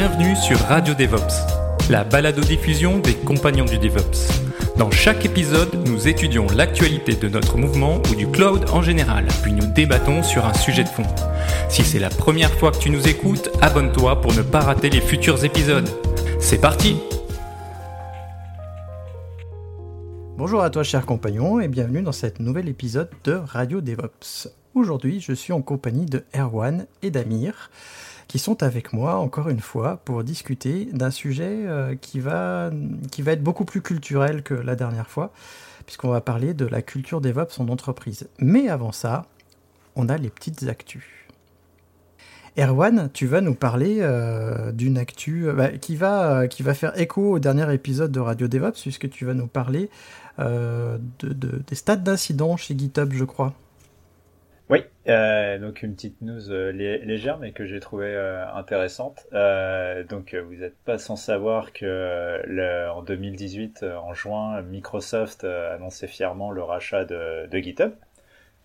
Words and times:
Bienvenue 0.00 0.36
sur 0.36 0.56
Radio 0.60 0.94
DevOps, 0.94 1.90
la 1.90 2.04
balado-diffusion 2.04 3.00
des 3.00 3.14
compagnons 3.14 3.64
du 3.64 3.78
DevOps. 3.78 4.28
Dans 4.76 4.92
chaque 4.92 5.26
épisode, 5.26 5.74
nous 5.88 6.06
étudions 6.06 6.46
l'actualité 6.54 7.16
de 7.16 7.28
notre 7.28 7.58
mouvement 7.58 8.00
ou 8.08 8.14
du 8.14 8.28
cloud 8.28 8.70
en 8.70 8.80
général, 8.80 9.26
puis 9.42 9.52
nous 9.52 9.66
débattons 9.66 10.22
sur 10.22 10.46
un 10.46 10.54
sujet 10.54 10.84
de 10.84 10.88
fond. 10.88 11.02
Si 11.68 11.82
c'est 11.82 11.98
la 11.98 12.10
première 12.10 12.52
fois 12.52 12.70
que 12.70 12.78
tu 12.78 12.90
nous 12.90 13.08
écoutes, 13.08 13.50
abonne-toi 13.60 14.20
pour 14.20 14.32
ne 14.34 14.42
pas 14.42 14.60
rater 14.60 14.88
les 14.88 15.00
futurs 15.00 15.44
épisodes. 15.44 15.88
C'est 16.38 16.60
parti 16.60 16.94
Bonjour 20.36 20.62
à 20.62 20.70
toi 20.70 20.84
cher 20.84 21.06
compagnon 21.06 21.58
et 21.58 21.66
bienvenue 21.66 22.02
dans 22.02 22.12
cet 22.12 22.38
nouvel 22.38 22.68
épisode 22.68 23.10
de 23.24 23.32
Radio 23.32 23.80
DevOps. 23.80 24.46
Aujourd'hui 24.74 25.20
je 25.20 25.32
suis 25.32 25.52
en 25.52 25.60
compagnie 25.60 26.06
de 26.06 26.22
Erwan 26.36 26.86
et 27.02 27.10
d'Amir 27.10 27.72
qui 28.28 28.38
sont 28.38 28.62
avec 28.62 28.92
moi 28.92 29.16
encore 29.16 29.48
une 29.48 29.60
fois 29.60 29.96
pour 30.04 30.22
discuter 30.22 30.84
d'un 30.92 31.10
sujet 31.10 31.64
euh, 31.66 31.96
qui, 31.96 32.20
va, 32.20 32.70
qui 33.10 33.22
va 33.22 33.32
être 33.32 33.42
beaucoup 33.42 33.64
plus 33.64 33.80
culturel 33.80 34.42
que 34.42 34.54
la 34.54 34.76
dernière 34.76 35.08
fois 35.08 35.32
puisqu'on 35.86 36.10
va 36.10 36.20
parler 36.20 36.52
de 36.52 36.66
la 36.66 36.82
culture 36.82 37.22
DevOps 37.22 37.58
en 37.58 37.68
entreprise. 37.68 38.28
Mais 38.38 38.68
avant 38.68 38.92
ça, 38.92 39.24
on 39.96 40.10
a 40.10 40.18
les 40.18 40.28
petites 40.28 40.62
actus. 40.64 41.04
Erwan, 42.58 43.08
tu 43.14 43.26
vas 43.26 43.40
nous 43.40 43.54
parler 43.54 43.98
euh, 44.00 44.70
d'une 44.72 44.98
actu 44.98 45.48
euh, 45.48 45.54
bah, 45.54 45.68
qui, 45.68 45.96
va, 45.96 46.46
qui 46.46 46.62
va 46.62 46.74
faire 46.74 47.00
écho 47.00 47.32
au 47.32 47.38
dernier 47.38 47.72
épisode 47.72 48.12
de 48.12 48.20
Radio 48.20 48.48
DevOps, 48.48 48.82
puisque 48.82 49.08
tu 49.08 49.24
vas 49.24 49.32
nous 49.32 49.46
parler 49.46 49.88
de, 50.38 51.00
de, 51.22 51.62
des 51.66 51.74
stades 51.74 52.04
d'incidents 52.04 52.56
chez 52.56 52.78
GitHub, 52.78 53.12
je 53.12 53.24
crois. 53.24 53.54
Oui, 54.70 54.84
donc 55.06 55.82
une 55.82 55.94
petite 55.94 56.20
news 56.20 56.50
légère, 56.72 57.38
mais 57.38 57.52
que 57.52 57.64
j'ai 57.64 57.80
trouvé 57.80 58.14
intéressante. 58.54 59.26
donc 60.08 60.34
vous 60.34 60.54
n'êtes 60.56 60.76
pas 60.84 60.98
sans 60.98 61.16
savoir 61.16 61.72
que 61.72 62.42
le, 62.44 62.90
en 62.90 63.02
2018, 63.02 63.84
en 63.84 64.12
juin, 64.12 64.60
Microsoft 64.62 65.44
annonçait 65.44 66.06
fièrement 66.06 66.50
le 66.50 66.62
rachat 66.62 67.04
de, 67.04 67.46
de 67.46 67.58
GitHub. 67.58 67.92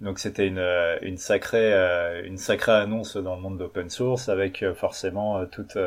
Donc 0.01 0.19
c'était 0.19 0.47
une, 0.47 0.65
une 1.01 1.17
sacrée 1.17 1.71
une 2.25 2.37
sacrée 2.37 2.73
annonce 2.73 3.15
dans 3.15 3.35
le 3.35 3.41
monde 3.41 3.57
d'open 3.57 3.89
source 3.89 4.27
avec 4.27 4.65
forcément 4.73 5.45
toutes 5.45 5.77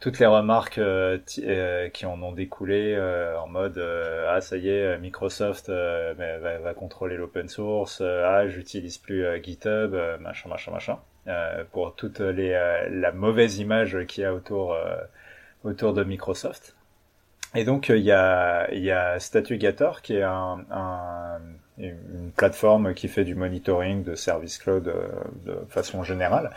toutes 0.00 0.18
les 0.18 0.26
remarques 0.26 0.80
qui 1.26 2.06
en 2.06 2.22
ont 2.22 2.32
découlé 2.32 2.98
en 3.38 3.46
mode 3.46 3.78
ah 4.28 4.40
ça 4.40 4.56
y 4.56 4.68
est 4.68 4.98
Microsoft 4.98 5.68
va, 5.68 6.74
contrôler 6.74 7.16
l'open 7.16 7.48
source 7.48 8.00
ah 8.00 8.48
j'utilise 8.48 8.98
plus 8.98 9.24
GitHub 9.42 9.94
machin 10.20 10.48
machin 10.48 10.72
machin. 10.72 10.98
Pour 11.72 11.94
toute 11.94 12.20
les 12.20 12.50
la 12.90 13.12
mauvaise 13.12 13.58
image 13.58 14.06
qu'il 14.06 14.22
y 14.22 14.26
a 14.26 14.34
autour 14.34 14.76
autour 15.64 15.92
de 15.92 16.02
Microsoft. 16.02 16.74
Et 17.54 17.64
donc 17.64 17.90
il 17.90 17.98
y 17.98 18.12
a 18.12 18.72
il 18.72 18.84
y 18.84 19.20
Statugator 19.20 20.02
qui 20.02 20.16
est 20.16 20.22
un, 20.22 20.64
un 20.70 21.40
une 21.80 22.32
plateforme 22.36 22.94
qui 22.94 23.08
fait 23.08 23.24
du 23.24 23.34
monitoring 23.34 24.02
de 24.02 24.14
service 24.14 24.58
cloud 24.58 24.92
de 25.44 25.58
façon 25.68 26.02
générale, 26.02 26.50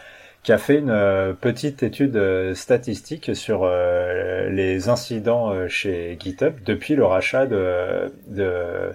qui 0.43 0.51
a 0.51 0.57
fait 0.57 0.79
une 0.79 1.35
petite 1.39 1.83
étude 1.83 2.53
statistique 2.53 3.35
sur 3.35 3.65
les 3.65 4.89
incidents 4.89 5.67
chez 5.69 6.17
GitHub 6.19 6.55
depuis 6.65 6.95
le 6.95 7.05
rachat 7.05 7.45
de, 7.45 8.13
de, 8.27 8.91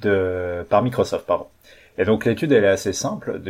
de 0.00 0.66
par 0.68 0.82
Microsoft, 0.82 1.24
pardon. 1.24 1.46
Et 1.98 2.04
donc 2.04 2.24
l'étude 2.24 2.52
elle 2.52 2.64
est 2.64 2.68
assez 2.68 2.92
simple. 2.92 3.40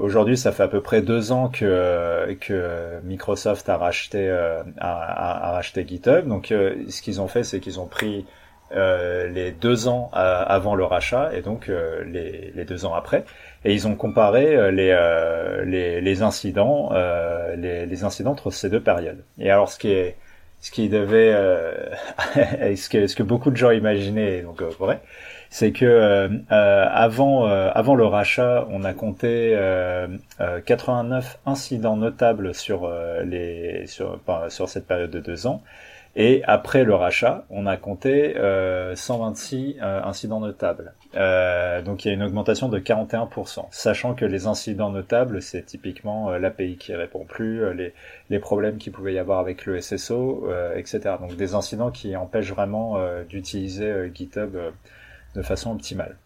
Aujourd'hui, 0.00 0.36
ça 0.36 0.52
fait 0.52 0.62
à 0.62 0.68
peu 0.68 0.80
près 0.80 1.02
deux 1.02 1.32
ans 1.32 1.48
que 1.48 2.32
que 2.40 3.00
Microsoft 3.02 3.68
a 3.68 3.76
racheté 3.76 4.30
a, 4.78 5.52
racheté 5.52 5.84
GitHub. 5.86 6.28
Donc 6.28 6.46
ce 6.48 7.02
qu'ils 7.02 7.20
ont 7.20 7.28
fait, 7.28 7.42
c'est 7.42 7.58
qu'ils 7.58 7.80
ont 7.80 7.86
pris 7.86 8.24
euh, 8.72 9.28
les 9.28 9.50
deux 9.50 9.88
ans 9.88 10.10
avant 10.12 10.74
le 10.74 10.84
rachat 10.84 11.30
et 11.34 11.40
donc 11.40 11.70
euh, 11.70 12.04
les, 12.04 12.64
deux 12.66 12.84
ans 12.84 12.94
après. 12.94 13.24
Et 13.64 13.74
ils 13.74 13.88
ont 13.88 13.96
comparé 13.96 14.56
euh, 14.56 14.70
les, 14.70 15.70
les, 15.70 16.00
les, 16.00 16.22
incidents, 16.22 16.90
les, 17.56 17.86
les, 17.86 18.04
incidents 18.04 18.32
entre 18.32 18.50
ces 18.50 18.70
deux 18.70 18.80
périodes. 18.80 19.24
Et 19.38 19.50
alors 19.50 19.68
ce 19.68 19.78
qui 19.78 19.90
est 19.90 20.16
ce 20.60 20.72
qui 20.72 20.88
devait, 20.88 21.32
ce, 22.76 22.88
que, 22.88 23.06
ce 23.06 23.14
que 23.14 23.22
beaucoup 23.22 23.50
de 23.50 23.56
gens 23.56 23.70
imaginaient, 23.70 24.42
donc 24.42 24.60
vrai, 24.62 25.00
c'est 25.50 25.70
que 25.70 26.28
avant 26.48 27.46
avant 27.46 27.94
le 27.94 28.06
rachat, 28.06 28.66
on 28.70 28.82
a 28.82 28.92
compté 28.92 29.56
89 30.66 31.38
incidents 31.46 31.96
notables 31.96 32.54
sur 32.54 32.92
les 33.24 33.86
sur, 33.86 34.18
sur 34.48 34.68
cette 34.68 34.86
période 34.86 35.10
de 35.10 35.20
deux 35.20 35.46
ans. 35.46 35.62
Et 36.20 36.42
après 36.46 36.82
le 36.82 36.96
rachat, 36.96 37.46
on 37.48 37.64
a 37.66 37.76
compté 37.76 38.36
euh, 38.36 38.96
126 38.96 39.76
euh, 39.80 40.02
incidents 40.02 40.40
notables. 40.40 40.92
Euh, 41.14 41.80
donc 41.80 42.04
il 42.04 42.08
y 42.08 42.10
a 42.10 42.14
une 42.14 42.24
augmentation 42.24 42.68
de 42.68 42.80
41%, 42.80 43.66
sachant 43.70 44.14
que 44.14 44.24
les 44.24 44.48
incidents 44.48 44.90
notables, 44.90 45.40
c'est 45.40 45.62
typiquement 45.62 46.30
euh, 46.30 46.40
l'API 46.40 46.76
qui 46.76 46.92
répond 46.92 47.24
plus, 47.24 47.62
euh, 47.62 47.72
les, 47.72 47.94
les 48.30 48.38
problèmes 48.40 48.78
qu'il 48.78 48.92
pouvait 48.92 49.14
y 49.14 49.18
avoir 49.20 49.38
avec 49.38 49.64
le 49.64 49.80
SSO, 49.80 50.50
etc. 50.74 51.14
Donc 51.20 51.36
des 51.36 51.54
incidents 51.54 51.92
qui 51.92 52.16
empêchent 52.16 52.50
vraiment 52.50 52.96
d'utiliser 53.28 54.10
GitHub 54.12 54.56
de 55.36 55.42
façon 55.42 55.70
optimale. 55.70 56.16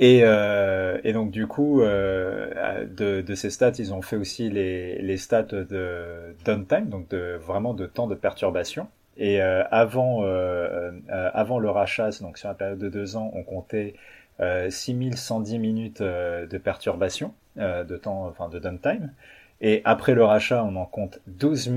Et, 0.00 0.22
euh, 0.24 0.98
et, 1.04 1.12
donc 1.12 1.30
du 1.30 1.46
coup, 1.46 1.82
euh, 1.82 2.86
de, 2.86 3.20
de, 3.20 3.34
ces 3.34 3.50
stats, 3.50 3.72
ils 3.78 3.92
ont 3.92 4.00
fait 4.00 4.16
aussi 4.16 4.48
les, 4.48 5.00
les 5.02 5.16
stats 5.18 5.42
de 5.42 6.34
downtime, 6.44 6.88
donc 6.88 7.08
de 7.10 7.36
vraiment 7.36 7.74
de 7.74 7.84
temps 7.84 8.06
de 8.06 8.14
perturbation. 8.14 8.88
Et 9.18 9.42
euh, 9.42 9.62
avant, 9.70 10.24
euh, 10.24 10.92
euh, 11.10 11.30
avant 11.34 11.58
le 11.58 11.68
rachat, 11.68 12.08
donc 12.22 12.38
sur 12.38 12.48
la 12.48 12.54
période 12.54 12.78
de 12.78 12.88
deux 12.88 13.16
ans, 13.16 13.30
on 13.34 13.42
comptait 13.42 13.94
6110 14.40 15.58
minutes 15.58 16.00
de 16.00 16.58
perturbation, 16.58 17.34
de 17.56 17.96
temps, 17.98 18.26
enfin 18.26 18.48
de 18.48 18.58
downtime. 18.58 19.12
Et 19.60 19.82
après 19.84 20.14
le 20.14 20.24
rachat, 20.24 20.64
on 20.64 20.76
en 20.76 20.86
compte 20.86 21.20
12 21.26 21.70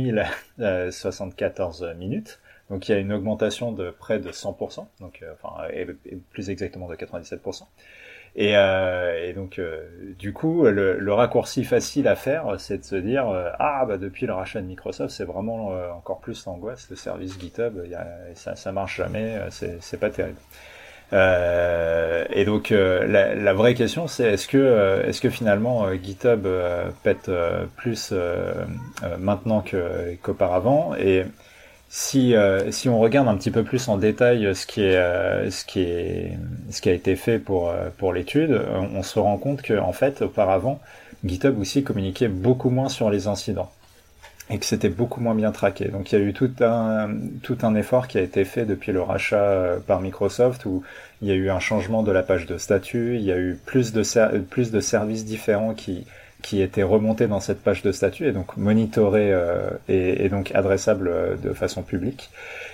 074 0.89 1.95
minutes. 1.97 2.39
Donc 2.69 2.87
il 2.87 2.93
y 2.93 2.95
a 2.95 2.99
une 2.99 3.11
augmentation 3.11 3.73
de 3.73 3.91
près 3.91 4.19
de 4.19 4.31
100%, 4.31 4.87
donc 5.01 5.21
enfin 5.33 5.67
et, 5.73 5.85
et 6.05 6.15
plus 6.31 6.49
exactement 6.49 6.87
de 6.87 6.95
97%. 6.95 7.63
Et, 8.35 8.57
euh, 8.57 9.29
et 9.29 9.33
donc, 9.33 9.59
euh, 9.59 9.83
du 10.17 10.33
coup, 10.33 10.63
le, 10.63 10.97
le, 10.97 11.13
raccourci 11.13 11.63
facile 11.63 12.07
à 12.07 12.15
faire, 12.15 12.55
c'est 12.57 12.79
de 12.79 12.83
se 12.83 12.95
dire 12.95 13.29
euh, 13.29 13.49
ah 13.59 13.85
bah 13.87 13.97
depuis 13.97 14.25
le 14.25 14.33
rachat 14.33 14.59
de 14.59 14.65
Microsoft, 14.65 15.13
c'est 15.15 15.23
vraiment 15.23 15.71
euh, 15.71 15.91
encore 15.91 16.19
plus 16.19 16.43
l'angoisse. 16.47 16.87
Le 16.89 16.95
service 16.95 17.39
GitHub, 17.39 17.85
y 17.85 17.93
a, 17.93 18.07
ça, 18.33 18.55
ça 18.55 18.71
marche 18.71 18.97
jamais, 18.97 19.37
c'est 19.51 19.99
pas 19.99 20.09
terrible. 20.09 20.39
et 21.11 22.45
donc, 22.45 22.71
la, 22.71 23.35
la, 23.35 23.53
vraie 23.53 23.75
question, 23.75 24.07
c'est 24.07 24.33
est-ce 24.33 24.47
que 24.47 25.03
est-ce 25.07 25.21
que 25.21 25.29
finalement 25.29 25.93
GitHub 25.93 26.47
pète 27.03 27.29
plus 27.75 28.13
maintenant 29.19 29.63
qu'auparavant? 30.23 30.95
Et 30.95 31.25
si, 31.95 32.35
euh, 32.35 32.71
si 32.71 32.89
on 32.89 32.99
regarde 32.99 33.27
un 33.27 33.37
petit 33.37 33.51
peu 33.51 33.63
plus 33.63 33.87
en 33.87 33.97
détail 33.99 34.55
ce 34.55 34.65
qui 34.65 34.81
est, 34.81 34.95
euh, 34.97 35.51
ce 35.51 35.63
qui 35.63 35.81
est, 35.81 36.39
ce 36.71 36.81
qui 36.81 36.89
a 36.89 36.91
été 36.91 37.15
fait 37.15 37.37
pour, 37.37 37.69
euh, 37.69 37.89
pour 37.95 38.13
l'étude, 38.13 38.59
on, 38.95 39.03
se 39.03 39.19
rend 39.19 39.37
compte 39.37 39.61
que 39.61 39.77
en 39.77 39.93
fait, 39.93 40.23
auparavant, 40.23 40.79
GitHub 41.23 41.59
aussi 41.59 41.83
communiquait 41.83 42.29
beaucoup 42.29 42.71
moins 42.71 42.89
sur 42.89 43.11
les 43.11 43.27
incidents 43.27 43.71
et 44.49 44.57
que 44.57 44.65
c'était 44.65 44.89
beaucoup 44.89 45.21
moins 45.21 45.35
bien 45.35 45.51
traqué. 45.51 45.87
Donc 45.89 46.11
il 46.11 46.17
y 46.17 46.21
a 46.21 46.25
eu 46.25 46.33
tout 46.33 46.49
un, 46.61 47.11
tout 47.43 47.59
un 47.61 47.75
effort 47.75 48.07
qui 48.07 48.17
a 48.17 48.21
été 48.21 48.43
fait 48.43 48.65
depuis 48.65 48.91
le 48.91 49.03
rachat 49.03 49.35
euh, 49.37 49.79
par 49.79 50.01
Microsoft 50.01 50.65
où 50.65 50.81
il 51.21 51.27
y 51.27 51.31
a 51.31 51.35
eu 51.35 51.51
un 51.51 51.59
changement 51.59 52.01
de 52.01 52.11
la 52.11 52.23
page 52.23 52.47
de 52.47 52.57
statut, 52.57 53.17
il 53.17 53.21
y 53.23 53.31
a 53.31 53.37
eu 53.37 53.59
plus 53.67 53.93
de, 53.93 54.01
plus 54.39 54.71
de 54.71 54.79
services 54.79 55.25
différents 55.25 55.75
qui, 55.75 56.07
qui 56.43 56.61
était 56.61 56.83
remonté 56.83 57.27
dans 57.27 57.39
cette 57.39 57.63
page 57.63 57.81
de 57.81 57.91
statut 57.91 58.27
et 58.27 58.31
donc 58.33 58.57
monitoré 58.57 59.33
euh, 59.33 59.71
et, 59.87 60.25
et, 60.25 60.29
donc 60.29 60.51
adressable 60.53 61.07
euh, 61.07 61.35
de 61.35 61.53
façon 61.53 61.81
publique. 61.81 62.29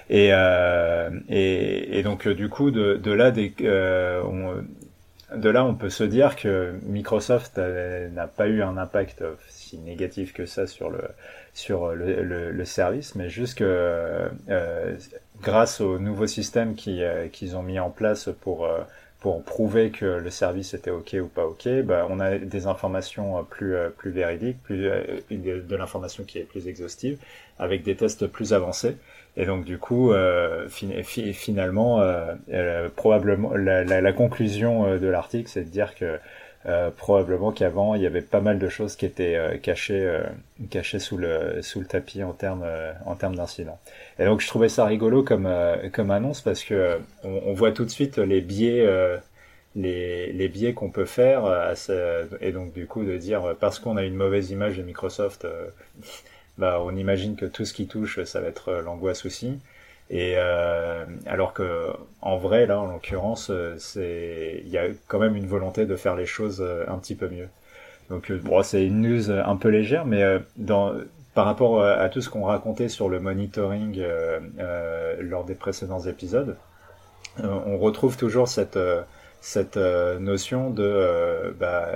Et, 0.09 0.29
euh, 0.33 1.09
et, 1.29 1.99
et, 1.99 2.03
donc 2.03 2.27
du 2.27 2.49
coup 2.49 2.71
de, 2.71 2.95
de 2.95 3.11
là 3.11 3.31
des, 3.31 3.53
euh, 3.61 4.21
on, 4.23 5.37
de 5.37 5.49
là, 5.49 5.63
on 5.63 5.75
peut 5.75 5.91
se 5.91 6.03
dire 6.03 6.35
que 6.35 6.73
Microsoft 6.83 7.59
n'a 7.59 8.25
pas 8.25 8.47
eu 8.47 8.63
un 8.63 8.77
impact 8.77 9.23
si 9.47 9.77
négatif 9.77 10.33
que 10.33 10.47
ça 10.47 10.65
sur 10.65 10.89
le 10.89 11.01
sur 11.53 11.93
le, 11.93 12.51
le, 12.51 12.65
service, 12.65 13.15
mais 13.15 13.29
juste 13.29 13.57
que 13.57 14.29
euh, 14.49 14.97
grâce 15.41 15.81
au 15.81 15.99
nouveau 15.99 16.25
système 16.25 16.73
qu'ils 16.75 17.55
ont 17.55 17.63
mis 17.63 17.79
en 17.79 17.89
place 17.89 18.29
pour 18.41 18.67
pour 19.19 19.43
prouver 19.43 19.89
que 19.91 20.05
le 20.05 20.29
service 20.29 20.73
était 20.73 20.91
ok 20.91 21.17
ou 21.21 21.27
pas 21.27 21.45
ok, 21.45 21.67
bah, 21.83 22.07
on 22.09 22.19
a 22.19 22.37
des 22.37 22.67
informations 22.67 23.43
plus 23.43 23.75
plus 23.97 24.11
véridiques, 24.11 24.61
plus 24.63 24.83
de, 25.29 25.59
de 25.59 25.75
l'information 25.75 26.23
qui 26.23 26.37
est 26.39 26.43
plus 26.43 26.67
exhaustive, 26.67 27.17
avec 27.57 27.83
des 27.83 27.95
tests 27.95 28.27
plus 28.27 28.53
avancés. 28.53 28.95
Et 29.37 29.45
donc 29.45 29.63
du 29.63 29.77
coup, 29.77 30.11
euh, 30.11 30.67
finalement, 30.67 32.01
euh, 32.01 32.33
euh, 32.51 32.89
probablement 32.95 33.53
la, 33.55 33.83
la, 33.83 34.01
la, 34.01 34.13
conclusion 34.13 34.97
de 34.97 35.07
l'article, 35.07 35.49
c'est 35.49 35.63
de 35.63 35.69
dire 35.69 35.95
que 35.95 36.19
probablement 36.97 37.51
qu'avant 37.51 37.95
il 37.95 38.01
y 38.01 38.05
avait 38.05 38.21
pas 38.21 38.41
mal 38.41 38.59
de 38.59 38.69
choses 38.69 38.95
qui 38.95 39.05
étaient 39.05 39.59
cachées, 39.63 40.19
cachées 40.69 40.99
sous 40.99 41.17
le 41.17 41.61
sous 41.61 41.79
le 41.79 41.85
tapis 41.85 42.21
en 42.23 42.33
termes 42.33 42.65
en 43.05 43.15
termes 43.15 43.35
d'incidents. 43.35 43.79
Et 44.19 44.25
donc 44.25 44.41
je 44.41 44.47
trouvais 44.47 44.69
ça 44.69 44.85
rigolo 44.85 45.23
comme 45.23 45.49
comme 45.93 46.11
annonce 46.11 46.41
parce 46.41 46.63
que 46.63 46.99
on, 47.23 47.41
on 47.45 47.53
voit 47.53 47.71
tout 47.71 47.85
de 47.85 47.89
suite 47.89 48.17
les 48.17 48.41
biais 48.41 48.85
les, 49.75 50.33
les 50.33 50.47
biais 50.49 50.73
qu'on 50.73 50.89
peut 50.89 51.05
faire 51.05 51.73
et 52.41 52.51
donc 52.51 52.73
du 52.73 52.87
coup 52.87 53.03
de 53.05 53.17
dire 53.17 53.55
parce 53.59 53.79
qu'on 53.79 53.97
a 53.97 54.03
une 54.03 54.15
mauvaise 54.15 54.51
image 54.51 54.77
de 54.77 54.83
Microsoft 54.83 55.47
bah, 56.59 56.79
on 56.83 56.95
imagine 56.95 57.35
que 57.35 57.45
tout 57.45 57.65
ce 57.65 57.73
qui 57.73 57.87
touche, 57.87 58.23
ça 58.25 58.41
va 58.41 58.47
être 58.47 58.69
euh, 58.69 58.81
l'angoisse 58.81 59.25
aussi. 59.25 59.57
Et 60.09 60.35
euh, 60.37 61.05
alors 61.27 61.53
que 61.53 61.89
en 62.21 62.37
vrai, 62.37 62.65
là, 62.65 62.79
en 62.79 62.87
l'occurrence, 62.87 63.49
euh, 63.51 63.75
c'est 63.77 64.61
il 64.65 64.69
y 64.69 64.77
a 64.77 64.85
quand 65.07 65.19
même 65.19 65.35
une 65.35 65.45
volonté 65.45 65.85
de 65.85 65.95
faire 65.95 66.15
les 66.15 66.25
choses 66.25 66.65
un 66.87 66.97
petit 66.97 67.15
peu 67.15 67.29
mieux. 67.29 67.47
Donc 68.09 68.31
bon, 68.31 68.63
c'est 68.63 68.85
une 68.85 69.01
news 69.01 69.29
un 69.29 69.55
peu 69.55 69.69
légère, 69.69 70.05
mais 70.05 70.23
dans 70.57 70.93
par 71.35 71.45
rapport 71.45 71.83
à 71.83 72.09
tout 72.09 72.21
ce 72.21 72.29
qu'on 72.29 72.43
racontait 72.43 72.89
sur 72.89 73.07
le 73.07 73.19
monitoring 73.19 74.03
lors 75.19 75.45
des 75.45 75.53
précédents 75.53 75.99
épisodes, 75.99 76.57
on 77.43 77.77
retrouve 77.77 78.17
toujours 78.17 78.47
cette 78.47 78.79
cette 79.41 79.77
notion 79.77 80.71
de 80.71 81.53
bah, 81.59 81.89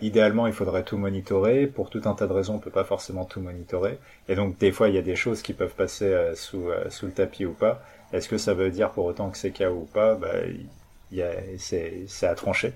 idéalement, 0.00 0.46
il 0.46 0.52
faudrait 0.52 0.84
tout 0.84 0.96
monitorer. 0.96 1.66
Pour 1.66 1.90
tout 1.90 2.02
un 2.04 2.14
tas 2.14 2.26
de 2.26 2.32
raisons, 2.32 2.54
on 2.56 2.58
peut 2.58 2.70
pas 2.70 2.84
forcément 2.84 3.24
tout 3.24 3.40
monitorer. 3.40 3.98
Et 4.28 4.34
donc, 4.34 4.58
des 4.58 4.72
fois, 4.72 4.88
il 4.88 4.94
y 4.94 4.98
a 4.98 5.02
des 5.02 5.16
choses 5.16 5.42
qui 5.42 5.52
peuvent 5.52 5.74
passer 5.74 6.06
euh, 6.06 6.34
sous, 6.34 6.68
euh, 6.68 6.88
sous 6.90 7.06
le 7.06 7.12
tapis 7.12 7.44
ou 7.46 7.52
pas. 7.52 7.82
Est-ce 8.12 8.28
que 8.28 8.38
ça 8.38 8.54
veut 8.54 8.70
dire 8.70 8.90
pour 8.90 9.04
autant 9.06 9.30
que 9.30 9.38
c'est 9.38 9.50
KO 9.50 9.70
ou 9.70 9.88
pas? 9.92 10.14
Bah, 10.14 10.28
C'est 11.58 12.26
à 12.26 12.34
trancher. 12.34 12.72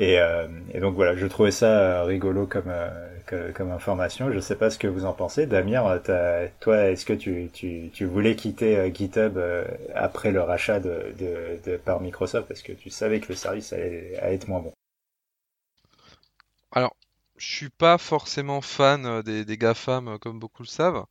Et, 0.00 0.18
euh, 0.18 0.48
et, 0.72 0.80
donc 0.80 0.94
voilà, 0.94 1.14
je 1.16 1.26
trouvais 1.26 1.52
ça 1.52 2.02
rigolo 2.04 2.46
comme, 2.46 2.70
information. 3.70 4.32
Je 4.32 4.40
sais 4.40 4.56
pas 4.56 4.70
ce 4.70 4.78
que 4.78 4.88
vous 4.88 5.04
en 5.04 5.12
pensez. 5.12 5.46
Damir, 5.46 6.00
toi, 6.60 6.90
est-ce 6.90 7.06
que 7.06 7.12
tu, 7.12 7.48
tu, 7.52 7.90
tu, 7.92 8.04
voulais 8.04 8.34
quitter 8.36 8.92
GitHub 8.94 9.38
après 9.94 10.32
le 10.32 10.42
rachat 10.42 10.80
de, 10.80 11.14
de, 11.18 11.70
de, 11.70 11.76
par 11.76 12.00
Microsoft? 12.00 12.48
Parce 12.48 12.62
que 12.62 12.72
tu 12.72 12.90
savais 12.90 13.20
que 13.20 13.28
le 13.28 13.36
service 13.36 13.72
allait, 13.72 14.18
allait 14.20 14.34
être 14.34 14.48
moins 14.48 14.60
bon 14.60 14.72
alors, 16.74 16.96
je 17.36 17.46
suis 17.46 17.70
pas 17.70 17.98
forcément 17.98 18.60
fan 18.60 19.06
euh, 19.06 19.22
des, 19.22 19.56
GAFAM 19.56 20.08
euh, 20.08 20.18
comme 20.18 20.40
beaucoup 20.40 20.62
le 20.64 20.68
savent, 20.68 21.06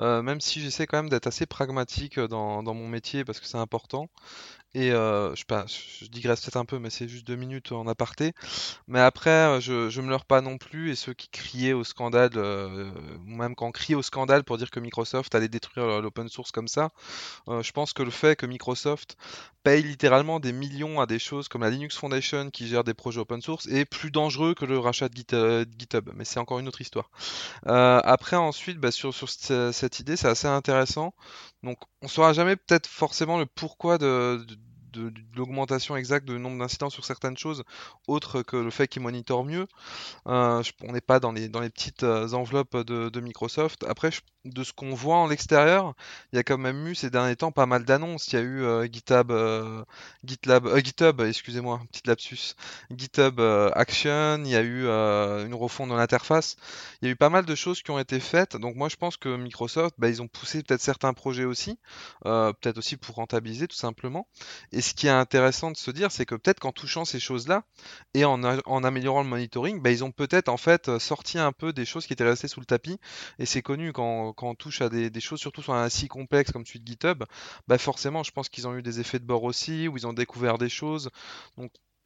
euh, 0.00 0.22
même 0.22 0.40
si 0.40 0.60
j'essaie 0.60 0.86
quand 0.86 0.98
même 0.98 1.08
d'être 1.08 1.28
assez 1.28 1.46
pragmatique 1.46 2.18
dans 2.18 2.62
mon 2.62 2.88
métier 2.88 3.24
parce 3.24 3.38
que 3.40 3.46
c'est 3.46 3.58
important. 3.58 4.08
Et 4.74 4.90
euh, 4.92 5.34
je, 5.36 5.44
je 6.00 6.06
digresse 6.06 6.40
peut-être 6.40 6.56
un 6.56 6.64
peu, 6.64 6.78
mais 6.78 6.90
c'est 6.90 7.08
juste 7.08 7.26
deux 7.26 7.36
minutes 7.36 7.72
en 7.72 7.86
aparté. 7.86 8.32
Mais 8.88 9.00
après, 9.00 9.30
euh, 9.30 9.60
je, 9.60 9.88
je 9.88 10.00
me 10.00 10.08
leurre 10.08 10.24
pas 10.24 10.40
non 10.40 10.58
plus. 10.58 10.90
Et 10.90 10.94
ceux 10.96 11.14
qui 11.14 11.28
criaient 11.28 11.72
au 11.72 11.84
scandale, 11.84 12.32
euh, 12.36 12.90
même 13.24 13.54
quand 13.54 13.70
on 13.70 13.94
au 13.94 14.02
scandale 14.02 14.44
pour 14.44 14.58
dire 14.58 14.70
que 14.70 14.80
Microsoft 14.80 15.34
allait 15.34 15.48
détruire 15.48 16.00
l'open 16.00 16.28
source 16.28 16.50
comme 16.50 16.68
ça, 16.68 16.90
euh, 17.48 17.62
je 17.62 17.72
pense 17.72 17.92
que 17.92 18.02
le 18.02 18.10
fait 18.10 18.36
que 18.36 18.46
Microsoft 18.46 19.16
paye 19.62 19.82
littéralement 19.82 20.40
des 20.40 20.52
millions 20.52 21.00
à 21.00 21.06
des 21.06 21.18
choses 21.18 21.48
comme 21.48 21.62
la 21.62 21.70
Linux 21.70 21.96
Foundation 21.96 22.50
qui 22.50 22.66
gère 22.68 22.84
des 22.84 22.94
projets 22.94 23.20
open 23.20 23.40
source 23.40 23.66
est 23.68 23.84
plus 23.84 24.10
dangereux 24.10 24.54
que 24.54 24.64
le 24.64 24.78
rachat 24.78 25.08
de, 25.08 25.66
GitHub. 25.78 26.10
Mais 26.14 26.24
c'est 26.24 26.38
encore 26.40 26.58
une 26.58 26.68
autre 26.68 26.80
histoire. 26.80 27.10
après, 27.64 28.36
ensuite, 28.36 28.78
bah, 28.78 28.90
sur, 28.90 29.14
sur 29.14 29.28
cette 29.30 30.00
idée, 30.00 30.16
c'est 30.16 30.28
assez 30.28 30.48
intéressant. 30.48 31.14
Donc, 31.62 31.78
on 32.02 32.08
saura 32.08 32.32
jamais 32.34 32.56
peut-être 32.56 32.86
forcément 32.86 33.38
le 33.38 33.46
pourquoi 33.46 33.96
de 33.98 34.24
de, 34.36 34.56
l'augmentation 35.36 35.96
exacte 35.96 36.26
du 36.26 36.38
nombre 36.38 36.58
d'incidents 36.58 36.90
sur 36.90 37.04
certaines 37.04 37.36
choses, 37.36 37.64
autre 38.06 38.42
que 38.42 38.56
le 38.56 38.70
fait 38.70 38.88
qu'ils 38.88 39.02
monitorent 39.02 39.44
mieux. 39.44 39.66
Euh, 40.26 40.62
on 40.82 40.92
n'est 40.92 41.00
pas 41.00 41.20
dans 41.20 41.32
les, 41.32 41.48
dans 41.48 41.60
les 41.60 41.70
petites 41.70 42.02
euh, 42.02 42.32
enveloppes 42.32 42.76
de, 42.76 43.20
Microsoft. 43.20 43.84
Après, 43.88 44.10
de 44.44 44.62
ce 44.62 44.72
qu'on 44.72 44.94
voit 44.94 45.16
en 45.16 45.26
l'extérieur, 45.26 45.94
il 46.32 46.36
y 46.36 46.38
a 46.38 46.42
quand 46.42 46.58
même 46.58 46.86
eu 46.86 46.94
ces 46.94 47.08
derniers 47.10 47.36
temps 47.36 47.52
pas 47.52 47.66
mal 47.66 47.84
d'annonces. 47.84 48.28
Il 48.28 48.34
y 48.34 48.38
a 48.38 48.42
eu 48.42 48.62
euh, 48.62 48.86
GitHub, 48.90 49.32
GitLab, 50.24 50.76
GitHub, 50.84 51.20
excusez-moi, 51.22 51.80
petite 51.90 52.06
lapsus, 52.06 52.54
GitHub 52.90 53.40
Action. 53.74 54.42
Il 54.44 54.50
y 54.50 54.56
a 54.56 54.62
eu 54.62 54.86
une 54.86 55.54
refonte 55.54 55.90
de 55.90 55.94
l'interface. 55.94 56.56
Il 57.00 57.06
y 57.06 57.08
a 57.08 57.12
eu 57.12 57.16
pas 57.16 57.30
mal 57.30 57.44
de 57.46 57.54
choses 57.54 57.82
qui 57.82 57.90
ont 57.90 57.98
été 57.98 58.20
faites. 58.20 58.56
Donc 58.56 58.76
moi, 58.76 58.88
je 58.88 58.96
pense 58.96 59.16
que 59.16 59.34
Microsoft, 59.36 59.94
bah, 59.98 60.08
ils 60.08 60.20
ont 60.20 60.28
poussé 60.28 60.62
peut-être 60.62 60.82
certains 60.82 61.14
projets 61.14 61.44
aussi, 61.44 61.78
peut-être 62.22 62.78
aussi 62.78 62.96
pour 62.96 63.16
rentabiliser 63.16 63.68
tout 63.68 63.76
simplement. 63.76 64.26
Ce 64.84 64.94
qui 64.94 65.06
est 65.06 65.10
intéressant 65.10 65.70
de 65.70 65.76
se 65.76 65.90
dire, 65.90 66.12
c'est 66.12 66.26
que 66.26 66.34
peut-être 66.34 66.60
qu'en 66.60 66.72
touchant 66.72 67.04
ces 67.04 67.20
choses-là 67.20 67.64
et 68.14 68.24
en, 68.24 68.42
améliorant 68.84 69.22
le 69.22 69.28
monitoring, 69.28 69.80
bah, 69.80 69.90
ils 69.90 70.04
ont 70.04 70.12
peut-être 70.12 70.48
en 70.48 70.56
fait 70.56 70.98
sorti 70.98 71.38
un 71.38 71.52
peu 71.52 71.72
des 71.72 71.84
choses 71.84 72.06
qui 72.06 72.12
étaient 72.12 72.24
restées 72.24 72.48
sous 72.48 72.60
le 72.60 72.66
tapis. 72.66 72.98
Et 73.38 73.46
c'est 73.46 73.62
connu 73.62 73.92
quand, 73.92 74.34
on 74.40 74.54
touche 74.54 74.80
à 74.82 74.88
des, 74.88 75.20
choses, 75.20 75.40
surtout 75.40 75.62
sur 75.62 75.74
un 75.74 75.88
si 75.88 76.08
complexe 76.08 76.52
comme 76.52 76.66
celui 76.66 76.80
de 76.80 76.86
GitHub, 76.86 77.24
bah 77.68 77.78
forcément, 77.78 78.22
je 78.22 78.30
pense 78.30 78.48
qu'ils 78.48 78.68
ont 78.68 78.76
eu 78.76 78.82
des 78.82 79.00
effets 79.00 79.18
de 79.18 79.24
bord 79.24 79.44
aussi, 79.44 79.88
où 79.88 79.96
ils 79.96 80.06
ont 80.06 80.12
découvert 80.12 80.58
des 80.58 80.68
choses. 80.68 81.10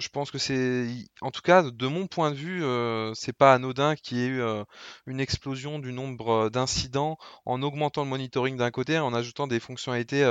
Je 0.01 0.09
pense 0.09 0.31
que 0.31 0.39
c'est, 0.39 0.87
en 1.21 1.31
tout 1.33 1.43
cas, 1.43 1.63
de 1.63 1.87
mon 1.89 2.07
point 2.07 2.31
de 2.31 2.37
vue, 2.37 2.65
euh, 2.65 3.13
c'est 3.15 3.33
pas 3.33 3.53
anodin 3.53 3.97
qu'il 3.97 4.19
y 4.19 4.23
ait 4.23 4.27
eu 4.27 4.41
euh, 4.41 4.63
une 5.07 5.19
explosion 5.19 5.81
du 5.81 5.93
nombre 5.93 6.47
euh, 6.47 6.51
d'incidents 6.51 7.19
en 7.47 7.63
augmentant 7.63 8.05
le 8.05 8.09
monitoring 8.09 8.57
d'un 8.57 8.71
côté 8.71 8.95
et 8.95 8.99
en 9.01 9.13
ajoutant 9.13 9.49
des 9.49 9.59
fonctionnalités 9.59 10.25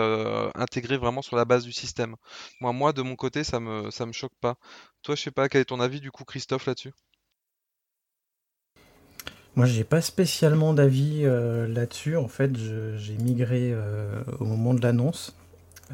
intégrées 0.55 0.97
vraiment 0.97 1.21
sur 1.21 1.35
la 1.35 1.45
base 1.45 1.65
du 1.65 1.73
système. 1.73 2.15
Moi, 2.61 2.71
moi, 2.71 2.93
de 2.93 3.01
mon 3.01 3.15
côté, 3.17 3.43
ça 3.43 3.59
me, 3.59 3.91
ça 3.91 4.05
me 4.05 4.13
choque 4.13 4.35
pas. 4.39 4.55
Toi, 5.03 5.15
je 5.15 5.23
sais 5.23 5.31
pas, 5.31 5.49
quel 5.49 5.61
est 5.61 5.65
ton 5.65 5.81
avis 5.81 5.99
du 5.99 6.11
coup, 6.11 6.23
Christophe, 6.23 6.65
là-dessus? 6.65 6.93
Moi, 9.55 9.65
j'ai 9.65 9.83
pas 9.83 10.01
spécialement 10.01 10.73
d'avis 10.73 11.23
là-dessus. 11.23 12.15
En 12.15 12.27
fait, 12.27 12.51
j'ai 12.55 13.17
migré 13.17 13.75
au 14.39 14.45
moment 14.45 14.73
de 14.73 14.81
l'annonce. 14.81 15.35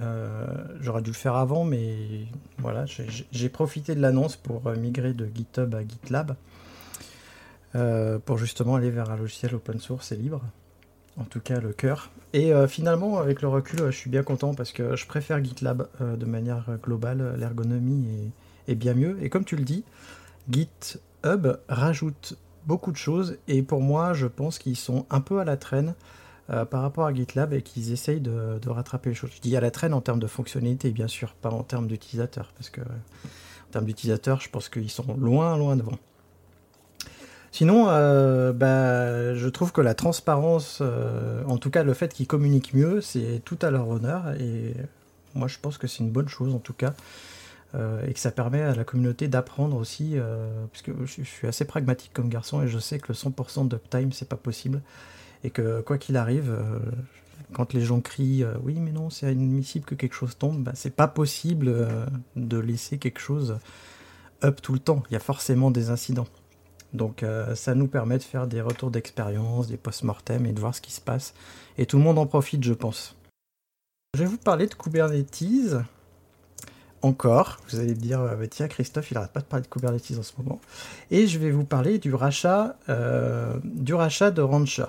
Euh, 0.02 0.46
j'aurais 0.82 1.02
dû 1.02 1.12
le 1.12 1.16
faire 1.16 1.36
avant, 1.36 1.64
mais 1.64 2.26
voilà, 2.58 2.86
j'ai 3.32 3.50
profité 3.50 3.96
de 3.96 4.02
l'annonce 4.02 4.36
pour 4.36 4.66
euh, 4.68 4.76
migrer 4.76 5.14
de 5.14 5.28
GitHub 5.34 5.74
à 5.76 5.82
GitLab, 5.82 6.36
euh, 7.76 8.18
pour 8.20 8.38
justement 8.38 8.76
aller 8.76 8.90
vers 8.90 9.12
un 9.12 9.18
logiciel 9.18 9.54
open 9.56 9.80
source 9.80 10.12
et 10.12 10.16
libre, 10.16 10.42
en 11.18 11.26
tout 11.26 11.40
cas 11.40 11.60
le 11.60 11.74
cœur. 11.74 12.10
Et 12.34 12.52
finalement, 12.68 13.20
avec 13.20 13.44
le 13.44 13.48
recul, 13.48 13.86
je 13.86 13.96
suis 13.96 14.10
bien 14.10 14.24
content 14.24 14.56
parce 14.56 14.72
que 14.72 14.96
je 14.96 15.06
préfère 15.06 15.44
GitLab 15.44 15.88
de 16.00 16.26
manière 16.26 16.66
globale, 16.82 17.36
l'ergonomie 17.38 18.32
est, 18.68 18.72
est, 18.72 18.76
bien 18.76 18.96
mieux. 18.96 19.20
Et 19.22 19.30
comme 19.30 19.46
tu 19.46 19.56
le 19.56 19.64
dis, 19.64 19.84
GitHub 20.50 21.48
rajoute 21.70 22.36
beaucoup 22.66 22.92
de 22.92 22.98
choses, 22.98 23.38
et 23.48 23.62
pour 23.62 23.82
moi, 23.82 24.14
je 24.14 24.26
pense 24.26 24.58
qu'ils 24.58 24.78
sont 24.78 25.06
un 25.12 25.22
peu 25.22 25.40
à 25.40 25.46
la 25.46 25.58
traîne 25.58 25.94
euh, 26.50 26.66
par 26.66 26.82
rapport 26.82 27.06
à 27.06 27.14
GitLab 27.14 27.54
et 27.54 27.62
qu'ils 27.62 27.94
essayent 27.94 28.20
de, 28.20 28.60
rattraper 28.68 29.12
les 29.12 29.16
choses. 29.16 29.32
Je 29.34 29.40
dis 29.40 29.56
à 29.56 29.62
la 29.62 29.72
traîne 29.72 29.94
en 29.94 30.02
termes 30.02 30.20
de 30.20 30.28
fonctionnalité, 30.28 30.92
bien 30.92 31.08
sûr, 31.08 31.36
pas 31.36 31.50
en 31.50 31.64
termes 31.64 31.88
d'utilisateurs, 31.88 32.52
parce 32.58 32.70
que 32.70 32.82
en 32.82 33.72
termes 33.72 33.86
d'utilisateurs, 33.86 34.42
je 34.42 34.50
pense 34.50 34.68
qu'ils 34.68 34.90
sont 34.90 35.16
loin, 35.18 35.58
loin 35.58 35.78
devant. 35.78 35.98
Sinon, 37.54 37.86
euh, 37.88 38.52
bah, 38.52 39.36
je 39.36 39.48
trouve 39.48 39.72
que 39.72 39.80
la 39.80 39.94
transparence, 39.94 40.80
euh, 40.82 41.46
en 41.46 41.58
tout 41.58 41.70
cas 41.70 41.84
le 41.84 41.94
fait 41.94 42.14
qu'ils 42.14 42.28
communiquent 42.28 42.74
mieux, 42.74 43.00
c'est 43.00 43.42
tout 43.46 43.60
à 43.62 43.72
leur 43.72 43.88
honneur. 43.88 44.34
Et 44.38 44.74
moi, 45.36 45.48
je 45.48 45.60
pense 45.62 45.78
que 45.78 45.88
c'est 45.88 46.00
une 46.00 46.12
bonne 46.12 46.28
chose, 46.28 46.54
en 46.54 46.60
tout 46.60 46.74
cas. 46.74 46.94
et 48.06 48.14
que 48.14 48.20
ça 48.20 48.32
permet 48.32 48.62
à 48.62 48.76
la 48.76 48.84
communauté 48.84 49.30
d'apprendre 49.30 49.78
aussi, 49.78 50.18
puisque 50.72 50.92
je, 51.06 51.24
suis 51.24 51.48
assez 51.48 51.64
pragmatique 51.66 52.12
comme 52.14 52.28
garçon 52.28 52.62
et 52.62 52.68
je 52.68 52.80
sais 52.80 53.00
que 53.00 53.08
le 53.08 53.14
100% 53.14 53.70
d'uptime, 53.70 54.12
c'est 54.12 54.28
pas 54.28 54.36
possible 54.36 54.82
et 55.44 55.50
que 55.50 55.82
quoi 55.82 55.98
qu'il 55.98 56.18
arrive, 56.18 56.52
euh, 56.52 56.80
quand 57.54 57.74
les 57.74 57.82
gens 57.82 58.00
crient 58.00 58.44
euh, 58.44 58.54
oui 58.64 58.80
mais 58.80 58.92
non 58.92 59.10
c'est 59.10 59.32
inadmissible 59.32 59.86
que 59.86 59.96
quelque 59.96 60.16
chose 60.16 60.38
tombe, 60.38 60.64
bah, 60.64 60.72
c'est 60.74 60.96
pas 60.96 61.08
possible 61.08 61.68
euh, 61.68 62.06
de 62.36 62.58
laisser 62.58 62.98
quelque 62.98 63.20
chose 63.20 63.58
up 64.44 64.62
tout 64.62 64.74
le 64.74 64.80
temps. 64.80 65.04
Il 65.10 65.14
y 65.14 65.18
a 65.18 65.22
forcément 65.22 65.72
des 65.72 65.90
incidents. 65.90 66.28
Donc 66.94 67.26
ça 67.56 67.74
nous 67.74 67.88
permet 67.88 68.20
de 68.20 68.24
faire 68.24 68.46
des 68.46 68.62
retours 68.62 68.92
d'expérience, 68.92 69.66
des 69.66 69.78
post-mortem 69.78 70.46
et 70.46 70.52
de 70.52 70.60
voir 70.60 70.76
ce 70.76 70.82
qui 70.82 70.92
se 70.92 71.02
passe. 71.02 71.34
Et 71.80 71.88
tout 71.88 71.98
le 71.98 72.04
monde 72.04 72.20
en 72.20 72.28
profite, 72.28 72.64
je 72.64 72.74
pense. 72.74 73.16
Je 74.14 74.20
vais 74.20 74.28
vous 74.28 74.38
parler 74.38 74.68
de 74.68 74.76
Kubernetes. 74.76 75.74
encore. 77.02 77.58
Vous 77.68 77.80
allez 77.80 77.96
me 77.96 78.00
dire, 78.00 78.20
bah, 78.20 78.48
tiens, 78.48 78.68
Christophe, 78.68 79.10
il 79.10 79.16
n'arrête 79.16 79.32
pas 79.32 79.40
de 79.40 79.46
parler 79.46 79.64
de 79.64 79.70
Kubernetes 79.70 80.20
en 80.20 80.22
ce 80.22 80.34
moment. 80.38 80.62
Et 81.10 81.26
je 81.26 81.40
vais 81.40 81.50
vous 81.50 81.64
parler 81.64 81.98
du 81.98 82.14
rachat, 82.14 82.78
du 83.64 83.96
rachat 83.96 84.30
de 84.30 84.44
Rancher. 84.44 84.86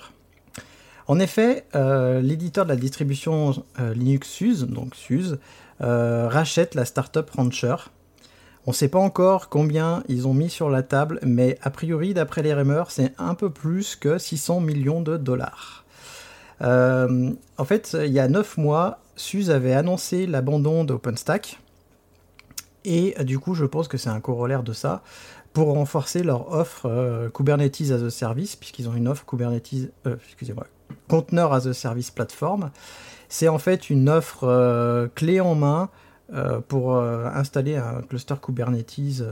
En 1.07 1.19
effet, 1.19 1.65
euh, 1.75 2.21
l'éditeur 2.21 2.65
de 2.65 2.71
la 2.71 2.77
distribution 2.77 3.65
Linux 3.79 4.29
SUSE, 4.29 4.67
donc 4.67 4.95
SUSE, 4.95 5.39
rachète 5.81 6.75
la 6.75 6.85
startup 6.85 7.29
Rancher. 7.31 7.77
On 8.67 8.71
ne 8.71 8.75
sait 8.75 8.89
pas 8.89 8.99
encore 8.99 9.51
combien 9.51 10.03
ils 10.09 10.27
ont 10.27 10.33
mis 10.33 10.49
sur 10.49 10.71
la 10.71 10.83
table, 10.83 11.21
mais 11.23 11.59
a 11.63 11.69
priori, 11.69 12.15
d'après 12.15 12.43
les 12.43 12.55
rumeurs, 12.55 12.91
c'est 12.91 13.13
un 13.19 13.35
peu 13.35 13.51
plus 13.51 13.97
que 13.97 14.17
600 14.17 14.61
millions 14.61 15.03
de 15.03 15.19
dollars. 15.19 15.85
en 16.61 17.65
fait, 17.65 17.97
il 18.03 18.13
y 18.13 18.21
a 18.21 18.29
9 18.29 18.57
mois, 18.57 19.01
SUSE 19.17 19.51
avait 19.51 19.75
annoncé 19.75 20.27
l'abandon 20.27 20.85
d'OpenStack, 20.85 21.59
et 22.85 23.15
euh, 23.19 23.25
du 23.25 23.39
coup, 23.39 23.55
je 23.55 23.65
pense 23.65 23.89
que 23.89 23.97
c'est 23.97 24.11
un 24.11 24.21
corollaire 24.21 24.63
de 24.63 24.73
ça 24.73 25.03
pour 25.53 25.69
renforcer 25.69 26.23
leur 26.23 26.53
offre 26.53 26.87
euh, 26.87 27.29
Kubernetes 27.31 27.91
as 27.91 28.03
a 28.03 28.11
Service, 28.11 28.57
puisqu'ils 28.57 28.89
ont 28.89 28.95
une 28.95 29.09
offre 29.09 29.25
Kubernetes, 29.25 29.93
euh, 30.07 30.17
excusez-moi, 30.27 30.67
Container 31.09 31.53
as 31.53 31.67
a 31.67 31.73
Service 31.73 32.11
plateforme. 32.11 32.71
C'est 33.29 33.49
en 33.49 33.59
fait 33.59 33.91
une 33.91 34.09
offre 34.09 35.09
clé 35.15 35.41
en 35.41 35.55
main 35.55 35.91
pour 36.69 36.97
installer 36.97 37.77
un 37.77 38.03
cluster 38.03 38.35
Kubernetes 38.41 39.23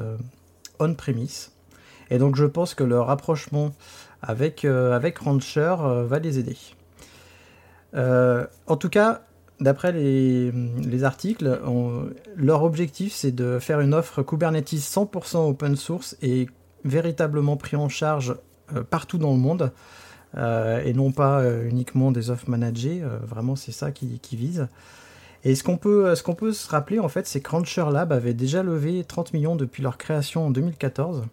on-premise. 0.78 1.52
Et 2.10 2.18
donc 2.18 2.36
je 2.36 2.44
pense 2.44 2.74
que 2.74 2.84
le 2.84 3.00
rapprochement 3.00 3.72
avec, 4.22 4.64
avec 4.64 5.18
Rancher 5.18 5.76
va 5.78 6.18
les 6.18 6.38
aider. 6.38 6.56
en 7.94 8.76
tout 8.76 8.88
cas, 8.88 9.22
d'après 9.62 9.92
les, 9.92 11.04
articles, 11.04 11.60
leur 12.36 12.62
objectif 12.64 13.12
c'est 13.14 13.32
de 13.32 13.58
faire 13.58 13.80
une 13.80 13.94
offre 13.94 14.22
Kubernetes 14.22 14.74
100% 14.74 15.48
open 15.48 15.76
source 15.76 16.16
et 16.22 16.48
véritablement 16.84 17.56
pris 17.56 17.76
en 17.76 17.88
charge 17.88 18.34
euh, 18.74 18.82
partout 18.82 19.18
dans 19.18 19.32
le 19.32 19.38
monde 19.38 19.62
euh, 19.62 19.68
et 20.36 20.92
non 20.94 21.12
pas 21.12 21.40
euh, 21.40 21.68
uniquement 21.68 22.12
des 22.12 22.30
offres 22.30 22.48
managées. 22.48 23.02
vraiment, 23.22 23.56
c'est 23.56 23.72
ça 23.72 23.92
qui, 23.92 24.18
qui 24.20 24.36
vise. 24.36 24.68
Et 25.44 25.54
ce 25.54 25.64
qu'on 25.64 25.76
peut, 25.76 26.14
ce 26.14 26.22
qu'on 26.22 26.34
peut 26.34 26.52
se 26.52 26.68
rappeler 26.68 27.00
en 27.00 27.08
fait, 27.08 27.26
c'est 27.26 27.40
que 27.40 27.50
Rancher 27.50 27.86
Lab 27.90 28.12
avait 28.12 28.34
déjà 28.34 28.62
levé 28.62 29.04
30 29.04 29.32
millions 29.34 29.56
depuis 29.56 29.82
leur 29.82 29.98
création 29.98 30.46
en 30.46 30.50
2014. 30.50 31.24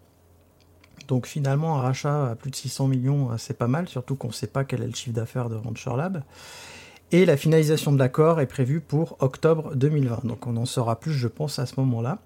Donc 1.06 1.26
finalement, 1.26 1.78
un 1.78 1.82
rachat 1.82 2.30
à 2.30 2.34
plus 2.34 2.50
de 2.50 2.56
600 2.56 2.88
millions, 2.88 3.30
c'est 3.38 3.56
pas 3.56 3.68
mal, 3.68 3.88
surtout 3.88 4.16
qu'on 4.16 4.28
ne 4.28 4.32
sait 4.32 4.46
pas 4.46 4.64
quel 4.64 4.82
est 4.82 4.86
le 4.86 4.94
chiffre 4.94 5.14
d'affaires 5.14 5.48
de 5.48 5.56
Rancher 5.56 5.96
Lab. 5.96 6.22
Et 7.12 7.24
la 7.24 7.36
finalisation 7.36 7.92
de 7.92 7.98
l'accord 7.98 8.40
est 8.40 8.46
prévue 8.46 8.80
pour 8.80 9.16
octobre 9.18 9.74
2020. 9.74 10.26
Donc 10.26 10.46
on 10.46 10.56
en 10.56 10.66
saura 10.66 11.00
plus, 11.00 11.12
je 11.12 11.26
pense, 11.26 11.58
à 11.58 11.66
ce 11.66 11.74
moment-là. 11.80 12.18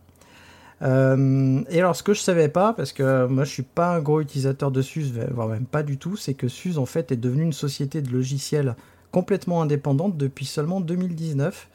Euh, 0.83 1.63
et 1.71 1.79
alors, 1.79 1.97
ce 1.97 2.03
que 2.03 2.15
je 2.15 2.21
savais 2.21 2.49
pas, 2.49 2.73
parce 2.73 2.93
que 2.93 3.27
moi 3.27 3.45
je 3.45 3.51
suis 3.51 3.63
pas 3.63 3.95
un 3.95 4.01
gros 4.01 4.21
utilisateur 4.21 4.71
de 4.71 4.83
SUSE, 4.83 5.13
voire 5.31 5.49
même 5.49 5.67
pas 5.67 5.83
du 5.83 5.99
tout, 5.99 6.17
c'est 6.17 6.35
que 6.35 6.49
SUSE 6.49 6.79
en 6.79 6.87
fait 6.87 7.13
est 7.13 7.17
devenue 7.17 7.45
une 7.45 7.53
société 7.53 8.03
de 8.03 8.11
logiciels 8.11 8.75
complètement 9.13 9.63
indépendante 9.63 10.17
depuis 10.17 10.47
seulement 10.47 10.81
2019, 10.81 11.69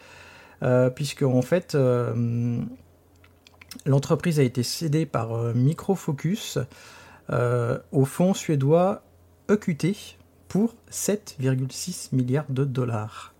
euh, 0.63 0.89
puisque 0.89 1.23
en 1.23 1.41
fait 1.41 1.75
euh, 1.75 2.59
l'entreprise 3.85 4.39
a 4.39 4.43
été 4.43 4.63
cédée 4.63 5.05
par 5.05 5.53
Microfocus 5.55 6.59
au 7.91 8.05
fonds 8.05 8.33
suédois 8.33 9.03
EQT, 9.49 10.17
pour 10.49 10.73
7,6 10.91 12.09
milliards 12.13 12.49
de 12.49 12.65
dollars. 12.65 13.33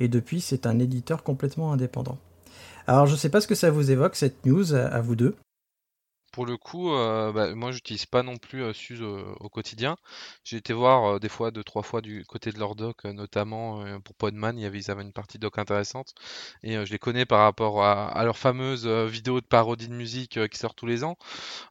Et 0.00 0.08
depuis, 0.08 0.40
c'est 0.40 0.64
un 0.66 0.78
éditeur 0.78 1.22
complètement 1.22 1.72
indépendant. 1.72 2.18
Alors, 2.86 3.06
je 3.06 3.12
ne 3.12 3.16
sais 3.16 3.30
pas 3.30 3.40
ce 3.40 3.46
que 3.46 3.54
ça 3.54 3.70
vous 3.70 3.90
évoque, 3.90 4.16
cette 4.16 4.44
news, 4.44 4.74
à 4.74 5.00
vous 5.00 5.16
deux. 5.16 5.36
Pour 6.32 6.46
le 6.46 6.56
coup, 6.56 6.90
euh, 6.94 7.30
bah, 7.30 7.54
moi 7.54 7.72
j'utilise 7.72 8.06
pas 8.06 8.22
non 8.22 8.38
plus 8.38 8.62
euh, 8.62 8.72
SUSE 8.72 9.02
au 9.02 9.48
quotidien. 9.50 9.96
J'ai 10.44 10.56
été 10.56 10.72
voir 10.72 11.16
euh, 11.16 11.18
des 11.18 11.28
fois, 11.28 11.50
deux, 11.50 11.62
trois 11.62 11.82
fois 11.82 12.00
du 12.00 12.24
côté 12.24 12.52
de 12.52 12.58
leur 12.58 12.74
doc, 12.74 13.04
notamment 13.04 13.84
pour 14.00 14.14
Podman, 14.14 14.56
il 14.58 14.62
y 14.62 14.66
avait, 14.66 14.78
ils 14.78 14.90
avaient 14.90 15.02
une 15.02 15.12
partie 15.12 15.38
doc 15.38 15.58
intéressante. 15.58 16.14
Et 16.62 16.74
je 16.86 16.90
les 16.90 16.98
connais 16.98 17.26
par 17.26 17.40
rapport 17.40 17.84
à, 17.84 18.24
leur 18.24 18.38
fameuse 18.38 18.86
vidéo 18.86 19.40
de 19.42 19.46
parodie 19.46 19.88
de 19.88 19.94
musique 19.94 20.48
qui 20.48 20.58
sort 20.58 20.74
tous 20.74 20.86
les 20.86 21.04
ans. 21.04 21.16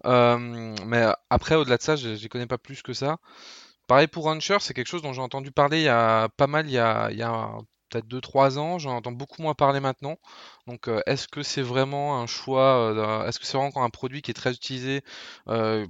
mais 0.06 1.08
après, 1.30 1.56
au-delà 1.56 1.78
de 1.78 1.82
ça, 1.82 1.96
je, 1.96 2.10
les 2.10 2.30
connais 2.30 2.48
pas 2.48 2.58
plus 2.60 2.84
que 2.84 2.94
ça. 2.94 3.18
Pareil 3.88 4.08
pour 4.08 4.26
Rancher, 4.26 4.58
c'est 4.62 4.74
quelque 4.74 4.88
chose 4.88 5.02
dont 5.02 5.14
j'ai 5.14 5.22
entendu 5.22 5.52
parler 5.52 5.80
il 5.82 5.84
y 5.86 5.90
a 5.90 6.30
pas 6.38 6.48
mal, 6.48 6.68
il 6.68 6.74
y 6.74 6.78
a, 6.78 7.10
peut-être 7.92 8.08
2-3 8.08 8.58
ans, 8.58 8.80
j'en 8.80 8.96
entends 8.96 9.12
beaucoup 9.12 9.42
moins 9.42 9.54
parler 9.54 9.80
maintenant. 9.80 10.18
Donc 10.68 10.88
euh, 10.88 11.02
est-ce 11.06 11.28
que 11.28 11.44
c'est 11.44 11.62
vraiment 11.62 12.20
un 12.22 12.28
choix, 12.28 12.94
euh, 12.94 13.28
est-ce 13.28 13.40
que 13.40 13.46
c'est 13.46 13.58
vraiment 13.58 13.84
un 13.84 13.90
produit 13.90 14.22
qui 14.22 14.32
est 14.32 14.36
très 14.36 14.54
utilisé? 14.54 15.04
Euh, 15.50 15.86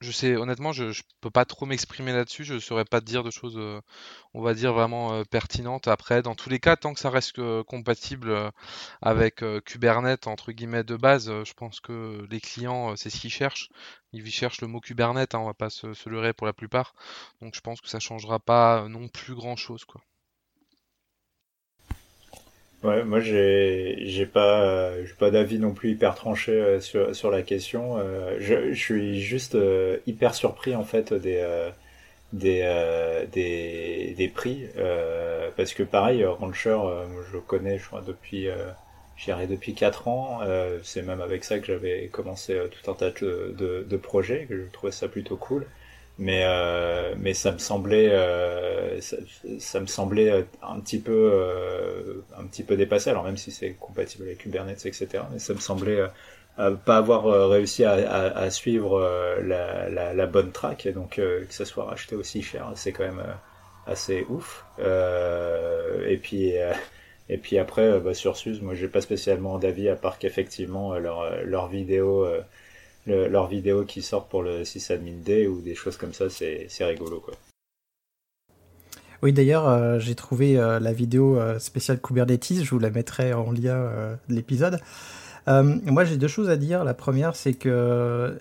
je 0.00 0.10
sais, 0.12 0.36
honnêtement, 0.36 0.72
je, 0.72 0.84
ne 0.84 0.92
peux 1.20 1.30
pas 1.30 1.44
trop 1.44 1.66
m'exprimer 1.66 2.12
là-dessus. 2.12 2.44
Je 2.44 2.54
ne 2.54 2.58
saurais 2.58 2.84
pas 2.84 3.00
te 3.00 3.06
dire 3.06 3.22
de 3.24 3.30
choses, 3.30 3.58
on 4.34 4.42
va 4.42 4.54
dire, 4.54 4.72
vraiment 4.72 5.24
pertinentes. 5.24 5.88
Après, 5.88 6.22
dans 6.22 6.34
tous 6.34 6.50
les 6.50 6.58
cas, 6.60 6.76
tant 6.76 6.92
que 6.94 7.00
ça 7.00 7.10
reste 7.10 7.40
compatible 7.64 8.52
avec 9.00 9.44
Kubernetes, 9.64 10.26
entre 10.26 10.52
guillemets, 10.52 10.84
de 10.84 10.96
base, 10.96 11.30
je 11.44 11.52
pense 11.54 11.80
que 11.80 12.26
les 12.30 12.40
clients, 12.40 12.96
c'est 12.96 13.10
ce 13.10 13.20
qu'ils 13.20 13.30
cherchent. 13.30 13.68
Ils 14.12 14.28
cherchent 14.30 14.60
le 14.60 14.68
mot 14.68 14.80
Kubernetes, 14.80 15.34
hein, 15.36 15.40
on 15.40 15.46
va 15.46 15.54
pas 15.54 15.70
se, 15.70 15.94
se, 15.94 16.08
leurrer 16.08 16.32
pour 16.32 16.46
la 16.48 16.52
plupart. 16.52 16.94
Donc 17.40 17.54
je 17.54 17.60
pense 17.60 17.80
que 17.80 17.88
ça 17.88 18.00
changera 18.00 18.40
pas 18.40 18.88
non 18.88 19.08
plus 19.08 19.34
grand-chose, 19.36 19.84
quoi. 19.84 20.02
Ouais, 22.82 23.04
moi 23.04 23.20
j'ai 23.20 23.96
j'ai 24.08 24.26
pas 24.26 24.62
euh, 24.64 25.06
j'ai 25.06 25.14
pas 25.14 25.30
d'avis 25.30 25.58
non 25.60 25.72
plus 25.72 25.90
hyper 25.92 26.16
tranché 26.16 26.50
euh, 26.52 26.80
sur 26.80 27.14
sur 27.14 27.30
la 27.30 27.42
question. 27.42 27.96
Euh, 27.98 28.36
je, 28.40 28.72
je 28.72 28.78
suis 28.80 29.20
juste 29.20 29.56
hyper 30.06 30.34
surpris 30.34 30.74
en 30.74 30.82
fait 30.84 31.12
des 31.14 31.40
des 32.32 32.62
des 33.32 34.14
des 34.16 34.28
prix. 34.28 34.66
Parce 35.56 35.74
que 35.74 35.82
pareil 35.82 36.24
Rancher 36.24 36.78
je 37.28 37.32
le 37.34 37.40
connais 37.40 37.78
je 37.78 37.86
crois 37.86 38.02
depuis 38.02 38.48
j'irai 39.16 39.46
depuis 39.46 39.74
4 39.74 40.08
ans. 40.08 40.40
C'est 40.82 41.02
même 41.02 41.20
avec 41.20 41.44
ça 41.44 41.58
que 41.58 41.66
j'avais 41.66 42.08
commencé 42.08 42.58
tout 42.70 42.90
un 42.90 42.94
tas 42.94 43.10
de, 43.10 43.54
de, 43.58 43.86
de 43.88 43.96
projets 43.96 44.46
que 44.48 44.56
je 44.64 44.70
trouvais 44.72 44.92
ça 44.92 45.08
plutôt 45.08 45.36
cool 45.36 45.66
mais 46.18 46.42
euh, 46.44 47.14
mais 47.18 47.34
ça 47.34 47.52
me 47.52 47.58
semblait 47.58 48.10
euh, 48.12 49.00
ça, 49.00 49.80
me 49.80 49.86
semblait 49.86 50.30
euh, 50.30 50.42
un 50.62 50.78
petit 50.80 50.98
peu 50.98 52.22
un 52.36 52.44
petit 52.44 52.62
peu 52.62 52.76
dépassé. 52.76 53.10
Alors 53.10 53.24
même 53.24 53.36
si 53.36 53.50
c'est 53.50 53.72
compatible 53.72 54.24
avec 54.24 54.38
Kubernetes 54.38 54.86
etc 54.86 55.24
mais 55.32 55.38
ça 55.38 55.54
me 55.54 55.58
semblait 55.58 56.02
pas 56.56 56.96
avoir 56.98 57.48
réussi 57.48 57.84
à, 57.84 57.92
à, 57.92 58.50
suivre 58.50 59.00
la, 59.42 59.88
la, 59.88 60.12
la, 60.12 60.26
bonne 60.26 60.52
track. 60.52 60.86
Et 60.86 60.92
donc 60.92 61.16
que 61.16 61.46
ça 61.48 61.64
soit 61.64 61.84
racheté 61.84 62.14
aussi 62.14 62.42
cher 62.42 62.70
c'est 62.74 62.92
quand 62.92 63.04
même 63.04 63.24
assez 63.86 64.26
ouf. 64.28 64.64
Et 64.78 66.16
puis 66.18 66.52
et 67.28 67.38
puis 67.38 67.58
après 67.58 68.00
bah, 68.00 68.14
sur 68.14 68.36
SUSE 68.36 68.60
moi 68.60 68.74
j'ai 68.74 68.88
pas 68.88 69.00
spécialement 69.00 69.58
d'avis 69.58 69.88
à 69.88 69.96
part 69.96 70.18
qu'effectivement 70.18 70.98
leur 70.98 71.44
leur 71.44 71.68
vidéo 71.68 72.26
leurs 73.06 73.48
vidéos 73.48 73.84
qui 73.84 74.02
sortent 74.02 74.30
pour 74.30 74.42
le 74.42 74.64
sysadmin 74.64 75.20
day 75.24 75.46
ou 75.46 75.60
des 75.60 75.74
choses 75.74 75.96
comme 75.96 76.12
ça, 76.12 76.30
c'est 76.30 76.84
rigolo 76.84 77.20
quoi. 77.20 77.34
Oui, 79.22 79.32
d'ailleurs, 79.32 79.68
euh, 79.68 80.00
j'ai 80.00 80.16
trouvé 80.16 80.58
euh, 80.58 80.80
la 80.80 80.92
vidéo 80.92 81.38
euh, 81.38 81.60
spéciale 81.60 82.00
Kubernetes, 82.00 82.64
je 82.64 82.70
vous 82.70 82.80
la 82.80 82.90
mettrai 82.90 83.32
en 83.32 83.52
lien 83.52 84.16
de 84.28 84.34
l'épisode. 84.34 84.80
moi, 85.46 86.04
j'ai 86.04 86.16
deux 86.16 86.28
choses 86.28 86.50
à 86.50 86.56
dire. 86.56 86.82
La 86.82 86.94
première, 86.94 87.36
c'est 87.36 87.54
que 87.54 88.36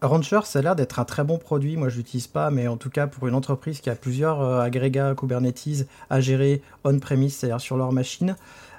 Rancher, 0.00 0.40
ça 0.44 0.60
a 0.60 0.62
l'air 0.62 0.76
d'être 0.76 1.00
un 1.00 1.04
très 1.04 1.24
bon 1.24 1.38
produit. 1.38 1.76
Moi, 1.76 1.88
je 1.88 1.96
l'utilise 1.96 2.28
pas, 2.28 2.50
mais 2.50 2.68
en 2.68 2.76
tout 2.76 2.90
cas, 2.90 3.08
pour 3.08 3.26
une 3.26 3.34
entreprise 3.34 3.80
qui 3.80 3.90
a 3.90 3.96
plusieurs 3.96 4.40
agrégats 4.40 5.16
Kubernetes 5.16 5.88
à 6.10 6.20
gérer 6.20 6.62
on-premise, 6.84 7.34
c'est-à-dire 7.34 7.60
sur 7.60 7.76
leur 7.76 7.90
machine, 7.90 8.36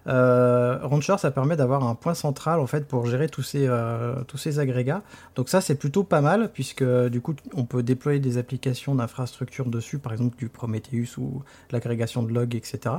euh, 0.10 0.80
Rancher, 0.82 1.16
ça 1.20 1.30
permet 1.30 1.56
d'avoir 1.56 1.84
un 1.84 1.94
point 1.94 2.16
central 2.16 2.60
en 2.60 2.68
fait 2.68 2.88
pour 2.88 3.06
gérer 3.06 3.30
tous 3.30 3.44
ces, 3.44 3.68
euh, 3.68 4.16
agrégats. 4.58 5.04
Donc 5.36 5.50
ça, 5.50 5.62
c'est 5.62 5.76
plutôt 5.76 6.04
pas 6.04 6.22
mal 6.22 6.50
puisque 6.52 6.84
du 6.84 7.22
coup, 7.22 7.36
on 7.54 7.66
peut 7.66 7.84
déployer 7.84 8.20
des 8.20 8.38
applications 8.38 8.96
d'infrastructure 8.96 9.68
dessus, 9.68 10.00
par 10.00 10.12
exemple 10.14 10.38
du 10.38 10.50
Prometheus 10.50 11.18
ou 11.18 11.44
l'agrégation 11.72 12.24
de 12.24 12.34
logs, 12.34 12.56
etc. 12.56 12.96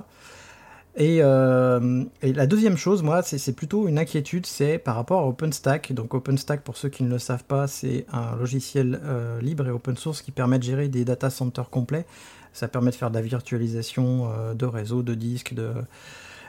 Euh, 0.98 2.04
et, 2.22 2.32
la 2.32 2.46
deuxième 2.46 2.76
chose, 2.76 3.02
moi, 3.02 3.22
c'est 3.22 3.52
plutôt 3.54 3.88
une 3.88 3.98
inquiétude, 3.98 4.46
c'est 4.46 4.78
par 4.78 4.94
rapport 4.94 5.20
à 5.20 5.26
OpenStack. 5.26 5.92
Donc 5.92 6.14
OpenStack, 6.14 6.62
pour 6.62 6.76
ceux 6.76 6.90
qui 6.90 7.02
ne 7.02 7.10
le 7.10 7.18
savent 7.18 7.44
pas, 7.44 7.66
c'est 7.66 8.06
un 8.12 8.36
logiciel 8.36 9.00
libre 9.40 9.66
et 9.66 9.70
open 9.70 9.96
source 9.96 10.22
qui 10.22 10.30
permet 10.30 10.58
de 10.58 10.64
gérer 10.64 10.88
des 10.88 11.04
data 11.04 11.30
centers 11.30 11.70
complets. 11.70 12.06
Ça 12.52 12.68
permet 12.68 12.90
de 12.90 12.96
faire 12.96 13.10
de 13.10 13.14
la 13.14 13.22
virtualisation 13.22 14.28
de 14.54 14.66
réseaux, 14.66 15.02
de 15.02 15.14
disques, 15.14 15.54
de, 15.54 15.72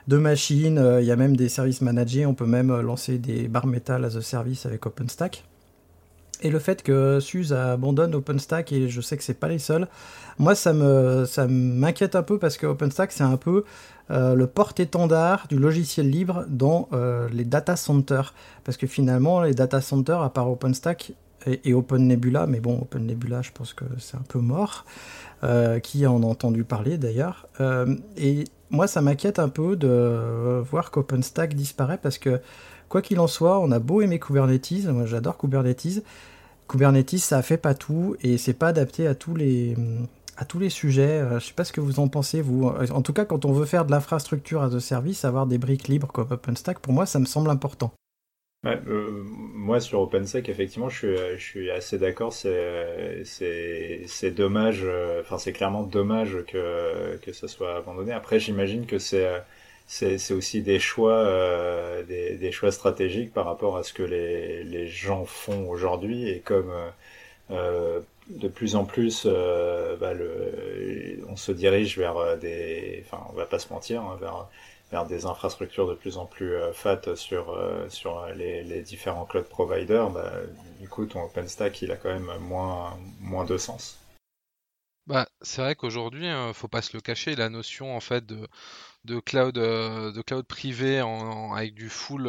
de 0.08 0.18
machines. 0.18 0.78
Euh, 0.78 1.02
il 1.02 1.08
y 1.08 1.12
a 1.12 1.16
même 1.16 1.36
des 1.36 1.50
services 1.50 1.82
managés. 1.82 2.26
On 2.26 2.34
peut 2.34 2.46
même 2.46 2.72
euh, 2.72 2.82
lancer 2.82 3.18
des 3.18 3.48
bar 3.48 3.68
metal 3.68 4.06
as 4.06 4.16
a 4.16 4.22
service 4.22 4.66
avec 4.66 4.86
OpenStack. 4.86 5.44
et 6.42 6.50
le 6.50 6.60
fait 6.60 6.82
que 6.82 7.20
SUSE 7.20 7.54
abandonne 7.54 8.16
OpenStack, 8.16 8.72
et 8.72 8.90
je 8.90 9.02
sais 9.02 9.18
que 9.18 9.24
c'est 9.24 9.40
pas 9.40 9.48
les 9.48 9.60
seuls, 9.60 9.88
moi 10.40 10.56
ça 10.56 10.74
me 10.74 11.26
ça 11.26 11.48
m'inquiète 11.48 12.16
un 12.16 12.24
peu 12.24 12.40
parce 12.40 12.58
que 12.58 12.66
OpenStack 12.66 13.12
c'est 13.12 13.24
un 13.24 13.38
peu 13.38 13.64
euh, 14.10 14.34
le 14.34 14.48
porte-étendard 14.48 15.46
du 15.50 15.58
logiciel 15.58 16.10
libre 16.10 16.46
dans 16.50 16.90
les 17.32 17.46
data 17.46 17.76
centers. 17.76 18.34
Parce 18.64 18.78
que 18.78 18.88
finalement, 18.88 19.42
les 19.42 19.54
data 19.54 19.82
centers, 19.82 20.22
à 20.22 20.34
part 20.34 20.50
OpenStack 20.50 21.14
et, 21.48 21.62
et 21.66 21.74
OpenNebula, 21.74 22.48
mais 22.48 22.60
bon, 22.60 22.80
OpenNebula, 22.82 23.42
je 23.42 23.52
pense 23.52 23.74
que 23.74 23.86
c'est 24.00 24.18
un 24.18 24.26
peu 24.28 24.40
mort, 24.40 24.86
qui 25.84 26.06
en 26.06 26.22
a 26.24 26.26
entendu 26.26 26.64
parler 26.64 26.98
d'ailleurs. 26.98 27.48
et 28.18 28.46
moi, 28.72 28.88
ça 28.88 29.02
m'inquiète 29.02 29.38
un 29.38 29.50
peu 29.50 29.76
de 29.76 30.62
voir 30.70 30.92
qu'OpenStack 30.92 31.54
disparaît 31.56 32.00
parce 32.02 32.18
que, 32.18 32.40
quoi 32.90 33.02
qu'il 33.02 33.20
en 33.20 33.28
soit, 33.28 33.60
on 33.60 33.72
a 33.72 33.80
beau 33.80 34.02
aimer 34.02 34.20
Kubernetes, 34.20 34.86
moi 34.86 35.06
j'adore 35.06 35.38
Kubernetes. 35.38 36.04
Kubernetes, 36.70 37.18
ça 37.18 37.42
fait 37.42 37.58
pas 37.58 37.74
tout 37.74 38.16
et 38.22 38.38
c'est 38.38 38.54
pas 38.54 38.70
adapté 38.70 39.08
à 39.08 39.16
tous 39.16 39.36
les 39.36 39.76
à 40.38 40.46
tous 40.46 40.58
les 40.58 40.70
sujets. 40.70 41.20
Euh, 41.20 41.40
je 41.40 41.48
sais 41.48 41.54
pas 41.54 41.66
ce 41.66 41.74
que 41.74 41.82
vous 41.82 42.00
en 42.00 42.08
pensez, 42.08 42.42
vous. 42.42 42.66
En 42.66 43.02
tout 43.02 43.14
cas, 43.14 43.26
quand 43.26 43.46
on 43.46 43.52
veut 43.52 43.66
faire 43.66 43.86
de 43.86 43.92
l'infrastructure 43.92 44.64
à 44.64 44.70
the 44.70 44.80
service, 44.80 45.26
avoir 45.26 45.46
des 45.46 45.58
briques 45.58 45.88
libres 45.88 46.08
comme 46.08 46.28
OpenStack, 46.32 46.80
pour 46.80 46.94
moi, 46.94 47.06
ça 47.06 47.20
me 47.20 47.26
semble 47.26 47.50
important. 47.50 47.92
Euh, 48.66 49.24
moi, 49.26 49.80
sur 49.80 50.02
OpenStack, 50.02 50.48
effectivement, 50.48 50.90
je 50.90 50.98
suis, 50.98 51.18
je 51.38 51.44
suis 51.44 51.72
assez 51.72 51.98
d'accord. 51.98 52.32
C'est, 52.32 53.24
c'est, 53.26 54.32
dommage. 54.32 54.82
Euh, 54.84 55.22
enfin, 55.22 55.40
c'est 55.40 55.52
clairement 55.54 55.84
dommage 55.84 56.38
que 56.48 57.18
que 57.24 57.34
ça 57.34 57.48
soit 57.48 57.76
abandonné. 57.78 58.12
Après, 58.14 58.40
j'imagine 58.40 58.86
que 58.86 59.00
c'est 59.00 59.28
c'est, 59.88 60.32
aussi 60.32 60.62
des 60.62 60.80
choix, 60.80 61.26
des, 62.08 62.36
des, 62.38 62.52
choix 62.52 62.72
stratégiques 62.72 63.34
par 63.34 63.46
rapport 63.46 63.78
à 63.78 63.84
ce 63.84 63.94
que 63.94 64.04
les, 64.04 64.64
les 64.64 64.88
gens 64.88 65.26
font 65.26 65.70
aujourd'hui. 65.70 66.30
Et 66.30 66.40
comme 66.40 66.72
de 68.30 68.48
plus 68.48 68.76
en 68.76 68.86
plus, 68.86 69.24
euh, 69.26 69.96
bah, 69.98 70.14
le, 70.14 71.20
on 71.30 71.36
se 71.36 71.52
dirige 71.52 71.98
vers 71.98 72.18
euh, 72.18 72.36
des, 72.38 73.04
enfin, 73.06 73.24
on 73.30 73.34
va 73.34 73.46
pas 73.46 73.60
se 73.60 73.72
mentir, 73.72 74.02
hein, 74.02 74.18
vers, 74.20 74.48
vers 74.92 75.06
des 75.06 75.26
infrastructures 75.26 75.88
de 75.88 75.96
plus 75.96 76.18
en 76.18 76.26
plus 76.26 76.56
euh, 76.56 76.74
fat 76.74 77.16
sur 77.16 77.58
sur 77.90 78.26
les, 78.36 78.64
les, 78.64 78.82
différents 78.82 79.26
cloud 79.26 79.46
providers. 79.46 80.12
Du 80.80 80.88
coup, 80.90 81.06
ton 81.06 81.24
OpenStack, 81.24 81.82
il 81.82 81.92
a 81.92 81.98
quand 81.98 82.10
même 82.10 82.32
moins 82.40 82.98
moins 83.20 83.46
de 83.46 83.58
sens. 83.58 83.98
Bah, 85.08 85.28
c'est 85.42 85.62
vrai 85.62 85.76
qu'aujourd'hui, 85.76 86.28
hein, 86.28 86.54
faut 86.54 86.68
pas 86.68 86.82
se 86.82 86.96
le 86.96 87.02
cacher, 87.02 87.36
la 87.36 87.50
notion 87.50 87.96
en 87.96 88.00
fait 88.00 88.26
de, 88.26 88.48
de 89.06 89.20
cloud 89.20 89.56
de 89.56 90.22
cloud 90.22 90.46
privé 90.46 91.00
avec 91.54 91.74
du 91.74 91.90
full 91.90 92.28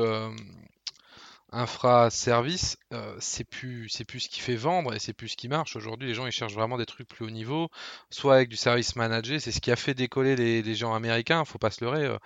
service, 2.11 2.79
euh, 2.93 3.15
c'est 3.21 3.45
plus 3.45 3.89
plus 4.09 4.21
ce 4.21 4.29
qui 4.29 4.41
fait 4.41 4.57
vendre 4.57 4.95
et 4.95 4.99
c'est 4.99 5.13
plus 5.13 5.29
ce 5.29 5.37
qui 5.37 5.49
marche. 5.49 5.77
Aujourd'hui, 5.77 6.09
les 6.09 6.15
gens 6.15 6.27
ils 6.27 6.33
cherchent 6.33 6.55
vraiment 6.55 6.79
des 6.79 6.87
trucs 6.87 7.09
plus 7.09 7.27
haut 7.27 7.31
niveau, 7.31 7.69
soit 8.11 8.37
avec 8.37 8.49
du 8.49 8.57
service 8.57 8.97
managé. 8.97 9.39
C'est 9.39 9.53
ce 9.53 9.61
qui 9.61 9.71
a 9.71 9.77
fait 9.77 9.95
décoller 9.95 10.35
les, 10.37 10.75
gens 10.75 10.95
américains. 10.95 11.45
Faut 11.45 11.59
pas 11.59 11.71
se 11.71 11.85
leurrer. 11.85 12.07
Euh. 12.07 12.19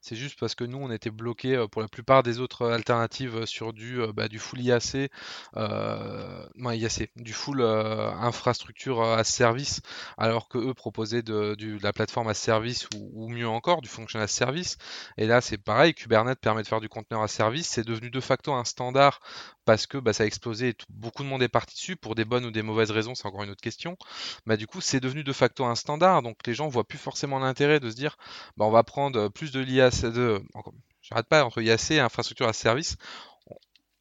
c'est 0.00 0.16
juste 0.16 0.38
parce 0.38 0.54
que 0.54 0.64
nous 0.64 0.78
on 0.78 0.90
était 0.90 1.10
bloqués 1.10 1.56
euh, 1.56 1.66
pour 1.66 1.80
la 1.80 1.88
plupart 1.88 2.22
des 2.22 2.40
autres 2.40 2.70
alternatives 2.70 3.46
sur 3.46 3.72
du 3.72 4.00
bah, 4.14 4.28
du 4.28 4.38
full 4.38 4.60
IAC, 4.60 5.10
non 5.54 6.70
IAC, 6.70 7.10
du 7.16 7.32
full 7.32 7.62
infrastructure 7.62 9.02
à 9.02 9.24
service, 9.24 9.80
alors 10.18 10.48
que 10.48 10.58
eux 10.58 10.74
proposaient 10.74 11.22
de, 11.22 11.56
la 11.82 11.92
plateforme 11.92 12.28
à 12.28 12.34
service 12.34 12.86
ou, 12.94 13.10
ou, 13.14 13.28
mieux 13.28 13.48
encore 13.48 13.80
du 13.80 13.88
function 13.88 14.20
à 14.20 14.26
service. 14.26 14.76
Et 15.16 15.26
là 15.26 15.40
c'est 15.40 15.58
pareil. 15.58 15.94
Kubernetes 15.94 16.40
permet 16.40 16.62
de 16.62 16.68
faire 16.68 16.80
du 16.80 16.88
conteneur 16.88 17.22
à 17.22 17.28
service. 17.28 17.68
C'est 17.68 17.86
devenu 17.86 18.10
de 18.10 18.20
facto 18.20 18.52
un 18.52 18.64
standard 18.74 19.20
parce 19.64 19.86
que 19.86 19.98
bah, 19.98 20.12
ça 20.12 20.24
a 20.24 20.26
explosé 20.26 20.74
beaucoup 20.90 21.22
de 21.22 21.28
monde 21.28 21.42
est 21.42 21.48
parti 21.48 21.74
dessus 21.74 21.96
pour 21.96 22.14
des 22.14 22.24
bonnes 22.24 22.44
ou 22.44 22.50
des 22.50 22.62
mauvaises 22.62 22.90
raisons, 22.90 23.14
c'est 23.14 23.26
encore 23.26 23.44
une 23.44 23.50
autre 23.50 23.62
question. 23.62 23.96
Bah, 24.46 24.56
du 24.56 24.66
coup, 24.66 24.80
c'est 24.80 25.00
devenu 25.00 25.24
de 25.24 25.32
facto 25.32 25.64
un 25.64 25.76
standard, 25.76 26.22
donc 26.22 26.38
les 26.46 26.54
gens 26.54 26.68
voient 26.68 26.84
plus 26.86 26.98
forcément 26.98 27.38
l'intérêt 27.38 27.80
de 27.80 27.88
se 27.88 27.96
dire 27.96 28.16
bah, 28.56 28.64
on 28.66 28.70
va 28.70 28.82
prendre 28.82 29.28
plus 29.28 29.52
de 29.52 29.60
l'IAC, 29.60 30.02
de, 30.02 30.42
j'arrête 31.02 31.28
pas, 31.28 31.44
entre 31.44 31.62
IAC 31.62 31.92
et 31.92 32.00
infrastructure 32.00 32.48
à 32.48 32.52
service. 32.52 32.96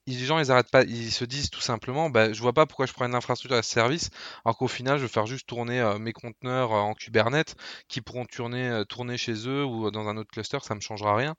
Les 0.05 0.25
gens, 0.25 0.38
ils 0.39 0.51
arrêtent 0.51 0.69
pas, 0.69 0.83
ils 0.83 1.12
se 1.12 1.24
disent 1.24 1.50
tout 1.50 1.62
simplement, 1.62 2.10
bah, 2.10 2.33
je 2.33 2.41
vois 2.41 2.51
pas 2.51 2.65
pourquoi 2.65 2.86
je 2.86 2.91
prends 2.93 3.05
une 3.05 3.15
infrastructure 3.15 3.57
à 3.57 3.63
service, 3.63 4.10
alors 4.43 4.57
qu'au 4.57 4.67
final, 4.67 4.98
je 4.98 5.03
vais 5.03 5.07
faire 5.10 5.25
juste 5.25 5.48
tourner 5.48 5.79
euh, 5.79 5.98
mes 5.98 6.12
conteneurs 6.12 6.74
euh, 6.74 6.79
en 6.79 6.93
Kubernetes, 6.93 7.55
qui 7.88 8.01
pourront 8.01 8.25
tourner, 8.25 8.68
euh, 8.68 8.83
tourner 8.83 9.18
chez 9.18 9.48
eux 9.48 9.63
ou 9.63 9.92
dans 9.92 10.07
un 10.09 10.18
autre 10.18 10.29
cluster, 10.31 10.57
ça 10.61 10.75
me 10.75 10.81
changera 10.81 11.16
rien. 11.16 11.35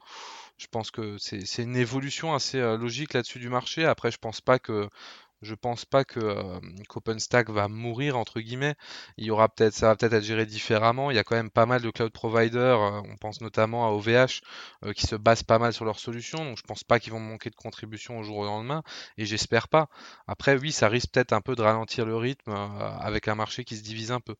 Je 0.56 0.66
pense 0.68 0.90
que 0.90 1.18
c'est 1.18 1.62
une 1.62 1.76
évolution 1.76 2.34
assez 2.34 2.60
logique 2.60 3.12
là-dessus 3.14 3.40
du 3.40 3.48
marché. 3.48 3.84
Après, 3.84 4.10
je 4.12 4.18
pense 4.18 4.40
pas 4.40 4.58
que 4.60 4.88
je 5.44 5.54
pense 5.54 5.84
pas 5.84 6.04
que 6.04 6.20
qu'OpenStack 6.88 7.50
va 7.50 7.68
mourir 7.68 8.16
entre 8.18 8.40
guillemets. 8.40 8.74
Il 9.16 9.24
y 9.24 9.30
aura 9.30 9.48
peut-être, 9.48 9.74
ça 9.74 9.88
va 9.88 9.96
peut-être 9.96 10.14
être 10.14 10.24
géré 10.24 10.46
différemment. 10.46 11.10
Il 11.10 11.16
y 11.16 11.18
a 11.18 11.24
quand 11.24 11.36
même 11.36 11.50
pas 11.50 11.66
mal 11.66 11.82
de 11.82 11.90
cloud 11.90 12.12
providers. 12.12 12.78
On 12.80 13.16
pense 13.16 13.40
notamment 13.40 13.86
à 13.86 13.90
OVH 13.90 14.40
qui 14.94 15.06
se 15.06 15.16
basent 15.16 15.42
pas 15.42 15.58
mal 15.58 15.72
sur 15.72 15.84
leurs 15.84 15.98
solutions. 15.98 16.44
Donc 16.44 16.58
je 16.58 16.62
pense 16.62 16.84
pas 16.84 16.98
qu'ils 16.98 17.12
vont 17.12 17.20
manquer 17.20 17.50
de 17.50 17.56
contribution 17.56 18.18
au 18.18 18.22
jour 18.22 18.38
au 18.38 18.44
lendemain. 18.44 18.82
Et 19.18 19.26
j'espère 19.26 19.68
pas. 19.68 19.88
Après 20.26 20.56
oui, 20.58 20.72
ça 20.72 20.88
risque 20.88 21.10
peut-être 21.12 21.32
un 21.32 21.40
peu 21.40 21.54
de 21.54 21.62
ralentir 21.62 22.06
le 22.06 22.16
rythme 22.16 22.52
avec 23.00 23.28
un 23.28 23.34
marché 23.34 23.64
qui 23.64 23.76
se 23.76 23.82
divise 23.82 24.10
un 24.10 24.20
peu. 24.20 24.34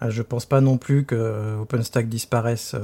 Ah, 0.00 0.10
je 0.10 0.22
pense 0.22 0.44
pas 0.44 0.60
non 0.60 0.76
plus 0.76 1.06
que 1.06 1.56
OpenStack 1.58 2.08
disparaisse 2.08 2.76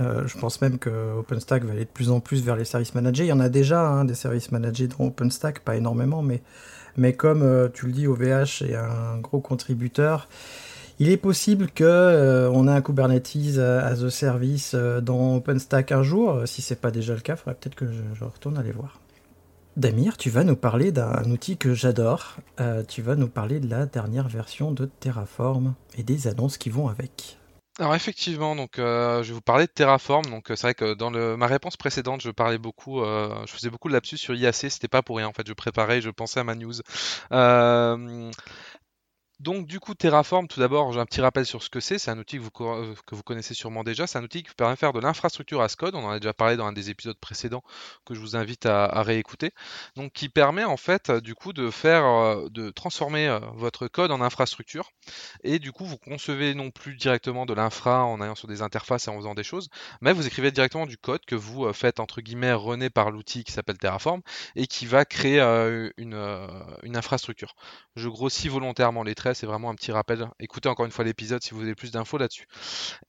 euh, 0.00 0.26
je 0.26 0.38
pense 0.38 0.60
même 0.60 0.78
que 0.78 1.18
OpenStack 1.18 1.64
va 1.64 1.72
aller 1.72 1.84
de 1.84 1.90
plus 1.90 2.10
en 2.10 2.20
plus 2.20 2.42
vers 2.42 2.56
les 2.56 2.64
services 2.64 2.94
managés. 2.94 3.24
Il 3.24 3.28
y 3.28 3.32
en 3.32 3.40
a 3.40 3.48
déjà 3.48 3.86
hein, 3.86 4.04
des 4.04 4.14
services 4.14 4.50
managés 4.50 4.88
dans 4.88 5.04
OpenStack, 5.06 5.60
pas 5.60 5.76
énormément, 5.76 6.22
mais, 6.22 7.12
comme 7.12 7.42
euh, 7.42 7.68
tu 7.72 7.86
le 7.86 7.92
dis, 7.92 8.06
OVH 8.06 8.62
est 8.62 8.74
un 8.74 9.18
gros 9.18 9.40
contributeur. 9.40 10.28
Il 10.98 11.08
est 11.08 11.16
possible 11.16 11.68
que 11.70 11.84
euh, 11.84 12.52
ait 12.52 12.70
un 12.70 12.80
Kubernetes 12.80 13.58
as 13.58 14.02
a 14.02 14.10
service 14.10 14.74
dans 14.74 15.36
OpenStack 15.36 15.92
un 15.92 16.02
jour. 16.02 16.42
Si 16.46 16.62
c'est 16.62 16.80
pas 16.80 16.90
déjà 16.90 17.14
le 17.14 17.20
cas, 17.20 17.34
il 17.34 17.38
faudrait 17.38 17.54
peut-être 17.54 17.74
que 17.74 17.86
je, 17.86 18.02
je, 18.14 18.24
retourne 18.24 18.56
aller 18.56 18.72
voir. 18.72 19.00
Damir, 19.76 20.16
tu 20.16 20.28
vas 20.28 20.44
nous 20.44 20.54
parler 20.54 20.92
d'un 20.92 21.24
outil 21.30 21.56
que 21.56 21.74
j'adore. 21.74 22.36
tu 22.88 23.02
vas 23.02 23.16
nous 23.16 23.28
parler 23.28 23.58
de 23.58 23.68
la 23.68 23.86
dernière 23.86 24.28
version 24.28 24.70
de 24.70 24.84
Terraform 24.84 25.74
et 25.96 26.02
des 26.02 26.28
annonces 26.28 26.58
qui 26.58 26.68
vont 26.68 26.88
avec. 26.88 27.38
Alors 27.78 27.94
effectivement, 27.94 28.54
donc 28.54 28.78
euh, 28.78 29.22
je 29.22 29.28
vais 29.28 29.34
vous 29.34 29.40
parler 29.40 29.64
de 29.64 29.70
Terraform. 29.70 30.26
Donc 30.26 30.50
euh, 30.50 30.56
c'est 30.56 30.66
vrai 30.66 30.74
que 30.74 30.92
dans 30.92 31.08
le, 31.08 31.38
ma 31.38 31.46
réponse 31.46 31.78
précédente, 31.78 32.20
je 32.20 32.30
parlais 32.30 32.58
beaucoup, 32.58 33.00
euh, 33.00 33.34
je 33.46 33.52
faisais 33.52 33.70
beaucoup 33.70 33.88
de 33.88 33.94
lapsus 33.94 34.18
sur 34.18 34.34
IAC. 34.34 34.54
C'était 34.70 34.88
pas 34.88 35.00
pour 35.02 35.16
rien 35.16 35.26
en 35.26 35.32
fait. 35.32 35.46
Je 35.48 35.54
préparais, 35.54 36.02
je 36.02 36.10
pensais 36.10 36.38
à 36.40 36.44
ma 36.44 36.54
news. 36.54 36.74
Donc 39.40 39.66
du 39.66 39.80
coup 39.80 39.94
Terraform, 39.94 40.46
tout 40.46 40.60
d'abord 40.60 40.92
j'ai 40.92 41.00
un 41.00 41.04
petit 41.04 41.20
rappel 41.20 41.44
sur 41.44 41.62
ce 41.62 41.70
que 41.70 41.80
c'est. 41.80 41.98
C'est 41.98 42.10
un 42.10 42.18
outil 42.18 42.38
que 42.38 42.42
vous, 42.42 42.50
euh, 42.60 42.94
connaissez 43.24 43.54
sûrement 43.54 43.82
déjà. 43.82 44.06
C'est 44.06 44.18
un 44.18 44.22
outil 44.22 44.42
qui 44.42 44.48
vous 44.48 44.54
permet 44.54 44.74
de 44.74 44.78
faire 44.78 44.92
de 44.92 45.00
l'infrastructure 45.00 45.62
as 45.62 45.74
code. 45.74 45.94
On 45.94 46.04
en 46.04 46.10
a 46.10 46.20
déjà 46.20 46.32
parlé 46.32 46.56
dans 46.56 46.66
un 46.66 46.72
des 46.72 46.90
épisodes 46.90 47.18
précédents 47.18 47.64
que 48.04 48.14
je 48.14 48.20
vous 48.20 48.36
invite 48.36 48.66
à, 48.66 49.02
réécouter. 49.02 49.50
Donc 49.96 50.12
qui 50.12 50.28
permet 50.28 50.64
en 50.64 50.76
fait 50.76 51.10
du 51.10 51.34
coup 51.34 51.52
de 51.52 51.70
faire, 51.70 52.04
euh, 52.04 52.48
de 52.50 52.70
transformer 52.70 53.26
euh, 53.26 53.40
votre 53.54 53.88
code 53.88 54.12
en 54.12 54.20
infrastructure. 54.20 54.92
Et 55.42 55.58
du 55.58 55.72
coup 55.72 55.84
vous 55.86 55.98
concevez 55.98 56.54
non 56.54 56.70
plus 56.70 56.94
directement 56.94 57.44
de 57.44 57.54
l'infra 57.54 58.04
en 58.04 58.20
allant 58.20 58.36
sur 58.36 58.48
des 58.48 58.62
interfaces 58.62 59.08
et 59.08 59.10
en 59.10 59.16
faisant 59.16 59.34
des 59.34 59.42
choses, 59.42 59.68
mais 60.00 60.12
vous 60.12 60.26
écrivez 60.26 60.52
directement 60.52 60.86
du 60.86 60.98
code 60.98 61.24
que 61.26 61.34
vous 61.34 61.72
faites 61.72 61.98
entre 61.98 62.20
guillemets 62.20 62.52
runner 62.52 62.90
par 62.90 63.10
l'outil 63.10 63.44
qui 63.44 63.52
s'appelle 63.52 63.78
Terraform 63.78 64.20
et 64.54 64.66
qui 64.66 64.86
va 64.86 65.04
créer 65.04 65.40
une, 65.96 66.48
une 66.82 66.96
infrastructure. 66.96 67.54
Je 67.96 68.08
grossis 68.08 68.48
volontairement 68.48 69.02
les 69.02 69.14
traits 69.14 69.31
c'est 69.34 69.46
vraiment 69.46 69.70
un 69.70 69.74
petit 69.74 69.92
rappel. 69.92 70.28
Écoutez 70.40 70.68
encore 70.68 70.86
une 70.86 70.92
fois 70.92 71.04
l'épisode 71.04 71.42
si 71.42 71.54
vous 71.54 71.62
avez 71.62 71.74
plus 71.74 71.92
d'infos 71.92 72.18
là-dessus. 72.18 72.46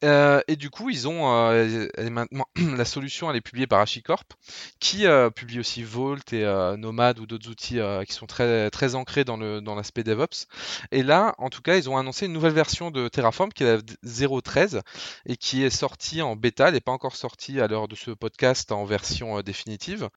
Euh, 0.04 0.42
et 0.48 0.56
du 0.56 0.70
coup, 0.70 0.90
ils 0.90 1.08
ont 1.08 1.32
euh, 1.32 1.88
maintenant 2.10 2.46
la 2.56 2.86
solution, 2.86 3.30
elle 3.30 3.38
est 3.38 3.42
publiée 3.42 3.68
par 3.68 3.80
HashiCorp, 3.80 4.34
qui 4.80 5.06
euh, 5.06 5.30
publie 5.30 5.60
aussi 5.60 5.84
Vault 5.84 6.32
et 6.32 6.44
Nomad 6.78 7.20
ou 7.20 7.26
d'autres 7.26 7.50
outils 7.50 7.80
qui 8.08 8.14
sont 8.14 8.26
très 8.26 8.70
très 8.70 8.96
ancrés 8.96 9.24
dans 9.24 9.38
le 9.38 9.62
dans 9.62 9.76
l'aspect 9.76 10.04
DevOps. 10.04 10.48
Et 10.92 11.04
là, 11.04 11.36
en 11.38 11.50
tout 11.50 11.62
cas, 11.62 11.76
ils 11.76 11.90
ont 11.90 11.98
annoncé 11.98 12.26
une 12.26 12.34
nouvelle 12.34 12.54
version 12.54 12.92
de 12.92 13.08
Terraform 13.08 13.52
qui 13.52 13.64
est 13.64 13.78
la 13.78 13.82
0.13 14.06 14.82
et 15.26 15.38
qui 15.38 15.64
est 15.64 15.70
sortie 15.70 16.22
en 16.22 16.36
bêta. 16.36 16.68
Elle 16.68 16.76
n'est 16.76 16.82
pas 16.82 16.92
encore 16.92 17.16
sortie 17.16 17.60
à 17.60 17.68
l'heure 17.68 17.88
de 17.88 17.96
ce 17.96 18.12
podcast 18.12 18.72
en 18.72 18.86
version 18.86 19.42
définitive. 19.42 20.10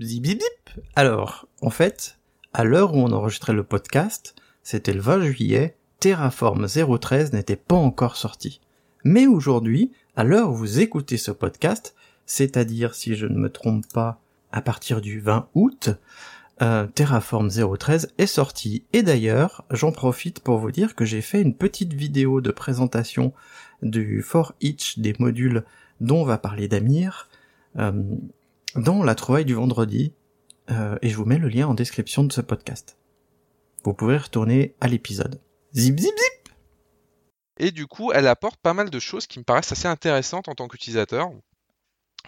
Zip, 0.00 0.24
zip. 0.26 0.40
Alors, 0.94 1.46
en 1.60 1.70
fait, 1.70 2.18
à 2.52 2.64
l'heure 2.64 2.94
où 2.94 2.98
on 2.98 3.12
enregistrait 3.12 3.52
le 3.52 3.64
podcast, 3.64 4.34
c'était 4.70 4.92
le 4.92 5.00
20 5.00 5.22
juillet, 5.22 5.78
Terraform 5.98 6.66
0.13 6.66 7.32
n'était 7.32 7.56
pas 7.56 7.74
encore 7.74 8.16
sorti. 8.16 8.60
Mais 9.02 9.26
aujourd'hui, 9.26 9.92
à 10.14 10.24
l'heure 10.24 10.50
où 10.50 10.54
vous 10.56 10.80
écoutez 10.80 11.16
ce 11.16 11.30
podcast, 11.30 11.94
c'est-à-dire 12.26 12.94
si 12.94 13.14
je 13.14 13.24
ne 13.24 13.38
me 13.38 13.48
trompe 13.48 13.90
pas, 13.94 14.20
à 14.52 14.60
partir 14.60 15.00
du 15.00 15.20
20 15.20 15.48
août, 15.54 15.88
euh, 16.60 16.86
Terraform 16.86 17.48
0.13 17.48 18.10
est 18.18 18.26
sorti. 18.26 18.84
Et 18.92 19.02
d'ailleurs, 19.02 19.64
j'en 19.70 19.90
profite 19.90 20.40
pour 20.40 20.58
vous 20.58 20.70
dire 20.70 20.94
que 20.94 21.06
j'ai 21.06 21.22
fait 21.22 21.40
une 21.40 21.54
petite 21.54 21.94
vidéo 21.94 22.42
de 22.42 22.50
présentation 22.50 23.32
du 23.80 24.20
for 24.20 24.52
each 24.60 24.98
des 24.98 25.14
modules 25.18 25.64
dont 26.02 26.24
va 26.24 26.36
parler 26.36 26.68
Damir 26.68 27.30
euh, 27.78 28.02
dans 28.76 29.02
la 29.02 29.14
trouvaille 29.14 29.46
du 29.46 29.54
vendredi. 29.54 30.12
et 30.68 31.08
je 31.08 31.16
vous 31.16 31.24
mets 31.24 31.38
le 31.38 31.48
lien 31.48 31.68
en 31.68 31.72
description 31.72 32.22
de 32.22 32.32
ce 32.34 32.42
podcast. 32.42 32.98
Vous 33.84 33.94
pouvez 33.94 34.16
retourner 34.16 34.74
à 34.80 34.88
l'épisode. 34.88 35.40
Zip 35.74 35.98
zip 35.98 36.14
zip 36.16 36.54
Et 37.58 37.70
du 37.70 37.86
coup, 37.86 38.12
elle 38.12 38.26
apporte 38.26 38.60
pas 38.60 38.74
mal 38.74 38.90
de 38.90 38.98
choses 38.98 39.26
qui 39.26 39.38
me 39.38 39.44
paraissent 39.44 39.72
assez 39.72 39.86
intéressantes 39.86 40.48
en 40.48 40.54
tant 40.54 40.68
qu'utilisateur. 40.68 41.30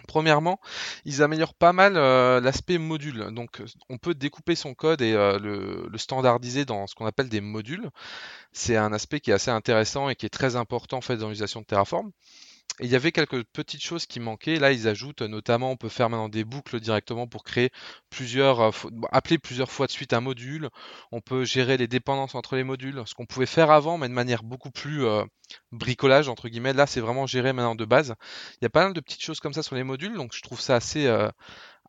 Premièrement, 0.07 0.59
ils 1.05 1.21
améliorent 1.21 1.53
pas 1.53 1.73
mal 1.73 1.95
euh, 1.95 2.39
l'aspect 2.41 2.77
module. 2.77 3.31
Donc, 3.31 3.61
on 3.89 3.97
peut 3.97 4.15
découper 4.15 4.55
son 4.55 4.73
code 4.73 5.01
et 5.01 5.13
euh, 5.13 5.37
le, 5.39 5.97
standardiser 5.97 6.65
dans 6.65 6.87
ce 6.87 6.95
qu'on 6.95 7.05
appelle 7.05 7.29
des 7.29 7.41
modules. 7.41 7.89
C'est 8.51 8.77
un 8.77 8.93
aspect 8.93 9.19
qui 9.19 9.31
est 9.31 9.33
assez 9.33 9.51
intéressant 9.51 10.09
et 10.09 10.15
qui 10.15 10.25
est 10.25 10.29
très 10.29 10.55
important 10.55 10.97
en 10.97 11.01
fait 11.01 11.17
dans 11.17 11.27
l'utilisation 11.27 11.61
de 11.61 11.65
Terraform 11.65 12.11
il 12.79 12.89
y 12.89 12.95
avait 12.95 13.11
quelques 13.11 13.43
petites 13.43 13.83
choses 13.83 14.05
qui 14.05 14.19
manquaient. 14.19 14.57
Là, 14.57 14.71
ils 14.71 14.87
ajoutent 14.87 15.21
notamment, 15.21 15.71
on 15.71 15.77
peut 15.77 15.89
faire 15.89 16.09
maintenant 16.09 16.29
des 16.29 16.43
boucles 16.43 16.79
directement 16.79 17.27
pour 17.27 17.43
créer 17.43 17.71
plusieurs, 18.09 18.61
euh, 18.61 18.71
appeler 19.11 19.37
plusieurs 19.37 19.71
fois 19.71 19.87
de 19.87 19.91
suite 19.91 20.13
un 20.13 20.21
module. 20.21 20.69
On 21.11 21.21
peut 21.21 21.43
gérer 21.43 21.77
les 21.77 21.87
dépendances 21.87 22.35
entre 22.35 22.55
les 22.55 22.63
modules, 22.63 23.03
ce 23.05 23.13
qu'on 23.13 23.25
pouvait 23.25 23.45
faire 23.45 23.71
avant, 23.71 23.97
mais 23.97 24.07
de 24.07 24.13
manière 24.13 24.43
beaucoup 24.43 24.71
plus 24.71 25.05
euh, 25.05 25.23
bricolage 25.71 26.29
entre 26.29 26.49
guillemets. 26.49 26.73
Là, 26.73 26.87
c'est 26.87 27.01
vraiment 27.01 27.27
géré 27.27 27.53
maintenant 27.53 27.75
de 27.75 27.85
base. 27.85 28.15
Il 28.61 28.63
y 28.63 28.65
a 28.65 28.69
pas 28.69 28.83
mal 28.83 28.93
de 28.93 29.01
petites 29.01 29.23
choses 29.23 29.39
comme 29.39 29.53
ça 29.53 29.63
sur 29.63 29.75
les 29.75 29.83
modules, 29.83 30.15
donc 30.15 30.33
je 30.33 30.41
trouve 30.41 30.61
ça 30.61 30.75
assez 30.75 31.07
euh, 31.07 31.29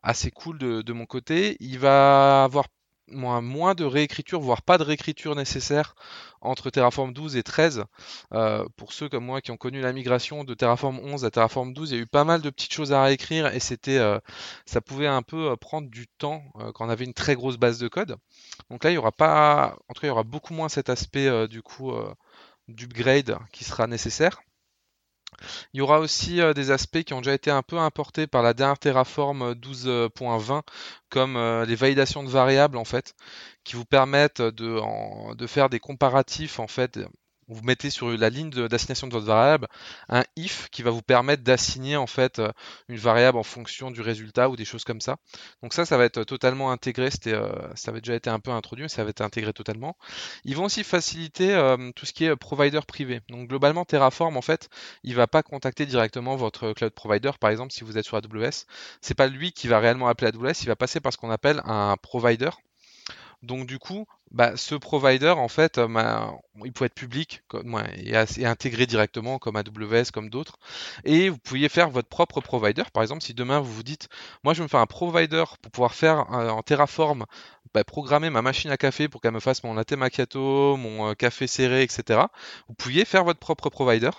assez 0.03 0.31
cool 0.31 0.57
de, 0.59 0.81
de, 0.81 0.93
mon 0.93 1.05
côté. 1.05 1.57
Il 1.59 1.79
va 1.79 2.43
avoir 2.43 2.67
moins, 3.07 3.75
de 3.75 3.85
réécriture, 3.85 4.39
voire 4.39 4.61
pas 4.61 4.77
de 4.77 4.83
réécriture 4.83 5.35
nécessaire 5.35 5.95
entre 6.41 6.69
Terraform 6.69 7.13
12 7.13 7.35
et 7.35 7.43
13. 7.43 7.85
Euh, 8.33 8.65
pour 8.75 8.93
ceux 8.93 9.09
comme 9.09 9.25
moi 9.25 9.41
qui 9.41 9.51
ont 9.51 9.57
connu 9.57 9.81
la 9.81 9.93
migration 9.93 10.43
de 10.43 10.53
Terraform 10.53 10.99
11 10.99 11.25
à 11.25 11.31
Terraform 11.31 11.73
12, 11.73 11.91
il 11.91 11.95
y 11.95 11.99
a 11.99 12.01
eu 12.03 12.07
pas 12.07 12.23
mal 12.23 12.41
de 12.41 12.49
petites 12.49 12.73
choses 12.73 12.91
à 12.93 13.03
réécrire 13.03 13.53
et 13.53 13.59
c'était, 13.59 13.97
euh, 13.97 14.19
ça 14.65 14.81
pouvait 14.81 15.07
un 15.07 15.21
peu 15.21 15.51
euh, 15.51 15.55
prendre 15.55 15.89
du 15.89 16.07
temps 16.07 16.43
quand 16.73 16.85
on 16.85 16.89
avait 16.89 17.05
une 17.05 17.13
très 17.13 17.35
grosse 17.35 17.57
base 17.57 17.79
de 17.79 17.87
code. 17.87 18.15
Donc 18.69 18.83
là, 18.83 18.91
il 18.91 18.95
y 18.95 18.97
aura 18.97 19.11
pas, 19.11 19.75
en 19.89 19.93
tout 19.93 20.01
cas, 20.01 20.07
il 20.07 20.09
y 20.09 20.11
aura 20.11 20.23
beaucoup 20.23 20.53
moins 20.53 20.69
cet 20.69 20.89
aspect 20.89 21.47
du 21.47 21.61
coup 21.61 21.91
d'upgrade 22.67 23.37
qui 23.51 23.63
sera 23.63 23.87
nécessaire. 23.87 24.41
Il 25.73 25.79
y 25.79 25.81
aura 25.81 25.99
aussi 25.99 26.41
euh, 26.41 26.53
des 26.53 26.71
aspects 26.71 27.03
qui 27.03 27.13
ont 27.13 27.21
déjà 27.21 27.33
été 27.33 27.51
un 27.51 27.61
peu 27.63 27.77
importés 27.77 28.27
par 28.27 28.43
la 28.43 28.53
dernière 28.53 28.79
Terraform 28.79 29.53
12.20, 29.53 30.61
comme 31.09 31.37
euh, 31.37 31.65
les 31.65 31.75
validations 31.75 32.23
de 32.23 32.29
variables 32.29 32.77
en 32.77 32.85
fait, 32.85 33.15
qui 33.63 33.75
vous 33.75 33.85
permettent 33.85 34.41
de, 34.41 35.35
de 35.35 35.47
faire 35.47 35.69
des 35.69 35.79
comparatifs 35.79 36.59
en 36.59 36.67
fait 36.67 36.99
vous 37.53 37.63
mettez 37.63 37.89
sur 37.89 38.09
la 38.09 38.29
ligne 38.29 38.49
d'assignation 38.49 39.07
de, 39.07 39.13
votre 39.13 39.25
variable 39.25 39.67
un 40.09 40.23
if 40.35 40.69
qui 40.71 40.83
va 40.83 40.91
vous 40.91 41.01
permettre 41.01 41.43
d'assigner 41.43 41.95
en 41.95 42.07
fait 42.07 42.39
euh, 42.39 42.51
une 42.89 42.97
variable 42.97 43.37
en 43.37 43.43
fonction 43.43 43.91
du 43.91 44.01
résultat 44.01 44.49
ou 44.49 44.55
des 44.55 44.65
choses 44.65 44.83
comme 44.83 45.01
ça. 45.01 45.17
Donc 45.61 45.73
ça, 45.73 45.85
ça 45.85 45.97
va 45.97 46.05
être 46.05 46.23
totalement 46.23 46.71
intégré. 46.71 47.09
Euh, 47.27 47.51
ça 47.75 47.91
avait 47.91 48.01
déjà 48.01 48.15
été 48.15 48.29
un 48.29 48.39
peu 48.39 48.51
introduit, 48.51 48.83
mais 48.83 48.89
ça 48.89 49.03
va 49.03 49.09
être 49.09 49.21
intégré 49.21 49.53
totalement. 49.53 49.97
Ils 50.45 50.55
vont 50.55 50.65
aussi 50.65 50.83
faciliter 50.83 51.53
euh, 51.53 51.91
tout 51.95 52.05
ce 52.05 52.13
qui 52.13 52.25
est 52.25 52.35
provider 52.35 52.81
privé. 52.87 53.21
Donc 53.29 53.49
globalement, 53.49 53.85
Terraform 53.85 54.37
en 54.37 54.41
fait, 54.41 54.69
il 55.03 55.15
va 55.15 55.27
pas 55.27 55.43
contacter 55.43 55.85
directement 55.85 56.35
votre 56.35 56.73
cloud 56.73 56.93
provider. 56.93 57.31
Par 57.39 57.49
exemple, 57.49 57.73
si 57.73 57.83
vous 57.83 57.97
êtes 57.97 58.05
sur 58.05 58.17
AWS, 58.17 58.65
c'est 59.01 59.15
pas 59.15 59.27
lui 59.27 59.51
qui 59.51 59.67
va 59.67 59.79
réellement 59.79 60.07
appeler 60.07 60.31
AWS. 60.35 60.61
Il 60.61 60.67
va 60.67 60.75
passer 60.75 60.99
par 60.99 61.13
ce 61.13 61.17
qu'on 61.17 61.31
appelle 61.31 61.61
un 61.65 61.95
provider. 61.97 62.49
Donc 63.43 63.67
du 63.67 63.77
coup, 63.77 64.07
bah, 64.31 64.57
ce 64.57 64.75
provider, 64.75 65.29
en 65.29 65.47
fait, 65.47 65.77
euh, 65.77 65.87
bah, 65.87 66.33
il 66.65 66.73
peut 66.73 66.85
être 66.85 66.95
public 66.95 67.43
et, 67.97 68.45
intégré 68.45 68.85
directement 68.87 69.37
comme 69.37 69.55
AWS, 69.55 70.11
comme 70.11 70.29
d'autres. 70.29 70.57
Et 71.03 71.29
vous 71.29 71.37
pouviez 71.37 71.69
faire 71.69 71.89
votre 71.89 72.09
propre 72.09 72.41
provider. 72.41 72.83
Par 72.93 73.03
exemple, 73.03 73.23
si 73.23 73.33
demain 73.33 73.59
vous 73.59 73.71
vous 73.71 73.83
dites, 73.83 74.09
moi 74.43 74.53
je 74.53 74.59
vais 74.59 74.63
me 74.63 74.69
faire 74.69 74.79
un 74.79 74.87
provider 74.87 75.43
pour 75.61 75.71
pouvoir 75.71 75.93
faire 75.93 76.29
en 76.31 76.61
Terraform, 76.63 77.25
bah, 77.73 77.83
programmer 77.83 78.29
ma 78.29 78.43
machine 78.43 78.69
à 78.69 78.77
café 78.77 79.07
pour 79.09 79.19
qu'elle 79.19 79.31
me 79.31 79.39
fasse 79.39 79.63
mon 79.63 79.73
latte 79.73 79.93
macchiato, 79.93 80.77
mon 80.77 81.09
euh, 81.09 81.13
café 81.15 81.47
serré, 81.47 81.81
etc. 81.81 82.21
Vous 82.67 82.75
pouviez 82.75 83.03
faire 83.03 83.23
votre 83.23 83.39
propre 83.39 83.69
provider. 83.69 84.11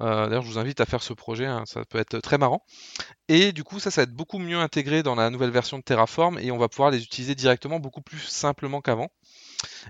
Euh, 0.00 0.26
d'ailleurs, 0.26 0.42
je 0.42 0.48
vous 0.48 0.58
invite 0.58 0.80
à 0.80 0.86
faire 0.86 1.02
ce 1.02 1.12
projet, 1.12 1.46
hein, 1.46 1.62
ça 1.66 1.84
peut 1.84 1.98
être 1.98 2.18
très 2.18 2.36
marrant. 2.36 2.64
Et 3.28 3.52
du 3.52 3.62
coup, 3.62 3.78
ça, 3.78 3.92
ça 3.92 4.00
va 4.00 4.04
être 4.04 4.14
beaucoup 4.14 4.38
mieux 4.38 4.58
intégré 4.58 5.04
dans 5.04 5.14
la 5.14 5.30
nouvelle 5.30 5.50
version 5.50 5.78
de 5.78 5.82
Terraform 5.84 6.38
et 6.40 6.50
on 6.50 6.58
va 6.58 6.68
pouvoir 6.68 6.90
les 6.90 7.02
utiliser 7.04 7.36
directement 7.36 7.78
beaucoup 7.78 8.02
plus 8.02 8.18
simplement 8.18 8.80
qu'avant. 8.80 9.10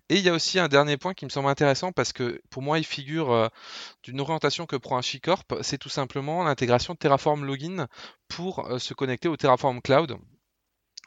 Et 0.09 0.17
il 0.17 0.23
y 0.23 0.29
a 0.29 0.33
aussi 0.33 0.59
un 0.59 0.69
dernier 0.69 0.97
point 0.97 1.15
qui 1.15 1.25
me 1.25 1.31
semble 1.31 1.49
intéressant 1.49 1.93
parce 1.93 2.13
que 2.13 2.41
pour 2.51 2.63
moi, 2.63 2.79
il 2.79 2.85
figure 2.85 3.33
euh, 3.33 3.49
d'une 4.03 4.21
orientation 4.21 4.67
que 4.67 4.77
prend 4.77 4.99
HashiCorp, 4.99 5.63
c'est 5.63 5.79
tout 5.79 5.89
simplement 5.89 6.45
l'intégration 6.45 6.95
de 6.95 6.99
Terraform 6.99 7.45
Login 7.45 7.87
pour 8.29 8.67
euh, 8.67 8.79
se 8.79 8.95
connecter 8.95 9.29
au 9.29 9.37
Terraform 9.37 9.81
Cloud. 9.81 10.17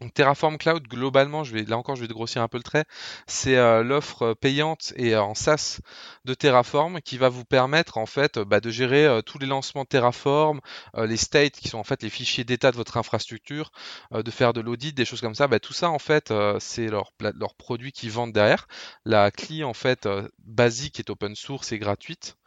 Donc 0.01 0.13
Terraform 0.13 0.57
Cloud, 0.57 0.87
globalement, 0.87 1.43
là 1.67 1.77
encore, 1.77 1.97
je 1.97 2.01
vais 2.01 2.07
grossir 2.07 2.41
un 2.41 2.47
peu 2.47 2.57
le 2.57 2.63
trait, 2.63 2.85
c'est 3.27 3.57
euh, 3.57 3.83
l'offre 3.83 4.21
euh, 4.27 4.35
payante 4.35 4.93
et 4.95 5.13
euh, 5.13 5.21
en 5.21 5.35
SaaS 5.35 5.79
de 6.23 6.33
Terraform 6.33 7.01
qui 7.01 7.17
va 7.17 7.27
vous 7.27 7.43
permettre 7.43 7.97
en 7.97 8.05
fait 8.05 8.39
bah, 8.39 8.61
de 8.61 8.69
gérer 8.69 9.21
tous 9.25 9.39
les 9.39 9.45
lancements 9.45 9.83
de 9.83 9.87
Terraform, 9.87 10.61
les 10.97 11.17
states 11.17 11.53
qui 11.53 11.69
sont 11.69 11.79
en 11.79 11.83
fait 11.83 12.03
les 12.03 12.09
fichiers 12.09 12.43
d'état 12.43 12.71
de 12.71 12.77
votre 12.77 12.97
infrastructure, 12.97 13.71
de 14.11 14.31
faire 14.31 14.53
de 14.53 14.61
l'audit, 14.61 14.93
des 14.93 15.05
choses 15.05 15.21
comme 15.21 15.35
ça. 15.35 15.47
Bah, 15.47 15.59
tout 15.59 15.73
ça 15.73 15.89
en 15.89 15.99
fait, 15.99 16.33
c'est 16.59 16.87
leur, 16.87 17.11
leur 17.19 17.55
produit 17.55 17.91
qu'ils 17.91 18.11
vendent 18.11 18.33
derrière. 18.33 18.67
La 19.05 19.31
CLI 19.31 19.63
en 19.63 19.73
fait 19.73 20.07
basique 20.39 20.99
est 20.99 21.09
open 21.09 21.35
source 21.35 21.71
et 21.71 21.79
gratuite. 21.79 22.37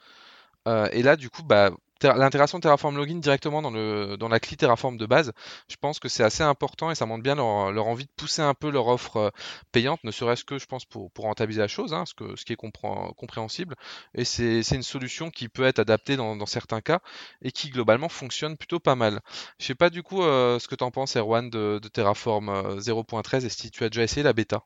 et 0.67 1.03
là, 1.03 1.17
du 1.17 1.31
coup, 1.31 1.43
bah, 1.43 1.71
l'intégration 2.03 2.59
de 2.59 2.63
Terraform 2.63 2.97
Login 2.97 3.17
directement 3.17 3.63
dans, 3.63 4.29
la 4.29 4.41
CLI 4.41 4.57
Terraform 4.57 4.97
de 4.97 5.07
base, 5.07 5.33
je 5.69 5.77
pense 5.77 5.99
que 5.99 6.09
c'est 6.09 6.23
assez 6.23 6.43
important 6.43 6.91
et 6.91 6.95
ça 6.95 7.07
montre 7.07 7.23
bien 7.23 7.35
leur, 7.35 7.87
envie 7.87 8.05
de 8.05 8.11
pousser 8.17 8.43
un 8.43 8.55
peu 8.55 8.71
leur 8.71 8.89
offre 8.89 9.17
euh, 9.17 9.31
payante, 9.73 10.03
ne 10.05 10.11
serait-ce 10.11 10.45
que, 10.45 10.59
je 10.59 10.67
pense, 10.67 10.85
pour, 10.85 11.11
rentabiliser 11.17 11.61
la 11.61 11.69
chose, 11.69 11.95
hein, 11.95 12.05
ce, 12.07 12.45
qui 12.45 12.53
est 12.53 12.57
compréhensible. 12.57 13.77
Et 14.15 14.25
c'est 14.25 14.63
une 14.73 14.83
solution 14.83 15.31
qui 15.31 15.49
peut 15.49 15.65
être 15.65 15.79
adaptée 15.79 16.17
dans, 16.17 16.37
dans, 16.37 16.47
certains 16.47 16.81
cas 16.81 17.01
et 17.43 17.53
qui, 17.53 17.71
globalement, 17.71 18.09
fonctionne 18.09 18.57
plutôt 18.57 18.81
pas 18.81 18.97
mal. 18.97 19.21
Je 19.59 19.67
sais 19.67 19.75
pas, 19.75 19.91
du 19.91 20.03
coup, 20.03 20.23
euh, 20.23 20.59
ce 20.59 20.69
que 20.69 20.75
tu 20.75 20.85
en 20.85 20.91
penses, 20.91 21.17
Erwan, 21.17 21.51
de, 21.51 21.79
de 21.83 21.89
Terraform 21.89 22.79
0.13 22.79 23.35
euh, 23.35 23.47
et 23.47 23.49
si 23.51 23.71
tu 23.71 23.85
as 23.85 23.89
déjà 23.89 24.03
essayé 24.03 24.23
la 24.23 24.33
bêta? 24.33 24.65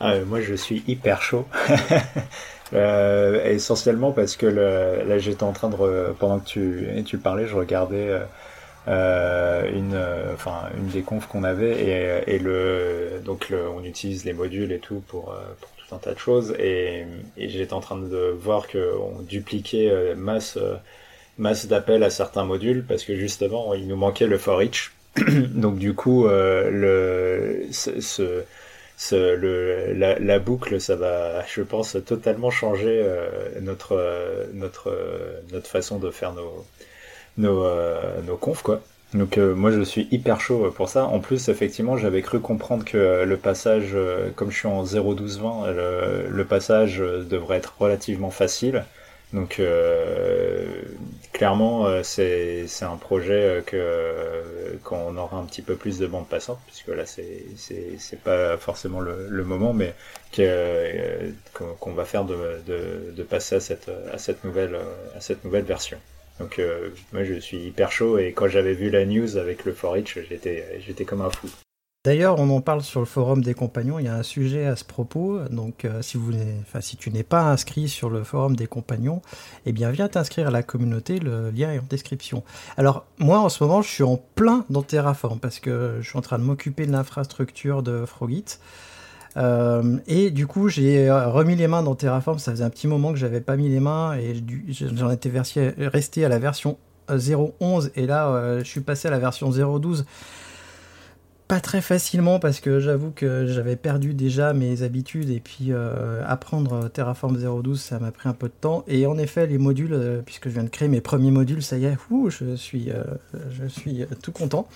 Ah, 0.00 0.18
moi, 0.26 0.40
je 0.40 0.54
suis 0.54 0.82
hyper 0.88 1.22
chaud. 1.22 1.46
Euh, 2.72 3.50
essentiellement 3.50 4.12
parce 4.12 4.36
que 4.36 4.46
le, 4.46 5.02
là 5.04 5.18
j'étais 5.18 5.42
en 5.42 5.50
train 5.50 5.70
de 5.70 6.12
pendant 6.20 6.38
que 6.38 6.46
tu 6.46 6.86
tu 7.04 7.18
parlais 7.18 7.48
je 7.48 7.56
regardais 7.56 8.06
euh, 8.08 8.20
euh 8.86 9.68
une 9.72 10.00
enfin 10.32 10.68
une 10.78 10.86
des 10.86 11.02
confs 11.02 11.26
qu'on 11.26 11.42
avait 11.42 11.72
et, 11.72 12.34
et 12.36 12.38
le 12.38 13.20
donc 13.24 13.48
le, 13.48 13.68
on 13.68 13.82
utilise 13.82 14.24
les 14.24 14.34
modules 14.34 14.70
et 14.70 14.78
tout 14.78 15.02
pour, 15.08 15.32
euh, 15.32 15.40
pour 15.60 15.70
tout 15.70 15.92
un 15.96 15.98
tas 15.98 16.14
de 16.14 16.20
choses 16.20 16.54
et, 16.60 17.06
et 17.36 17.48
j'étais 17.48 17.72
en 17.72 17.80
train 17.80 17.98
de 17.98 18.36
voir 18.40 18.68
que 18.68 18.94
on 19.00 19.20
dupliquait 19.22 20.14
masse 20.14 20.56
masse 21.38 21.66
d'appels 21.66 22.04
à 22.04 22.10
certains 22.10 22.44
modules 22.44 22.84
parce 22.86 23.02
que 23.02 23.16
justement 23.16 23.74
il 23.74 23.88
nous 23.88 23.96
manquait 23.96 24.28
le 24.28 24.38
for 24.38 24.62
each 24.62 24.92
donc 25.16 25.76
du 25.78 25.94
coup 25.94 26.28
le 26.28 27.66
ce 27.72 28.44
la, 29.10 30.38
boucle, 30.38 30.80
ça 30.80 30.96
va, 30.96 31.44
je 31.46 31.62
pense, 31.62 31.96
totalement 32.04 32.50
changer 32.50 33.02
euh, 33.02 33.28
notre, 33.60 33.96
euh, 33.96 34.46
notre, 34.52 34.90
euh, 34.90 35.40
notre 35.52 35.68
façon 35.68 35.98
de 35.98 36.10
faire 36.10 36.32
nos, 36.32 36.64
nos, 37.38 37.66
nos 38.22 38.36
confs, 38.36 38.62
quoi. 38.62 38.80
Donc 39.12 39.38
moi 39.38 39.72
je 39.72 39.80
suis 39.80 40.06
hyper 40.12 40.40
chaud 40.40 40.70
pour 40.70 40.88
ça. 40.88 41.04
En 41.04 41.18
plus 41.18 41.48
effectivement 41.48 41.96
j'avais 41.96 42.22
cru 42.22 42.38
comprendre 42.38 42.84
que 42.84 43.24
le 43.24 43.36
passage, 43.36 43.96
comme 44.36 44.52
je 44.52 44.58
suis 44.58 44.68
en 44.68 44.84
0.12.20, 44.84 46.28
le, 46.28 46.44
passage 46.44 46.98
devrait 46.98 47.56
être 47.56 47.74
relativement 47.80 48.30
facile. 48.30 48.84
Donc 49.32 49.60
clairement, 51.40 51.86
euh, 51.86 52.02
c'est 52.02 52.66
un 52.82 52.98
projet 52.98 53.32
euh, 53.32 53.60
que 53.62 54.76
qu'on 54.84 55.16
aura 55.16 55.38
un 55.38 55.46
petit 55.46 55.62
peu 55.62 55.74
plus 55.74 55.98
de 55.98 56.06
bande 56.06 56.28
passante, 56.28 56.60
puisque 56.66 56.88
là 56.88 57.06
c'est 57.06 58.22
pas 58.22 58.58
forcément 58.58 59.00
le, 59.00 59.42
moment, 59.44 59.72
mais 59.72 59.94
qu'on 61.54 61.92
va 61.92 62.04
faire 62.04 62.26
de, 62.26 63.22
passer 63.22 63.54
à 63.54 64.18
cette 64.18 64.44
nouvelle 64.44 65.64
version. 65.64 65.96
Donc 66.40 66.60
moi 67.14 67.24
je 67.24 67.40
suis 67.40 67.68
hyper 67.68 67.90
chaud 67.90 68.18
et 68.18 68.34
quand 68.34 68.48
j'avais 68.48 68.74
vu 68.74 68.90
la 68.90 69.06
news 69.06 69.38
avec 69.38 69.64
le 69.64 69.72
for 69.72 69.96
each, 69.96 70.18
j'étais 70.28 70.78
j'étais 70.86 71.06
comme 71.06 71.22
un 71.22 71.30
fou. 71.30 71.48
D'ailleurs, 72.02 72.40
on 72.40 72.48
en 72.48 72.62
parle 72.62 72.80
sur 72.80 73.00
le 73.00 73.06
forum 73.06 73.44
des 73.44 73.52
compagnons. 73.52 73.98
Il 73.98 74.06
y 74.06 74.08
a 74.08 74.14
un 74.14 74.22
sujet 74.22 74.64
à 74.64 74.74
ce 74.74 74.84
propos. 74.84 75.38
Donc, 75.50 75.84
euh, 75.84 76.00
si, 76.00 76.96
tu 76.96 77.10
n'es 77.10 77.22
pas 77.22 77.42
inscrit 77.42 77.90
sur 77.90 78.08
le 78.08 78.24
forum 78.24 78.56
des 78.56 78.66
compagnons, 78.66 79.20
eh 79.66 79.72
bien, 79.72 79.90
viens 79.90 80.08
t'inscrire 80.08 80.48
à 80.48 80.50
la 80.50 80.62
communauté. 80.62 81.18
Le 81.18 81.50
lien 81.50 81.70
est 81.70 81.78
en 81.78 81.84
description. 81.90 82.42
Alors, 82.78 83.04
moi, 83.18 83.40
en 83.40 83.50
ce 83.50 83.62
moment, 83.62 83.82
je 83.82 83.90
suis 83.90 84.02
en 84.02 84.16
plein 84.16 84.64
dans 84.70 84.82
Terraform 84.82 85.40
parce 85.40 85.60
que 85.60 85.98
je 86.00 86.08
suis 86.08 86.16
en 86.16 86.22
train 86.22 86.38
de 86.38 86.44
m'occuper 86.44 86.86
de 86.86 86.92
l'infrastructure 86.92 87.82
de 87.82 88.06
Frogit. 88.06 88.46
Euh, 89.36 89.98
et 90.06 90.30
du 90.30 90.46
coup, 90.46 90.70
j'ai 90.70 91.10
remis 91.10 91.54
les 91.54 91.68
mains 91.68 91.82
dans 91.82 91.96
Terraform. 91.96 92.38
Ça 92.38 92.52
faisait 92.52 92.64
un 92.64 92.70
petit 92.70 92.88
moment 92.88 93.12
que 93.12 93.18
j'avais 93.18 93.42
pas 93.42 93.56
mis 93.56 93.68
les 93.68 93.80
mains 93.80 94.14
et 94.14 94.42
j'en 94.70 95.10
étais 95.10 95.30
resté 95.76 96.24
à 96.24 96.30
la 96.30 96.38
version 96.38 96.78
0.11 97.10 97.90
et 97.94 98.06
là, 98.06 98.28
euh, 98.28 98.60
je 98.60 98.64
suis 98.64 98.80
passé 98.80 99.08
à 99.08 99.10
la 99.10 99.18
version 99.18 99.50
0.12 99.50 100.04
pas 101.50 101.58
très 101.58 101.80
facilement 101.80 102.38
parce 102.38 102.60
que 102.60 102.78
j'avoue 102.78 103.10
que 103.10 103.44
j'avais 103.48 103.74
perdu 103.74 104.14
déjà 104.14 104.52
mes 104.52 104.84
habitudes 104.84 105.30
et 105.30 105.40
puis 105.40 105.70
euh, 105.70 106.22
apprendre 106.24 106.88
Terraform 106.88 107.36
0.12 107.36 107.74
ça 107.74 107.98
m'a 107.98 108.12
pris 108.12 108.28
un 108.28 108.34
peu 108.34 108.46
de 108.46 108.52
temps. 108.52 108.84
Et 108.86 109.04
en 109.04 109.18
effet 109.18 109.48
les 109.48 109.58
modules 109.58 109.92
euh, 109.92 110.22
puisque 110.24 110.44
je 110.44 110.54
viens 110.54 110.62
de 110.62 110.68
créer 110.68 110.86
mes 110.86 111.00
premiers 111.00 111.32
modules 111.32 111.60
ça 111.60 111.76
y 111.76 111.86
est 111.86 111.96
je 112.28 112.54
suis 112.54 112.92
euh, 112.92 113.02
je 113.50 113.66
suis 113.66 114.04
tout 114.22 114.30
content. 114.30 114.68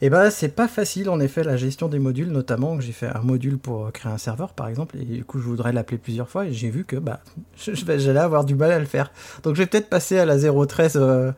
Et 0.00 0.10
ben 0.10 0.30
c'est 0.30 0.54
pas 0.54 0.68
facile 0.68 1.10
en 1.10 1.18
effet 1.18 1.42
la 1.42 1.56
gestion 1.56 1.88
des 1.88 1.98
modules 1.98 2.30
notamment 2.30 2.76
que 2.76 2.84
j'ai 2.84 2.92
fait 2.92 3.08
un 3.12 3.22
module 3.22 3.58
pour 3.58 3.90
créer 3.90 4.12
un 4.12 4.18
serveur 4.18 4.52
par 4.52 4.68
exemple 4.68 4.98
et 4.98 5.04
du 5.04 5.24
coup 5.24 5.40
je 5.40 5.44
voudrais 5.44 5.72
l'appeler 5.72 5.98
plusieurs 5.98 6.28
fois 6.28 6.46
et 6.46 6.52
j'ai 6.52 6.70
vu 6.70 6.84
que 6.84 6.94
bah 6.94 7.18
j'allais 7.56 8.20
avoir 8.20 8.44
du 8.44 8.54
mal 8.54 8.70
à 8.70 8.78
le 8.78 8.86
faire. 8.86 9.10
Donc 9.42 9.56
je 9.56 9.62
vais 9.62 9.66
peut-être 9.66 9.88
passer 9.88 10.20
à 10.20 10.24
la 10.24 10.38
0.13 10.38 11.32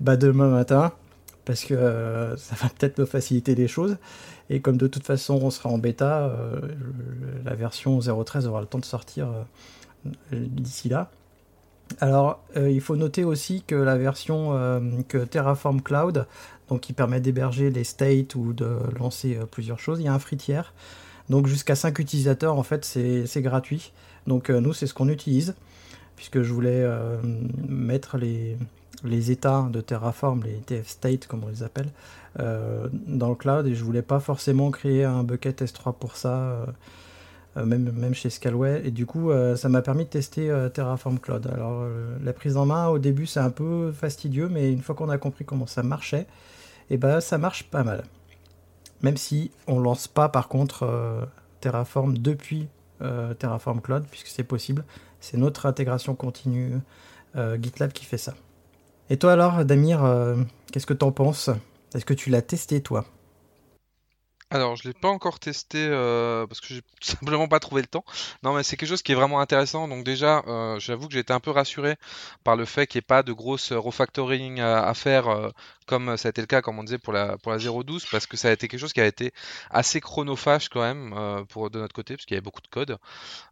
bah, 0.00 0.16
demain 0.16 0.48
matin 0.48 0.92
parce 1.50 1.64
que 1.64 1.74
euh, 1.74 2.36
ça 2.36 2.54
va 2.62 2.68
peut-être 2.68 2.98
me 2.98 3.04
faciliter 3.04 3.56
les 3.56 3.66
choses. 3.68 3.96
Et 4.50 4.60
comme 4.60 4.76
de 4.76 4.86
toute 4.86 5.04
façon 5.04 5.38
on 5.42 5.50
sera 5.50 5.70
en 5.70 5.78
bêta, 5.78 6.24
euh, 6.24 6.60
la 7.44 7.54
version 7.54 7.98
0.13 7.98 8.46
aura 8.46 8.60
le 8.60 8.66
temps 8.66 8.78
de 8.78 8.84
sortir 8.84 9.28
euh, 9.28 10.12
d'ici 10.32 10.88
là. 10.88 11.10
Alors 12.00 12.44
il 12.54 12.80
faut 12.80 12.94
noter 12.94 13.24
aussi 13.24 13.64
que 13.66 13.74
la 13.74 13.96
version 13.96 14.52
que 15.08 15.18
Terraform 15.18 15.82
Cloud, 15.82 16.24
donc 16.68 16.82
qui 16.82 16.92
permet 16.92 17.20
d'héberger 17.20 17.68
les 17.70 17.82
states 17.82 18.36
ou 18.36 18.52
de 18.52 18.76
lancer 18.96 19.36
plusieurs 19.50 19.80
choses, 19.80 19.98
il 19.98 20.04
y 20.04 20.08
a 20.08 20.14
un 20.14 20.20
free 20.20 20.36
tiers. 20.36 20.72
Donc 21.30 21.48
jusqu'à 21.48 21.74
5 21.74 21.98
utilisateurs 21.98 22.56
en 22.56 22.62
fait 22.62 22.84
c'est 22.84 23.42
gratuit. 23.42 23.92
Donc 24.28 24.50
nous 24.50 24.72
c'est 24.72 24.86
ce 24.86 24.94
qu'on 24.94 25.08
utilise 25.08 25.56
puisque 26.14 26.42
je 26.42 26.52
voulais 26.52 26.88
mettre 27.66 28.18
les, 28.18 28.56
les 29.04 29.30
états 29.30 29.68
de 29.70 29.80
Terraform, 29.80 30.42
les 30.44 30.58
TF 30.58 30.88
state 30.88 31.26
comme 31.26 31.44
on 31.44 31.48
les 31.48 31.62
appelle, 31.62 31.88
euh, 31.88 31.90
dans 32.38 33.28
le 33.28 33.34
cloud 33.34 33.66
et 33.66 33.74
je 33.74 33.84
voulais 33.84 34.02
pas 34.02 34.20
forcément 34.20 34.70
créer 34.70 35.04
un 35.04 35.24
bucket 35.24 35.62
S3 35.62 35.94
pour 35.96 36.16
ça, 36.16 36.34
euh, 36.34 36.66
euh, 37.56 37.64
même, 37.64 37.90
même 37.92 38.14
chez 38.14 38.30
Scalway. 38.30 38.82
Et 38.84 38.90
du 38.90 39.06
coup, 39.06 39.30
ça 39.56 39.68
m'a 39.68 39.82
permis 39.82 40.04
de 40.04 40.10
tester 40.10 40.68
Terraform 40.72 41.18
Cloud. 41.18 41.50
Alors, 41.52 41.84
la 42.22 42.32
prise 42.32 42.56
en 42.56 42.66
main 42.66 42.88
au 42.88 42.98
début, 42.98 43.26
c'est 43.26 43.40
un 43.40 43.50
peu 43.50 43.92
fastidieux, 43.92 44.48
mais 44.48 44.72
une 44.72 44.82
fois 44.82 44.94
qu'on 44.94 45.08
a 45.08 45.18
compris 45.18 45.44
comment 45.44 45.66
ça 45.66 45.82
marchait, 45.82 46.26
et 46.88 46.94
eh 46.94 46.96
ben 46.96 47.20
ça 47.20 47.38
marche 47.38 47.64
pas 47.64 47.84
mal. 47.84 48.02
Même 49.02 49.16
si 49.16 49.52
on 49.68 49.78
lance 49.78 50.08
pas 50.08 50.28
par 50.28 50.48
contre 50.48 51.28
Terraform 51.60 52.18
depuis 52.18 52.68
Terraform 53.38 53.80
Cloud, 53.80 54.04
puisque 54.10 54.28
c'est 54.28 54.44
possible. 54.44 54.84
C'est 55.20 55.36
notre 55.36 55.66
intégration 55.66 56.14
continue 56.14 56.78
GitLab 57.34 57.92
qui 57.92 58.04
fait 58.04 58.18
ça. 58.18 58.34
Et 59.12 59.16
toi 59.16 59.32
alors, 59.32 59.64
Damir, 59.64 60.04
euh, 60.04 60.36
qu'est-ce 60.70 60.86
que 60.86 60.94
t'en 60.94 61.10
penses? 61.10 61.50
Est-ce 61.94 62.04
que 62.04 62.14
tu 62.14 62.30
l'as 62.30 62.42
testé 62.42 62.80
toi? 62.80 63.04
Alors, 64.52 64.74
je 64.74 64.88
l'ai 64.88 64.94
pas 64.94 65.08
encore 65.08 65.38
testé 65.38 65.78
euh, 65.78 66.44
parce 66.46 66.60
que 66.60 66.66
j'ai 66.74 66.82
simplement 67.00 67.46
pas 67.46 67.60
trouvé 67.60 67.82
le 67.82 67.86
temps. 67.86 68.04
Non, 68.42 68.52
mais 68.54 68.64
c'est 68.64 68.76
quelque 68.76 68.88
chose 68.88 69.02
qui 69.02 69.12
est 69.12 69.14
vraiment 69.14 69.40
intéressant. 69.40 69.86
Donc 69.86 70.04
déjà, 70.04 70.42
euh, 70.48 70.78
j'avoue 70.80 71.06
que 71.06 71.14
j'ai 71.14 71.20
été 71.20 71.32
un 71.32 71.38
peu 71.40 71.52
rassuré 71.52 71.96
par 72.42 72.56
le 72.56 72.64
fait 72.64 72.86
qu'il 72.88 72.98
n'y 72.98 73.02
ait 73.04 73.06
pas 73.06 73.22
de 73.22 73.32
grosse 73.32 73.72
refactoring 73.72 74.60
à, 74.60 74.92
faire 74.94 75.52
comme 75.90 76.16
ça 76.16 76.28
a 76.28 76.30
été 76.30 76.40
le 76.40 76.46
cas, 76.46 76.62
comme 76.62 76.78
on 76.78 76.84
disait, 76.84 76.98
pour 76.98 77.12
la, 77.12 77.36
pour 77.38 77.50
la 77.50 77.58
0.12, 77.58 78.08
parce 78.12 78.26
que 78.26 78.36
ça 78.36 78.48
a 78.48 78.52
été 78.52 78.68
quelque 78.68 78.78
chose 78.78 78.92
qui 78.92 79.00
a 79.00 79.06
été 79.06 79.32
assez 79.70 80.00
chronophage 80.00 80.68
quand 80.68 80.82
même 80.82 81.12
euh, 81.16 81.42
pour, 81.44 81.68
de 81.68 81.80
notre 81.80 81.92
côté, 81.92 82.14
parce 82.14 82.26
qu'il 82.26 82.36
y 82.36 82.38
avait 82.38 82.44
beaucoup 82.44 82.62
de 82.62 82.68
code. 82.68 82.96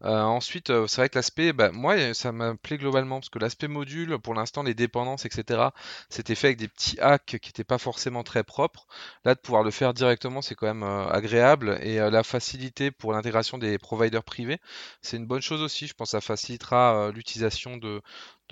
Euh, 0.04 0.22
ensuite, 0.22 0.70
euh, 0.70 0.87
c'est 0.87 1.00
vrai 1.00 1.08
que 1.08 1.18
l'aspect, 1.18 1.52
bah, 1.52 1.72
moi, 1.72 2.14
ça 2.14 2.30
m'a 2.30 2.54
plu 2.54 2.78
globalement, 2.78 3.18
parce 3.18 3.28
que 3.28 3.40
l'aspect 3.40 3.66
module, 3.66 4.18
pour 4.20 4.34
l'instant, 4.34 4.62
les 4.62 4.74
dépendances, 4.74 5.26
etc., 5.26 5.70
c'était 6.11 6.37
fait 6.37 6.48
avec 6.48 6.58
des 6.58 6.68
petits 6.68 7.00
hacks 7.00 7.38
qui 7.42 7.48
n'étaient 7.48 7.64
pas 7.64 7.78
forcément 7.78 8.22
très 8.22 8.44
propres. 8.44 8.87
Là, 9.24 9.34
de 9.34 9.40
pouvoir 9.40 9.64
le 9.64 9.72
faire 9.72 9.92
directement, 9.92 10.40
c'est 10.40 10.54
quand 10.54 10.72
même 10.72 10.84
agréable, 11.11 11.79
et 11.83 11.96
la 11.98 12.22
facilité 12.22 12.90
pour 12.90 13.12
l'intégration 13.12 13.59
des 13.59 13.79
providers 13.79 14.24
privés, 14.24 14.59
c'est 15.03 15.16
une 15.16 15.27
bonne 15.27 15.42
chose 15.42 15.62
aussi. 15.62 15.87
Je 15.87 15.94
pense 15.94 16.09
que 16.09 16.12
ça 16.12 16.20
facilitera 16.20 17.11
l'utilisation 17.12 17.77
de, 17.77 18.01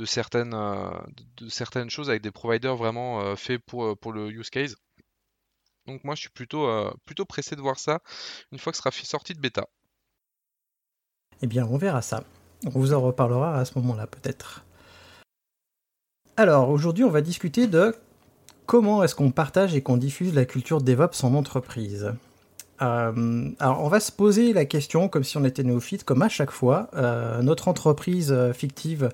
certaines, 0.05 0.55
euh, 0.55 1.88
choses 1.88 2.11
avec 2.11 2.22
des 2.22 2.31
providers 2.31 2.77
vraiment 2.77 3.20
euh, 3.20 3.37
faits 3.37 3.62
pour, 3.64 3.85
euh, 3.85 3.94
pour 3.96 4.12
le 4.12 4.31
use 4.31 4.51
case. 4.51 4.77
Donc 5.87 6.03
moi 6.03 6.16
je 6.16 6.22
suis 6.22 6.31
plutôt, 6.31 6.68
plutôt 7.05 7.25
pressé 7.25 7.55
de 7.55 7.61
voir 7.61 7.79
ça 7.79 8.01
une 8.51 8.59
fois 8.59 8.72
que 8.72 8.77
ce 8.77 8.83
sera 8.83 8.90
sorti 8.90 9.35
de 9.35 9.40
bêta. 9.40 9.68
Eh 11.42 11.46
bien 11.46 11.64
on 11.64 11.77
verra 11.77 12.03
ça. 12.03 12.25
On 12.64 12.70
vous 12.70 12.92
en 12.92 13.01
reparlera 13.01 13.61
à 13.61 13.64
ce 13.64 13.79
moment-là 13.79 14.09
peut-être. 14.09 14.64
Alors 16.37 16.70
aujourd'hui 16.70 17.05
on 17.05 17.11
va 17.11 17.20
discuter 17.20 17.68
de 17.68 17.94
comment 18.66 19.02
est-ce 19.02 19.14
qu'on 19.14 19.31
partage 19.31 19.74
et 19.74 19.81
qu'on 19.81 19.96
diffuse 19.96 20.35
la 20.35 20.44
culture 20.44 20.81
DevOps 20.81 21.24
en 21.24 21.35
entreprise? 21.35 22.12
alors 22.79 23.83
on 23.83 23.88
va 23.88 24.00
se 24.00 24.12
poser 24.12 24.52
la 24.52 24.66
question 24.66 25.09
comme 25.09 25.24
si 25.24 25.38
on 25.38 25.46
était 25.46 25.62
néophyte, 25.62 26.05
comme 26.05 26.20
à 26.20 26.29
chaque 26.29 26.50
fois. 26.50 26.90
notre 27.40 27.68
entreprise 27.68 28.37
fictive 28.52 29.09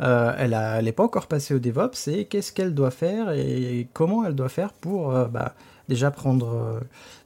euh, 0.00 0.34
elle 0.36 0.84
n'est 0.84 0.92
pas 0.92 1.04
encore 1.04 1.26
passée 1.26 1.54
au 1.54 1.58
DevOps 1.58 2.08
et 2.08 2.24
qu'est-ce 2.26 2.52
qu'elle 2.52 2.74
doit 2.74 2.90
faire 2.90 3.30
et 3.30 3.88
comment 3.92 4.24
elle 4.24 4.34
doit 4.34 4.48
faire 4.48 4.72
pour 4.72 5.14
euh, 5.14 5.26
bah, 5.26 5.54
déjà 5.88 6.10
prendre, 6.10 6.48
euh, 6.48 6.80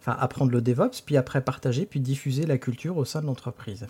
apprendre 0.07 0.53
le 0.53 0.61
DevOps, 0.61 1.01
puis 1.05 1.17
après 1.17 1.41
partager, 1.41 1.87
puis 1.87 2.01
diffuser 2.01 2.47
la 2.47 2.59
culture 2.59 2.97
au 2.97 3.05
sein 3.05 3.21
de 3.21 3.27
l'entreprise? 3.27 3.87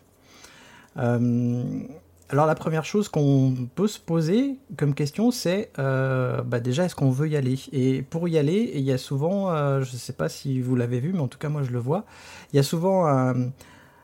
Alors 2.30 2.46
la 2.46 2.54
première 2.54 2.84
chose 2.84 3.08
qu'on 3.08 3.54
peut 3.74 3.86
se 3.88 3.98
poser 3.98 4.56
comme 4.76 4.94
question, 4.94 5.30
c'est 5.30 5.70
bah, 5.76 6.60
déjà 6.60 6.84
est-ce 6.84 6.94
qu'on 6.94 7.10
veut 7.10 7.28
y 7.28 7.36
aller? 7.36 7.58
Et 7.72 8.02
pour 8.02 8.28
y 8.28 8.38
aller, 8.38 8.72
il 8.74 8.82
y 8.82 8.92
a 8.92 8.98
souvent, 8.98 9.50
je 9.80 9.92
ne 9.92 9.98
sais 9.98 10.12
pas 10.12 10.28
si 10.28 10.60
vous 10.60 10.76
l'avez 10.76 11.00
vu, 11.00 11.12
mais 11.12 11.20
en 11.20 11.28
tout 11.28 11.38
cas 11.38 11.48
moi 11.48 11.62
je 11.62 11.70
le 11.70 11.78
vois, 11.78 12.04
il 12.52 12.56
y 12.56 12.58
a 12.58 12.62
souvent 12.62 13.06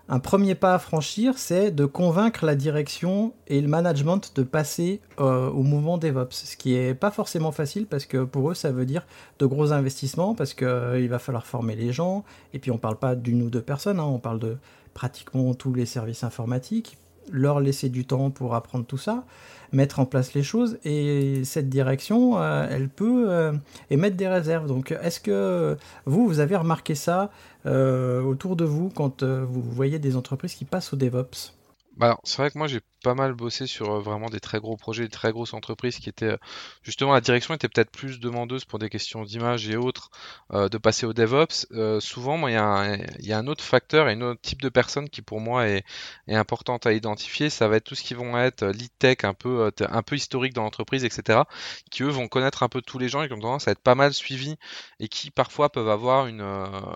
un 0.08 0.18
premier 0.18 0.54
pas 0.54 0.74
à 0.74 0.78
franchir, 0.78 1.38
c'est 1.38 1.70
de 1.70 1.86
convaincre 1.86 2.44
la 2.44 2.54
direction 2.54 3.32
et 3.46 3.60
le 3.60 3.68
management 3.68 4.32
de 4.36 4.42
passer 4.42 5.00
euh, 5.18 5.48
au 5.48 5.62
mouvement 5.62 5.96
DevOps, 5.96 6.30
ce 6.30 6.56
qui 6.56 6.74
est 6.74 6.94
pas 6.94 7.10
forcément 7.10 7.52
facile 7.52 7.86
parce 7.86 8.04
que 8.04 8.24
pour 8.24 8.50
eux 8.50 8.54
ça 8.54 8.70
veut 8.70 8.84
dire 8.84 9.06
de 9.38 9.46
gros 9.46 9.72
investissements 9.72 10.34
parce 10.34 10.52
qu'il 10.52 10.66
euh, 10.66 11.06
va 11.08 11.18
falloir 11.18 11.46
former 11.46 11.74
les 11.74 11.92
gens. 11.92 12.24
Et 12.52 12.58
puis 12.58 12.70
on 12.70 12.78
parle 12.78 12.96
pas 12.96 13.14
d'une 13.14 13.42
ou 13.42 13.50
deux 13.50 13.62
personnes, 13.62 13.98
hein, 13.98 14.04
on 14.04 14.18
parle 14.18 14.40
de 14.40 14.58
pratiquement 14.92 15.54
tous 15.54 15.72
les 15.72 15.86
services 15.86 16.22
informatiques, 16.22 16.98
leur 17.30 17.60
laisser 17.60 17.88
du 17.88 18.04
temps 18.06 18.30
pour 18.30 18.54
apprendre 18.54 18.84
tout 18.84 18.98
ça, 18.98 19.24
mettre 19.72 20.00
en 20.00 20.06
place 20.06 20.34
les 20.34 20.42
choses 20.42 20.78
et 20.84 21.42
cette 21.44 21.68
direction, 21.68 22.40
euh, 22.40 22.66
elle 22.70 22.88
peut 22.88 23.52
émettre 23.90 24.16
des 24.16 24.28
réserves. 24.28 24.66
Donc 24.66 24.92
est-ce 24.92 25.20
que 25.20 25.76
vous, 26.06 26.26
vous 26.26 26.40
avez 26.40 26.56
remarqué 26.56 26.94
ça 26.94 27.30
autour 27.64 28.56
de 28.56 28.64
vous 28.64 28.90
quand 28.90 29.22
vous 29.22 29.62
voyez 29.62 29.98
des 29.98 30.16
entreprises 30.16 30.54
qui 30.54 30.64
passent 30.64 30.92
au 30.92 30.96
DevOps? 30.96 31.54
Bah 31.96 32.18
c'est 32.24 32.38
vrai 32.38 32.50
que 32.50 32.58
moi 32.58 32.66
j'ai 32.66 32.80
pas 33.04 33.14
mal 33.14 33.34
bossé 33.34 33.66
sur 33.66 33.92
euh, 33.92 34.00
vraiment 34.00 34.30
des 34.30 34.40
très 34.40 34.58
gros 34.58 34.76
projets, 34.76 35.04
des 35.04 35.10
très 35.10 35.30
grosses 35.30 35.52
entreprises 35.52 35.98
qui 35.98 36.08
étaient 36.08 36.32
euh, 36.32 36.36
justement 36.82 37.12
la 37.12 37.20
direction 37.20 37.54
était 37.54 37.68
peut-être 37.68 37.90
plus 37.90 38.18
demandeuse 38.18 38.64
pour 38.64 38.78
des 38.78 38.88
questions 38.88 39.24
d'image 39.24 39.68
et 39.68 39.76
autres 39.76 40.10
euh, 40.52 40.70
de 40.70 40.78
passer 40.78 41.04
au 41.04 41.12
DevOps. 41.12 41.66
souvent, 42.00 42.48
il 42.48 42.54
y, 42.54 42.56
a 42.56 42.64
un, 42.64 42.96
y 43.20 43.32
a 43.32 43.38
un 43.38 43.46
autre 43.46 43.62
facteur 43.62 44.08
et 44.08 44.12
un 44.12 44.22
autre 44.22 44.40
type 44.40 44.62
de 44.62 44.70
personne 44.70 45.10
qui 45.10 45.20
pour 45.20 45.38
moi 45.40 45.68
est, 45.68 45.84
est 46.28 46.34
importante 46.34 46.86
à 46.86 46.92
identifier. 46.94 47.50
Ça 47.50 47.68
va 47.68 47.76
être 47.76 47.84
tout 47.84 47.94
ce 47.94 48.02
qui 48.02 48.14
vont 48.14 48.38
être 48.38 48.64
lead 48.66 48.90
tech, 48.98 49.18
un 49.24 49.34
peu 49.34 49.70
un 49.88 50.02
peu 50.02 50.16
historique 50.16 50.54
dans 50.54 50.62
l'entreprise, 50.62 51.04
etc. 51.04 51.42
Qui 51.90 52.04
eux 52.04 52.08
vont 52.08 52.28
connaître 52.28 52.62
un 52.62 52.68
peu 52.70 52.80
tous 52.80 52.98
les 52.98 53.08
gens 53.08 53.22
et 53.22 53.28
qui 53.28 53.34
ont 53.34 53.40
tendance 53.40 53.68
à 53.68 53.72
être 53.72 53.82
pas 53.82 53.94
mal 53.94 54.14
suivis 54.14 54.56
et 54.98 55.08
qui 55.08 55.30
parfois 55.30 55.70
peuvent 55.70 55.90
avoir 55.90 56.26
une, 56.26 56.42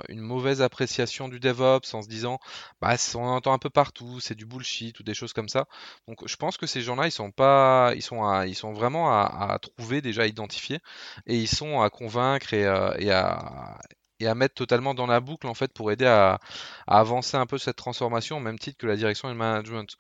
une 0.09 0.21
mauvaise 0.21 0.63
appréciation 0.63 1.29
du 1.29 1.39
DevOps 1.39 1.95
en 1.95 2.03
se 2.03 2.09
disant 2.09 2.39
bah 2.81 2.97
on 3.15 3.29
entend 3.29 3.53
un 3.53 3.59
peu 3.59 3.71
partout, 3.71 4.21
c'est 4.21 4.35
du 4.35 4.47
bullshit 4.47 4.99
ou 5.01 5.03
des 5.03 5.15
choses 5.15 5.33
comme 5.35 5.49
ça. 5.49 5.67
Donc 6.07 6.27
je 6.27 6.37
pense 6.37 6.57
que 6.57 6.67
ces 6.67 6.81
gens-là, 6.83 7.07
ils 7.07 7.13
sont 7.13 7.31
pas, 7.31 7.93
ils 7.95 8.03
sont, 8.03 8.43
ils 8.43 8.55
sont 8.55 8.73
vraiment 8.73 9.11
à, 9.11 9.59
trouver 9.61 10.01
déjà, 10.01 10.23
à 10.23 10.27
identifier, 10.27 10.79
et 11.27 11.37
ils 11.37 11.49
sont 11.49 11.81
à 11.81 11.91
convaincre 11.91 12.55
et, 12.55 12.65
euh, 12.67 12.91
à, 13.13 13.79
et 14.21 14.27
à 14.27 14.35
mettre 14.35 14.55
totalement 14.55 14.95
dans 14.95 15.07
la 15.07 15.21
boucle 15.21 15.47
en 15.47 15.55
fait 15.55 15.73
pour 15.73 15.91
aider 15.93 16.07
à, 16.07 16.41
avancer 16.87 17.37
un 17.37 17.47
peu 17.47 17.59
cette 17.59 17.77
transformation 17.77 18.39
au 18.39 18.41
même 18.41 18.59
titre 18.59 18.79
que 18.79 18.87
la 18.87 18.97
direction 18.97 19.29
et 19.29 19.33
le 19.33 19.39
management. 19.39 19.97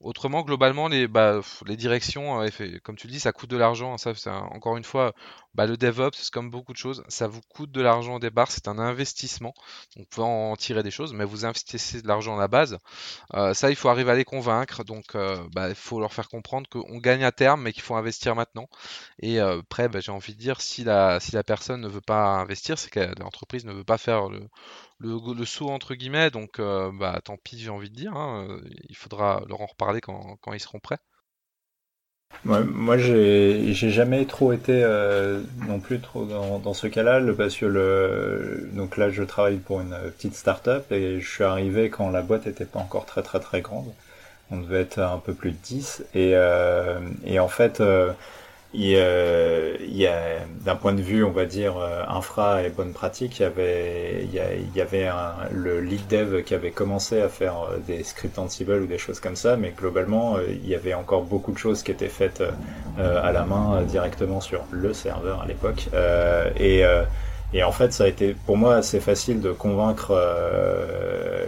Autrement, 0.00 0.42
globalement, 0.42 0.88
les, 0.88 1.06
bah, 1.06 1.40
les 1.66 1.76
directions, 1.76 2.42
euh, 2.42 2.48
comme 2.82 2.96
tu 2.96 3.06
le 3.06 3.12
dis, 3.12 3.20
ça 3.20 3.32
coûte 3.32 3.50
de 3.50 3.56
l'argent. 3.56 3.96
Ça, 3.98 4.12
c'est 4.16 4.30
encore 4.30 4.76
une 4.76 4.84
fois, 4.84 5.14
bah, 5.54 5.66
le 5.66 5.76
DevOps, 5.76 6.16
c'est 6.16 6.32
comme 6.32 6.50
beaucoup 6.50 6.72
de 6.72 6.78
choses, 6.78 7.04
ça 7.08 7.26
vous 7.28 7.40
coûte 7.42 7.72
de 7.72 7.80
l'argent 7.80 8.16
au 8.16 8.18
départ, 8.18 8.50
c'est 8.50 8.68
un 8.68 8.78
investissement. 8.78 9.54
Donc, 9.96 10.04
vous 10.04 10.10
pouvez 10.10 10.26
en 10.26 10.56
tirer 10.56 10.82
des 10.82 10.90
choses, 10.90 11.12
mais 11.12 11.24
vous 11.24 11.44
investissez 11.44 12.02
de 12.02 12.08
l'argent 12.08 12.36
à 12.36 12.40
la 12.40 12.48
base. 12.48 12.78
Euh, 13.34 13.54
ça, 13.54 13.70
il 13.70 13.76
faut 13.76 13.88
arriver 13.88 14.10
à 14.10 14.14
les 14.14 14.24
convaincre. 14.24 14.84
Donc, 14.84 15.14
euh, 15.14 15.36
bah, 15.52 15.68
il 15.68 15.74
faut 15.74 16.00
leur 16.00 16.12
faire 16.12 16.28
comprendre 16.28 16.68
qu'on 16.68 16.98
gagne 16.98 17.24
à 17.24 17.32
terme, 17.32 17.62
mais 17.62 17.72
qu'il 17.72 17.82
faut 17.82 17.96
investir 17.96 18.34
maintenant. 18.34 18.68
Et 19.20 19.40
après, 19.40 19.88
bah, 19.88 20.00
j'ai 20.00 20.12
envie 20.12 20.34
de 20.34 20.40
dire, 20.40 20.60
si 20.60 20.84
la, 20.84 21.20
si 21.20 21.32
la 21.32 21.44
personne 21.44 21.80
ne 21.80 21.88
veut 21.88 22.00
pas 22.00 22.24
investir, 22.40 22.78
c'est 22.78 22.90
que 22.90 23.00
l'entreprise 23.20 23.64
ne 23.64 23.72
veut 23.72 23.84
pas 23.84 23.98
faire 23.98 24.28
le, 24.28 24.48
le, 25.02 25.44
saut 25.44 25.70
entre 25.70 25.94
guillemets, 25.94 26.30
donc 26.30 26.58
euh, 26.58 26.90
bah 26.92 27.20
tant 27.24 27.36
pis 27.36 27.58
j'ai 27.58 27.70
envie 27.70 27.90
de 27.90 27.94
dire, 27.94 28.14
hein, 28.16 28.60
il 28.88 28.96
faudra 28.96 29.42
leur 29.48 29.60
en 29.60 29.66
reparler 29.66 30.00
quand, 30.00 30.38
ils 30.52 30.60
seront 30.60 30.80
prêts. 30.80 30.98
Moi, 32.44 32.98
j'ai 32.98 33.72
jamais 33.72 34.24
trop 34.24 34.52
été 34.52 34.84
non 35.68 35.78
plus 35.78 36.00
trop 36.00 36.24
dans, 36.24 36.74
ce 36.74 36.86
cas-là, 36.86 37.20
parce 37.36 37.56
que 37.56 37.66
le, 37.66 38.68
donc 38.72 38.96
là, 38.96 39.10
je 39.10 39.22
travaille 39.22 39.58
pour 39.58 39.80
une 39.80 39.96
petite 40.16 40.34
start-up 40.34 40.90
et 40.90 41.20
je 41.20 41.28
suis 41.28 41.44
arrivé 41.44 41.88
quand 41.88 42.10
la 42.10 42.22
boîte 42.22 42.46
était 42.46 42.64
pas 42.64 42.80
encore 42.80 43.06
très 43.06 43.22
très 43.22 43.40
très 43.40 43.60
grande. 43.60 43.92
On 44.50 44.58
devait 44.58 44.80
être 44.80 44.98
un 44.98 45.18
peu 45.18 45.34
plus 45.34 45.52
de 45.52 45.56
10 45.62 46.04
et, 46.14 46.34
et 47.24 47.38
en 47.38 47.48
fait, 47.48 47.80
il, 48.74 48.88
y 48.88 50.06
a, 50.06 50.38
d'un 50.64 50.76
point 50.76 50.94
de 50.94 51.02
vue, 51.02 51.24
on 51.24 51.30
va 51.30 51.44
dire, 51.44 51.76
euh, 51.76 52.04
infra 52.08 52.62
et 52.62 52.70
bonne 52.70 52.92
pratique, 52.92 53.38
il 53.38 53.42
y 53.42 53.44
avait, 53.44 54.24
il 54.24 54.76
y, 54.76 54.80
avait 54.80 55.06
un, 55.06 55.34
le 55.52 55.80
lead 55.80 56.06
dev 56.08 56.42
qui 56.42 56.54
avait 56.54 56.70
commencé 56.70 57.20
à 57.20 57.28
faire 57.28 57.68
euh, 57.70 57.78
des 57.86 58.02
scripts 58.02 58.38
Ansible 58.38 58.80
ou 58.82 58.86
des 58.86 58.98
choses 58.98 59.20
comme 59.20 59.36
ça, 59.36 59.56
mais 59.56 59.74
globalement, 59.76 60.36
euh, 60.36 60.46
il 60.48 60.66
y 60.66 60.74
avait 60.74 60.94
encore 60.94 61.22
beaucoup 61.22 61.52
de 61.52 61.58
choses 61.58 61.82
qui 61.82 61.90
étaient 61.90 62.08
faites 62.08 62.42
à 62.98 63.32
la 63.32 63.44
main 63.44 63.82
directement 63.82 64.40
sur 64.40 64.64
le 64.70 64.92
serveur 64.92 65.42
à 65.42 65.46
l'époque. 65.46 65.88
et, 66.58 66.82
et 67.54 67.62
en 67.62 67.72
fait, 67.72 67.92
ça 67.92 68.04
a 68.04 68.06
été 68.06 68.34
pour 68.46 68.56
moi 68.56 68.76
assez 68.76 69.00
facile 69.00 69.40
de 69.40 69.52
convaincre 69.52 70.14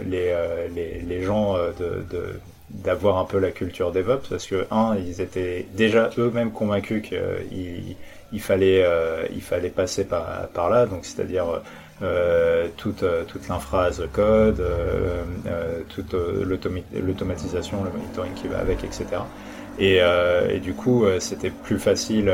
les, 0.05 0.35
les, 0.75 1.01
les, 1.01 1.23
gens 1.23 1.55
de, 1.55 2.05
de 2.11 2.39
d'avoir 2.83 3.17
un 3.17 3.25
peu 3.25 3.39
la 3.39 3.51
culture 3.51 3.91
DevOps 3.91 4.29
parce 4.29 4.47
que 4.47 4.67
un 4.71 4.95
ils 4.95 5.21
étaient 5.21 5.65
déjà 5.75 6.09
eux-mêmes 6.17 6.51
convaincus 6.51 7.01
qu'il 7.01 7.95
il 8.31 8.41
fallait 8.41 8.83
euh, 8.83 9.25
il 9.33 9.41
fallait 9.41 9.69
passer 9.69 10.05
par, 10.05 10.47
par 10.49 10.69
là. 10.69 10.85
Donc 10.85 11.05
c'est-à-dire 11.05 11.61
euh, 12.01 12.67
toute 12.77 13.05
toute 13.27 13.47
l'infra 13.47 13.85
as 13.85 14.01
code 14.11 14.59
euh, 14.59 15.23
euh 15.47 15.79
toute 15.89 16.13
l'automatisation 16.13 17.83
le 17.83 17.91
monitoring 17.91 18.33
qui 18.33 18.47
va 18.47 18.59
avec 18.59 18.83
etc 18.83 19.21
et, 19.79 19.97
euh, 20.01 20.49
et, 20.49 20.59
du 20.59 20.73
coup, 20.73 21.05
c'était 21.19 21.49
plus 21.49 21.79
facile. 21.79 22.31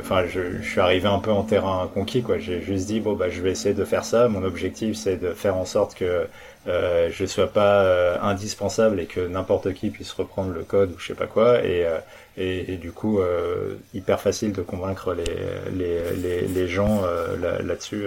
Enfin, 0.00 0.24
je, 0.26 0.58
je, 0.60 0.68
suis 0.68 0.80
arrivé 0.80 1.08
un 1.08 1.18
peu 1.18 1.30
en 1.30 1.42
terrain 1.42 1.88
conquis, 1.92 2.22
quoi. 2.22 2.38
J'ai 2.38 2.60
juste 2.62 2.86
dit 2.86 3.00
bon 3.00 3.14
bah 3.14 3.28
je 3.30 3.40
vais 3.42 3.50
essayer 3.50 3.74
de 3.74 3.84
faire 3.84 4.04
ça. 4.04 4.28
Mon 4.28 4.42
objectif, 4.44 4.96
c'est 4.96 5.16
de 5.16 5.32
faire 5.32 5.56
en 5.56 5.64
sorte 5.64 5.94
que 5.94 6.26
euh, 6.66 7.08
je 7.10 7.24
sois 7.24 7.50
pas 7.50 7.82
euh, 7.84 8.18
indispensable 8.20 9.00
et 9.00 9.06
que 9.06 9.20
n'importe 9.20 9.72
qui 9.72 9.88
puisse 9.90 10.12
reprendre 10.12 10.52
le 10.52 10.62
code 10.62 10.92
ou 10.92 10.98
je 10.98 11.08
sais 11.08 11.14
pas 11.14 11.26
quoi. 11.26 11.64
Et, 11.64 11.86
euh, 11.86 11.98
et, 12.36 12.76
du 12.76 12.92
coup, 12.92 13.20
hyper 13.92 14.18
facile 14.20 14.52
de 14.52 14.62
convaincre 14.62 15.12
les, 15.14 15.24
les, 15.76 16.16
les, 16.16 16.40
les 16.48 16.68
gens 16.68 17.02
là-dessus 17.62 18.04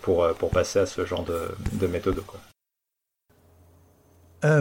pour, 0.00 0.28
pour 0.38 0.50
passer 0.50 0.78
à 0.78 0.86
ce 0.86 1.04
genre 1.04 1.24
de, 1.24 1.40
de 1.72 1.86
méthode. 1.88 2.20
Quoi. 2.24 2.38
Euh, 4.44 4.60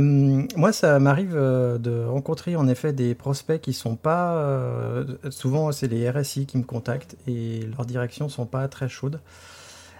moi, 0.56 0.72
ça 0.72 1.00
m'arrive 1.00 1.34
de 1.34 2.06
rencontrer 2.06 2.56
en 2.56 2.68
effet 2.68 2.94
des 2.94 3.16
prospects 3.16 3.60
qui 3.62 3.74
sont 3.74 3.96
pas. 3.96 4.36
Euh, 4.36 5.06
souvent, 5.30 5.72
c'est 5.72 5.88
les 5.88 6.10
RSI 6.10 6.46
qui 6.46 6.58
me 6.58 6.64
contactent 6.64 7.16
et 7.28 7.62
leurs 7.76 7.86
directions 7.86 8.30
sont 8.30 8.46
pas 8.46 8.68
très 8.68 8.90
chaudes. 8.90 9.20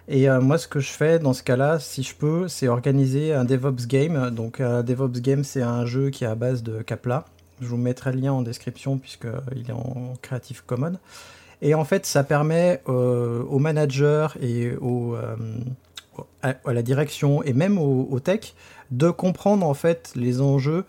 Et 0.08 0.30
euh, 0.30 0.42
moi, 0.42 0.58
ce 0.58 0.68
que 0.68 0.80
je 0.80 0.92
fais 0.92 1.20
dans 1.20 1.34
ce 1.34 1.44
cas-là, 1.44 1.80
si 1.80 2.04
je 2.04 2.16
peux, 2.16 2.48
c'est 2.48 2.68
organiser 2.68 3.34
un 3.34 3.46
DevOps 3.46 3.88
Game. 3.88 4.30
Donc, 4.32 4.60
un 4.60 4.84
DevOps 4.84 5.22
Game, 5.22 5.44
c'est 5.44 5.62
un 5.62 5.86
jeu 5.86 6.10
qui 6.10 6.24
est 6.24 6.28
à 6.28 6.36
base 6.36 6.64
de 6.64 6.82
Capla. 6.82 7.26
Je 7.62 7.68
vous 7.68 7.78
mettrai 7.78 8.12
le 8.12 8.20
lien 8.20 8.34
en 8.34 8.42
description 8.42 8.98
puisqu'il 8.98 9.70
est 9.70 9.74
en 9.74 10.14
Creative 10.22 10.64
Commons. 10.66 10.98
Et 11.62 11.76
en 11.76 11.86
fait, 11.86 12.06
ça 12.06 12.24
permet 12.24 12.82
euh, 12.90 13.44
aux 13.44 13.60
managers 13.60 14.30
et 14.42 14.74
aux, 14.82 15.16
euh, 16.20 16.54
à, 16.66 16.74
la 16.74 16.82
direction 16.82 17.44
et 17.44 17.54
même 17.54 17.78
aux, 17.78 18.20
tech 18.20 18.54
de 18.92 19.10
comprendre 19.10 19.66
en 19.66 19.74
fait 19.74 20.12
les 20.16 20.42
enjeux 20.42 20.86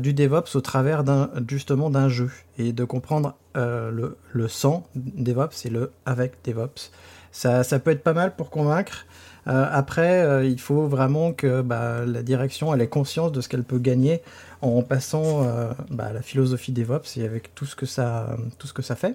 du 0.00 0.14
DevOps 0.14 0.56
au 0.56 0.62
travers 0.62 1.04
d'un 1.04 1.28
justement 1.46 1.90
d'un 1.90 2.08
jeu 2.08 2.30
et 2.56 2.72
de 2.72 2.84
comprendre 2.84 3.36
le, 3.54 4.16
le 4.32 4.48
sans 4.48 4.88
DevOps 4.94 5.66
et 5.66 5.68
le 5.68 5.92
avec 6.06 6.42
DevOps. 6.42 6.90
Ça, 7.32 7.62
peut 7.78 7.90
être 7.90 8.02
pas 8.02 8.14
mal 8.14 8.34
pour 8.34 8.50
convaincre. 8.50 9.06
Euh, 9.46 9.66
après, 9.70 10.22
euh, 10.22 10.44
il 10.44 10.60
faut 10.60 10.86
vraiment 10.86 11.32
que 11.32 11.62
bah, 11.62 12.04
la 12.04 12.22
direction 12.22 12.74
elle 12.74 12.82
ait 12.82 12.88
conscience 12.88 13.32
de 13.32 13.40
ce 13.40 13.48
qu'elle 13.48 13.64
peut 13.64 13.78
gagner 13.78 14.22
en 14.60 14.82
passant 14.82 15.44
euh, 15.44 15.70
bah, 15.90 16.12
la 16.12 16.20
philosophie 16.20 16.72
DevOps 16.72 17.16
et 17.16 17.24
avec 17.24 17.54
tout 17.54 17.64
ce 17.64 17.76
que 17.76 17.86
ça, 17.86 18.36
tout 18.58 18.66
ce 18.66 18.72
que 18.72 18.82
ça 18.82 18.96
fait. 18.96 19.14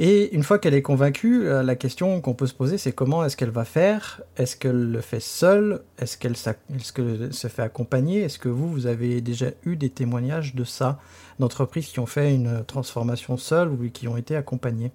Et 0.00 0.32
une 0.34 0.44
fois 0.44 0.60
qu'elle 0.60 0.74
est 0.74 0.82
convaincue, 0.82 1.44
la 1.44 1.74
question 1.74 2.20
qu'on 2.20 2.34
peut 2.34 2.46
se 2.46 2.54
poser, 2.54 2.78
c'est 2.78 2.92
comment 2.92 3.24
est-ce 3.24 3.36
qu'elle 3.36 3.50
va 3.50 3.64
faire? 3.64 4.22
Est-ce 4.36 4.56
qu'elle 4.56 4.92
le 4.92 5.00
fait 5.00 5.20
seule? 5.20 5.82
Est-ce 5.98 6.16
qu'elle 6.16 6.36
se 6.36 7.48
fait 7.48 7.62
accompagner? 7.62 8.22
Est-ce 8.22 8.38
que 8.38 8.48
vous, 8.48 8.68
vous 8.68 8.86
avez 8.86 9.20
déjà 9.20 9.46
eu 9.64 9.74
des 9.74 9.90
témoignages 9.90 10.54
de 10.54 10.62
ça, 10.62 11.00
d'entreprises 11.40 11.88
qui 11.88 11.98
ont 11.98 12.06
fait 12.06 12.32
une 12.32 12.64
transformation 12.64 13.36
seule 13.36 13.70
ou 13.70 13.90
qui 13.90 14.06
ont 14.06 14.16
été 14.16 14.36
accompagnées? 14.36 14.92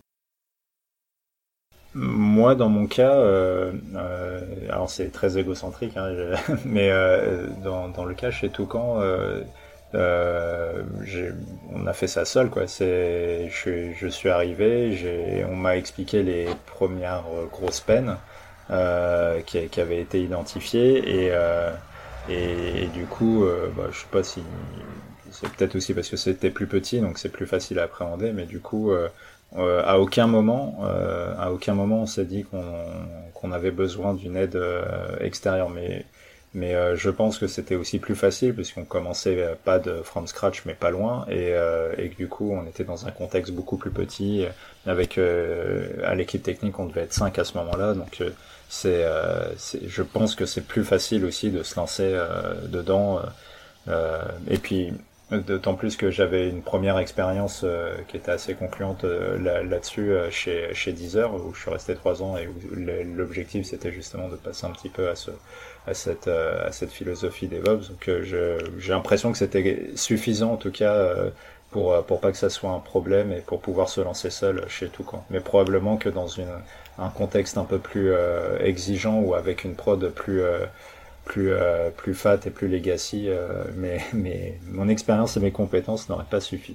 Moi, 1.95 2.55
dans 2.55 2.69
mon 2.69 2.87
cas, 2.87 3.13
euh, 3.13 3.71
euh, 3.95 4.41
alors 4.69 4.89
c'est 4.89 5.11
très 5.11 5.37
égocentrique, 5.37 5.95
hein, 5.95 6.11
mais 6.65 6.89
euh, 6.89 7.47
dans, 7.63 7.87
dans, 7.89 8.05
le 8.05 8.15
cas 8.15 8.31
chez 8.31 8.49
Toucan, 8.49 8.99
euh, 9.95 10.83
euh 11.15 11.31
on 11.73 11.87
a 11.87 11.93
fait 11.93 12.07
ça 12.07 12.25
seul, 12.25 12.49
quoi. 12.49 12.67
C'est, 12.67 13.49
je, 13.49 13.91
je, 13.93 14.07
suis 14.07 14.29
arrivé, 14.29 15.45
on 15.49 15.55
m'a 15.55 15.77
expliqué 15.77 16.23
les 16.23 16.47
premières 16.65 17.23
grosses 17.51 17.81
peines 17.81 18.17
qui, 19.45 19.67
qui, 19.67 19.81
avaient 19.81 20.01
été 20.01 20.21
identifiées 20.21 21.25
et, 21.25 21.31
et, 22.29 22.83
et, 22.83 22.87
du 22.87 23.05
coup, 23.05 23.45
bah, 23.75 23.87
je 23.91 23.99
sais 23.99 24.07
pas 24.11 24.23
si 24.23 24.43
c'est 25.31 25.49
peut-être 25.49 25.75
aussi 25.75 25.93
parce 25.93 26.09
que 26.09 26.17
c'était 26.17 26.51
plus 26.51 26.67
petit, 26.67 27.01
donc 27.01 27.17
c'est 27.17 27.29
plus 27.29 27.47
facile 27.47 27.79
à 27.79 27.83
appréhender, 27.83 28.31
mais 28.33 28.45
du 28.45 28.59
coup, 28.59 28.91
euh, 29.55 29.83
à 29.85 29.99
aucun 29.99 30.25
moment, 30.25 30.79
euh, 30.83 31.35
à 31.37 31.51
aucun 31.51 31.75
moment, 31.75 32.01
on 32.01 32.05
s'est 32.07 32.25
dit 32.25 32.43
qu'on 32.43 33.51
avait 33.51 33.71
besoin 33.71 34.13
d'une 34.15 34.35
aide 34.35 34.55
euh, 34.55 35.15
extérieure. 35.19 35.69
Mais, 35.69 36.05
mais 36.53 36.75
je 36.95 37.09
pense 37.09 37.37
que 37.39 37.47
c'était 37.47 37.75
aussi 37.75 37.99
plus 37.99 38.15
facile 38.15 38.53
puisqu'on 38.53 38.83
commençait 38.85 39.55
pas 39.63 39.79
de 39.79 40.01
from 40.03 40.27
scratch, 40.27 40.63
mais 40.65 40.73
pas 40.73 40.91
loin, 40.91 41.25
et, 41.29 41.53
et 41.97 42.09
que 42.09 42.15
du 42.15 42.27
coup, 42.27 42.51
on 42.51 42.67
était 42.67 42.83
dans 42.83 43.07
un 43.07 43.11
contexte 43.11 43.53
beaucoup 43.53 43.77
plus 43.77 43.91
petit. 43.91 44.45
Avec 44.85 45.17
à 45.17 46.15
l'équipe 46.15 46.43
technique, 46.43 46.77
on 46.79 46.85
devait 46.85 47.01
être 47.01 47.13
5 47.13 47.39
à 47.39 47.43
ce 47.43 47.57
moment-là, 47.57 47.93
donc 47.93 48.21
c'est, 48.69 49.05
je 49.85 50.01
pense 50.03 50.35
que 50.35 50.45
c'est 50.45 50.65
plus 50.65 50.83
facile 50.83 51.25
aussi 51.25 51.49
de 51.49 51.63
se 51.63 51.75
lancer 51.75 52.15
dedans. 52.69 53.21
et 53.87 54.57
puis 54.57 54.93
D'autant 55.39 55.73
plus 55.73 55.97
que 55.97 56.11
j'avais 56.11 56.49
une 56.49 56.61
première 56.61 56.97
expérience 56.99 57.61
euh, 57.63 57.95
qui 58.07 58.17
était 58.17 58.31
assez 58.31 58.53
concluante 58.53 59.03
euh, 59.03 59.63
là-dessus 59.63 60.11
euh, 60.11 60.29
chez, 60.29 60.73
chez 60.73 60.91
Deezer, 60.91 61.33
où 61.33 61.53
je 61.53 61.61
suis 61.61 61.71
resté 61.71 61.95
trois 61.95 62.21
ans 62.21 62.37
et 62.37 62.47
où 62.47 62.53
l'objectif 62.75 63.65
c'était 63.65 63.91
justement 63.91 64.29
de 64.29 64.35
passer 64.35 64.65
un 64.65 64.71
petit 64.71 64.89
peu 64.89 65.09
à, 65.09 65.15
ce, 65.15 65.31
à, 65.87 65.93
cette, 65.93 66.27
à 66.27 66.71
cette 66.71 66.91
philosophie 66.91 67.47
DevOps. 67.47 67.89
Donc 67.89 68.09
j'ai 68.23 68.93
l'impression 68.93 69.31
que 69.31 69.37
c'était 69.37 69.89
suffisant 69.95 70.53
en 70.53 70.57
tout 70.57 70.71
cas 70.71 71.15
pour, 71.71 72.03
pour 72.03 72.19
pas 72.19 72.31
que 72.31 72.37
ça 72.37 72.49
soit 72.49 72.71
un 72.71 72.79
problème 72.79 73.31
et 73.31 73.41
pour 73.41 73.59
pouvoir 73.59 73.89
se 73.89 74.01
lancer 74.01 74.29
seul 74.29 74.63
chez 74.67 74.89
Toucan. 74.89 75.25
Mais 75.29 75.39
probablement 75.39 75.97
que 75.97 76.09
dans 76.09 76.27
une, 76.27 76.51
un 76.99 77.09
contexte 77.09 77.57
un 77.57 77.65
peu 77.65 77.79
plus 77.79 78.13
exigeant 78.59 79.19
ou 79.19 79.33
avec 79.33 79.63
une 79.63 79.75
prod 79.75 80.07
plus 80.09 80.41
plus, 81.25 81.51
euh, 81.51 81.89
plus 81.89 82.13
fat 82.13 82.39
et 82.45 82.51
plus 82.51 82.67
legacy, 82.67 83.29
euh, 83.29 83.65
mais, 83.75 84.59
mon 84.63 84.87
expérience 84.87 85.37
et 85.37 85.39
mes 85.39 85.51
compétences 85.51 86.09
n'auraient 86.09 86.29
pas 86.29 86.41
suffi. 86.41 86.73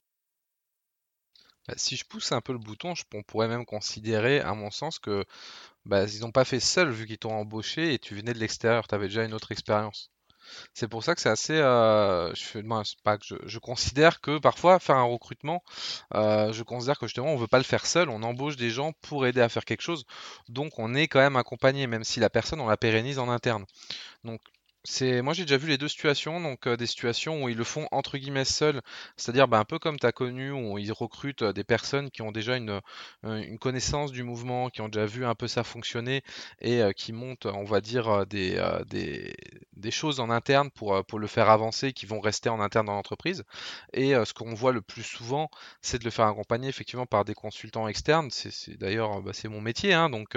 Bah, 1.66 1.74
si 1.76 1.96
je 1.96 2.04
pousse 2.04 2.32
un 2.32 2.40
peu 2.40 2.52
le 2.52 2.58
bouton, 2.58 2.94
je, 2.94 3.04
on 3.14 3.22
pourrait 3.22 3.48
même 3.48 3.66
considérer, 3.66 4.40
à 4.40 4.54
mon 4.54 4.70
sens, 4.70 4.98
que 4.98 5.24
bah, 5.84 6.04
ils 6.06 6.20
n'ont 6.20 6.32
pas 6.32 6.44
fait 6.44 6.60
seul 6.60 6.90
vu 6.90 7.06
qu'ils 7.06 7.18
t'ont 7.18 7.32
embauché 7.32 7.94
et 7.94 7.98
tu 7.98 8.14
venais 8.14 8.32
de 8.32 8.38
l'extérieur, 8.38 8.88
tu 8.88 8.94
avais 8.94 9.08
déjà 9.08 9.24
une 9.24 9.34
autre 9.34 9.52
expérience. 9.52 10.10
C'est 10.74 10.88
pour 10.88 11.04
ça 11.04 11.14
que 11.14 11.20
c'est 11.20 11.28
assez. 11.28 11.56
Euh, 11.56 12.32
je, 12.34 13.58
considère 13.58 14.20
que 14.20 14.38
parfois 14.38 14.78
faire 14.78 14.96
un 14.96 15.02
recrutement, 15.02 15.62
euh, 16.14 16.52
je 16.52 16.62
considère 16.62 16.98
que 16.98 17.06
justement 17.06 17.28
on 17.28 17.36
veut 17.36 17.46
pas 17.46 17.58
le 17.58 17.64
faire 17.64 17.86
seul, 17.86 18.08
on 18.08 18.22
embauche 18.22 18.56
des 18.56 18.70
gens 18.70 18.92
pour 19.02 19.26
aider 19.26 19.40
à 19.40 19.48
faire 19.48 19.64
quelque 19.64 19.82
chose, 19.82 20.04
donc 20.48 20.78
on 20.78 20.94
est 20.94 21.08
quand 21.08 21.20
même 21.20 21.36
accompagné, 21.36 21.86
même 21.86 22.04
si 22.04 22.20
la 22.20 22.30
personne 22.30 22.60
on 22.60 22.68
la 22.68 22.76
pérennise 22.76 23.18
en 23.18 23.28
interne. 23.28 23.64
Donc 24.24 24.40
c'est 24.84 25.22
moi 25.22 25.34
j'ai 25.34 25.42
déjà 25.44 25.56
vu 25.56 25.68
les 25.68 25.78
deux 25.78 25.88
situations, 25.88 26.40
donc 26.40 26.66
euh, 26.66 26.76
des 26.76 26.86
situations 26.86 27.42
où 27.42 27.48
ils 27.48 27.56
le 27.56 27.64
font 27.64 27.88
entre 27.90 28.16
guillemets 28.16 28.44
seuls, 28.44 28.80
c'est-à-dire 29.16 29.48
bah, 29.48 29.58
un 29.58 29.64
peu 29.64 29.78
comme 29.78 29.98
tu 29.98 30.06
as 30.06 30.12
connu, 30.12 30.50
où 30.52 30.78
ils 30.78 30.92
recrutent 30.92 31.42
euh, 31.42 31.52
des 31.52 31.64
personnes 31.64 32.10
qui 32.10 32.22
ont 32.22 32.32
déjà 32.32 32.56
une, 32.56 32.80
euh, 33.24 33.42
une 33.42 33.58
connaissance 33.58 34.12
du 34.12 34.22
mouvement, 34.22 34.70
qui 34.70 34.80
ont 34.80 34.88
déjà 34.88 35.06
vu 35.06 35.26
un 35.26 35.34
peu 35.34 35.48
ça 35.48 35.64
fonctionner 35.64 36.22
et 36.60 36.82
qui 36.96 37.12
montent, 37.12 37.46
on 37.46 37.64
va 37.64 37.80
dire, 37.80 38.26
des, 38.26 38.62
des, 38.86 39.34
des, 39.76 39.90
choses 39.90 40.20
en 40.20 40.30
interne 40.30 40.70
pour, 40.70 41.04
pour 41.06 41.18
le 41.18 41.26
faire 41.26 41.50
avancer, 41.50 41.92
qui 41.92 42.06
vont 42.06 42.20
rester 42.20 42.48
en 42.48 42.60
interne 42.60 42.86
dans 42.86 42.94
l'entreprise. 42.94 43.44
Et 43.92 44.12
ce 44.12 44.32
qu'on 44.34 44.54
voit 44.54 44.72
le 44.72 44.80
plus 44.82 45.02
souvent, 45.02 45.50
c'est 45.82 45.98
de 45.98 46.04
le 46.04 46.10
faire 46.10 46.26
accompagner 46.26 46.68
effectivement 46.68 47.06
par 47.06 47.24
des 47.24 47.34
consultants 47.34 47.88
externes. 47.88 48.30
C'est 48.30 48.78
d'ailleurs 48.78 49.22
bah, 49.22 49.32
c'est 49.34 49.48
mon 49.48 49.60
métier, 49.60 49.94
hein, 49.94 50.10
donc 50.10 50.36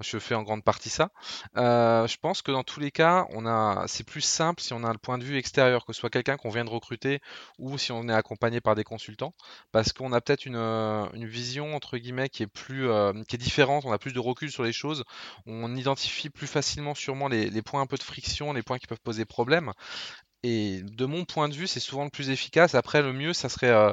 je 0.00 0.18
fais 0.18 0.34
en 0.34 0.42
grande 0.42 0.64
partie 0.64 0.90
ça. 0.90 1.10
je 1.56 2.16
pense 2.18 2.42
que 2.42 2.52
dans 2.52 2.64
tous 2.64 2.80
les 2.80 2.90
cas, 2.90 3.26
on 3.30 3.46
a 3.46 3.61
c'est 3.86 4.04
plus 4.04 4.20
simple 4.20 4.62
si 4.62 4.72
on 4.72 4.84
a 4.84 4.92
le 4.92 4.98
point 4.98 5.18
de 5.18 5.24
vue 5.24 5.36
extérieur, 5.36 5.84
que 5.84 5.92
ce 5.92 6.00
soit 6.00 6.10
quelqu'un 6.10 6.36
qu'on 6.36 6.50
vient 6.50 6.64
de 6.64 6.70
recruter 6.70 7.20
ou 7.58 7.78
si 7.78 7.92
on 7.92 8.08
est 8.08 8.12
accompagné 8.12 8.60
par 8.60 8.74
des 8.74 8.84
consultants, 8.84 9.34
parce 9.72 9.92
qu'on 9.92 10.12
a 10.12 10.20
peut-être 10.20 10.46
une, 10.46 10.56
euh, 10.56 11.06
vision 11.14 11.74
entre 11.74 11.98
guillemets 11.98 12.28
qui 12.28 12.42
est 12.42 12.46
plus, 12.46 12.88
euh, 12.88 13.12
qui 13.28 13.36
est 13.36 13.38
différente, 13.38 13.84
on 13.84 13.92
a 13.92 13.98
plus 13.98 14.12
de 14.12 14.20
recul 14.20 14.50
sur 14.50 14.62
les 14.62 14.72
choses, 14.72 15.04
on 15.46 15.74
identifie 15.76 16.30
plus 16.30 16.46
facilement 16.46 16.94
sûrement 16.94 17.28
les, 17.28 17.50
les 17.50 17.62
points 17.62 17.80
un 17.80 17.86
peu 17.86 17.96
de 17.96 18.02
friction, 18.02 18.52
les 18.52 18.62
points 18.62 18.78
qui 18.78 18.86
peuvent 18.86 19.00
poser 19.00 19.24
problème. 19.24 19.72
Et 20.44 20.82
de 20.82 21.06
mon 21.06 21.24
point 21.24 21.48
de 21.48 21.54
vue, 21.54 21.68
c'est 21.68 21.80
souvent 21.80 22.04
le 22.04 22.10
plus 22.10 22.30
efficace. 22.30 22.74
Après, 22.74 23.00
le 23.00 23.12
mieux, 23.12 23.32
ça 23.32 23.48
serait 23.48 23.70
euh, 23.70 23.92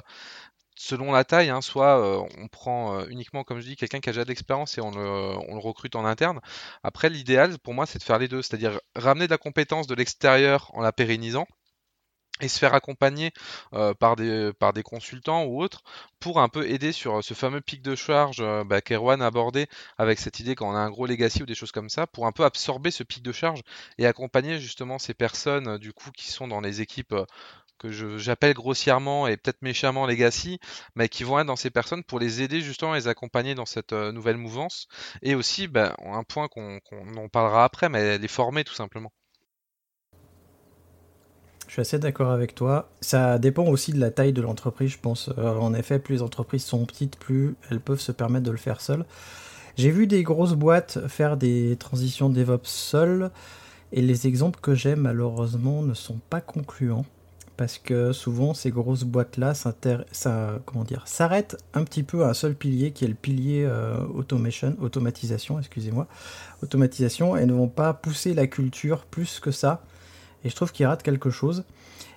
selon 0.79 1.11
la 1.11 1.25
taille, 1.25 1.49
hein, 1.49 1.61
soit 1.61 1.99
euh, 1.99 2.25
on 2.37 2.47
prend 2.47 2.97
euh, 2.97 3.05
uniquement, 3.09 3.43
comme 3.43 3.59
je 3.59 3.65
dis, 3.65 3.75
quelqu'un 3.75 3.99
qui 3.99 4.09
a 4.09 4.13
déjà 4.13 4.23
de 4.23 4.29
l'expérience 4.29 4.77
et 4.77 4.81
on 4.81 4.91
le, 4.91 5.59
recrute 5.59 5.95
en 5.97 6.05
interne. 6.05 6.39
Après, 6.83 7.09
l'idéal 7.09 7.59
pour 7.59 7.73
moi, 7.73 7.85
c'est 7.85 7.99
de 7.99 8.03
faire 8.03 8.17
les 8.17 8.29
deux, 8.29 8.41
c'est-à-dire 8.41 8.79
ramener 8.95 9.25
de 9.27 9.31
la 9.31 9.37
compétence 9.37 9.87
de 9.87 9.95
l'extérieur 9.95 10.71
en 10.73 10.81
la 10.81 10.93
pérennisant 10.93 11.47
et 12.41 12.47
se 12.47 12.57
faire 12.57 12.73
accompagner 12.73 13.33
euh, 13.73 13.93
par, 13.93 14.15
des, 14.15 14.53
consultants 14.85 15.43
ou 15.43 15.61
autres 15.61 15.83
pour 16.21 16.39
un 16.39 16.47
peu 16.47 16.65
aider 16.69 16.93
sur 16.93 17.21
ce 17.21 17.33
fameux 17.33 17.59
pic 17.59 17.81
de 17.81 17.95
charge 17.95 18.41
bah, 18.65 18.79
qu'Erwan 18.79 19.21
a 19.21 19.25
abordé 19.25 19.67
avec 19.97 20.17
cette 20.17 20.39
idée 20.39 20.55
quand 20.55 20.69
on 20.69 20.75
a 20.75 20.79
un 20.79 20.89
gros 20.89 21.05
legacy 21.05 21.43
ou 21.43 21.45
des 21.45 21.55
choses 21.55 21.73
comme 21.73 21.89
ça, 21.89 22.07
pour 22.07 22.25
un 22.25 22.31
peu 22.31 22.45
absorber 22.45 22.91
ce 22.91 23.03
pic 23.03 23.21
de 23.21 23.33
charge 23.33 23.59
et 23.97 24.05
accompagner 24.05 24.59
justement 24.61 24.97
ces 24.97 25.13
personnes 25.13 25.77
du 25.77 25.91
coup 25.91 26.11
qui 26.11 26.31
sont 26.31 26.47
dans 26.47 26.61
les 26.61 26.79
équipes 26.79 27.15
que 27.79 28.17
j'appelle 28.17 28.53
grossièrement 28.53 29.27
et 29.27 29.37
peut-être 29.37 29.61
méchamment 29.61 30.05
legacy, 30.05 30.59
mais 30.95 31.09
qui 31.09 31.23
vont 31.23 31.39
être 31.39 31.47
dans 31.47 31.55
ces 31.55 31.71
personnes 31.71 32.03
pour 32.03 32.19
les 32.19 32.41
aider 32.41 32.61
justement, 32.61 32.93
les 32.93 33.07
accompagner 33.07 33.55
dans 33.55 33.65
cette 33.65 33.93
euh, 33.93 34.11
nouvelle 34.11 34.37
mouvance. 34.37 34.87
Et 35.23 35.33
aussi, 35.33 35.67
ben, 35.67 35.95
un 36.05 36.23
point 36.23 36.47
qu'on 36.47 36.79
en 37.17 37.29
parlera 37.29 37.63
après, 37.63 37.89
mais 37.89 38.17
les 38.17 38.27
former 38.27 38.63
tout 38.63 38.73
simplement. 38.73 39.11
Je 41.67 41.73
suis 41.73 41.81
assez 41.81 41.99
d'accord 41.99 42.31
avec 42.31 42.55
toi. 42.55 42.89
Ça 42.99 43.37
dépend 43.37 43.65
aussi 43.65 43.93
de 43.93 43.99
la 43.99 44.09
taille 44.09 44.33
de 44.33 44.41
l'entreprise, 44.41 44.91
je 44.91 44.97
pense. 44.97 45.29
Euh, 45.37 45.55
en 45.55 45.73
effet, 45.73 45.99
plus 45.99 46.15
les 46.15 46.21
entreprises 46.23 46.65
sont 46.65 46.83
petites, 46.85 47.17
plus 47.17 47.55
elles 47.69 47.79
peuvent 47.79 47.99
se 47.99 48.11
permettre 48.11 48.45
de 48.45 48.51
le 48.51 48.57
faire 48.57 48.81
seules. 48.81 49.05
J'ai 49.77 49.91
vu 49.91 50.07
des 50.07 50.23
grosses 50.23 50.53
boîtes 50.53 51.07
faire 51.07 51.37
des 51.37 51.77
transitions 51.77 52.29
DevOps 52.29 52.67
seules, 52.67 53.29
et 53.91 54.01
les 54.01 54.27
exemples 54.27 54.59
que 54.59 54.75
j'ai 54.75 54.95
malheureusement 54.95 55.81
ne 55.81 55.93
sont 55.93 56.19
pas 56.29 56.41
concluants 56.41 57.05
parce 57.59 57.77
que 57.77 58.13
souvent 58.13 58.53
ces 58.53 58.71
grosses 58.71 59.03
boîtes-là 59.03 59.53
s'arrêtent 59.53 61.57
un 61.73 61.83
petit 61.83 62.03
peu 62.03 62.23
à 62.23 62.29
un 62.29 62.33
seul 62.33 62.55
pilier 62.55 62.91
qui 62.91 63.03
est 63.03 63.09
le 63.09 63.15
pilier 63.15 63.65
euh, 63.67 63.97
automatisation, 64.79 65.59
excusez-moi, 65.59 66.07
automatisation, 66.63 67.35
et 67.35 67.45
ne 67.45 67.51
vont 67.51 67.67
pas 67.67 67.93
pousser 67.93 68.33
la 68.33 68.47
culture 68.47 69.03
plus 69.03 69.41
que 69.41 69.51
ça. 69.51 69.83
Et 70.45 70.49
je 70.49 70.55
trouve 70.55 70.71
qu'ils 70.71 70.85
ratent 70.85 71.03
quelque 71.03 71.31
chose. 71.31 71.65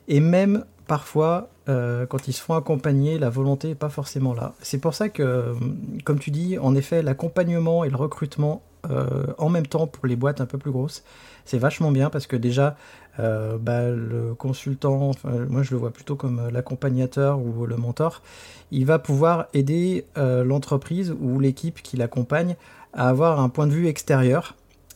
Et 0.06 0.20
même 0.20 0.64
parfois, 0.86 1.50
euh, 1.68 2.06
quand 2.06 2.28
ils 2.28 2.34
se 2.34 2.40
font 2.40 2.54
accompagner, 2.54 3.18
la 3.18 3.28
volonté 3.28 3.66
n'est 3.66 3.74
pas 3.74 3.88
forcément 3.88 4.34
là. 4.34 4.54
C'est 4.62 4.78
pour 4.78 4.94
ça 4.94 5.08
que, 5.08 5.56
comme 6.04 6.20
tu 6.20 6.30
dis, 6.30 6.56
en 6.56 6.76
effet, 6.76 7.02
l'accompagnement 7.02 7.82
et 7.82 7.90
le 7.90 7.96
recrutement 7.96 8.62
euh, 8.90 9.26
en 9.38 9.48
même 9.48 9.66
temps 9.66 9.88
pour 9.88 10.06
les 10.06 10.16
boîtes 10.16 10.40
un 10.40 10.46
peu 10.46 10.58
plus 10.58 10.70
grosses, 10.70 11.02
c'est 11.44 11.58
vachement 11.58 11.90
bien 11.90 12.10
parce 12.10 12.26
que 12.26 12.36
déjà, 12.36 12.76
euh, 13.20 13.58
bah, 13.58 13.90
le 13.90 14.34
consultant, 14.34 15.10
moi 15.48 15.62
je 15.62 15.72
le 15.72 15.76
vois 15.76 15.90
plutôt 15.90 16.16
comme 16.16 16.38
euh, 16.38 16.50
l'accompagnateur 16.50 17.38
ou 17.38 17.66
le 17.66 17.76
mentor, 17.76 18.22
il 18.70 18.86
va 18.86 18.98
pouvoir 18.98 19.48
aider 19.52 20.06
euh, 20.16 20.44
l'entreprise 20.44 21.14
ou 21.20 21.38
l'équipe 21.38 21.82
qui 21.82 21.96
l'accompagne 21.96 22.56
à 22.94 23.08
avoir 23.08 23.40
un 23.40 23.50
point 23.50 23.66
de 23.66 23.72
vue 23.72 23.86
extérieur. 23.86 24.54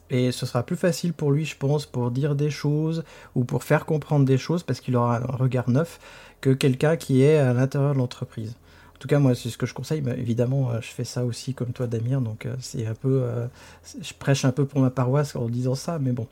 Et 0.09 0.33
ce 0.33 0.47
sera 0.47 0.62
plus 0.62 0.77
facile 0.77 1.12
pour 1.12 1.33
lui, 1.33 1.45
je 1.45 1.57
pense, 1.57 1.85
pour 1.85 2.11
dire 2.11 2.37
des 2.37 2.51
choses 2.51 3.05
ou 3.35 3.45
pour 3.45 3.64
faire 3.64 3.85
comprendre 3.85 4.25
des 4.25 4.39
choses 4.39 4.62
parce 4.62 4.81
qu'il 4.81 4.97
aura 4.97 5.19
un 5.19 5.37
regard 5.37 5.69
neuf 5.69 5.99
que 6.41 6.51
quelqu'un 6.51 6.97
qui 6.97 7.23
est 7.23 7.39
à 7.39 7.53
l'intérieur 7.53 7.93
de 7.93 7.99
l'entreprise. 7.99 8.55
En 8.95 8.99
tout 8.99 9.09
cas, 9.09 9.19
moi, 9.19 9.35
c'est 9.35 9.51
ce 9.51 9.59
que 9.59 9.67
je 9.67 9.75
conseille. 9.75 10.01
Mais 10.03 10.12
évidemment, 10.12 10.81
je 10.81 10.87
fais 10.87 11.05
ça 11.05 11.25
aussi 11.25 11.55
comme 11.55 11.73
toi, 11.73 11.87
Damir. 11.87 12.21
Donc, 12.21 12.47
c'est 12.61 12.87
un 12.87 12.95
peu. 12.95 13.25
je 14.01 14.12
prêche 14.14 14.45
un 14.45 14.53
peu 14.53 14.64
pour 14.64 14.81
ma 14.81 14.91
paroisse 14.91 15.35
en 15.37 15.49
disant 15.49 15.75
ça. 15.75 15.99
Mais 15.99 16.12
bon, 16.12 16.29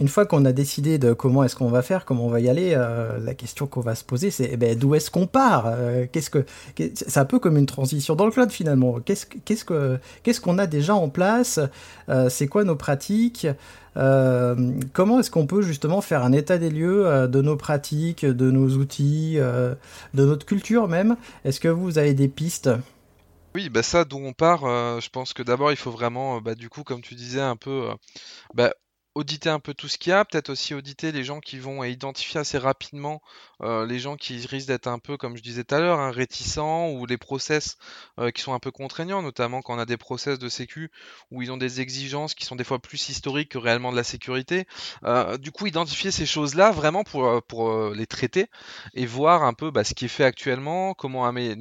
une 0.00 0.08
fois 0.08 0.26
qu'on 0.26 0.44
a 0.44 0.52
décidé 0.52 0.98
de 0.98 1.12
comment 1.12 1.44
est-ce 1.44 1.54
qu'on 1.54 1.68
va 1.68 1.82
faire, 1.82 2.04
comment 2.04 2.26
on 2.26 2.30
va 2.30 2.40
y 2.40 2.48
aller, 2.48 2.72
euh, 2.76 3.18
la 3.20 3.34
question 3.34 3.66
qu'on 3.66 3.80
va 3.80 3.94
se 3.94 4.02
poser, 4.02 4.30
c'est 4.30 4.48
eh 4.52 4.56
ben, 4.56 4.76
d'où 4.76 4.94
est-ce 4.94 5.10
qu'on 5.10 5.26
part 5.26 5.66
euh, 5.66 6.06
Qu'est-ce 6.10 6.30
que 6.30 6.44
c'est 6.76 7.18
un 7.18 7.24
peu 7.24 7.38
comme 7.38 7.56
une 7.56 7.66
transition 7.66 8.16
dans 8.16 8.26
le 8.26 8.32
cloud 8.32 8.50
finalement. 8.50 8.98
Qu'est-ce 9.00 9.26
qu'est-ce 9.26 9.64
que 9.64 9.98
qu'est-ce 10.22 10.40
qu'on 10.40 10.58
a 10.58 10.66
déjà 10.66 10.94
en 10.94 11.08
place 11.08 11.60
euh, 12.08 12.28
C'est 12.28 12.48
quoi 12.48 12.64
nos 12.64 12.76
pratiques 12.76 13.46
Comment 13.96 15.20
est-ce 15.20 15.30
qu'on 15.30 15.46
peut 15.46 15.62
justement 15.62 16.00
faire 16.00 16.24
un 16.24 16.32
état 16.32 16.58
des 16.58 16.70
lieux 16.70 17.28
de 17.28 17.40
nos 17.40 17.56
pratiques, 17.56 18.26
de 18.26 18.50
nos 18.50 18.70
outils, 18.70 19.36
de 19.36 19.76
notre 20.24 20.44
culture 20.44 20.88
même? 20.88 21.16
Est-ce 21.44 21.60
que 21.60 21.68
vous 21.68 21.96
avez 21.96 22.12
des 22.12 22.26
pistes? 22.26 22.70
Oui, 23.54 23.68
bah 23.68 23.84
ça 23.84 24.04
d'où 24.04 24.16
on 24.16 24.32
part, 24.32 24.62
je 25.00 25.08
pense 25.10 25.32
que 25.32 25.44
d'abord 25.44 25.70
il 25.70 25.76
faut 25.76 25.92
vraiment, 25.92 26.40
bah, 26.40 26.56
du 26.56 26.68
coup, 26.68 26.82
comme 26.82 27.02
tu 27.02 27.14
disais, 27.14 27.40
un 27.40 27.54
peu 27.54 27.86
bah, 28.54 28.74
auditer 29.14 29.48
un 29.48 29.60
peu 29.60 29.74
tout 29.74 29.88
ce 29.88 29.98
qu'il 29.98 30.10
y 30.10 30.12
a, 30.12 30.24
peut-être 30.24 30.50
aussi 30.50 30.74
auditer 30.74 31.12
les 31.12 31.24
gens 31.24 31.40
qui 31.40 31.58
vont 31.58 31.84
identifier 31.84 32.40
assez 32.40 32.58
rapidement 32.58 33.22
euh, 33.62 33.86
les 33.86 33.98
gens 33.98 34.16
qui 34.16 34.44
risquent 34.46 34.68
d'être 34.68 34.86
un 34.88 34.98
peu, 34.98 35.16
comme 35.16 35.36
je 35.36 35.42
disais 35.42 35.64
tout 35.64 35.74
à 35.74 35.80
l'heure, 35.80 36.00
hein, 36.00 36.10
réticents 36.10 36.90
ou 36.90 37.06
les 37.06 37.18
process 37.18 37.76
euh, 38.18 38.30
qui 38.30 38.42
sont 38.42 38.54
un 38.54 38.58
peu 38.58 38.70
contraignants, 38.70 39.22
notamment 39.22 39.62
quand 39.62 39.74
on 39.76 39.78
a 39.78 39.86
des 39.86 39.96
process 39.96 40.38
de 40.38 40.48
sécu 40.48 40.90
où 41.30 41.42
ils 41.42 41.52
ont 41.52 41.56
des 41.56 41.80
exigences 41.80 42.34
qui 42.34 42.44
sont 42.44 42.56
des 42.56 42.64
fois 42.64 42.78
plus 42.80 43.08
historiques 43.08 43.50
que 43.50 43.58
réellement 43.58 43.92
de 43.92 43.96
la 43.96 44.04
sécurité. 44.04 44.66
Euh, 45.04 45.38
du 45.38 45.52
coup, 45.52 45.66
identifier 45.66 46.10
ces 46.10 46.26
choses-là 46.26 46.70
vraiment 46.72 47.04
pour, 47.04 47.42
pour 47.44 47.90
les 47.90 48.06
traiter 48.06 48.46
et 48.94 49.06
voir 49.06 49.42
un 49.44 49.54
peu 49.54 49.70
bah, 49.70 49.84
ce 49.84 49.94
qui 49.94 50.06
est 50.06 50.08
fait 50.08 50.24
actuellement, 50.24 50.94
comment 50.94 51.26
améliorer 51.26 51.54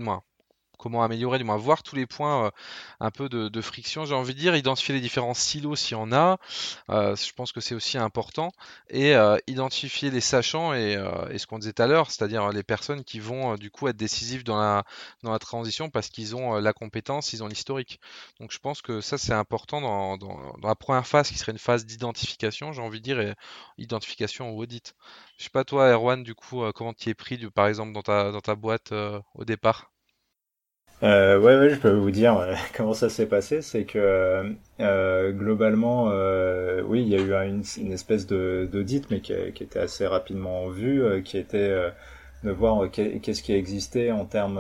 comment 0.84 1.02
améliorer, 1.02 1.38
du 1.38 1.46
moins 1.46 1.56
voir 1.56 1.82
tous 1.82 1.96
les 1.96 2.06
points 2.06 2.48
euh, 2.48 2.52
un 3.00 3.10
peu 3.10 3.30
de, 3.30 3.62
friction, 3.62 4.04
j'ai 4.06 4.16
envie 4.16 4.34
de 4.34 4.40
dire, 4.40 4.54
identifier 4.56 4.94
les 4.94 5.00
différents 5.00 5.34
silos 5.34 5.78
s'il 5.78 5.94
y 5.94 6.00
en 6.00 6.12
a, 6.12 6.38
euh, 6.90 7.16
je 7.16 7.32
pense 7.32 7.54
que 7.54 7.62
c'est 7.62 7.74
aussi 7.74 7.98
important, 7.98 8.52
et 8.90 9.16
euh, 9.16 9.38
identifier 9.48 10.12
les 10.12 10.20
sachants 10.20 10.74
et, 10.74 10.98
ce 11.38 11.48
qu'on 11.48 11.60
disait 11.60 11.72
tout 11.72 11.82
à 11.82 11.88
l'heure, 11.88 12.12
c'est-à-dire 12.12 12.50
les 12.50 12.64
personnes 12.64 13.04
qui 13.06 13.20
vont 13.20 13.56
du 13.56 13.72
coup 13.72 13.88
être 13.88 13.96
décisives 13.96 14.44
dans 14.44 14.58
la, 14.58 14.84
dans 15.24 15.32
la 15.32 15.40
transition 15.40 15.90
parce 15.90 16.10
qu'ils 16.10 16.36
ont 16.36 16.56
la 16.56 16.74
compétence, 16.74 17.32
ils 17.34 17.44
ont 17.44 17.48
l'historique. 17.48 18.00
Donc 18.40 18.52
je 18.52 18.60
pense 18.60 18.82
que 18.82 19.00
ça 19.02 19.18
c'est 19.18 19.34
important 19.34 19.82
dans, 20.18 20.18
la 20.62 20.76
première 20.76 21.08
phase 21.08 21.30
qui 21.30 21.38
serait 21.38 21.54
une 21.54 21.58
phase 21.58 21.86
d'identification, 21.86 22.74
j'ai 22.74 22.82
envie 22.82 23.00
de 23.00 23.04
dire, 23.04 23.20
et 23.22 23.34
identification 23.78 24.52
ou 24.52 24.62
audit. 24.62 24.96
Je 25.38 25.46
sais 25.46 25.50
pas 25.50 25.64
toi 25.64 25.92
Erwan, 25.92 26.24
du 26.24 26.36
coup, 26.36 26.64
comment 26.76 26.94
tu 26.94 27.10
es 27.10 27.14
pris 27.14 27.38
par 27.52 27.68
exemple 27.68 27.94
dans 27.94 28.04
ta, 28.04 28.32
dans 28.32 28.42
ta 28.42 28.56
boîte 28.56 28.94
au 29.36 29.46
départ? 29.46 29.93
Euh, 31.04 31.38
ouais, 31.38 31.58
ouais, 31.58 31.70
je 31.70 31.76
peux 31.76 31.92
vous 31.92 32.12
dire 32.12 32.38
euh, 32.38 32.56
comment 32.76 32.94
ça 32.94 33.10
s'est 33.10 33.26
passé. 33.26 33.62
C'est 33.62 33.84
que 33.84 34.56
euh, 34.80 35.32
globalement, 35.32 36.10
euh, 36.12 36.82
oui, 36.84 37.02
il 37.02 37.10
y 37.10 37.16
a 37.16 37.20
eu 37.20 37.34
une, 37.48 37.64
une 37.78 37.92
espèce 37.92 38.26
d'audit, 38.26 39.10
mais 39.12 39.20
qui, 39.20 39.34
qui, 39.54 39.64
était 39.64 39.80
assez 39.80 40.08
rapidement 40.08 40.70
vu, 40.70 41.04
euh, 41.04 41.22
qui 41.22 41.38
était 41.38 41.76
de 42.44 42.52
voir 42.52 42.90
qu'est-ce 42.92 43.42
qui 43.42 43.54
existait 43.54 44.12
en 44.12 44.26
termes, 44.26 44.60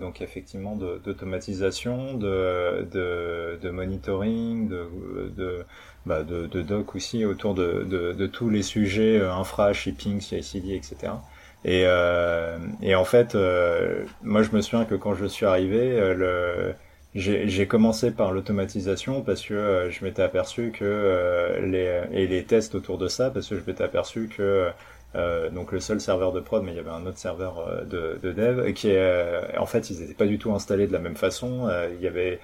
donc 0.00 0.20
effectivement, 0.22 0.76
d'automatisation, 0.76 2.14
de, 2.14 2.86
de, 2.92 3.58
de, 3.60 3.70
monitoring, 3.70 4.68
de, 4.68 4.88
de 5.36 5.64
bah, 6.06 6.22
de, 6.22 6.46
de 6.46 6.62
doc 6.62 6.94
aussi 6.94 7.24
autour 7.24 7.54
de, 7.54 7.84
de, 7.84 8.12
de 8.12 8.26
tous 8.26 8.50
les 8.50 8.62
sujets 8.62 9.20
infra, 9.20 9.72
shipping, 9.72 10.20
CI/CD, 10.20 10.74
etc. 10.74 11.14
Et, 11.64 11.84
euh, 11.86 12.58
et 12.82 12.94
en 12.94 13.04
fait, 13.04 13.34
euh, 13.34 14.04
moi 14.22 14.42
je 14.42 14.50
me 14.52 14.60
souviens 14.60 14.84
que 14.84 14.94
quand 14.94 15.14
je 15.14 15.24
suis 15.26 15.46
arrivé, 15.46 15.78
euh, 15.98 16.14
le, 16.14 16.74
j'ai 17.14 17.66
commencé 17.66 18.10
par 18.10 18.32
l'automatisation 18.32 19.22
parce 19.22 19.42
que 19.42 19.54
euh, 19.54 19.90
je 19.90 20.04
m'étais 20.04 20.22
aperçu 20.22 20.72
que 20.72 20.84
euh, 20.84 21.60
les 21.66 22.02
et 22.12 22.26
les 22.26 22.44
tests 22.44 22.74
autour 22.74 22.98
de 22.98 23.08
ça 23.08 23.30
parce 23.30 23.48
que 23.48 23.56
je 23.56 23.62
m'étais 23.66 23.84
aperçu 23.84 24.28
que 24.28 24.70
donc 25.52 25.70
le 25.70 25.78
seul 25.78 26.00
serveur 26.00 26.32
de 26.32 26.40
prod 26.40 26.64
mais 26.64 26.72
il 26.72 26.76
y 26.76 26.80
avait 26.80 26.90
un 26.90 27.06
autre 27.06 27.18
serveur 27.18 27.84
de, 27.86 28.18
de 28.20 28.32
dev 28.32 28.72
qui 28.72 28.90
en 29.56 29.66
fait 29.66 29.88
ils 29.90 30.00
n'étaient 30.00 30.14
pas 30.14 30.26
du 30.26 30.38
tout 30.38 30.52
installés 30.52 30.88
de 30.88 30.92
la 30.92 30.98
même 30.98 31.14
façon. 31.16 31.70
Il 31.96 32.02
y 32.02 32.08
avait 32.08 32.40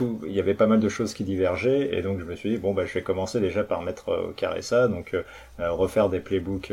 il 0.00 0.32
y 0.32 0.40
avait 0.40 0.54
pas 0.54 0.66
mal 0.66 0.80
de 0.80 0.88
choses 0.88 1.14
qui 1.14 1.24
divergeaient 1.24 1.94
et 1.96 2.02
donc 2.02 2.18
je 2.18 2.24
me 2.24 2.34
suis 2.34 2.50
dit 2.50 2.56
bon 2.58 2.74
bah 2.74 2.84
je 2.86 2.94
vais 2.94 3.02
commencer 3.02 3.40
déjà 3.40 3.62
par 3.64 3.82
mettre 3.82 4.08
euh, 4.08 4.28
au 4.28 4.32
carré 4.32 4.62
ça 4.62 4.88
donc 4.88 5.14
euh, 5.14 5.22
euh, 5.60 5.70
refaire 5.72 6.08
des 6.08 6.20
playbooks 6.20 6.72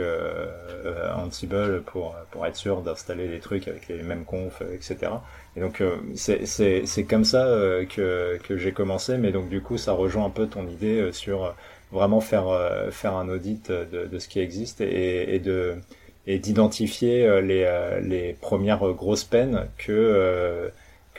Ansible 1.16 1.84
pour 1.84 2.16
pour 2.32 2.46
être 2.46 2.56
sûr 2.56 2.82
d'installer 2.82 3.28
les 3.28 3.40
trucs 3.40 3.68
avec 3.68 3.88
les 3.88 4.02
mêmes 4.04 4.26
confs 4.26 4.62
etc 4.74 5.14
et 5.56 5.60
donc 5.60 5.84
c'est 6.16 6.46
c'est 6.46 6.86
c'est 6.86 7.04
comme 7.04 7.26
ça 7.26 7.46
que 7.90 8.40
que 8.44 8.58
j'ai 8.58 8.72
commencé 8.72 9.18
mais 9.18 9.32
donc 9.32 9.50
du 9.50 9.62
coup 9.62 9.78
ça 9.78 9.94
rejoint 9.94 10.26
un 10.26 10.30
peu 10.30 10.48
ton 10.48 10.68
idée 10.68 11.12
sur 11.12 11.54
vraiment 11.92 12.22
faire 12.22 12.48
faire 12.92 13.16
un 13.16 13.30
audit 13.30 13.72
de, 13.72 14.08
de 14.08 14.20
ce 14.20 14.28
qui 14.28 14.40
existe 14.40 14.82
et, 14.82 15.36
et 15.36 15.40
de 15.40 15.76
et 16.28 16.40
d'identifier 16.40 17.42
les 17.42 17.70
les 18.02 18.34
premières 18.34 18.94
grosses 18.94 19.26
peines 19.26 19.68
que 19.78 20.72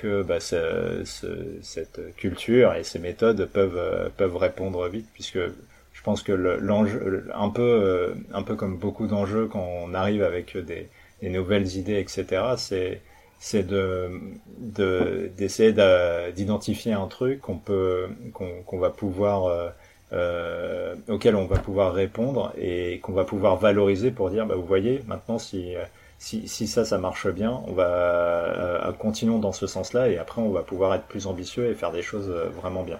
que 0.03 0.23
bah, 0.23 0.41
cette 0.41 2.17
culture 2.17 2.75
et 2.75 2.83
ces 2.83 2.99
méthodes 2.99 3.47
peuvent, 3.47 3.77
euh, 3.77 4.09
peuvent 4.17 4.37
répondre 4.37 4.89
vite, 4.89 5.07
puisque 5.15 5.39
je 5.39 6.03
pense 6.03 6.23
que 6.25 6.33
l'enjeu, 6.33 7.31
un 7.33 7.51
peu, 7.51 8.15
un 8.35 8.43
peu 8.43 8.57
comme 8.57 8.77
beaucoup 8.77 9.07
d'enjeux 9.07 9.47
quand 9.47 9.65
on 9.65 9.95
arrive 9.95 10.25
avec 10.25 10.57
des, 10.57 10.89
nouvelles 11.23 11.77
idées, 11.77 12.01
etc. 12.01 12.43
C'est 12.57 13.01
c'est 13.39 13.67
de 13.67 14.11
d'essayer 15.39 15.73
d'identifier 16.35 16.93
un 16.93 17.07
truc 17.07 17.41
qu'on 17.41 17.59
peut 17.59 18.09
qu'on 18.33 18.79
va 18.79 18.91
pouvoir 18.91 19.47
euh, 19.47 19.69
euh, 20.13 20.95
auquel 21.09 21.37
on 21.37 21.47
va 21.47 21.59
pouvoir 21.59 21.93
répondre 21.93 22.53
et 22.61 22.99
qu'on 23.01 23.13
va 23.13 23.25
pouvoir 23.25 23.57
valoriser 23.57 24.11
pour 24.11 24.31
dire 24.31 24.47
bah 24.47 24.55
vous 24.57 24.67
voyez 24.67 25.03
maintenant 25.07 25.39
si 25.39 25.75
si, 26.23 26.67
ça 26.67 26.85
ça 26.85 26.99
marche 26.99 27.29
bien 27.29 27.63
on 27.67 27.73
va 27.73 27.89
euh, 27.89 28.93
continuons 28.93 29.39
dans 29.39 29.53
ce 29.53 29.67
sens-là 29.67 30.09
et 30.09 30.19
après 30.19 30.41
on 30.41 30.51
va 30.51 30.63
pouvoir 30.63 30.95
être 30.95 31.07
plus 31.07 31.27
ambitieux 31.27 31.71
et 31.71 31.75
faire 31.75 31.93
des 31.93 32.03
choses 32.03 32.29
vraiment 32.29 32.83
bien. 32.83 32.99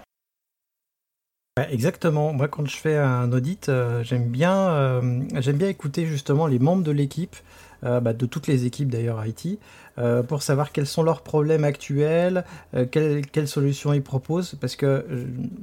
Exactement. 1.69 2.33
Moi, 2.33 2.47
quand 2.47 2.67
je 2.67 2.75
fais 2.75 2.97
un 2.97 3.31
audit, 3.31 3.69
j'aime 4.01 4.25
bien, 4.29 5.01
bien 5.01 5.67
écouter 5.67 6.07
justement 6.07 6.47
les 6.47 6.57
membres 6.57 6.83
de 6.83 6.91
l'équipe, 6.91 7.35
bah, 7.83 8.13
de 8.13 8.25
toutes 8.25 8.47
les 8.47 8.65
équipes 8.65 8.89
d'ailleurs 8.89 9.23
IT, 9.23 9.59
euh, 9.99 10.23
pour 10.23 10.41
savoir 10.41 10.71
quels 10.71 10.87
sont 10.87 11.03
leurs 11.03 11.21
problèmes 11.21 11.63
actuels, 11.63 12.45
euh, 12.73 12.85
quelles, 12.85 13.47
solutions 13.47 13.93
ils 13.93 14.01
proposent, 14.01 14.55
parce 14.59 14.75
que 14.75 15.05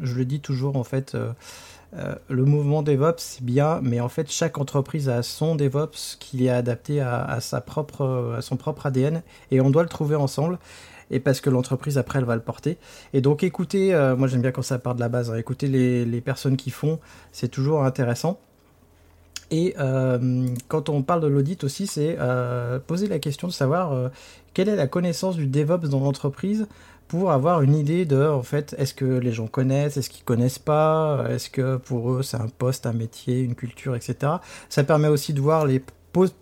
je, 0.00 0.14
le 0.14 0.24
dis 0.24 0.40
toujours 0.40 0.76
en 0.76 0.84
fait, 0.84 1.16
euh, 1.96 2.14
le 2.28 2.44
mouvement 2.44 2.82
DevOps 2.82 3.18
c'est 3.18 3.44
bien, 3.44 3.80
mais 3.82 4.00
en 4.00 4.08
fait 4.08 4.30
chaque 4.30 4.58
entreprise 4.58 5.08
a 5.08 5.22
son 5.22 5.56
DevOps 5.56 6.16
qui 6.18 6.46
est 6.46 6.50
adapté 6.50 7.00
à, 7.00 7.38
son 7.40 8.56
propre 8.56 8.86
ADN, 8.86 9.22
et 9.50 9.60
on 9.60 9.70
doit 9.70 9.82
le 9.82 9.88
trouver 9.88 10.16
ensemble 10.16 10.58
et 11.12 11.18
parce 11.18 11.40
que 11.40 11.50
l'entreprise 11.50 11.98
après 11.98 12.20
elle 12.20 12.24
va 12.24 12.36
le 12.36 12.42
porter. 12.42 12.78
Et 13.12 13.20
donc 13.20 13.42
écoutez, 13.42 13.92
moi 14.16 14.28
j'aime 14.28 14.42
bien 14.42 14.52
quand 14.52 14.62
ça 14.62 14.78
part 14.78 14.94
de 14.94 15.00
la 15.00 15.08
base, 15.08 15.30
hein, 15.30 15.36
écouter 15.36 15.66
les, 15.66 16.20
personnes 16.20 16.56
qui 16.56 16.70
font, 16.70 17.00
c'est 17.32 17.48
toujours 17.48 17.84
intéressant. 17.84 18.38
Et 19.50 19.74
euh, 19.78 20.46
quand 20.68 20.88
on 20.88 21.02
parle 21.02 21.20
de 21.20 21.26
l'audit 21.26 21.64
aussi, 21.64 21.86
c'est 21.86 22.16
euh, 22.20 22.78
poser 22.78 23.08
la 23.08 23.18
question 23.18 23.48
de 23.48 23.52
savoir 23.52 23.92
euh, 23.92 24.08
quelle 24.54 24.68
est 24.68 24.76
la 24.76 24.86
connaissance 24.86 25.36
du 25.36 25.46
DevOps 25.46 25.88
dans 25.88 26.00
l'entreprise 26.00 26.68
pour 27.10 27.32
avoir 27.32 27.62
une 27.62 27.74
idée 27.74 28.04
de, 28.04 28.24
en 28.24 28.42
fait, 28.42 28.74
est-ce 28.78 28.94
que 28.94 29.04
les 29.04 29.32
gens 29.32 29.46
connaissent, 29.46 29.96
est-ce 29.96 30.10
qu'ils 30.10 30.24
connaissent 30.24 30.58
pas, 30.58 31.24
est-ce 31.28 31.50
que 31.50 31.76
pour 31.76 32.12
eux 32.12 32.22
c'est 32.22 32.36
un 32.36 32.48
poste, 32.48 32.86
un 32.86 32.92
métier, 32.92 33.40
une 33.40 33.54
culture, 33.54 33.96
etc. 33.96 34.34
Ça 34.68 34.84
permet 34.84 35.08
aussi 35.08 35.34
de 35.34 35.40
voir 35.40 35.66
les 35.66 35.82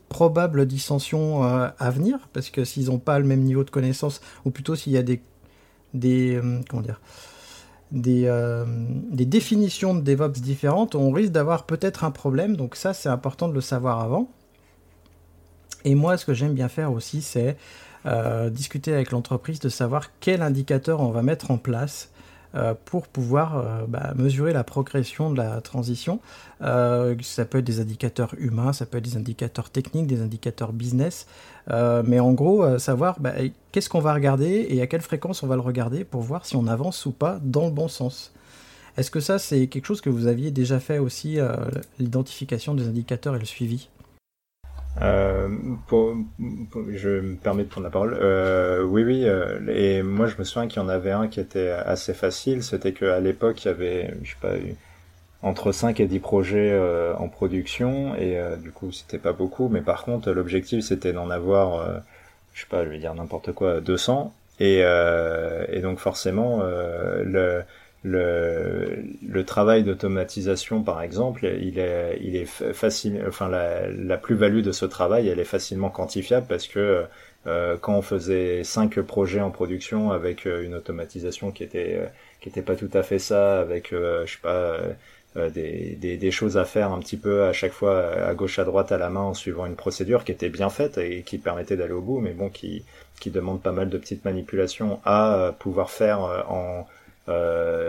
probables 0.08 0.66
dissensions 0.66 1.42
à 1.42 1.90
venir, 1.90 2.18
parce 2.32 2.50
que 2.50 2.64
s'ils 2.64 2.86
n'ont 2.86 2.98
pas 2.98 3.18
le 3.18 3.24
même 3.24 3.42
niveau 3.42 3.64
de 3.64 3.70
connaissance, 3.70 4.20
ou 4.44 4.50
plutôt 4.50 4.76
s'il 4.76 4.92
y 4.92 4.96
a 4.96 5.02
des, 5.02 5.20
des 5.94 6.40
comment 6.68 6.82
dire, 6.82 7.00
euh, 7.94 8.64
des, 9.10 9.24
définitions 9.24 9.94
de 9.94 10.00
DevOps 10.00 10.40
différentes, 10.40 10.94
on 10.94 11.10
risque 11.10 11.32
d'avoir 11.32 11.64
peut-être 11.64 12.04
un 12.04 12.10
problème. 12.10 12.56
Donc 12.56 12.76
ça, 12.76 12.92
c'est 12.92 13.08
important 13.08 13.48
de 13.48 13.54
le 13.54 13.60
savoir 13.60 14.00
avant. 14.00 14.28
Et 15.84 15.94
moi, 15.94 16.18
ce 16.18 16.26
que 16.26 16.34
j'aime 16.34 16.54
bien 16.54 16.68
faire 16.68 16.92
aussi, 16.92 17.22
c'est 17.22 17.56
euh, 18.06 18.50
discuter 18.50 18.94
avec 18.94 19.10
l'entreprise 19.10 19.58
de 19.60 19.68
savoir 19.68 20.10
quel 20.20 20.42
indicateur 20.42 21.00
on 21.00 21.10
va 21.10 21.22
mettre 21.22 21.50
en 21.50 21.58
place 21.58 22.10
euh, 22.54 22.74
pour 22.84 23.08
pouvoir 23.08 23.58
euh, 23.58 23.84
bah, 23.86 24.12
mesurer 24.16 24.52
la 24.52 24.64
progression 24.64 25.30
de 25.30 25.36
la 25.36 25.60
transition. 25.60 26.20
Ça 26.60 27.44
peut 27.44 27.58
être 27.58 27.64
des 27.64 27.80
indicateurs 27.80 28.34
humains, 28.38 28.72
ça 28.72 28.86
peut 28.86 28.98
être 28.98 29.04
des 29.04 29.16
indicateurs 29.16 29.70
techniques, 29.70 30.06
des 30.06 30.22
indicateurs 30.22 30.72
business, 30.72 31.26
mais 31.70 32.20
en 32.20 32.32
gros, 32.32 32.78
savoir 32.78 33.20
bah, 33.20 33.32
qu'est-ce 33.72 33.88
qu'on 33.88 34.00
va 34.00 34.14
regarder 34.14 34.66
et 34.70 34.80
à 34.80 34.86
quelle 34.86 35.02
fréquence 35.02 35.42
on 35.42 35.46
va 35.46 35.54
le 35.54 35.60
regarder 35.60 36.04
pour 36.04 36.22
voir 36.22 36.46
si 36.46 36.56
on 36.56 36.66
avance 36.66 37.06
ou 37.06 37.12
pas 37.12 37.38
dans 37.42 37.66
le 37.66 37.70
bon 37.70 37.88
sens. 37.88 38.32
Est-ce 38.96 39.12
que 39.12 39.20
ça, 39.20 39.38
c'est 39.38 39.68
quelque 39.68 39.86
chose 39.86 40.00
que 40.00 40.10
vous 40.10 40.26
aviez 40.26 40.50
déjà 40.50 40.80
fait 40.80 40.98
aussi, 40.98 41.38
l'identification 42.00 42.74
des 42.74 42.88
indicateurs 42.88 43.36
et 43.36 43.38
le 43.38 43.44
suivi? 43.44 43.88
Euh, 45.00 45.48
je 46.90 47.20
me 47.20 47.36
permets 47.36 47.64
de 47.64 47.68
prendre 47.68 47.84
la 47.86 47.90
parole. 47.90 48.16
Euh, 48.20 48.82
oui, 48.82 49.04
oui. 49.04 49.24
Euh, 49.26 49.58
et 49.68 50.02
moi, 50.02 50.26
je 50.26 50.36
me 50.38 50.44
souviens 50.44 50.68
qu'il 50.68 50.82
y 50.82 50.84
en 50.84 50.88
avait 50.88 51.10
un 51.10 51.28
qui 51.28 51.40
était 51.40 51.70
assez 51.70 52.14
facile. 52.14 52.62
C'était 52.62 52.92
qu'à 52.92 53.20
l'époque, 53.20 53.64
il 53.64 53.68
y 53.68 53.70
avait, 53.70 54.14
je 54.22 54.30
sais 54.30 54.36
pas, 54.40 54.54
entre 55.42 55.72
5 55.72 56.00
et 56.00 56.06
10 56.06 56.18
projets 56.18 56.70
euh, 56.72 57.14
en 57.16 57.28
production. 57.28 58.14
Et 58.16 58.38
euh, 58.38 58.56
du 58.56 58.70
coup, 58.72 58.92
c'était 58.92 59.18
pas 59.18 59.32
beaucoup. 59.32 59.68
Mais 59.68 59.82
par 59.82 60.04
contre, 60.04 60.30
l'objectif, 60.32 60.84
c'était 60.84 61.12
d'en 61.12 61.30
avoir, 61.30 62.02
je 62.54 62.60
sais 62.60 62.66
pas, 62.68 62.84
je 62.84 62.90
vais 62.90 62.98
dire 62.98 63.14
n'importe 63.14 63.52
quoi, 63.52 63.80
200. 63.80 64.32
Et, 64.60 64.78
et 64.80 65.80
donc, 65.80 65.98
forcément, 66.00 66.60
le 66.62 67.62
le, 68.04 69.02
le 69.26 69.44
travail 69.44 69.82
d'automatisation, 69.84 70.82
par 70.82 71.02
exemple, 71.02 71.46
il 71.60 71.78
est, 71.78 72.18
il 72.22 72.36
est 72.36 72.46
facile. 72.46 73.22
Enfin, 73.26 73.48
la, 73.48 73.88
la 73.88 74.16
plus-value 74.18 74.62
de 74.62 74.72
ce 74.72 74.84
travail, 74.86 75.28
elle 75.28 75.40
est 75.40 75.44
facilement 75.44 75.90
quantifiable 75.90 76.46
parce 76.48 76.68
que 76.68 77.04
euh, 77.46 77.76
quand 77.78 77.96
on 77.96 78.02
faisait 78.02 78.64
cinq 78.64 79.00
projets 79.00 79.40
en 79.40 79.50
production 79.50 80.10
avec 80.10 80.46
euh, 80.46 80.62
une 80.64 80.74
automatisation 80.74 81.50
qui 81.50 81.64
était 81.64 81.96
euh, 81.98 82.06
qui 82.40 82.48
était 82.48 82.62
pas 82.62 82.76
tout 82.76 82.90
à 82.92 83.02
fait 83.02 83.18
ça, 83.18 83.60
avec 83.60 83.90
je 83.92 84.24
sais 84.26 84.38
pas 84.42 84.78
des, 85.50 85.96
des, 85.96 86.16
des, 86.16 86.30
choses 86.30 86.56
à 86.56 86.64
faire 86.64 86.92
un 86.92 86.98
petit 87.00 87.16
peu 87.16 87.44
à 87.44 87.52
chaque 87.52 87.72
fois 87.72 88.12
à 88.12 88.34
gauche 88.34 88.58
à 88.58 88.64
droite 88.64 88.92
à 88.92 88.98
la 88.98 89.10
main 89.10 89.20
en 89.20 89.34
suivant 89.34 89.66
une 89.66 89.76
procédure 89.76 90.24
qui 90.24 90.32
était 90.32 90.48
bien 90.48 90.68
faite 90.70 90.98
et 90.98 91.22
qui 91.22 91.38
permettait 91.38 91.76
d'aller 91.76 91.92
au 91.92 92.00
bout, 92.00 92.20
mais 92.20 92.32
bon 92.32 92.48
qui 92.48 92.84
qui 93.20 93.30
demande 93.30 93.62
pas 93.62 93.72
mal 93.72 93.88
de 93.90 93.98
petites 93.98 94.24
manipulations 94.24 95.00
à 95.04 95.54
pouvoir 95.58 95.90
faire 95.90 96.20
en 96.48 96.80
euh, 96.80 96.82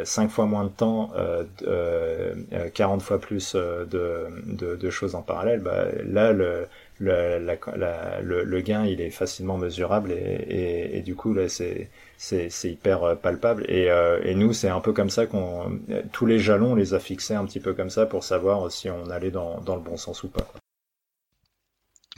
5 0.05 0.29
fois 0.29 0.45
moins 0.45 0.65
de 0.65 0.69
temps, 0.69 1.11
euh, 1.15 1.43
euh, 1.63 2.35
40 2.73 3.01
fois 3.01 3.19
plus 3.19 3.53
euh, 3.55 3.85
de, 3.85 4.27
de, 4.45 4.75
de, 4.75 4.89
choses 4.89 5.15
en 5.15 5.21
parallèle, 5.21 5.61
bah, 5.61 5.85
là 6.05 6.33
le, 6.33 6.67
le, 6.99 7.39
le, 7.39 8.43
le, 8.43 8.61
gain 8.61 8.85
il 8.85 9.01
est 9.01 9.09
facilement 9.09 9.57
mesurable 9.57 10.11
et, 10.11 10.15
et, 10.15 10.97
et 10.97 11.01
du 11.01 11.15
coup 11.15 11.33
là 11.33 11.47
c'est 11.47 11.89
c'est 12.17 12.49
hyper 12.65 13.03
euh, 13.03 13.15
palpable 13.15 13.65
et, 13.69 13.87
et 14.23 14.35
nous 14.35 14.51
c'est 14.53 14.69
un 14.69 14.81
peu 14.81 14.91
comme 14.93 15.09
ça 15.09 15.25
qu'on 15.25 15.79
tous 16.11 16.25
les 16.25 16.39
jalons 16.39 16.73
on 16.73 16.75
les 16.75 16.93
a 16.93 16.99
fixés 16.99 17.35
un 17.35 17.45
petit 17.45 17.59
peu 17.61 17.73
comme 17.73 17.89
ça 17.89 18.05
pour 18.05 18.23
savoir 18.23 18.71
si 18.71 18.89
on 18.89 19.09
allait 19.09 19.31
dans, 19.31 19.61
dans 19.61 19.75
le 19.75 19.81
bon 19.81 19.97
sens 19.97 20.23
ou 20.23 20.29
pas. 20.29 20.47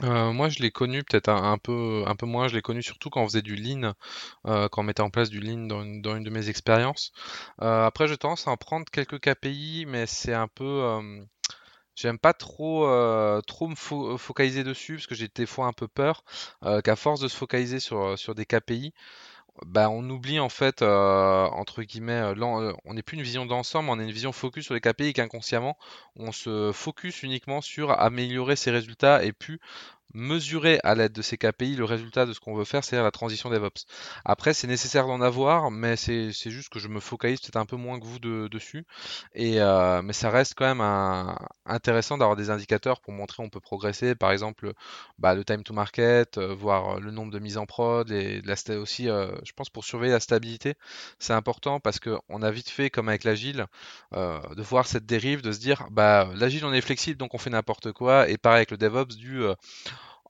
Euh, 0.02 0.32
moi, 0.32 0.48
je 0.48 0.58
l'ai 0.60 0.70
connu 0.70 1.02
peut-être 1.04 1.28
un, 1.28 1.58
peu, 1.58 2.04
un 2.06 2.16
peu 2.16 2.26
moins. 2.26 2.48
Je 2.48 2.54
l'ai 2.54 2.62
connu 2.62 2.82
surtout 2.82 3.10
quand 3.10 3.22
on 3.22 3.26
faisait 3.28 3.42
du 3.42 3.54
lean, 3.56 3.94
euh, 4.46 4.68
quand 4.68 4.82
on 4.82 4.84
mettait 4.84 5.02
en 5.02 5.10
place 5.10 5.30
du 5.30 5.40
lean 5.40 5.66
dans 5.66 5.82
une, 5.82 6.02
dans 6.02 6.16
une 6.16 6.24
de 6.24 6.30
mes 6.30 6.48
expériences. 6.48 7.12
Euh, 7.62 7.86
après, 7.86 8.08
j'ai 8.08 8.16
tendance 8.16 8.48
à 8.48 8.50
en 8.50 8.56
prendre 8.56 8.86
quelques 8.90 9.20
KPI, 9.20 9.84
mais 9.86 10.06
c'est 10.06 10.34
un 10.34 10.48
peu. 10.48 11.00
J'aime 11.94 12.18
pas 12.18 12.32
trop, 12.32 12.86
trop 13.46 13.68
me 13.68 13.74
focaliser 14.16 14.64
dessus 14.64 14.94
parce 14.94 15.06
que 15.06 15.14
j'ai 15.14 15.28
des 15.28 15.46
fois 15.46 15.66
un 15.66 15.72
peu 15.72 15.88
peur 15.88 16.24
qu'à 16.84 16.96
force 16.96 17.20
de 17.20 17.28
se 17.28 17.36
focaliser 17.36 17.80
sur, 17.80 18.18
sur 18.18 18.34
des 18.34 18.46
KPI, 18.46 18.94
bah, 19.66 19.90
on 19.90 20.08
oublie 20.08 20.40
en 20.40 20.48
fait, 20.48 20.82
entre 20.82 21.82
guillemets, 21.82 22.32
on 22.84 22.94
n'est 22.94 23.02
plus 23.02 23.16
une 23.16 23.22
vision 23.22 23.46
d'ensemble, 23.46 23.90
on 23.90 23.98
a 23.98 24.02
une 24.02 24.10
vision 24.10 24.32
focus 24.32 24.64
sur 24.64 24.74
les 24.74 24.80
KPI 24.80 25.08
et 25.08 25.12
qu'inconsciemment, 25.12 25.76
on 26.16 26.32
se 26.32 26.72
focus 26.72 27.22
uniquement 27.22 27.60
sur 27.60 27.90
améliorer 27.90 28.56
ses 28.56 28.70
résultats 28.70 29.24
et 29.24 29.32
plus 29.32 29.60
mesurer 30.14 30.78
à 30.84 30.94
l'aide 30.94 31.12
de 31.12 31.22
ces 31.22 31.36
KPI 31.36 31.76
le 31.76 31.84
résultat 31.84 32.26
de 32.26 32.32
ce 32.32 32.40
qu'on 32.40 32.54
veut 32.54 32.64
faire, 32.64 32.84
c'est-à-dire 32.84 33.04
la 33.04 33.10
transition 33.10 33.50
DevOps. 33.50 33.86
Après, 34.24 34.54
c'est 34.54 34.66
nécessaire 34.66 35.06
d'en 35.06 35.20
avoir, 35.20 35.70
mais 35.70 35.96
c'est 35.96 36.32
juste 36.32 36.68
que 36.68 36.78
je 36.78 36.88
me 36.88 37.00
focalise 37.00 37.40
peut-être 37.40 37.56
un 37.56 37.66
peu 37.66 37.76
moins 37.76 37.98
que 37.98 38.04
vous 38.04 38.18
dessus. 38.18 38.84
Et, 39.34 39.60
euh, 39.60 40.02
mais 40.02 40.12
ça 40.12 40.30
reste 40.30 40.54
quand 40.56 40.66
même 40.66 40.80
un, 40.80 41.36
intéressant 41.66 42.18
d'avoir 42.18 42.36
des 42.36 42.50
indicateurs 42.50 43.00
pour 43.00 43.12
montrer 43.12 43.42
on 43.42 43.48
peut 43.48 43.60
progresser. 43.60 44.14
Par 44.14 44.30
exemple, 44.32 44.72
bah, 45.18 45.34
le 45.34 45.44
time 45.44 45.62
to 45.62 45.74
market, 45.74 46.38
euh, 46.38 46.54
voir 46.54 47.00
le 47.00 47.10
nombre 47.10 47.32
de 47.32 47.38
mises 47.38 47.58
en 47.58 47.66
prod, 47.66 48.10
et 48.10 48.42
la, 48.42 48.54
aussi, 48.78 49.08
euh, 49.08 49.32
je 49.44 49.52
pense, 49.52 49.70
pour 49.70 49.84
surveiller 49.84 50.12
la 50.12 50.20
stabilité, 50.20 50.74
c'est 51.18 51.32
important 51.32 51.80
parce 51.80 51.98
qu'on 51.98 52.42
a 52.42 52.50
vite 52.50 52.68
fait, 52.68 52.90
comme 52.90 53.08
avec 53.08 53.24
l'agile, 53.24 53.66
de 54.12 54.62
voir 54.62 54.86
cette 54.86 55.06
dérive, 55.06 55.42
de 55.42 55.52
se 55.52 55.58
dire, 55.58 55.86
bah, 55.90 56.28
l'agile, 56.34 56.64
on 56.64 56.72
est 56.72 56.80
flexible, 56.80 57.16
donc 57.16 57.34
on 57.34 57.38
fait 57.38 57.50
n'importe 57.50 57.92
quoi. 57.92 58.28
Et 58.28 58.38
pareil 58.38 58.58
avec 58.58 58.70
le 58.70 58.76
DevOps, 58.76 59.16
du 59.16 59.42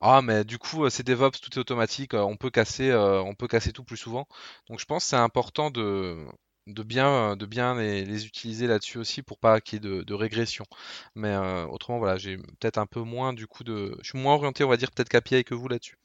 ah, 0.05 0.20
mais 0.20 0.44
du 0.44 0.59
coup, 0.59 0.84
euh, 0.84 0.90
c'est 0.90 1.05
DevOps, 1.05 1.40
tout 1.40 1.50
est 1.57 1.59
automatique, 1.59 2.14
euh, 2.14 2.22
on 2.22 2.36
peut 2.36 2.50
casser, 2.50 2.90
euh, 2.90 3.22
on 3.22 3.36
peut 3.36 3.46
casser 3.46 3.72
tout 3.72 3.84
plus 3.84 3.96
souvent. 3.96 4.26
Donc 4.68 4.80
je 4.80 4.84
pense 4.84 5.05
que 5.05 5.11
c'est 5.11 5.16
important 5.16 5.70
de, 5.70 6.26
bien, 6.66 7.36
de 7.36 7.46
bien 7.46 7.76
les, 7.76 8.26
utiliser 8.26 8.66
là-dessus 8.66 8.98
aussi 8.98 9.22
pour 9.22 9.38
pas 9.38 9.61
qu'il 9.61 9.84
y 9.84 9.86
ait 9.86 10.05
de, 10.05 10.14
régression. 10.14 10.64
Mais 11.14 11.36
autrement, 11.70 11.98
voilà, 11.98 12.18
j'ai 12.18 12.36
peut-être 12.36 12.78
un 12.78 12.86
peu 12.86 13.00
moins 13.03 13.32
du 13.32 13.46
coup 13.46 13.62
de. 13.62 13.96
Je 14.03 14.11
suis 14.11 14.18
moins 14.18 14.34
orienté, 14.34 14.64
on 14.64 14.68
va 14.68 14.76
dire, 14.76 14.90
peut-être 14.90 15.09
KPI 15.09 15.44
que 15.44 15.55
vous 15.55 15.68
là-dessus. 15.68 15.98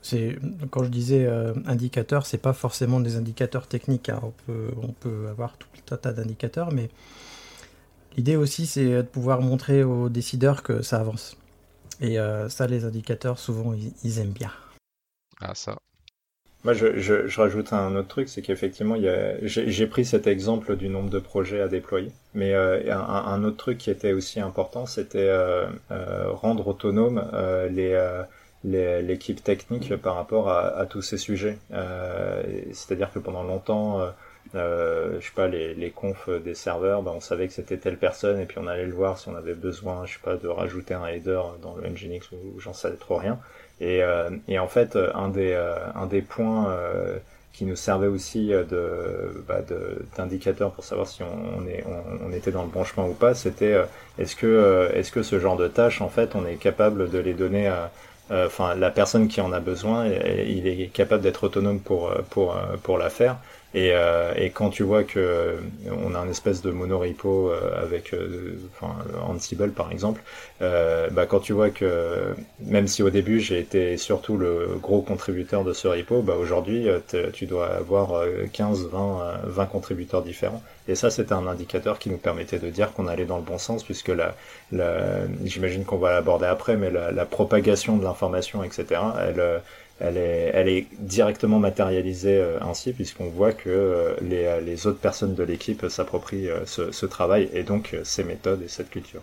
C'est 0.00 0.38
quand 0.70 0.84
je 0.84 0.88
disais 0.88 1.28
indicateurs, 1.66 2.26
c'est 2.26 2.38
pas 2.38 2.52
forcément 2.52 3.00
des 3.00 3.16
indicateurs 3.16 3.66
techniques. 3.66 4.10
Hein. 4.10 4.20
On, 4.22 4.30
peut, 4.46 4.70
on 4.80 4.92
peut 4.92 5.26
avoir 5.28 5.56
tout 5.58 5.68
un 5.90 5.96
tas 5.96 6.12
d'indicateurs, 6.12 6.72
mais 6.72 6.88
l'idée 8.16 8.36
aussi, 8.36 8.66
c'est 8.66 8.88
de 8.88 9.02
pouvoir 9.02 9.42
montrer 9.42 9.82
aux 9.82 10.08
décideurs 10.08 10.62
que 10.62 10.82
ça 10.82 11.00
avance. 11.00 11.36
Et 12.00 12.18
euh, 12.18 12.48
ça, 12.48 12.66
les 12.66 12.84
indicateurs, 12.84 13.38
souvent, 13.38 13.74
ils, 14.04 14.18
aiment 14.18 14.32
bien. 14.32 14.52
Ah, 15.40 15.54
ça. 15.54 15.78
Moi, 16.64 16.74
je, 16.74 16.98
je, 16.98 17.26
je, 17.26 17.40
rajoute 17.40 17.72
un 17.72 17.96
autre 17.96 18.08
truc, 18.08 18.28
c'est 18.28 18.42
qu'effectivement, 18.42 18.96
j'ai 19.42 19.86
pris 19.86 20.04
cet 20.04 20.26
exemple 20.26 20.76
du 20.76 20.90
nombre 20.90 21.08
de 21.08 21.18
projets 21.18 21.62
à 21.62 21.68
déployer, 21.68 22.12
mais 22.34 22.52
euh, 22.52 22.92
un, 22.92 22.98
un, 22.98 23.44
autre 23.44 23.56
truc 23.56 23.78
qui 23.78 23.90
était 23.90 24.12
aussi 24.12 24.40
important, 24.40 24.84
c'était 24.84 25.28
euh, 25.28 25.66
euh, 25.90 26.30
rendre 26.32 26.68
autonome 26.68 27.26
euh, 27.32 27.68
les 27.68 29.02
l'équipe 29.02 29.42
technique 29.42 29.96
par 29.96 30.16
rapport 30.16 30.50
à, 30.50 30.76
à 30.76 30.84
tous 30.84 31.00
ces 31.00 31.16
sujets. 31.16 31.56
C'est-à-dire 31.70 33.10
que 33.10 33.18
pendant 33.18 33.42
longtemps, 33.42 34.02
euh, 34.54 35.20
je 35.20 35.26
sais 35.26 35.32
pas, 35.34 35.48
les, 35.48 35.74
les 35.74 35.90
confs 35.90 36.28
des 36.28 36.54
serveurs, 36.54 37.02
ben, 37.02 37.12
on 37.14 37.20
savait 37.20 37.46
que 37.46 37.52
c'était 37.52 37.76
telle 37.76 37.98
personne 37.98 38.40
et 38.40 38.46
puis 38.46 38.58
on 38.58 38.66
allait 38.66 38.86
le 38.86 38.94
voir 38.94 39.18
si 39.18 39.28
on 39.28 39.36
avait 39.36 39.54
besoin, 39.54 40.06
je 40.06 40.14
sais 40.14 40.20
pas, 40.22 40.36
de 40.36 40.48
rajouter 40.48 40.94
un 40.94 41.06
header 41.06 41.40
dans 41.62 41.76
le 41.76 41.88
Nginx 41.88 42.32
ou 42.32 42.58
j'en 42.58 42.72
savais 42.72 42.96
trop 42.96 43.16
rien. 43.16 43.38
Et, 43.80 44.02
euh, 44.02 44.30
et 44.48 44.58
en 44.58 44.68
fait, 44.68 44.96
un 45.14 45.28
des, 45.28 45.52
euh, 45.52 45.76
un 45.94 46.06
des 46.06 46.20
points 46.20 46.68
euh, 46.70 47.16
qui 47.52 47.64
nous 47.64 47.76
servait 47.76 48.06
aussi 48.06 48.48
de 48.48 49.42
bah, 49.48 49.60
d'indicateur 50.16 50.70
pour 50.72 50.84
savoir 50.84 51.08
si 51.08 51.22
on, 51.22 51.66
est, 51.66 51.84
on, 52.24 52.32
était 52.32 52.52
dans 52.52 52.62
le 52.62 52.68
bon 52.68 52.84
chemin 52.84 53.06
ou 53.08 53.14
pas, 53.14 53.34
c'était 53.34 53.76
est-ce 54.18 54.36
que 54.36 54.88
est-ce 54.94 55.10
que 55.10 55.22
ce 55.22 55.40
genre 55.40 55.56
de 55.56 55.66
tâches 55.66 56.00
en 56.00 56.08
fait 56.08 56.36
on 56.36 56.46
est 56.46 56.54
capable 56.54 57.10
de 57.10 57.18
les 57.18 57.34
donner 57.34 57.66
à 57.66 57.90
enfin 58.30 58.76
la 58.76 58.90
personne 58.90 59.26
qui 59.26 59.40
en 59.40 59.52
a 59.52 59.58
besoin, 59.58 60.06
il 60.06 60.68
est 60.68 60.86
capable 60.92 61.22
d'être 61.22 61.42
autonome 61.44 61.80
pour 61.80 62.12
pour 62.30 62.56
pour 62.84 62.98
la 62.98 63.10
faire 63.10 63.36
et, 63.72 63.92
euh, 63.92 64.32
et, 64.36 64.50
quand 64.50 64.70
tu 64.70 64.82
vois 64.82 65.04
que 65.04 65.20
euh, 65.20 65.56
on 66.04 66.14
a 66.16 66.18
un 66.18 66.28
espèce 66.28 66.60
de 66.60 66.72
monorepo 66.72 67.50
euh, 67.50 67.80
avec 67.80 68.12
enfin, 68.74 68.96
Ansible 69.22 69.70
par 69.70 69.92
exemple, 69.92 70.22
bah, 70.60 71.26
quand 71.28 71.40
tu 71.40 71.52
vois 71.52 71.70
que 71.70 72.34
même 72.60 72.88
si 72.88 73.02
au 73.02 73.10
début 73.10 73.38
j'ai 73.40 73.60
été 73.60 73.96
surtout 73.96 74.36
le 74.36 74.76
gros 74.82 75.02
contributeur 75.02 75.62
de 75.64 75.72
ce 75.72 75.86
repo, 75.86 76.20
bah, 76.22 76.34
aujourd'hui 76.34 76.88
tu 77.32 77.46
dois 77.46 77.68
avoir 77.68 78.24
15, 78.52 78.88
20, 78.88 79.40
20 79.44 79.66
contributeurs 79.66 80.22
différents. 80.22 80.62
Et 80.88 80.96
ça 80.96 81.10
c'était 81.10 81.34
un 81.34 81.46
indicateur 81.46 81.98
qui 82.00 82.10
nous 82.10 82.16
permettait 82.18 82.58
de 82.58 82.68
dire 82.70 82.92
qu'on 82.92 83.06
allait 83.06 83.24
dans 83.24 83.36
le 83.36 83.44
bon 83.44 83.58
sens 83.58 83.84
puisque 83.84 84.08
la, 84.08 84.34
la 84.72 85.26
j'imagine 85.44 85.84
qu'on 85.84 85.98
va 85.98 86.12
l'aborder 86.12 86.46
après, 86.46 86.76
mais 86.76 86.90
la, 86.90 87.12
la 87.12 87.24
propagation 87.24 87.96
de 87.96 88.02
l'information, 88.02 88.64
etc. 88.64 89.00
Elle 89.20 89.40
elle 90.00 90.68
est, 90.68 90.86
directement 90.98 91.58
matérialisée 91.58 92.38
euh, 92.38 92.62
ainsi 92.62 92.92
puisqu'on 92.92 93.28
voit 93.28 93.52
que 93.52 93.68
euh, 93.68 94.16
les, 94.20 94.44
euh, 94.44 94.60
les, 94.60 94.86
autres 94.86 94.98
personnes 94.98 95.34
de 95.34 95.42
l'équipe 95.42 95.86
s'approprient 95.88 96.48
ce, 96.64 97.06
travail 97.06 97.50
et 97.52 97.62
donc 97.62 97.96
ces 98.04 98.24
méthodes 98.24 98.62
et 98.62 98.68
cette 98.68 98.90
culture. 98.90 99.22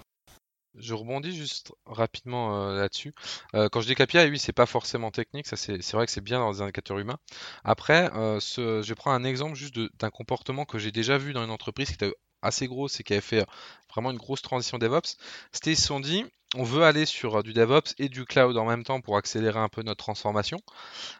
Je 0.75 0.93
rebondis 0.93 1.35
juste 1.35 1.71
rapidement 1.85 2.71
là-dessus. 2.71 3.13
quand 3.53 3.81
je 3.81 3.87
dis 3.87 3.95
KPI, 3.95 4.29
oui, 4.29 4.37
c'est 4.37 4.53
pas 4.53 4.67
forcément 4.67 5.09
technique, 5.09 5.47
c'est 5.47 5.91
vrai 5.93 6.05
que 6.05 6.11
c'est 6.11 6.21
bien 6.21 6.37
dans 6.37 6.51
les 6.51 6.61
indicateurs 6.61 6.99
humains. 6.99 7.17
Après, 7.63 8.11
je 8.13 8.93
prends 8.93 9.11
un 9.11 9.23
exemple 9.23 9.55
juste 9.55 9.79
d'un 9.99 10.11
comportement 10.11 10.65
que 10.65 10.77
j'ai 10.77 10.91
déjà 10.91 11.17
vu 11.17 11.33
dans 11.33 11.43
une 11.43 11.49
entreprise 11.49 11.87
qui 11.87 11.95
était 11.95 12.13
assez 12.43 12.67
grosse 12.67 12.99
et 12.99 13.03
qui 13.03 13.13
avait 13.13 13.21
fait 13.21 13.45
vraiment 13.89 14.11
une 14.11 14.17
grosse 14.17 14.43
transition 14.43 14.77
DevOps. 14.77 15.17
C'était 15.51 15.71
ils 15.71 15.77
se 15.77 15.87
sont 15.87 15.99
dit, 15.99 16.25
on 16.55 16.63
veut 16.63 16.83
aller 16.83 17.05
sur 17.05 17.39
euh, 17.39 17.43
du 17.43 17.53
DevOps 17.53 17.93
et 17.99 18.09
du 18.09 18.25
cloud 18.25 18.57
en 18.57 18.65
même 18.65 18.83
temps 18.83 19.01
pour 19.01 19.17
accélérer 19.17 19.59
un 19.59 19.67
peu 19.69 19.81
notre 19.83 20.03
transformation. 20.03 20.59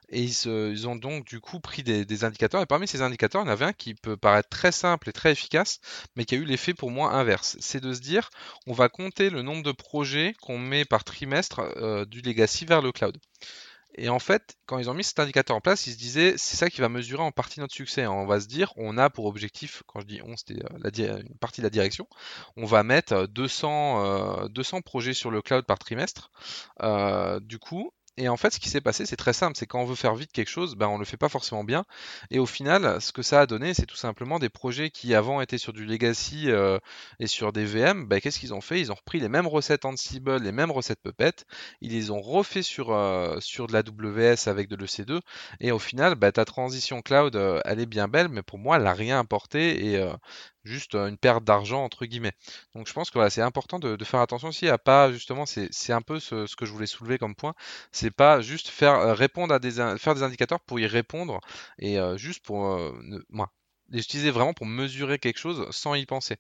Et 0.10 0.24
ils, 0.24 0.88
ont 0.88 0.96
donc 0.96 1.26
du 1.26 1.42
coup 1.42 1.60
pris 1.60 1.84
des, 1.84 2.24
indicateurs. 2.24 2.62
Et 2.62 2.66
parmi 2.66 2.88
ces 2.88 3.02
indicateurs, 3.02 3.42
il 3.42 3.46
y 3.46 3.50
en 3.50 3.52
avait 3.52 3.66
un 3.66 3.74
qui 3.74 3.94
peut 3.94 4.16
paraître 4.16 4.50
très 4.50 4.72
simple 4.72 5.10
et 5.10 5.14
très 5.14 5.32
efficace, 5.32 5.80
mais 6.16 6.26
qui 6.26 6.36
a 6.36 6.38
eu 6.38 6.46
l'effet 6.46 6.74
pour 6.74 6.92
moi 6.92 7.12
inverse. 7.12 7.58
C'est 7.60 7.82
de 7.82 7.94
se 7.94 8.00
dire, 8.00 8.30
on 8.68 8.74
va 8.74 8.88
compter 8.88 9.30
le 9.30 9.42
nombre 9.42 9.64
de 9.64 9.72
projets 9.74 10.34
qu'on 10.42 10.60
met 10.60 10.86
par 10.86 11.04
trimestre 11.04 11.60
euh, 11.78 12.06
du 12.06 12.22
legacy 12.22 12.66
vers 12.66 12.82
le 12.82 12.92
cloud. 12.92 13.18
Et 13.98 14.10
en 14.10 14.20
fait, 14.20 14.58
quand 14.68 14.78
ils 14.78 14.90
ont 14.90 14.94
mis 14.94 15.04
cet 15.04 15.20
indicateur 15.20 15.56
en 15.56 15.62
place, 15.62 15.88
ils 15.88 15.94
se 15.94 15.98
disaient, 15.98 16.36
c'est 16.38 16.56
ça 16.56 16.70
qui 16.70 16.82
va 16.82 16.90
mesurer 16.90 17.24
en 17.24 17.32
partie 17.32 17.60
notre 17.60 17.74
succès. 17.74 18.06
On 18.06 18.28
va 18.28 18.40
se 18.40 18.48
dire, 18.48 18.72
on 18.78 18.98
a 18.98 19.10
pour 19.10 19.26
objectif, 19.26 19.82
quand 19.88 20.00
je 20.02 20.06
dis 20.06 20.22
on, 20.24 20.38
c'était 20.38 20.62
euh, 20.64 21.22
une 21.22 21.38
partie 21.40 21.62
de 21.62 21.66
la 21.66 21.72
direction, 21.72 22.08
on 22.56 22.66
va 22.66 22.84
mettre 22.84 23.28
200, 23.28 24.50
200 24.50 24.78
euh, 24.78 24.82
projets 24.82 25.14
sur 25.14 25.32
le 25.32 25.42
cloud 25.42 25.66
par 25.66 25.80
trimestre. 25.80 26.32
Euh, 26.84 27.40
du 27.40 27.58
coup, 27.58 27.92
et 28.18 28.30
en 28.30 28.38
fait, 28.38 28.52
ce 28.52 28.60
qui 28.60 28.70
s'est 28.70 28.82
passé, 28.82 29.06
c'est 29.06 29.16
très 29.16 29.34
simple, 29.34 29.56
c'est 29.58 29.68
quand 29.68 29.80
on 29.80 29.86
veut 29.86 29.96
faire 29.96 30.16
vite 30.16 30.32
quelque 30.32 30.50
chose, 30.50 30.76
ben, 30.76 30.88
on 30.88 30.98
le 30.98 31.06
fait 31.06 31.18
pas 31.18 31.30
forcément 31.30 31.64
bien. 31.64 31.86
Et 32.32 32.40
au 32.40 32.46
final, 32.48 33.00
ce 33.02 33.12
que 33.12 33.22
ça 33.22 33.42
a 33.42 33.46
donné, 33.46 33.74
c'est 33.76 33.86
tout 33.86 33.96
simplement 33.96 34.40
des 34.40 34.50
projets 34.50 34.90
qui 34.90 35.14
avant 35.14 35.40
étaient 35.40 35.58
sur 35.60 35.72
du 35.72 35.86
legacy 35.86 36.50
euh, 36.50 36.80
et 37.20 37.28
sur 37.28 37.54
des 37.54 37.66
VM. 37.66 38.06
Ben, 38.08 38.20
Qu'est-ce 38.20 38.40
qu'ils 38.40 38.54
ont 38.56 38.62
fait? 38.62 38.80
Ils 38.80 38.92
ont 38.92 38.96
repris 38.96 39.20
les 39.20 39.30
mêmes 39.30 39.48
recettes 39.48 39.86
Ansible, 39.86 40.38
les 40.42 40.52
mêmes 40.52 40.72
recettes 40.72 41.02
Puppet, 41.02 41.34
ils 41.82 41.92
les 41.92 42.10
ont 42.12 42.22
refait 42.22 42.64
sur, 42.64 42.92
euh, 42.92 43.40
sur 43.40 43.68
de 43.68 43.74
la 43.74 43.82
WS 43.82 44.48
avec 44.48 44.68
de 44.68 44.76
l'EC2. 44.76 45.22
Et 45.60 45.72
au 45.72 45.80
final, 45.80 46.16
ben, 46.16 46.32
ta 46.32 46.46
transition 46.46 47.02
cloud, 47.02 47.36
euh, 47.36 47.62
elle 47.66 47.80
est 47.80 47.86
bien 47.86 48.08
belle, 48.08 48.30
mais 48.30 48.42
pour 48.42 48.58
moi, 48.58 48.78
elle 48.78 48.84
n'a 48.84 48.94
rien 48.94 49.20
apporté. 49.20 49.94
Et 49.94 50.02
juste 50.68 50.96
une 50.96 51.18
perte 51.18 51.44
d'argent 51.44 51.84
entre 51.84 52.06
guillemets. 52.06 52.34
Donc 52.76 52.88
je 52.88 52.94
pense 52.94 53.10
que 53.10 53.16
voilà, 53.16 53.30
c'est 53.30 53.42
important 53.42 53.80
de, 53.80 54.04
faire 54.04 54.20
attention 54.20 54.50
aussi 54.50 54.70
à 54.70 54.78
pas 54.78 55.12
justement, 55.12 55.46
c'est 55.46 55.94
un 55.94 56.02
peu 56.02 56.20
ce, 56.20 56.56
que 56.56 56.66
je 56.66 56.72
voulais 56.72 56.86
soulever 56.86 57.18
comme 57.18 57.36
point, 57.36 57.54
c'est 57.92 58.12
pas 58.12 58.42
juste 58.42 58.68
faire 58.70 59.18
répondre 59.18 59.54
à 59.54 59.60
des 59.60 59.72
faire 59.98 60.16
des 60.16 60.24
indicateurs 60.24 60.60
pour 60.60 60.80
y 60.80 60.88
répondre 60.88 61.40
et 61.80 61.98
juste 62.16 62.44
pour 62.46 62.80
moi 63.30 63.52
les 63.90 64.02
utiliser 64.02 64.32
vraiment 64.32 64.54
pour 64.54 64.66
mesurer 64.66 65.20
quelque 65.20 65.40
chose 65.40 65.68
sans 65.72 65.96
y 65.96 66.06
penser. 66.06 66.38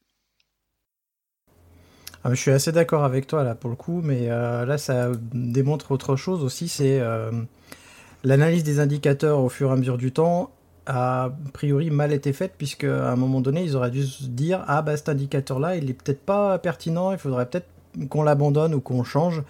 Ah, 2.24 2.34
je 2.34 2.40
suis 2.40 2.52
assez 2.52 2.72
d'accord 2.72 3.04
avec 3.04 3.28
toi 3.28 3.44
là 3.44 3.56
pour 3.56 3.70
le 3.70 3.76
coup, 3.76 4.02
mais 4.04 4.28
là 4.28 4.78
ça 4.78 5.12
démontre 5.34 5.92
autre 5.92 6.16
chose 6.16 6.44
aussi, 6.44 6.68
c'est 6.68 7.02
l'analyse 8.24 8.64
des 8.64 8.80
indicateurs 8.80 9.40
au 9.40 9.50
fur 9.50 9.70
et 9.70 9.74
à 9.74 9.76
mesure 9.76 9.98
du 9.98 10.12
temps 10.12 10.52
a 10.88 11.32
priori 11.54 11.92
mal 11.92 12.14
été 12.14 12.32
faite, 12.32 12.54
puisque 12.58 12.86
à 12.86 13.12
un 13.12 13.16
moment 13.18 13.42
donné, 13.42 13.62
ils 13.62 13.76
auraient 13.76 13.92
dû 13.92 14.06
se 14.06 14.24
dire 14.24 14.64
Ah, 14.68 14.82
bah 14.82 14.96
cet 14.96 15.10
indicateur-là, 15.10 15.76
il 15.76 15.90
est 15.90 15.94
peut-être 15.94 16.26
pas 16.26 16.58
pertinent, 16.60 17.12
il 17.12 17.18
faudrait 17.18 17.46
peut-être 17.46 17.68
qu'on 18.10 18.24
l'abandonne 18.24 18.74
ou 18.74 18.80
qu'on 18.80 19.04
change. 19.04 19.44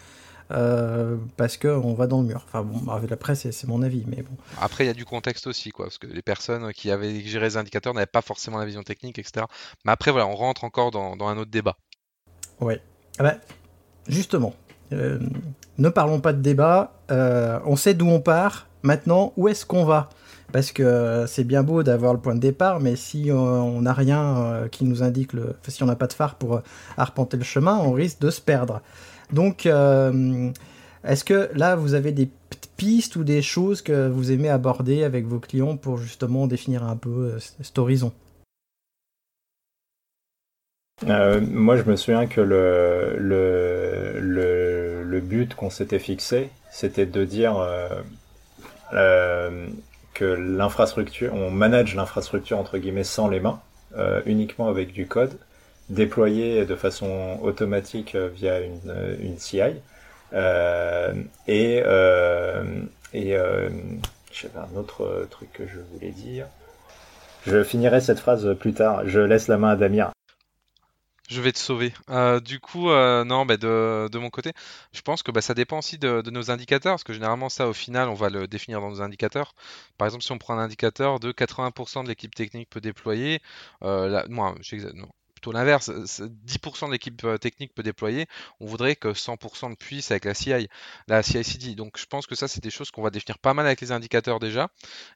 Euh, 0.51 1.17
parce 1.35 1.57
qu'on 1.57 1.93
va 1.93 2.07
dans 2.07 2.21
le 2.21 2.27
mur. 2.27 2.45
Enfin 2.47 2.63
bon, 2.63 2.89
après 3.11 3.35
c'est 3.35 3.67
mon 3.67 3.83
avis, 3.83 4.05
mais 4.07 4.21
bon. 4.21 4.35
Après 4.61 4.85
il 4.85 4.88
y 4.88 4.89
a 4.89 4.93
du 4.93 5.03
contexte 5.03 5.45
aussi, 5.45 5.71
quoi, 5.71 5.88
parce 5.88 5.97
que 5.97 6.07
les 6.07 6.21
personnes 6.21 6.71
qui 6.71 6.89
avaient 6.89 7.19
géré 7.19 7.47
les 7.47 7.57
indicateurs 7.57 7.93
n'avaient 7.93 8.05
pas 8.05 8.21
forcément 8.21 8.57
la 8.57 8.65
vision 8.65 8.81
technique, 8.81 9.19
etc. 9.19 9.45
Mais 9.83 9.91
après 9.91 10.11
voilà, 10.11 10.25
on 10.25 10.35
rentre 10.35 10.63
encore 10.63 10.91
dans, 10.91 11.17
un 11.19 11.38
autre 11.38 11.51
débat. 11.51 11.75
Ouais. 12.61 12.81
Ah 13.19 13.23
bah, 13.23 13.35
justement, 14.07 14.55
euh, 14.93 15.19
ne 15.77 15.89
parlons 15.89 16.21
pas 16.21 16.31
de 16.31 16.41
débat. 16.41 16.93
Euh, 17.11 17.59
on 17.65 17.75
sait 17.75 17.93
d'où 17.93 18.07
on 18.07 18.21
part. 18.21 18.67
Maintenant, 18.83 19.33
où 19.35 19.49
est-ce 19.49 19.65
qu'on 19.65 19.83
va? 19.83 20.07
Parce 20.51 20.71
que 20.71 20.83
euh, 20.83 21.27
c'est 21.27 21.43
bien 21.43 21.63
beau 21.63 21.83
d'avoir 21.83 22.13
le 22.13 22.19
point 22.19 22.35
de 22.35 22.39
départ, 22.39 22.79
mais 22.79 22.95
si 22.95 23.29
on 23.31 23.81
n'a 23.81 23.93
rien 23.93 24.37
euh, 24.37 24.67
qui 24.67 24.85
nous 24.85 25.03
indique, 25.03 25.31
si 25.67 25.83
on 25.83 25.87
n'a 25.87 25.95
pas 25.95 26.07
de 26.07 26.13
phare 26.13 26.35
pour 26.35 26.55
euh, 26.55 26.61
arpenter 26.97 27.37
le 27.37 27.43
chemin, 27.43 27.77
on 27.77 27.91
risque 27.91 28.19
de 28.19 28.29
se 28.29 28.41
perdre. 28.41 28.81
Donc, 29.33 29.65
est-ce 29.65 31.23
que 31.25 31.49
là, 31.53 31.75
vous 31.75 31.95
avez 31.95 32.13
des 32.13 32.29
pistes 32.77 33.17
ou 33.17 33.25
des 33.25 33.41
choses 33.41 33.81
que 33.81 34.07
vous 34.07 34.31
aimez 34.31 34.47
aborder 34.47 35.03
avec 35.03 35.25
vos 35.25 35.39
clients 35.39 35.75
pour 35.75 35.97
justement 35.97 36.47
définir 36.47 36.85
un 36.85 36.95
peu 36.95 37.37
cet 37.39 37.77
horizon? 37.77 38.13
Moi, 41.05 41.75
je 41.75 41.83
me 41.83 41.97
souviens 41.97 42.25
que 42.25 42.39
le 42.39 43.09
but 45.19 45.55
qu'on 45.55 45.69
s'était 45.69 45.99
fixé, 45.99 46.49
c'était 46.71 47.05
de 47.05 47.25
dire 47.25 47.61
l'infrastructure, 50.26 51.34
on 51.34 51.51
manage 51.51 51.95
l'infrastructure 51.95 52.57
entre 52.57 52.78
guillemets 52.78 53.03
sans 53.03 53.28
les 53.28 53.39
mains, 53.39 53.59
euh, 53.97 54.22
uniquement 54.26 54.68
avec 54.68 54.91
du 54.91 55.07
code, 55.07 55.38
déployé 55.89 56.65
de 56.65 56.76
façon 56.76 57.39
automatique 57.41 58.15
euh, 58.15 58.30
via 58.34 58.59
une, 58.59 58.80
euh, 58.89 59.15
une 59.20 59.38
CI. 59.38 59.61
et 61.47 61.84
et 63.13 63.38
j'avais 64.34 64.59
un 64.59 64.78
autre 64.78 65.28
truc 65.32 65.51
que 65.53 65.65
je 65.65 65.80
voulais 65.93 66.11
dire. 66.11 66.45
Je 67.47 67.63
finirai 67.63 68.01
cette 68.01 68.20
phrase 68.20 68.53
plus 68.59 68.74
tard. 68.74 69.07
Je 69.07 69.22
laisse 69.22 69.47
la 69.47 69.57
main 69.57 69.70
à 69.70 69.76
Damien. 69.78 70.11
Je 71.28 71.41
vais 71.41 71.51
te 71.51 71.59
sauver. 71.59 71.93
Euh, 72.09 72.39
du 72.39 72.59
coup, 72.61 72.89
euh, 72.89 73.25
non, 73.25 73.45
bah, 73.45 73.57
de, 73.57 74.17
mon 74.17 74.30
côté, 74.30 74.53
je 74.93 75.01
pense 75.01 75.23
que 75.23 75.32
bah, 75.32 75.41
ça 75.41 75.53
dépend 75.53 75.80
aussi 75.80 75.97
de, 75.97 76.21
nos 76.32 76.51
indicateurs, 76.51 76.93
parce 76.93 77.03
que 77.03 77.11
généralement, 77.13 77.49
ça, 77.49 77.67
au 77.67 77.73
final, 77.73 78.07
on 78.07 78.13
va 78.13 78.30
le 78.30 78.47
définir 78.47 78.80
dans 78.80 78.89
nos 78.89 79.01
indicateurs. 79.01 79.53
Par 79.97 80.07
exemple, 80.07 80.23
si 80.23 80.32
on 80.32 80.38
prend 80.38 80.57
un 80.57 80.63
indicateur 80.63 81.19
de 81.19 81.34
80% 81.34 82.03
de 82.03 82.09
l'équipe 82.09 82.34
technique 82.34 82.69
peut 82.69 82.80
déployer, 82.82 83.41
euh, 83.84 84.07
là, 84.07 84.25
moi, 84.30 84.55
plutôt 85.38 85.51
l'inverse. 85.51 85.89
10% 85.89 86.88
de 86.88 86.91
l'équipe 86.91 87.25
technique 87.39 87.73
peut 87.75 87.83
déployer, 87.83 88.25
on 88.59 88.65
voudrait 88.65 88.95
que 88.95 89.09
100% 89.09 89.69
le 89.69 89.75
puisse 89.75 90.09
avec 90.09 90.25
la 90.25 90.33
CI, 90.33 90.67
la 91.07 91.21
CI/CD. 91.21 91.75
Donc 91.75 91.99
je 91.99 92.05
pense 92.07 92.25
que 92.25 92.33
ça, 92.33 92.47
c'est 92.47 92.61
des 92.61 92.71
choses 92.71 92.89
qu'on 92.89 93.03
va 93.03 93.11
définir 93.11 93.38
pas 93.38 93.53
mal 93.53 93.67
avec 93.67 93.79
les 93.81 93.91
indicateurs 93.91 94.39
déjà. 94.39 94.69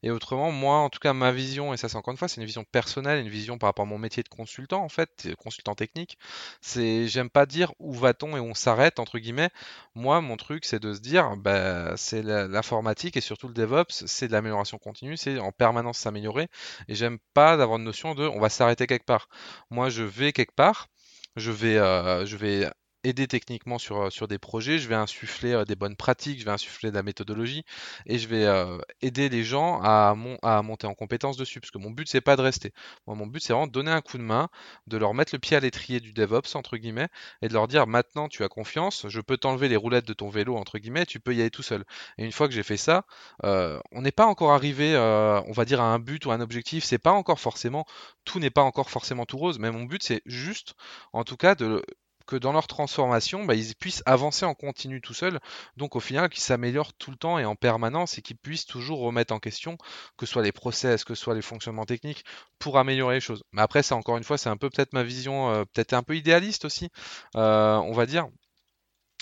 Et 0.03 0.11
autrement, 0.11 0.51
moi, 0.51 0.77
en 0.77 0.89
tout 0.89 0.99
cas, 0.99 1.13
ma 1.13 1.31
vision, 1.31 1.73
et 1.73 1.77
ça, 1.77 1.89
c'est 1.89 1.97
encore 1.97 2.11
une 2.11 2.17
fois, 2.17 2.27
c'est 2.27 2.39
une 2.39 2.45
vision 2.45 2.63
personnelle, 2.63 3.19
une 3.19 3.29
vision 3.29 3.57
par 3.57 3.69
rapport 3.69 3.85
à 3.85 3.89
mon 3.89 3.97
métier 3.97 4.21
de 4.21 4.29
consultant, 4.29 4.83
en 4.83 4.89
fait, 4.89 5.29
consultant 5.39 5.73
technique. 5.73 6.19
C'est, 6.61 7.07
j'aime 7.07 7.29
pas 7.31 7.47
dire 7.47 7.73
où 7.79 7.93
va-t-on 7.93 8.37
et 8.37 8.39
on 8.39 8.53
s'arrête 8.53 8.99
entre 8.99 9.17
guillemets. 9.17 9.49
Moi, 9.95 10.21
mon 10.21 10.37
truc, 10.37 10.65
c'est 10.65 10.79
de 10.79 10.93
se 10.93 10.99
dire, 10.99 11.35
bah, 11.37 11.97
c'est 11.97 12.21
l'informatique 12.21 13.17
et 13.17 13.21
surtout 13.21 13.47
le 13.47 13.53
DevOps, 13.53 14.05
c'est 14.05 14.27
de 14.27 14.33
l'amélioration 14.33 14.77
continue, 14.77 15.17
c'est 15.17 15.39
en 15.39 15.51
permanence 15.51 15.97
s'améliorer. 15.97 16.47
Et 16.87 16.95
j'aime 16.95 17.17
pas 17.33 17.57
d'avoir 17.57 17.79
une 17.79 17.85
notion 17.85 18.13
de, 18.13 18.27
on 18.27 18.39
va 18.39 18.49
s'arrêter 18.49 18.85
quelque 18.87 19.05
part. 19.05 19.27
Moi, 19.69 19.89
je 19.89 20.03
vais 20.11 20.33
quelque 20.33 20.55
part 20.55 20.89
je 21.35 21.51
vais, 21.51 21.77
euh, 21.77 22.25
je 22.25 22.37
vais 22.37 22.69
aider 23.03 23.27
techniquement 23.27 23.77
sur, 23.79 24.03
euh, 24.03 24.09
sur 24.09 24.27
des 24.27 24.37
projets, 24.37 24.79
je 24.79 24.87
vais 24.87 24.95
insuffler 24.95 25.53
euh, 25.53 25.65
des 25.65 25.75
bonnes 25.75 25.95
pratiques, 25.95 26.39
je 26.39 26.45
vais 26.45 26.51
insuffler 26.51 26.91
de 26.91 26.95
la 26.95 27.03
méthodologie 27.03 27.63
et 28.05 28.19
je 28.19 28.27
vais 28.27 28.45
euh, 28.45 28.77
aider 29.01 29.29
les 29.29 29.43
gens 29.43 29.79
à, 29.81 30.15
à 30.43 30.61
monter 30.61 30.87
en 30.87 30.93
compétence 30.93 31.37
dessus. 31.37 31.59
Parce 31.59 31.71
que 31.71 31.77
mon 31.77 31.91
but, 31.91 32.07
c'est 32.07 32.21
pas 32.21 32.35
de 32.35 32.41
rester. 32.41 32.73
Mon 33.07 33.27
but, 33.27 33.41
c'est 33.41 33.53
vraiment 33.53 33.67
de 33.67 33.71
donner 33.71 33.91
un 33.91 34.01
coup 34.01 34.17
de 34.17 34.23
main, 34.23 34.49
de 34.87 34.97
leur 34.97 35.13
mettre 35.13 35.33
le 35.35 35.39
pied 35.39 35.57
à 35.57 35.59
l'étrier 35.59 35.99
du 35.99 36.13
DevOps, 36.13 36.55
entre 36.55 36.77
guillemets, 36.77 37.07
et 37.41 37.47
de 37.47 37.53
leur 37.53 37.67
dire 37.67 37.87
maintenant, 37.87 38.27
tu 38.27 38.43
as 38.43 38.49
confiance, 38.49 39.07
je 39.09 39.21
peux 39.21 39.37
t'enlever 39.37 39.67
les 39.69 39.75
roulettes 39.75 40.07
de 40.07 40.13
ton 40.13 40.29
vélo, 40.29 40.55
entre 40.57 40.77
guillemets, 40.77 41.05
tu 41.05 41.19
peux 41.19 41.35
y 41.35 41.41
aller 41.41 41.51
tout 41.51 41.63
seul. 41.63 41.83
Et 42.17 42.25
une 42.25 42.31
fois 42.31 42.47
que 42.47 42.53
j'ai 42.53 42.63
fait 42.63 42.77
ça, 42.77 43.05
on 43.43 44.01
n'est 44.01 44.11
pas 44.11 44.25
encore 44.25 44.51
arrivé, 44.51 44.95
on 44.97 45.51
va 45.51 45.65
dire, 45.65 45.81
à 45.81 45.93
un 45.93 45.99
but 45.99 46.25
ou 46.25 46.31
un 46.31 46.41
objectif. 46.41 46.83
C'est 46.83 46.97
pas 46.97 47.11
encore 47.11 47.39
forcément, 47.39 47.85
tout 48.25 48.39
n'est 48.39 48.49
pas 48.49 48.61
encore 48.63 48.89
forcément 48.89 49.25
tout 49.25 49.37
rose, 49.37 49.59
mais 49.59 49.71
mon 49.71 49.83
but, 49.83 50.03
c'est 50.03 50.21
juste, 50.25 50.75
en 51.13 51.23
tout 51.23 51.37
cas, 51.37 51.55
de 51.55 51.83
que 52.31 52.37
dans 52.37 52.53
leur 52.53 52.67
transformation, 52.67 53.43
bah, 53.43 53.55
ils 53.55 53.75
puissent 53.75 54.03
avancer 54.05 54.45
en 54.45 54.53
continu 54.53 55.01
tout 55.01 55.13
seuls, 55.13 55.41
donc 55.75 55.97
au 55.97 55.99
final 55.99 56.29
qu'ils 56.29 56.41
s'améliorent 56.41 56.93
tout 56.93 57.11
le 57.11 57.17
temps 57.17 57.37
et 57.37 57.43
en 57.43 57.57
permanence 57.57 58.17
et 58.17 58.21
qu'ils 58.21 58.37
puissent 58.37 58.65
toujours 58.65 59.01
remettre 59.01 59.33
en 59.33 59.39
question, 59.39 59.77
que 60.15 60.25
ce 60.25 60.31
soit 60.31 60.41
les 60.41 60.53
process, 60.53 61.03
que 61.03 61.13
ce 61.13 61.21
soit 61.21 61.35
les 61.35 61.41
fonctionnements 61.41 61.85
techniques, 61.85 62.23
pour 62.57 62.77
améliorer 62.77 63.15
les 63.15 63.19
choses. 63.19 63.43
Mais 63.51 63.61
après, 63.61 63.83
ça 63.83 63.97
encore 63.97 64.15
une 64.15 64.23
fois, 64.23 64.37
c'est 64.37 64.47
un 64.47 64.55
peu 64.55 64.69
peut-être 64.69 64.93
ma 64.93 65.03
vision, 65.03 65.51
euh, 65.51 65.65
peut-être 65.65 65.91
un 65.91 66.03
peu 66.03 66.15
idéaliste 66.15 66.63
aussi, 66.63 66.87
euh, 67.35 67.75
on 67.75 67.91
va 67.91 68.05
dire, 68.05 68.29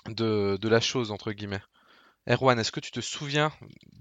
de, 0.05 0.59
la 0.61 0.79
chose, 0.79 1.09
entre 1.09 1.31
guillemets. 1.31 1.63
Erwan, 2.29 2.59
est-ce 2.59 2.71
que 2.71 2.79
tu 2.79 2.91
te 2.91 3.01
souviens 3.01 3.51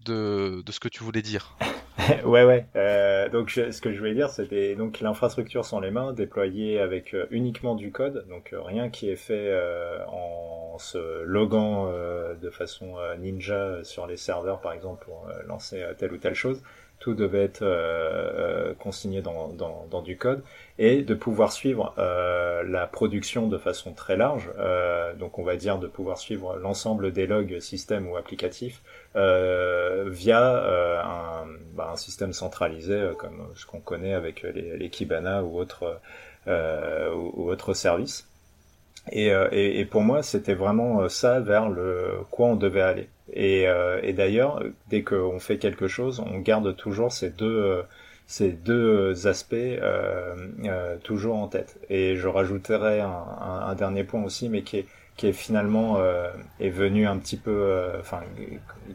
de 0.05 0.63
ce 0.69 0.81
que 0.81 0.89
tu 0.89 1.03
voulais 1.03 1.23
dire? 1.23 1.57
ouais, 2.25 2.45
ouais. 2.45 2.67
Euh, 2.77 3.29
donc, 3.29 3.51
ce 3.51 3.81
que 3.81 3.93
je 3.93 3.99
voulais 3.99 4.15
dire, 4.15 4.31
c'était 4.31 4.77
donc 4.77 5.01
l'infrastructure 5.01 5.65
sans 5.65 5.81
les 5.81 5.91
mains, 5.91 6.13
déployée 6.13 6.79
avec 6.79 7.13
euh, 7.13 7.27
uniquement 7.31 7.75
du 7.75 7.91
code, 7.91 8.25
donc 8.29 8.53
euh, 8.53 8.63
rien 8.63 8.89
qui 8.89 9.11
est 9.11 9.17
fait 9.17 9.53
en 10.07 10.79
se 10.79 11.23
loguant 11.25 11.91
de 12.41 12.51
façon 12.51 12.95
ninja 13.19 13.83
sur 13.83 14.07
les 14.07 14.17
serveurs, 14.17 14.61
par 14.61 14.73
exemple, 14.73 15.05
pour 15.05 15.29
lancer 15.47 15.85
telle 15.99 16.13
ou 16.13 16.19
telle 16.19 16.37
chose. 16.37 16.63
Tout 17.01 17.15
devait 17.15 17.45
être 17.45 17.65
consigné 18.81 19.23
dans, 19.23 19.49
dans, 19.49 19.87
dans, 19.91 20.03
du 20.03 20.17
code 20.17 20.43
et 20.79 21.03
de 21.03 21.15
pouvoir 21.15 21.53
suivre 21.53 21.95
la 21.97 22.87
production 22.87 23.47
de 23.47 23.57
façon 23.57 23.93
très 23.93 24.17
large. 24.17 24.51
donc, 25.19 25.39
on 25.39 25.45
va 25.45 25.57
dire 25.57 25.79
de 25.79 25.87
pouvoir 25.87 26.19
suivre 26.19 26.57
l'ensemble 26.57 27.13
des 27.13 27.27
logs 27.27 27.61
système 27.61 28.09
ou 28.09 28.17
applicatifs 28.17 28.83
euh, 29.17 30.05
via 30.09 30.57
euh, 30.57 31.01
un, 31.03 31.47
bah, 31.75 31.91
un, 31.93 31.97
système 31.97 32.33
centralisé 32.33 32.95
euh, 32.95 33.15
comme 33.15 33.49
ce 33.55 33.67
qu'on 33.67 33.81
connaît 33.81 34.15
avec 34.15 34.43
les, 34.43 34.77
les, 34.77 34.91
Kibana 34.91 35.43
ou 35.43 35.59
autres 35.59 36.01
ou, 36.47 37.51
autres 37.51 37.75
services. 37.75 38.28
Et, 39.13 39.29
et, 39.53 39.81
et, 39.81 39.85
pour 39.85 40.03
moi, 40.03 40.23
c'était 40.23 40.55
vraiment 40.55 41.09
ça 41.09 41.41
vers 41.41 41.69
le 41.69 42.21
quoi 42.31 42.49
on 42.49 42.57
devait 42.57 42.83
aller. 42.83 43.09
Et, 43.33 43.67
et 44.03 44.13
d'ailleurs, 44.13 44.63
dès 44.89 45.03
qu'on 45.03 45.39
fait 45.39 45.59
quelque 45.59 45.89
chose, 45.89 46.23
on 46.25 46.39
garde 46.39 46.77
toujours 46.77 47.13
ces 47.13 47.31
deux 47.31 47.83
ces 48.29 48.53
deux 48.53 49.27
aspects 49.27 49.55
euh, 49.55 50.37
euh, 50.65 50.97
toujours 51.03 51.37
en 51.37 51.49
tête. 51.49 51.79
Et 51.89 52.15
je 52.17 52.29
rajouterai 52.29 53.01
un, 53.01 53.09
un, 53.09 53.61
un, 53.71 53.75
dernier 53.75 54.05
point 54.05 54.23
aussi, 54.23 54.51
mais 54.51 54.63
qui 54.63 54.79
est 54.79 54.87
qui 55.17 55.27
est 55.27 55.33
finalement 55.33 55.97
euh, 55.99 56.31
est 56.61 56.71
venu 56.71 57.07
un 57.07 57.19
petit 57.19 57.37
peu, 57.37 57.51
euh, 57.51 57.99
enfin, 57.99 58.21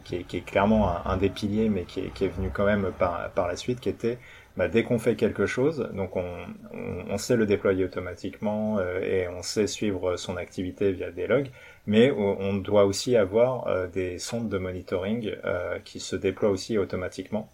qui, 0.04 0.16
est, 0.16 0.22
qui, 0.22 0.38
est, 0.38 0.40
clairement 0.40 1.06
un, 1.06 1.18
des 1.18 1.28
piliers, 1.28 1.68
mais 1.68 1.82
qui 1.84 2.00
est, 2.00 2.14
qui 2.14 2.24
est, 2.24 2.28
venu 2.28 2.50
quand 2.50 2.64
même 2.64 2.92
par, 2.98 3.28
par 3.32 3.46
la 3.46 3.56
suite, 3.56 3.78
qui 3.78 3.90
était 3.90 4.18
bah, 4.56 4.68
dès 4.68 4.84
qu'on 4.84 4.98
fait 4.98 5.16
quelque 5.16 5.46
chose, 5.46 5.90
donc 5.94 6.16
on, 6.16 6.24
on, 7.10 7.18
sait 7.18 7.36
le 7.36 7.46
déployer 7.46 7.84
automatiquement 7.84 8.78
euh, 8.78 9.00
et 9.00 9.28
on 9.28 9.42
sait 9.42 9.66
suivre 9.66 10.16
son 10.16 10.36
activité 10.36 10.92
via 10.92 11.10
des 11.10 11.26
logs, 11.26 11.50
mais 11.86 12.10
on 12.10 12.54
doit 12.54 12.86
aussi 12.86 13.14
avoir 13.16 13.88
des 13.88 14.18
sondes 14.18 14.48
de 14.48 14.56
monitoring 14.56 15.36
qui 15.84 16.00
se 16.00 16.16
déploient 16.16 16.48
aussi 16.48 16.78
automatiquement 16.78 17.50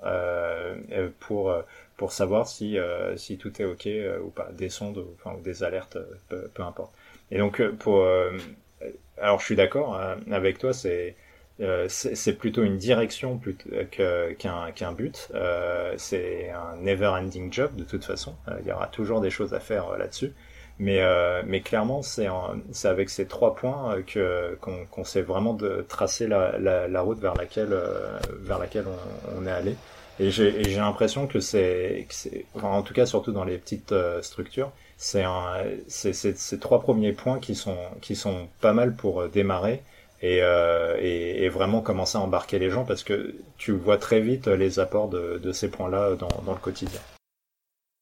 pour 1.18 1.52
pour 1.96 2.12
savoir 2.12 2.46
si 2.46 2.78
si 3.16 3.38
tout 3.38 3.60
est 3.60 3.64
ok 3.64 3.88
ou 4.24 4.30
pas, 4.30 4.50
des 4.52 4.68
sondes 4.68 5.04
enfin, 5.16 5.36
ou 5.36 5.42
des 5.42 5.64
alertes, 5.64 5.98
peu, 6.28 6.48
peu 6.54 6.62
importe. 6.62 6.94
Et 7.32 7.38
donc 7.38 7.60
pour 7.80 8.06
alors 9.20 9.40
je 9.40 9.44
suis 9.44 9.56
d'accord 9.56 9.94
hein, 9.94 10.16
avec 10.30 10.58
toi, 10.58 10.72
c'est 10.72 11.14
euh, 11.60 11.86
c'est 11.88 12.38
plutôt 12.38 12.62
une 12.62 12.78
direction 12.78 13.40
qu'un 13.90 14.70
qu'un 14.72 14.92
but. 14.92 15.28
Euh, 15.34 15.94
c'est 15.98 16.50
un 16.50 16.76
never-ending 16.76 17.52
job 17.52 17.76
de 17.76 17.84
toute 17.84 18.04
façon. 18.04 18.34
Euh, 18.48 18.52
il 18.62 18.68
y 18.68 18.72
aura 18.72 18.86
toujours 18.86 19.20
des 19.20 19.30
choses 19.30 19.54
à 19.54 19.60
faire 19.60 19.96
là-dessus. 19.98 20.32
Mais, 20.78 21.02
mais 21.44 21.60
clairement, 21.60 22.00
c'est 22.00 22.26
avec 22.84 23.10
ces 23.10 23.26
trois 23.26 23.54
points 23.54 23.96
qu'on 24.62 25.04
sait 25.04 25.20
vraiment 25.20 25.52
de 25.52 25.84
tracer 25.86 26.26
la, 26.26 26.58
la, 26.58 26.88
la, 26.88 27.00
route 27.02 27.18
vers 27.18 27.34
laquelle 27.34 27.78
vers 28.40 28.58
laquelle 28.58 28.86
on, 28.86 29.42
on 29.42 29.46
est 29.46 29.50
allé. 29.50 29.76
Et 30.18 30.30
j'ai 30.30 30.76
l'impression 30.76 31.26
que 31.26 31.38
c'est, 31.38 32.06
enfin, 32.54 32.68
en 32.68 32.80
tout 32.80 32.94
cas 32.94 33.04
surtout 33.04 33.32
dans 33.32 33.44
les 33.44 33.58
petites 33.58 33.94
structures, 34.22 34.72
c'est 35.00 35.24
ces 36.12 36.58
trois 36.58 36.80
premiers 36.80 37.12
points 37.12 37.38
qui 37.38 37.54
sont, 37.54 37.78
qui 38.02 38.14
sont 38.14 38.48
pas 38.60 38.74
mal 38.74 38.94
pour 38.94 39.22
euh, 39.22 39.28
démarrer 39.28 39.82
et, 40.22 40.40
euh, 40.42 40.96
et, 41.00 41.48
vraiment 41.48 41.80
commencer 41.80 42.18
à 42.18 42.20
embarquer 42.20 42.58
les 42.58 42.70
gens 42.70 42.84
parce 42.84 43.02
que 43.02 43.34
tu 43.56 43.72
vois 43.72 43.96
très 43.96 44.20
vite 44.20 44.48
les 44.48 44.78
apports 44.78 45.08
de, 45.08 45.52
ces 45.52 45.70
points-là 45.70 46.14
dans, 46.16 46.52
le 46.52 46.58
quotidien. 46.58 47.00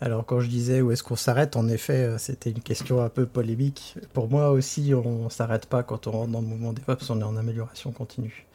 Alors 0.01 0.25
quand 0.27 0.41
je 0.41 0.49
disais 0.49 0.81
où 0.81 0.93
est-ce 0.93 1.03
qu'on 1.03 1.16
s'arrête, 1.16 1.57
en 1.57 1.69
effet, 1.69 2.05
euh, 2.05 2.19
c'était 2.19 2.51
une 2.51 2.61
question 2.61 3.03
un 3.03 3.09
peu 3.09 3.27
polémique. 3.27 3.97
Pour 4.12 4.29
moi 4.29 4.51
aussi, 4.51 4.93
on 4.95 5.29
s'arrête 5.29 5.66
pas 5.66 5.83
quand 5.83 6.07
on 6.07 6.12
rentre 6.12 6.33
dans 6.33 6.41
le 6.41 6.47
mouvement 6.47 6.73
DevOps, 6.73 7.11
on 7.11 7.21
est 7.21 7.25
en 7.25 7.37
amélioration 7.37 7.91
continue. 7.91 8.47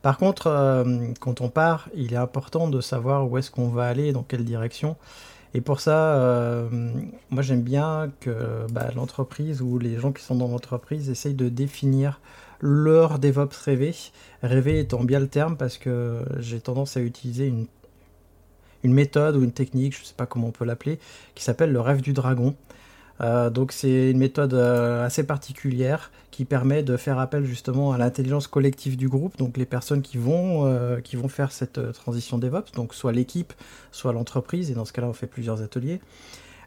Par 0.00 0.16
contre, 0.16 0.46
euh, 0.46 1.08
quand 1.20 1.40
on 1.40 1.48
part, 1.48 1.88
il 1.94 2.12
est 2.12 2.18
important 2.18 2.68
de 2.68 2.80
savoir 2.80 3.28
où 3.30 3.36
est-ce 3.36 3.50
qu'on 3.50 3.68
va 3.68 3.86
aller, 3.86 4.12
dans 4.12 4.22
quelle 4.22 4.44
direction. 4.44 4.96
Et 5.54 5.62
pour 5.62 5.80
ça, 5.80 6.68
moi 7.30 7.42
j'aime 7.42 7.62
bien 7.62 8.12
que 8.20 8.66
bah, 8.70 8.90
l'entreprise 8.94 9.62
ou 9.62 9.78
les 9.78 9.96
gens 9.96 10.12
qui 10.12 10.22
sont 10.22 10.34
dans 10.34 10.48
l'entreprise 10.48 11.08
essayent 11.08 11.32
de 11.32 11.48
définir 11.48 12.20
leur 12.60 13.18
DevOps 13.18 13.56
rêvé. 13.64 13.94
Rêver 14.42 14.78
étant 14.80 15.04
bien 15.04 15.20
le 15.20 15.28
terme 15.28 15.56
parce 15.56 15.78
que 15.78 16.20
j'ai 16.38 16.60
tendance 16.60 16.96
à 16.96 17.00
utiliser 17.00 17.46
une, 17.46 17.66
méthode 18.84 19.36
ou 19.36 19.42
une 19.42 19.52
technique, 19.52 19.94
je 19.94 20.02
ne 20.02 20.06
sais 20.06 20.14
pas 20.14 20.26
comment 20.26 20.48
on 20.48 20.52
peut 20.52 20.64
l'appeler, 20.64 20.98
qui 21.34 21.44
s'appelle 21.44 21.72
le 21.72 21.80
rêve 21.80 22.00
du 22.00 22.12
dragon. 22.12 22.54
Euh, 23.20 23.50
donc 23.50 23.72
c'est 23.72 24.10
une 24.12 24.18
méthode 24.18 24.54
euh, 24.54 25.04
assez 25.04 25.24
particulière 25.24 26.12
qui 26.30 26.44
permet 26.44 26.84
de 26.84 26.96
faire 26.96 27.18
appel 27.18 27.44
justement 27.44 27.90
à 27.90 27.98
l'intelligence 27.98 28.46
collective 28.46 28.96
du 28.96 29.08
groupe, 29.08 29.36
donc 29.38 29.56
les 29.56 29.66
personnes 29.66 30.02
qui 30.02 30.18
vont, 30.18 30.66
euh, 30.66 31.00
faire 31.28 31.50
cette 31.50 31.92
transition 31.92 32.38
DevOps, 32.38 32.72
donc 32.74 32.94
soit 32.94 33.10
l'équipe, 33.10 33.52
soit 33.90 34.12
l'entreprise, 34.12 34.70
et 34.70 34.74
dans 34.74 34.84
ce 34.84 34.92
cas-là 34.92 35.08
on 35.08 35.12
fait 35.12 35.26
plusieurs 35.26 35.62
ateliers. 35.62 36.00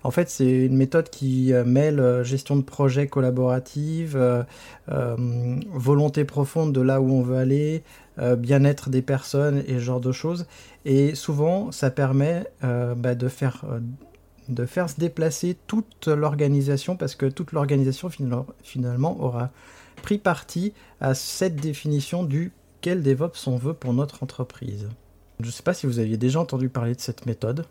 En 0.04 0.12
fait, 0.12 0.30
c'est 0.30 0.50
une 0.50 0.76
méthode 0.76 1.10
qui 1.10 1.54
mêle 1.66 2.24
gestion 2.24 2.56
de 2.56 2.64
projet 2.64 3.08
collaborative, 3.08 4.46
volonté 4.88 6.26
profonde 6.26 6.74
de 6.74 6.82
là 6.82 7.02
où 7.02 7.12
on 7.12 7.22
veut 7.22 7.38
aller, 7.38 7.84
bien-être 8.38 8.90
des 8.90 9.02
personnes 9.02 9.64
et 9.68 9.76
ce 9.76 9.80
genre 9.80 10.02
de 10.02 10.12
choses. 10.12 10.48
Et 10.86 11.14
souvent, 11.14 11.72
ça 11.72 11.92
permet 11.92 12.46
bah, 12.62 13.16
de 13.16 13.28
faire 13.28 13.64
de 14.50 14.66
faire 14.66 14.90
se 14.90 15.00
déplacer 15.00 15.56
toute 15.68 16.08
l'organisation 16.08 16.98
parce 16.98 17.16
que 17.16 17.26
toute 17.26 17.52
l'organisation 17.52 18.10
finalement 18.64 19.22
aura 19.22 19.52
pris 20.02 20.18
parti 20.18 20.74
à 21.00 21.14
cette 21.14 21.56
définition 21.56 22.24
du 22.24 22.52
quel 22.82 23.04
DevOps 23.04 23.48
on 23.48 23.58
veut 23.58 23.74
pour 23.74 23.94
notre 23.94 24.24
entreprise. 24.24 24.90
Je 25.40 25.46
ne 25.46 25.52
sais 25.52 25.64
pas 25.64 25.74
si 25.74 25.86
vous 25.86 26.00
aviez 26.00 26.18
déjà 26.18 26.40
entendu 26.40 26.70
parler 26.70 26.96
de 26.96 27.00
cette 27.00 27.26
méthode. 27.26 27.66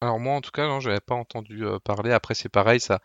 Alors 0.00 0.18
moi 0.18 0.34
en 0.34 0.40
tout 0.40 0.50
cas, 0.50 0.66
non, 0.66 0.80
j'avais 0.80 1.00
pas 1.00 1.14
entendu 1.14 1.64
euh, 1.64 1.78
parler. 1.78 2.12
Après 2.12 2.34
c'est 2.34 2.48
pareil, 2.48 2.80
ça, 2.80 3.00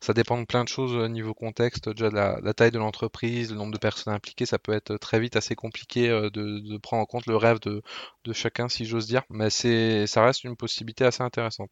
ça 0.00 0.12
dépend 0.12 0.38
de 0.38 0.44
plein 0.44 0.64
de 0.64 0.68
choses 0.68 0.92
au 0.94 1.00
euh, 1.00 1.08
niveau 1.08 1.32
contexte, 1.32 1.88
déjà 1.88 2.10
de 2.10 2.14
la, 2.14 2.54
taille 2.54 2.70
de 2.70 2.78
l'entreprise, 2.78 3.50
le 3.50 3.56
nombre 3.56 3.72
de 3.72 3.78
personnes 3.78 4.12
impliquées, 4.12 4.44
ça 4.44 4.58
peut 4.58 4.72
être 4.72 4.98
très 4.98 5.18
vite 5.18 5.36
assez 5.36 5.54
compliqué 5.54 6.10
euh, 6.10 6.28
de, 6.28 6.76
prendre 6.78 7.02
en 7.02 7.06
compte 7.06 7.26
le 7.26 7.36
rêve 7.36 7.58
de, 7.60 7.82
de 8.24 8.32
chacun 8.34 8.68
si 8.68 8.84
j'ose 8.84 9.06
dire, 9.06 9.22
mais 9.30 9.48
c'est 9.48 10.06
ça 10.06 10.24
reste 10.24 10.44
une 10.44 10.56
possibilité 10.56 11.04
assez 11.04 11.22
intéressante. 11.22 11.70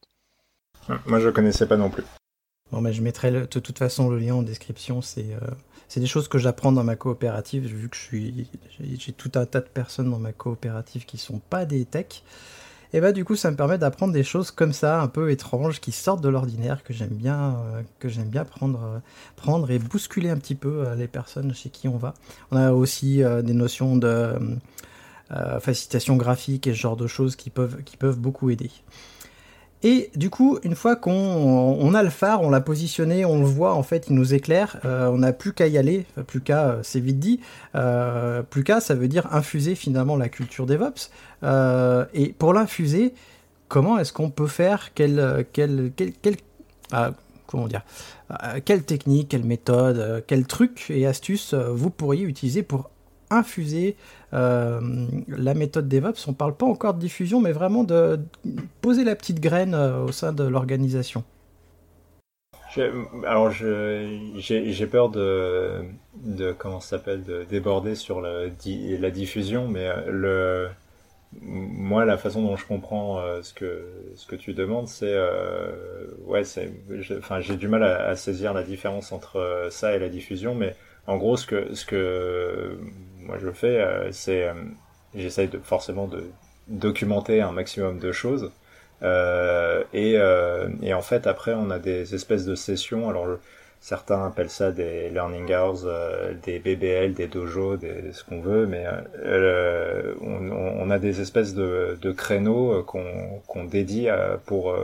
Moi, 1.07 1.21
je 1.21 1.31
connaissais 1.31 1.67
pas 1.67 1.77
non 1.77 1.91
plus. 1.91 2.05
Bon, 2.71 2.81
mais 2.81 2.93
je 2.93 3.03
mettrai 3.03 3.31
de 3.31 3.47
toute 3.47 3.79
façon 3.79 4.09
le 4.09 4.19
lien 4.19 4.35
en 4.35 4.43
description. 4.43 5.03
C'est 5.03 5.37
c'est 5.89 6.01
des 6.01 6.07
choses 6.07 6.29
que 6.29 6.39
j'apprends 6.39 6.73
dans 6.73 6.85
ma 6.85 6.97
coopérative, 6.97 7.67
vu 7.67 7.89
que 7.89 7.97
je 7.97 8.03
suis 8.03 8.49
j'ai 8.81 9.13
tout 9.13 9.31
un 9.35 9.47
tas 9.47 9.61
de 9.61 9.69
personnes 9.69 10.11
dans 10.11 10.19
ma 10.19 10.33
coopérative 10.33 11.05
qui 11.05 11.19
sont 11.19 11.39
pas 11.39 11.65
des 11.65 11.85
techs. 11.85 12.25
Et 12.95 13.01
bah 13.01 13.11
du 13.11 13.25
coup 13.25 13.35
ça 13.35 13.51
me 13.51 13.57
permet 13.57 13.77
d'apprendre 13.77 14.13
des 14.13 14.23
choses 14.23 14.53
comme 14.53 14.73
ça, 14.73 15.01
un 15.01 15.09
peu 15.09 15.33
étranges, 15.33 15.81
qui 15.81 15.91
sortent 15.91 16.21
de 16.21 16.29
l'ordinaire, 16.29 16.85
que 16.85 16.93
j'aime 16.93 17.09
bien, 17.09 17.57
euh, 17.57 17.83
que 17.99 18.09
j'aime 18.09 18.29
bien 18.29 18.45
prendre, 18.45 18.85
euh, 18.85 18.99
prendre 19.35 19.69
et 19.73 19.81
bousculer 19.81 20.31
un 20.31 20.37
petit 20.37 20.55
peu 20.55 20.87
euh, 20.87 20.95
les 20.95 21.09
personnes 21.09 21.53
chez 21.53 21.71
qui 21.71 21.89
on 21.89 21.97
va. 21.97 22.15
On 22.53 22.57
a 22.57 22.71
aussi 22.71 23.21
des 23.43 23.53
notions 23.53 23.97
de 23.97 24.37
facilitation 25.59 26.17
graphique 26.17 26.69
et 26.69 26.73
ce 26.73 26.79
genre 26.79 26.97
de 26.97 27.09
choses 27.09 27.35
qui 27.35 27.51
peuvent, 27.51 27.83
qui 27.83 27.97
peuvent 27.97 28.19
beaucoup 28.19 28.51
aider. 28.51 28.71
Et 29.87 30.11
du 30.17 30.31
coup, 30.31 30.59
une 30.63 30.75
fois 30.75 30.97
qu'on 30.97 31.95
a 31.95 32.03
le 32.03 32.09
phare, 32.09 32.41
on 32.41 32.49
l'a 32.49 32.63
positionné, 32.63 33.27
on 33.27 33.39
le 33.39 33.45
voit, 33.45 33.75
en 33.75 33.83
fait, 33.83 34.07
il 34.09 34.15
nous 34.15 34.33
éclaire, 34.33 34.79
euh, 34.87 35.09
on 35.09 35.19
n'a 35.19 35.35
plus 35.35 35.53
qu'à 35.53 35.67
y 35.67 35.77
aller, 35.77 36.07
plus 36.27 36.41
qu'à, 36.41 36.69
euh, 36.69 36.81
c'est 36.83 37.01
vite 37.01 37.19
dit, 37.19 37.41
euh, 37.75 38.43
plus 38.43 38.65
qu'à, 38.65 38.81
ça 38.81 38.95
veut 38.95 39.09
dire 39.09 39.29
infuser 39.31 39.75
finalement 39.75 40.17
la 40.17 40.31
culture 40.31 40.65
DevOps. 40.65 41.11
et 42.15 42.33
pour 42.39 42.55
l'infuser, 42.55 43.13
comment 43.69 43.99
est-ce 43.99 44.15
qu'on 44.15 44.31
peut 44.31 44.47
faire? 44.47 44.95
Quelle, 44.95 45.45
ah, 46.91 47.11
quelle 48.65 48.85
technique, 48.85 49.29
quelle 49.29 49.45
méthode, 49.45 50.25
quels 50.27 50.47
trucs 50.47 50.87
et 50.89 51.07
astuces 51.07 51.53
vous 51.53 51.91
pourriez 51.91 52.25
utiliser 52.25 52.63
pour 52.63 52.89
infuser 53.31 53.97
euh, 54.35 54.81
la 55.29 55.55
méthode 55.55 55.89
DevOps. 55.89 56.27
On 56.27 56.33
ne 56.33 56.37
parle 56.37 56.57
pas 56.57 56.67
encore 56.67 56.95
de 56.95 57.01
diffusion, 57.01 57.41
mais 57.41 57.53
vraiment 57.53 57.85
de 57.85 58.19
poser 58.81 59.05
la 59.05 59.15
petite 59.15 59.41
graine 59.41 59.75
euh, 59.75 60.03
au 60.05 60.13
sein 60.13 60.33
de 60.33 60.45
l'organisation. 60.45 61.25
Alors 63.25 63.53
j'ai 63.53 64.87
peur 64.91 65.09
de, 65.09 65.83
de 66.17 66.51
comment 66.51 66.81
s'appelle 66.81 67.23
de 67.23 67.45
déborder 67.45 67.95
sur 67.95 68.21
la, 68.21 68.49
diffusion, 69.13 69.69
mais 69.69 69.89
euh, 69.89 70.69
moi 71.41 72.05
la 72.05 72.17
façon 72.17 72.43
dont 72.43 72.57
je 72.57 72.67
comprends 72.67 73.23
ce 73.43 73.55
que 73.55 73.87
ce 74.17 74.27
que 74.27 74.35
tu 74.35 74.55
demandes 74.55 74.89
c'est 74.89 75.17
ouais 76.27 76.43
enfin 77.17 77.39
j'ai 77.39 77.57
du 77.57 77.69
mal 77.69 77.85
à, 77.85 78.09
à, 78.09 78.17
saisir 78.17 78.53
la 78.53 78.65
différence 78.65 79.13
entre 79.13 79.69
ça 79.71 79.95
et 79.95 80.01
la 80.01 80.09
diffusion, 80.09 80.57
mais 80.57 80.75
en 81.07 81.17
gros 81.17 81.37
ce 81.37 81.47
que 81.47 81.75
ce 81.75 81.87
que 81.87 82.77
moi 83.27 83.39
je 83.41 83.51
fais, 83.51 83.81
euh, 83.81 84.13
c'est 84.13 84.49
euh, 84.49 84.55
j'essaye 85.15 85.49
de 85.49 85.59
forcément 85.59 86.07
de 86.07 86.25
documenter 86.69 87.41
un 87.41 87.53
maximum 87.53 87.99
de 87.99 88.13
choses. 88.13 88.53
Euh, 89.03 89.85
et, 89.93 90.15
et, 90.83 90.95
en 90.95 91.03
fait, 91.03 91.27
après, 91.27 91.53
on 91.53 91.71
a 91.71 91.79
des 91.79 92.15
espèces 92.15 92.47
de 92.47 92.55
sessions. 92.55 93.11
Alors, 93.11 93.27
certains 93.81 94.27
appellent 94.27 94.51
ça 94.51 94.73
des 94.73 95.11
learning 95.11 95.53
hours, 95.53 95.87
des 96.43 96.59
BBL, 96.59 97.13
des 97.13 97.27
dojos, 97.27 97.77
des, 97.77 98.13
ce 98.13 98.25
qu'on 98.25 98.41
veut, 98.41 98.67
mais 98.67 98.87
on, 100.23 100.51
on, 100.51 100.91
a 100.91 100.99
des 100.99 101.21
espèces 101.21 101.55
de, 101.55 101.99
de 102.01 102.13
créneaux 102.13 102.83
qu'on 102.85 103.43
qu'on 103.47 103.65
dédie 103.65 104.09
pour 104.47 104.75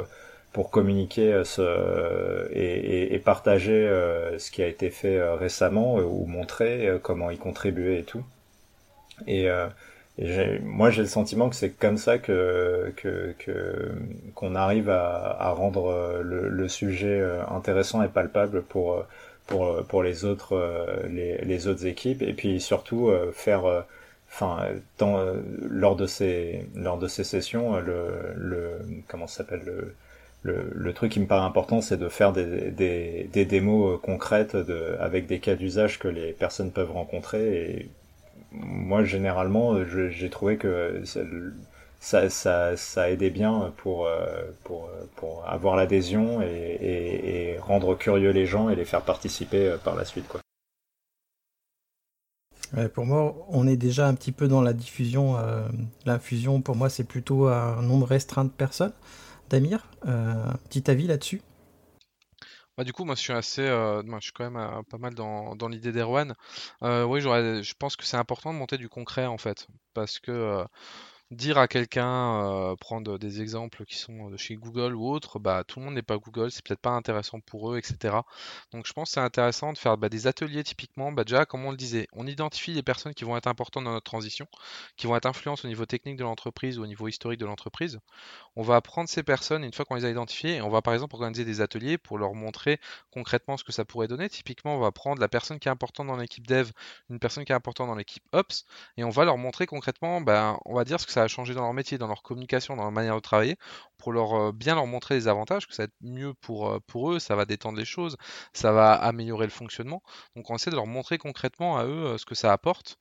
pour 0.53 0.71
communiquer 0.71 1.43
ce, 1.45 2.49
et, 2.53 3.15
et, 3.15 3.19
partager 3.19 3.89
ce 4.39 4.51
qui 4.51 4.63
a 4.63 4.67
été 4.67 4.91
fait 4.91 5.23
récemment 5.35 5.97
ou 5.97 6.27
montrer 6.27 6.99
comment 7.03 7.31
y 7.31 7.39
contribuer 7.39 8.01
et 8.01 8.05
tout. 8.05 8.25
Et, 9.27 9.49
moi, 10.63 10.91
j'ai 10.91 11.03
le 11.03 11.09
sentiment 11.09 11.49
que 11.49 11.57
c'est 11.57 11.71
comme 11.71 11.97
ça 11.97 12.19
que 12.19 12.93
qu'on 14.35 14.55
arrive 14.55 14.91
à, 14.91 15.51
rendre 15.53 16.21
le, 16.23 16.69
sujet 16.69 17.23
intéressant 17.49 18.03
et 18.03 18.09
palpable 18.09 18.63
pour 18.63 19.05
pour 19.47 19.85
pour 19.85 20.03
les 20.03 20.25
autres 20.25 20.57
les, 21.09 21.39
les 21.39 21.67
autres 21.69 21.87
équipes 21.87 22.23
et 22.23 22.33
puis 22.33 22.61
surtout 22.61 23.11
faire 23.33 23.85
enfin 24.31 24.67
lors 25.69 25.97
de 25.97 26.07
ces 26.07 26.67
lors 26.75 26.99
de 26.99 27.09
ces 27.09 27.25
sessions 27.25 27.79
le 27.81 28.09
le 28.37 28.79
comment 29.09 29.27
s'appelle 29.27 29.63
le 29.65 29.95
le, 30.43 30.93
truc 30.95 31.13
qui 31.13 31.21
me 31.21 31.27
paraît 31.27 31.45
important, 31.45 31.81
c'est 31.81 31.99
de 31.99 32.09
faire 32.09 32.33
des, 32.33 33.29
démos 33.35 33.95
euh, 33.95 33.99
concrètes 33.99 34.57
avec 34.99 35.27
des 35.27 35.39
cas 35.39 35.55
d'usage 35.55 35.99
que 35.99 36.09
les 36.09 36.33
personnes 36.33 36.71
peuvent 36.71 36.93
rencontrer. 36.93 37.63
Et 37.63 37.91
moi, 38.53 39.05
généralement, 39.05 39.77
j'ai 39.85 40.31
trouvé 40.31 40.57
que 40.57 41.03
ça, 42.01 42.31
ça, 42.31 42.77
ça, 42.77 43.11
aidait 43.11 43.31
bien 43.31 43.73
pour, 43.77 44.07
euh, 44.07 44.51
avoir 45.47 45.77
l'adhésion 45.77 46.41
et, 46.41 47.57
rendre 47.61 47.95
curieux 47.95 48.31
les 48.31 48.47
gens 48.47 48.71
et 48.71 48.75
les 48.75 48.85
faire 48.85 49.03
participer 49.03 49.69
euh, 49.69 49.77
par 49.77 49.95
la 49.95 50.05
suite. 50.05 50.25
Pour 52.95 53.05
moi, 53.05 53.35
on 53.49 53.67
est 53.67 53.77
déjà 53.77 54.07
un 54.07 54.15
petit 54.15 54.33
peu 54.33 54.49
dans 54.49 54.63
la 54.63 54.73
diffusion. 54.73 55.37
Euh, 55.37 55.67
L'infusion, 56.07 56.61
pour 56.61 56.77
moi, 56.77 56.89
c'est 56.89 57.05
plutôt 57.05 57.49
un 57.49 57.83
nombre 57.83 58.07
restreint 58.07 58.45
de 58.45 58.51
personnes. 58.51 58.93
Damir, 59.51 59.85
euh, 60.07 60.53
petit 60.69 60.89
avis 60.89 61.09
là-dessus? 61.09 61.43
Bah, 62.79 62.85
du 62.85 62.93
coup, 62.93 63.05
moi, 63.05 63.17
je 63.17 63.21
suis 63.21 63.33
assez, 63.33 63.67
euh, 63.67 64.01
je 64.05 64.21
suis 64.21 64.33
quand 64.33 64.49
même 64.49 64.57
euh, 64.57 64.83
pas 64.89 64.97
mal 64.97 65.13
dans, 65.17 65.57
dans 65.57 65.67
l'idée 65.67 65.91
d'Erwan. 65.91 66.35
oui, 66.83 67.21
je 67.21 67.75
pense 67.75 67.97
que 67.97 68.05
c'est 68.05 68.17
important 68.17 68.55
de 68.55 68.59
monter 68.59 68.79
du 68.79 68.89
concret 68.89 69.27
en 69.27 69.39
fait, 69.39 69.67
parce 69.93 70.21
que 70.21 70.65
dire 71.31 71.59
à 71.59 71.69
quelqu'un, 71.69 72.73
euh, 72.73 72.77
prendre 72.77 73.17
des 73.17 73.41
exemples 73.41 73.85
qui 73.85 73.97
sont 73.97 74.31
de 74.31 74.37
chez 74.37 74.57
Google 74.57 74.95
ou 74.97 75.09
autre, 75.09 75.39
bah, 75.39 75.63
tout 75.67 75.79
le 75.79 75.85
monde 75.85 75.95
n'est 75.95 76.03
pas 76.03 76.19
Google, 76.19 76.51
c'est 76.51 76.65
peut-être 76.65 76.81
pas 76.81 76.91
intéressant 76.91 77.39
pour 77.41 77.73
eux, 77.73 77.79
etc. 77.79 78.17
Donc 78.73 78.87
je 78.87 78.93
pense 78.93 79.11
que 79.11 79.15
c'est 79.15 79.21
intéressant 79.21 79.73
de 79.73 79.79
faire 79.79 79.97
bah, 79.97 80.09
des 80.09 80.27
ateliers 80.27 80.65
typiquement, 80.65 81.13
bah, 81.13 81.23
déjà 81.25 81.47
comme 81.47 81.65
on 81.65 81.71
le 81.71 81.77
disait, 81.77 82.09
on 82.13 82.27
identifie 82.27 82.73
les 82.73 82.83
personnes 82.83 83.15
qui 83.15 83.25
vont 83.25 83.37
être 83.37 83.47
importantes 83.47 83.85
dans 83.85 83.93
notre 83.93 84.11
transition, 84.11 84.49
qui 84.97 85.07
vont 85.07 85.15
être 85.17 85.27
influentes 85.27 85.65
au 85.65 85.69
niveau 85.69 85.87
technique 85.87 86.17
de 86.17 86.25
l'entreprise 86.25 86.79
ou 86.79 86.83
au 86.83 86.87
niveau 86.87 87.07
historique 87.07 87.39
de 87.39 87.47
l'entreprise. 87.47 88.01
On 88.57 88.63
va 88.63 88.77
apprendre 88.77 89.09
ces 89.09 89.23
personnes 89.23 89.63
une 89.63 89.73
fois 89.73 89.85
qu'on 89.85 89.95
les 89.95 90.05
a 90.05 90.11
identifiées 90.11 90.57
et 90.57 90.63
on 90.63 90.69
va 90.69 90.83
par 90.83 90.95
exemple 90.95 91.15
organiser 91.15 91.45
des 91.45 91.61
ateliers 91.61 91.97
pour 91.97 92.19
leur 92.19 92.35
montrer 92.35 92.81
concrètement 93.13 93.57
ce 93.57 93.63
que 93.65 93.73
ça 93.73 93.85
pourrait 93.85 94.09
donner. 94.09 94.29
Typiquement, 94.29 94.75
on 94.77 94.81
va 94.81 94.91
prendre 94.91 95.21
la 95.21 95.29
personne 95.29 95.61
qui 95.61 95.69
est 95.69 95.71
importante 95.71 96.09
dans 96.09 96.17
l'équipe 96.17 96.47
dev, 96.47 96.71
une 97.09 97.21
personne 97.21 97.45
qui 97.45 97.53
est 97.53 97.55
importante 97.55 97.87
dans 97.87 97.95
l'équipe 97.95 98.25
ops 98.33 98.65
et 98.97 99.05
on 99.05 99.11
va 99.11 99.25
leur 99.25 99.39
montrer 99.39 99.67
concrètement, 99.67 100.21
bah, 100.21 100.59
on 100.65 100.75
va 100.75 100.85
dire 100.85 100.99
ce 100.99 101.07
que 101.07 101.13
ça 101.13 101.20
a 101.23 101.29
changé 101.29 101.55
dans 101.55 101.63
leur 101.63 101.73
métier, 101.75 101.99
dans 101.99 102.07
leur 102.07 102.23
communication, 102.23 102.77
dans 102.77 102.83
leur 102.83 102.93
manière 102.93 103.15
de 103.15 103.21
travailler, 103.21 103.57
pour 103.99 104.13
leur 104.13 104.35
euh, 104.35 104.53
bien 104.53 104.75
leur 104.75 104.87
montrer 104.87 105.15
les 105.15 105.29
avantages, 105.29 105.67
que 105.67 105.75
ça 105.75 105.83
va 105.83 105.85
être 105.85 105.95
mieux 106.01 106.35
pour, 106.35 106.71
euh, 106.71 106.81
pour 106.87 107.13
eux, 107.13 107.19
ça 107.19 107.37
va 107.37 107.45
détendre 107.45 107.79
les 107.79 107.85
choses, 107.85 108.17
ça 108.53 108.73
va 108.73 108.93
améliorer 108.93 109.47
le 109.47 109.53
fonctionnement. 109.53 110.03
Donc 110.37 110.51
on 110.51 110.57
essaie 110.57 110.71
de 110.71 110.77
leur 110.77 110.87
montrer 110.87 111.19
concrètement 111.19 111.79
à 111.79 111.85
eux 111.85 112.07
euh, 112.07 112.19
ce 112.19 112.27
que 112.27 112.35
ça 112.35 112.53
apporte 112.53 112.99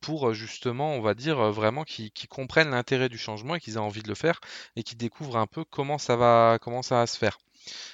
pour 0.00 0.32
justement, 0.32 0.94
on 0.94 1.02
va 1.02 1.14
dire, 1.14 1.52
vraiment 1.52 1.84
qu'ils 1.84 2.10
comprennent 2.30 2.70
l'intérêt 2.70 3.10
du 3.10 3.18
changement 3.18 3.56
et 3.56 3.60
qu'ils 3.60 3.74
aient 3.74 3.78
envie 3.78 4.02
de 4.02 4.08
le 4.08 4.14
faire 4.14 4.40
et 4.74 4.82
qu'ils 4.82 4.96
découvrent 4.96 5.36
un 5.36 5.46
peu 5.46 5.62
comment 5.64 5.98
ça 5.98 6.16
va, 6.16 6.58
comment 6.60 6.80
ça 6.82 6.96
va 6.96 7.06
se 7.06 7.18
faire. 7.18 7.38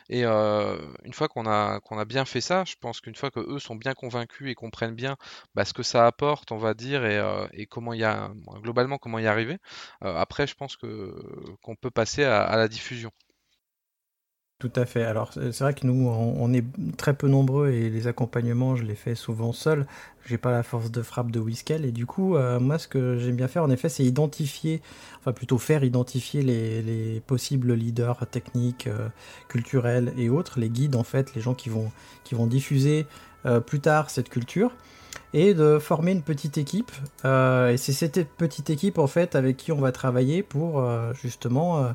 Et 0.08 0.24
une 0.24 1.12
fois 1.12 1.28
qu'on 1.28 1.46
a, 1.46 2.04
bien 2.06 2.24
fait 2.24 2.40
ça, 2.40 2.64
je 2.64 2.74
pense 2.80 3.00
qu'une 3.00 3.14
fois 3.14 3.30
que 3.30 3.40
eux 3.40 3.58
sont 3.58 3.76
bien 3.76 3.94
convaincus 3.94 4.50
et 4.50 4.54
comprennent 4.54 4.94
bien 4.94 5.16
bah, 5.54 5.64
ce 5.64 5.72
que 5.72 5.82
ça 5.82 6.06
apporte, 6.06 6.52
on 6.52 6.58
va 6.58 6.74
dire, 6.74 7.04
et, 7.52 7.66
comment 7.66 7.94
y 7.94 8.04
globalement 8.62 8.98
comment 8.98 9.18
y 9.18 9.26
arriver, 9.26 9.58
après 10.00 10.46
je 10.46 10.54
pense 10.54 10.76
qu'on 10.76 11.76
peut 11.76 11.90
passer 11.90 12.24
à 12.24 12.56
la 12.56 12.68
diffusion. 12.68 13.10
Tout 14.58 14.72
à 14.74 14.86
fait. 14.86 15.02
Alors 15.02 15.34
c'est 15.34 15.60
vrai 15.60 15.74
que 15.74 15.86
nous, 15.86 16.08
on, 16.08 16.50
est 16.54 16.64
très 16.96 17.12
peu 17.12 17.28
nombreux 17.28 17.68
et 17.68 17.90
les 17.90 18.06
accompagnements, 18.06 18.74
je 18.74 18.84
les 18.84 18.94
fais 18.94 19.14
souvent 19.14 19.52
seul. 19.52 19.86
J'ai 20.24 20.38
pas 20.38 20.50
la 20.50 20.62
force 20.62 20.90
de 20.90 21.02
frappe 21.02 21.30
de 21.30 21.38
Whiskel 21.38 21.84
et 21.84 21.92
du 21.92 22.06
coup, 22.06 22.36
euh, 22.36 22.58
moi, 22.58 22.78
ce 22.78 22.88
que 22.88 23.18
j'aime 23.18 23.36
bien 23.36 23.48
faire, 23.48 23.64
en 23.64 23.70
effet, 23.70 23.90
c'est 23.90 24.02
identifier, 24.02 24.80
enfin 25.18 25.32
plutôt 25.32 25.58
faire 25.58 25.84
identifier 25.84 26.40
les, 26.40 27.20
possibles 27.26 27.74
leaders 27.74 28.26
techniques, 28.30 28.86
euh, 28.86 29.08
culturels 29.48 30.14
et 30.16 30.30
autres, 30.30 30.58
les 30.58 30.70
guides 30.70 30.96
en 30.96 31.04
fait, 31.04 31.34
les 31.34 31.42
gens 31.42 31.54
qui 31.54 31.68
vont 31.68 31.92
qui 32.24 32.34
vont 32.34 32.46
diffuser 32.46 33.06
euh, 33.44 33.60
plus 33.60 33.80
tard 33.80 34.08
cette 34.08 34.30
culture 34.30 34.72
et 35.34 35.52
de 35.52 35.78
former 35.78 36.12
une 36.12 36.22
petite 36.22 36.56
équipe. 36.56 36.92
et 37.24 37.76
c'est 37.76 37.92
cette 37.92 38.26
petite 38.38 38.70
équipe 38.70 38.96
en 38.96 39.06
fait 39.06 39.34
avec 39.34 39.58
qui 39.58 39.70
on 39.70 39.80
va 39.80 39.92
travailler 39.92 40.42
pour 40.42 40.82
justement 41.14 41.94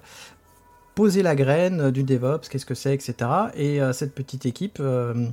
poser 0.96 1.24
la 1.24 1.36
graine 1.36 1.92
du 1.92 2.04
DevOps, 2.04 2.50
qu'est-ce 2.50 2.66
que 2.66 2.76
c'est, 2.76 2.94
etc. 2.94 3.16
Et 3.56 3.82
euh, 3.82 3.94
cette 3.94 4.14
petite 4.14 4.46
équipe, 4.46 4.78
euh, 4.80 5.28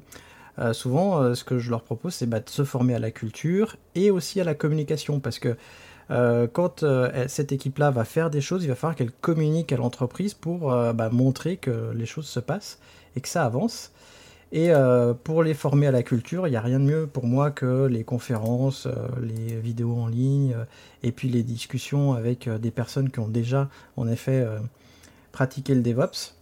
euh, 0.58 0.72
souvent, 0.72 1.34
ce 1.34 1.44
que 1.44 1.58
je 1.58 1.70
leur 1.70 1.82
propose, 1.82 2.14
c'est 2.14 2.26
bah, 2.26 2.40
de 2.40 2.48
se 2.48 2.64
former 2.64 2.94
à 2.94 2.98
la 2.98 3.10
culture 3.10 3.76
et 3.94 4.10
aussi 4.10 4.40
à 4.40 4.44
la 4.44 4.54
communication, 4.54 5.20
parce 5.20 5.38
que 5.38 5.56
quand 6.54 6.86
cette 7.26 7.52
équipe-là 7.52 7.90
va 7.90 8.06
faire 8.06 8.30
des 8.30 8.40
choses, 8.40 8.64
il 8.64 8.68
va 8.68 8.74
falloir 8.74 8.96
qu'elle 8.96 9.12
communique 9.12 9.72
à 9.72 9.76
l'entreprise 9.76 10.32
pour 10.32 10.70
bah, 10.70 11.10
montrer 11.12 11.58
que 11.58 11.92
les 11.94 12.06
choses 12.06 12.24
se 12.24 12.40
passent 12.40 12.78
et 13.14 13.20
que 13.20 13.28
ça 13.28 13.44
avance. 13.44 13.92
Et 14.50 14.72
pour 15.22 15.42
les 15.42 15.52
former 15.52 15.86
à 15.86 15.90
la 15.90 16.02
culture, 16.02 16.48
il 16.48 16.50
n'y 16.52 16.56
a 16.56 16.62
rien 16.62 16.80
de 16.80 16.84
mieux 16.86 17.06
pour 17.06 17.26
moi 17.26 17.50
que 17.50 17.84
les 17.84 18.04
conférences, 18.04 18.88
les 19.20 19.60
vidéos 19.60 19.96
en 19.98 20.06
ligne, 20.06 20.56
et 21.02 21.12
puis 21.12 21.28
les 21.28 21.42
discussions 21.42 22.14
avec 22.14 22.48
des 22.48 22.70
personnes 22.70 23.10
qui 23.10 23.18
ont 23.18 23.28
déjà, 23.28 23.68
en 23.98 24.08
effet, 24.08 24.46
pratiquer 25.32 25.74
le 25.74 25.82
DevOps. 25.82 26.34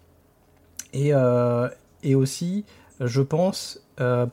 Et, 0.93 1.11
euh, 1.13 1.69
aussi, 2.15 2.65
je 3.01 3.21
pense, 3.21 3.83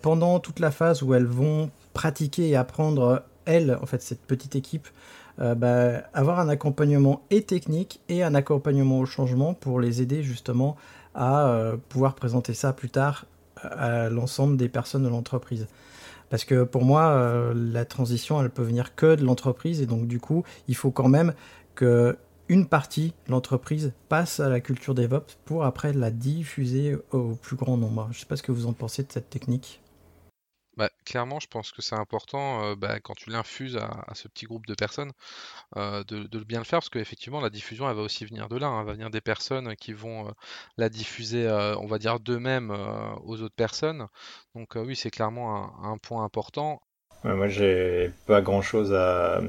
pendant 0.04 0.40
toute 0.40 0.60
la 0.60 0.70
phase 0.70 1.02
où 1.02 1.16
elles 1.16 1.26
vont 1.26 1.72
pratiquer 1.94 2.50
et 2.50 2.56
apprendre, 2.56 3.24
elles, 3.46 3.76
en 3.82 3.88
fait, 3.88 4.00
cette 4.04 4.22
petite 4.22 4.56
équipe, 4.56 4.88
bah, 5.40 6.04
avoir 6.14 6.40
un 6.40 6.50
accompagnement 6.50 7.24
et 7.32 7.42
technique 7.42 8.00
et 8.10 8.22
un 8.22 8.36
accompagnement 8.36 9.00
au 9.00 9.08
changement 9.08 9.56
pour 9.56 9.80
les 9.80 10.04
aider 10.04 10.22
justement 10.22 10.76
à 11.16 11.72
pouvoir 11.90 12.14
présenter 12.14 12.54
ça 12.54 12.74
plus 12.74 12.92
tard 12.92 13.26
à 13.64 14.10
l'ensemble 14.10 14.56
des 14.56 14.70
personnes 14.70 15.04
de 15.04 15.10
l'entreprise. 15.10 15.66
Parce 16.34 16.46
que 16.46 16.64
pour 16.64 16.84
moi, 16.84 17.10
euh, 17.10 17.54
la 17.56 17.86
transition, 17.86 18.42
elle 18.42 18.50
peut 18.50 18.64
venir 18.64 18.96
que 18.96 19.14
de 19.14 19.24
l'entreprise. 19.24 19.82
Et 19.82 19.86
donc, 19.86 20.08
du 20.08 20.20
coup, 20.20 20.44
il 20.68 20.76
faut 20.76 20.90
quand 20.90 21.08
même 21.08 21.36
que 21.76 22.18
une 22.50 22.68
partie 22.68 23.14
l'entreprise 23.28 23.94
passe 24.10 24.40
à 24.40 24.50
la 24.50 24.60
culture 24.60 24.94
DevOps 24.94 25.38
pour 25.46 25.64
après 25.64 25.94
la 25.94 26.12
diffuser 26.12 26.98
au 27.12 27.36
plus 27.36 27.56
grand 27.56 27.78
nombre. 27.78 28.08
Je 28.12 28.18
ne 28.18 28.20
sais 28.20 28.26
pas 28.26 28.36
ce 28.36 28.44
que 28.44 28.52
vous 28.52 28.66
en 28.66 28.74
pensez 28.74 29.04
de 29.04 29.12
cette 29.12 29.30
technique. 29.30 29.80
Bah, 30.76 30.90
clairement, 31.06 31.40
je 31.40 31.48
pense 31.48 31.72
que 31.72 31.84
c'est 31.84 31.96
important 31.96 32.64
euh, 32.64 32.76
bah, 32.76 33.00
quand 33.00 33.14
tu 33.14 33.30
l'infuses 33.30 33.78
à, 33.78 34.12
ce 34.16 34.28
petit 34.28 34.46
groupe 34.46 34.66
de 34.66 34.74
personnes 34.74 35.12
euh, 35.78 36.04
de, 36.06 36.44
bien 36.44 36.60
le 36.60 36.66
faire 36.66 36.80
parce 36.80 36.90
qu'effectivement 36.90 37.42
la 37.42 37.52
diffusion 37.52 37.88
elle 37.88 37.96
va 37.96 38.02
aussi 38.02 38.26
venir 38.26 38.50
de 38.50 38.58
là, 38.58 38.68
hein. 38.68 38.80
elle 38.82 38.88
va 38.88 38.94
venir 38.94 39.12
des 39.12 39.22
personnes 39.22 39.76
qui 39.76 39.94
vont 39.94 40.34
la 40.78 40.90
diffuser, 40.90 41.48
on 41.80 41.86
va 41.86 42.00
dire 42.00 42.20
d'eux-mêmes 42.20 42.72
aux 43.24 43.42
autres 43.42 43.56
personnes. 43.56 44.08
Donc 44.56 44.76
oui, 44.76 44.96
c'est 44.96 45.12
clairement 45.12 45.84
un, 45.84 45.98
point 46.00 46.24
important. 46.24 46.82
Moi, 47.24 47.48
j'ai 47.48 48.12
pas 48.28 48.42
grand 48.42 48.62
chose 48.62 48.94
à, 48.94 49.42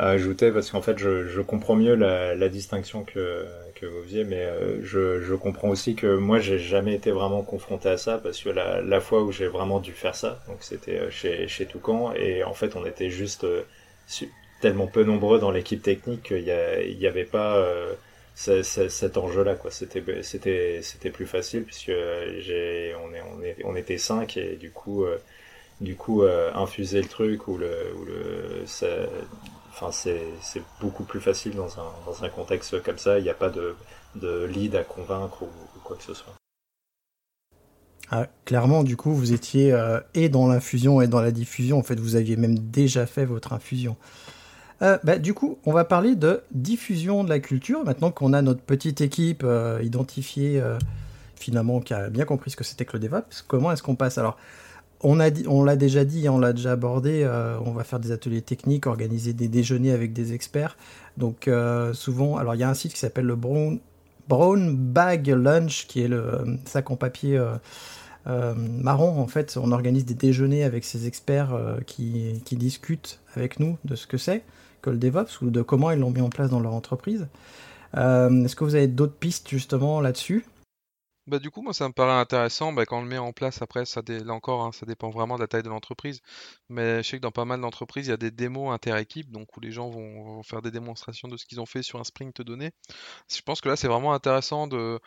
ajouter 0.00 0.50
parce 0.50 0.70
qu'en 0.70 0.80
fait, 0.80 0.98
je, 0.98 1.40
comprends 1.42 1.76
mieux 1.76 1.94
la, 1.94 2.48
distinction 2.48 3.04
que, 3.04 3.44
que, 3.74 3.84
vous 3.84 4.02
faisiez, 4.04 4.24
mais 4.24 4.44
euh, 4.44 4.82
je, 4.82 5.34
comprends 5.34 5.68
aussi 5.68 5.94
que 5.94 6.16
moi, 6.16 6.38
j'ai 6.38 6.58
jamais 6.58 6.94
été 6.94 7.10
vraiment 7.10 7.42
confronté 7.42 7.90
à 7.90 7.98
ça 7.98 8.18
parce 8.18 8.40
que 8.40 8.48
la, 8.48 9.00
fois 9.00 9.22
où 9.22 9.30
j'ai 9.30 9.46
vraiment 9.46 9.80
dû 9.80 9.92
faire 9.92 10.14
ça, 10.14 10.42
donc 10.48 10.58
c'était 10.60 10.98
euh, 10.98 11.10
chez, 11.10 11.48
chez 11.48 11.66
Toucan, 11.66 12.12
et 12.14 12.44
en 12.44 12.54
fait, 12.54 12.76
on 12.76 12.86
était 12.86 13.10
juste 13.10 13.44
euh, 13.44 13.62
tellement 14.62 14.86
peu 14.86 15.04
nombreux 15.04 15.38
dans 15.38 15.50
l'équipe 15.50 15.82
technique 15.82 16.22
qu'il 16.22 16.44
n'y 16.44 17.06
avait 17.06 17.24
pas 17.24 17.62
cet 18.34 19.18
enjeu-là, 19.18 19.54
quoi. 19.54 19.70
C'était, 19.70 20.02
c'était, 20.22 20.80
c'était 20.82 21.10
plus 21.10 21.26
facile 21.26 21.64
puisque 21.64 21.90
on, 21.90 21.92
est, 21.92 23.22
on, 23.22 23.42
est, 23.42 23.56
on 23.64 23.76
était 23.76 23.98
cinq 23.98 24.38
et 24.38 24.56
du 24.56 24.70
coup, 24.70 25.04
du 25.80 25.94
coup, 25.94 26.22
euh, 26.22 26.50
infuser 26.54 27.00
le 27.00 27.08
truc 27.08 27.46
ou 27.48 27.56
le, 27.56 27.70
ou 28.00 28.04
le, 28.04 28.64
enfin, 29.70 29.90
c'est, 29.92 30.22
beaucoup 30.80 31.04
plus 31.04 31.20
facile 31.20 31.54
dans 31.54 32.24
un, 32.24 32.28
contexte 32.28 32.82
comme 32.82 32.98
ça. 32.98 33.18
Il 33.18 33.22
n'y 33.22 33.30
a 33.30 33.34
pas 33.34 33.50
de, 33.50 33.76
de 34.16 34.44
lead 34.44 34.74
à 34.74 34.82
convaincre 34.82 35.42
ou, 35.42 35.48
quoi 35.84 35.96
que 35.96 36.02
ce 36.02 36.14
soit. 36.14 36.34
Ah, 38.10 38.26
clairement, 38.44 38.84
du 38.84 38.96
coup, 38.96 39.12
vous 39.12 39.32
étiez 39.32 39.72
euh, 39.72 40.00
et 40.14 40.28
dans 40.28 40.48
l'infusion 40.48 41.00
et 41.02 41.08
dans 41.08 41.20
la 41.20 41.30
diffusion. 41.30 41.78
En 41.78 41.82
fait, 41.82 42.00
vous 42.00 42.16
aviez 42.16 42.36
même 42.36 42.58
déjà 42.58 43.06
fait 43.06 43.26
votre 43.26 43.52
infusion. 43.52 43.96
Euh, 44.80 44.98
bah, 45.04 45.18
du 45.18 45.34
coup, 45.34 45.58
on 45.66 45.72
va 45.72 45.84
parler 45.84 46.16
de 46.16 46.42
diffusion 46.52 47.22
de 47.22 47.28
la 47.28 47.38
culture. 47.38 47.84
Maintenant 47.84 48.10
qu'on 48.10 48.32
a 48.32 48.40
notre 48.42 48.62
petite 48.62 49.00
équipe 49.00 49.44
identifiée, 49.82 50.60
finalement, 51.36 51.80
qui 51.80 51.94
a 51.94 52.08
bien 52.08 52.24
compris 52.24 52.50
ce 52.50 52.56
que 52.56 52.64
c'était 52.64 52.84
que 52.86 52.94
le 52.94 53.00
DevOps, 53.00 53.44
comment 53.46 53.70
est-ce 53.70 53.82
qu'on 53.82 53.94
passe? 53.94 54.16
Alors, 54.16 54.38
on, 55.02 55.14
l'a 55.14 55.76
déjà 55.76 56.04
dit, 56.04 56.28
on 56.28 56.38
l'a 56.38 56.52
déjà 56.52 56.72
abordé, 56.72 57.28
on 57.64 57.70
va 57.72 57.84
faire 57.84 58.00
des 58.00 58.12
ateliers 58.12 58.42
techniques, 58.42 58.86
organiser 58.86 59.32
des 59.32 59.48
déjeuners 59.48 59.92
avec 59.92 60.12
des 60.12 60.32
experts. 60.32 60.76
Donc, 61.16 61.48
souvent, 61.92 62.36
alors 62.36 62.54
il 62.54 62.60
y 62.60 62.64
a 62.64 62.68
un 62.68 62.74
site 62.74 62.92
qui 62.92 62.98
s'appelle 62.98 63.26
le 63.26 63.36
Brown, 63.36 63.80
Bag 64.76 65.28
Lunch, 65.28 65.86
qui 65.86 66.02
est 66.02 66.08
le 66.08 66.58
sac 66.64 66.90
en 66.90 66.96
papier. 66.96 67.40
marron, 68.26 69.20
en 69.20 69.26
fait, 69.28 69.56
on 69.56 69.70
organise 69.72 70.04
des 70.04 70.14
déjeuners 70.14 70.64
avec 70.64 70.84
ces 70.84 71.06
experts 71.06 71.56
qui, 71.86 72.42
qui, 72.44 72.56
discutent 72.56 73.20
avec 73.36 73.60
nous 73.60 73.78
de 73.84 73.94
ce 73.94 74.06
que 74.06 74.16
c'est 74.18 74.42
que 74.82 74.90
le 74.90 74.98
DevOps 74.98 75.42
ou 75.42 75.50
de 75.50 75.62
comment 75.62 75.90
ils 75.90 75.98
l'ont 75.98 76.10
mis 76.10 76.20
en 76.20 76.30
place 76.30 76.50
dans 76.50 76.60
leur 76.60 76.74
entreprise. 76.74 77.26
Euh, 77.96 78.44
est-ce 78.44 78.56
que 78.56 78.64
vous 78.64 78.74
avez 78.74 78.88
d'autres 78.88 79.14
pistes 79.14 79.48
justement 79.48 80.00
là-dessus? 80.00 80.44
Bah, 81.28 81.38
du 81.38 81.50
coup, 81.50 81.60
moi, 81.60 81.74
ça 81.74 81.86
me 81.88 81.92
paraît 81.92 82.18
intéressant. 82.18 82.72
Bah, 82.72 82.86
quand 82.86 82.98
on 82.98 83.02
le 83.02 83.08
met 83.08 83.18
en 83.18 83.32
place, 83.32 83.60
après, 83.60 83.84
ça 83.84 84.00
là 84.08 84.32
encore, 84.32 84.62
hein, 84.64 84.72
ça 84.72 84.86
dépend 84.86 85.10
vraiment 85.10 85.36
de 85.36 85.42
la 85.42 85.46
taille 85.46 85.62
de 85.62 85.68
l'entreprise. 85.68 86.22
Mais 86.70 87.02
je 87.02 87.08
sais 87.08 87.16
que 87.18 87.22
dans 87.22 87.30
pas 87.30 87.44
mal 87.44 87.60
d'entreprises, 87.60 88.06
il 88.06 88.10
y 88.10 88.12
a 88.12 88.16
des 88.16 88.30
démos 88.30 88.72
inter-équipes, 88.72 89.30
donc 89.30 89.54
où 89.56 89.60
les 89.60 89.70
gens 89.70 89.90
vont, 89.90 90.42
faire 90.42 90.62
des 90.62 90.70
démonstrations 90.70 91.28
de 91.28 91.36
ce 91.36 91.44
qu'ils 91.44 91.60
ont 91.60 91.66
fait 91.66 91.82
sur 91.82 92.00
un 92.00 92.04
sprint 92.04 92.40
donné. 92.40 92.70
Je 93.30 93.42
pense 93.42 93.60
que 93.60 93.68
là, 93.68 93.76
c'est 93.76 93.88
vraiment 93.88 94.14
intéressant 94.14 94.66
de, 94.66 95.00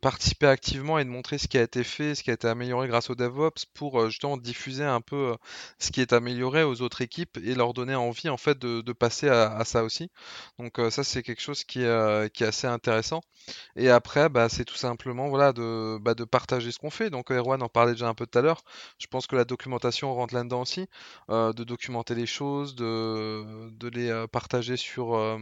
participer 0.00 0.46
activement 0.46 0.98
et 0.98 1.04
de 1.04 1.10
montrer 1.10 1.38
ce 1.38 1.48
qui 1.48 1.58
a 1.58 1.62
été 1.62 1.84
fait, 1.84 2.14
ce 2.14 2.22
qui 2.22 2.30
a 2.30 2.34
été 2.34 2.48
amélioré 2.48 2.88
grâce 2.88 3.10
au 3.10 3.14
DevOps 3.14 3.66
pour 3.74 4.00
euh, 4.00 4.08
justement 4.08 4.36
diffuser 4.36 4.84
un 4.84 5.00
peu 5.00 5.32
euh, 5.32 5.36
ce 5.78 5.90
qui 5.90 6.00
est 6.00 6.12
amélioré 6.12 6.62
aux 6.62 6.82
autres 6.82 7.02
équipes 7.02 7.38
et 7.38 7.54
leur 7.54 7.74
donner 7.74 7.94
envie, 7.94 8.28
en 8.30 8.36
fait, 8.36 8.58
de, 8.58 8.92
passer 8.92 9.28
à, 9.28 9.64
ça 9.64 9.84
aussi. 9.84 10.10
Donc, 10.58 10.78
euh, 10.78 10.90
ça, 10.90 11.04
c'est 11.04 11.22
quelque 11.22 11.42
chose 11.42 11.64
qui 11.64 11.82
est, 11.82 12.32
qui 12.32 12.44
est 12.44 12.46
assez 12.46 12.66
intéressant. 12.66 13.20
Et 13.76 13.90
après, 13.90 14.28
bah, 14.28 14.48
c'est 14.48 14.64
tout 14.64 14.76
simplement, 14.76 15.28
voilà, 15.28 15.52
de, 15.58 15.98
bah, 15.98 16.14
de 16.14 16.24
partager 16.24 16.70
ce 16.70 16.78
qu'on 16.78 16.90
fait. 16.90 17.10
Donc 17.10 17.30
Erwan 17.30 17.62
en 17.62 17.68
parlait 17.68 17.92
déjà 17.92 18.08
un 18.08 18.14
peu 18.14 18.26
tout 18.26 18.38
à 18.38 18.42
l'heure. 18.42 18.62
Je 18.98 19.06
pense 19.06 19.26
que 19.26 19.36
la 19.36 19.44
documentation 19.44 20.14
rentre 20.14 20.34
là-dedans 20.34 20.62
aussi, 20.62 20.86
euh, 21.30 21.52
de 21.52 21.64
documenter 21.64 22.14
les 22.14 22.26
choses, 22.26 22.74
de, 22.74 23.70
de 23.70 23.88
les 23.88 24.08
euh, 24.10 24.26
partager 24.26 24.76
sur, 24.76 25.16
euh, 25.16 25.38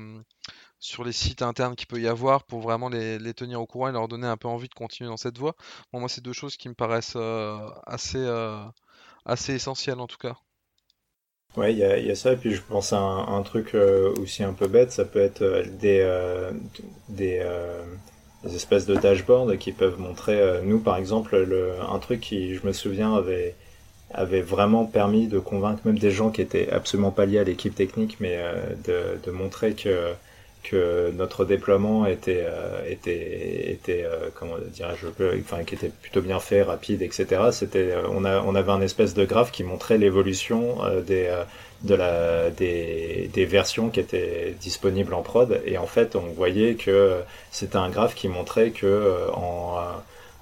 sur 0.78 1.04
les 1.04 1.12
sites 1.12 1.42
internes 1.42 1.76
qu'il 1.76 1.86
peut 1.86 2.00
y 2.00 2.08
avoir 2.08 2.44
pour 2.44 2.60
vraiment 2.60 2.88
les, 2.88 3.34
tenir 3.34 3.60
au 3.60 3.66
courant 3.66 3.88
et 3.88 3.92
leur 3.92 4.08
donner 4.08 4.26
un 4.26 4.36
peu 4.36 4.48
envie 4.48 4.68
de 4.68 4.74
continuer 4.74 5.10
dans 5.10 5.16
cette 5.16 5.38
voie. 5.38 5.54
Bon, 5.92 6.00
moi, 6.00 6.08
c'est 6.08 6.22
deux 6.22 6.32
choses 6.32 6.56
qui 6.56 6.68
me 6.68 6.74
paraissent 6.74 7.16
assez, 7.86 8.24
assez 9.24 9.54
essentielles 9.54 10.00
en 10.00 10.06
tout 10.06 10.18
cas. 10.18 10.36
Ouais, 11.56 11.72
il 11.72 11.78
y 11.78 11.84
a, 11.84 11.98
y 11.98 12.10
a, 12.10 12.14
ça, 12.14 12.32
et 12.32 12.36
puis 12.36 12.52
je 12.52 12.60
pense 12.60 12.92
à 12.92 12.98
un, 12.98 13.42
truc 13.42 13.74
aussi 13.74 14.42
un 14.42 14.52
peu 14.52 14.68
bête, 14.68 14.92
ça 14.92 15.06
peut 15.06 15.20
être 15.20 15.42
des, 15.78 16.04
des, 17.08 17.42
des 18.46 18.56
espèces 18.56 18.86
de 18.86 18.94
dashboards 18.94 19.56
qui 19.58 19.72
peuvent 19.72 19.98
montrer, 19.98 20.40
euh, 20.40 20.60
nous 20.62 20.78
par 20.78 20.96
exemple, 20.96 21.36
le, 21.36 21.72
un 21.90 21.98
truc 21.98 22.20
qui, 22.20 22.54
je 22.54 22.66
me 22.66 22.72
souviens, 22.72 23.14
avait, 23.14 23.54
avait 24.12 24.40
vraiment 24.40 24.84
permis 24.84 25.26
de 25.26 25.38
convaincre 25.38 25.80
même 25.84 25.98
des 25.98 26.10
gens 26.10 26.30
qui 26.30 26.40
étaient 26.42 26.70
absolument 26.70 27.10
pas 27.10 27.26
liés 27.26 27.38
à 27.38 27.44
l'équipe 27.44 27.74
technique, 27.74 28.16
mais 28.20 28.36
euh, 28.38 28.52
de, 28.84 29.18
de, 29.24 29.30
montrer 29.30 29.74
que, 29.74 30.12
que 30.62 31.10
notre 31.12 31.44
déploiement 31.44 32.06
était, 32.06 32.44
euh, 32.46 32.82
était, 32.88 33.70
était 33.72 34.06
comment 34.34 34.56
dirais-je, 34.72 35.06
enfin, 35.40 35.64
qui 35.64 35.74
était 35.74 35.90
plutôt 35.90 36.22
bien 36.22 36.40
fait, 36.40 36.62
rapide, 36.62 37.02
etc. 37.02 37.26
C'était, 37.52 37.94
on, 38.10 38.24
a, 38.24 38.40
on 38.40 38.54
avait 38.54 38.72
un 38.72 38.80
espèce 38.80 39.14
de 39.14 39.24
graphe 39.24 39.52
qui 39.52 39.64
montrait 39.64 39.98
l'évolution 39.98 40.78
des 41.06 41.28
de 41.86 41.94
la, 41.94 42.50
des, 42.50 43.30
des, 43.32 43.44
versions 43.44 43.88
qui 43.88 44.00
étaient 44.00 44.54
disponibles 44.60 45.14
en 45.14 45.22
prod. 45.22 45.60
Et 45.64 45.78
en 45.78 45.86
fait, 45.86 46.16
on 46.16 46.26
voyait 46.32 46.74
que 46.74 47.20
c'était 47.50 47.76
un 47.76 47.88
graphe 47.88 48.14
qui 48.14 48.28
montrait 48.28 48.70
que 48.70 48.86
euh, 48.86 49.30
en, 49.32 49.76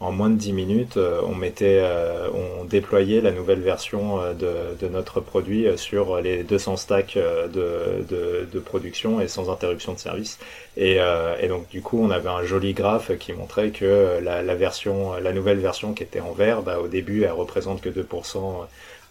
en 0.01 0.12
moins 0.12 0.30
de 0.30 0.36
10 0.36 0.53
minutes, 0.53 0.97
euh, 0.97 1.20
on 1.24 1.34
mettait, 1.34 1.80
euh, 1.82 2.28
on 2.32 2.64
déployait 2.64 3.20
la 3.20 3.30
nouvelle 3.30 3.61
version 3.61 4.18
de, 4.32 4.76
de 4.80 4.88
notre 4.88 5.20
produit 5.20 5.66
sur 5.76 6.20
les 6.20 6.42
200 6.42 6.76
stacks 6.76 7.16
de, 7.16 8.05
de, 8.09 8.49
de, 8.53 8.59
production 8.59 9.20
et 9.20 9.28
sans 9.28 9.51
interruption 9.51 9.92
de 9.92 9.99
service. 9.99 10.38
Et, 10.76 10.99
et, 11.40 11.49
donc 11.49 11.68
du 11.68 11.82
coup, 11.82 12.03
on 12.03 12.11
avait 12.11 12.28
un 12.28 12.42
joli 12.42 12.72
graphe 12.72 13.16
qui 13.18 13.32
montrait 13.32 13.70
que 13.70 14.18
la, 14.22 14.42
la 14.42 14.55
version, 14.57 15.14
la 15.14 15.32
nouvelle 15.32 15.59
version 15.59 15.92
qui 15.92 16.03
était 16.03 16.20
en 16.20 16.32
vert, 16.32 16.62
bah, 16.62 16.80
au 16.80 16.88
début, 16.88 17.22
elle 17.22 17.32
représente 17.32 17.80
que 17.80 17.88
2% 17.88 18.36
euh, 18.36 18.64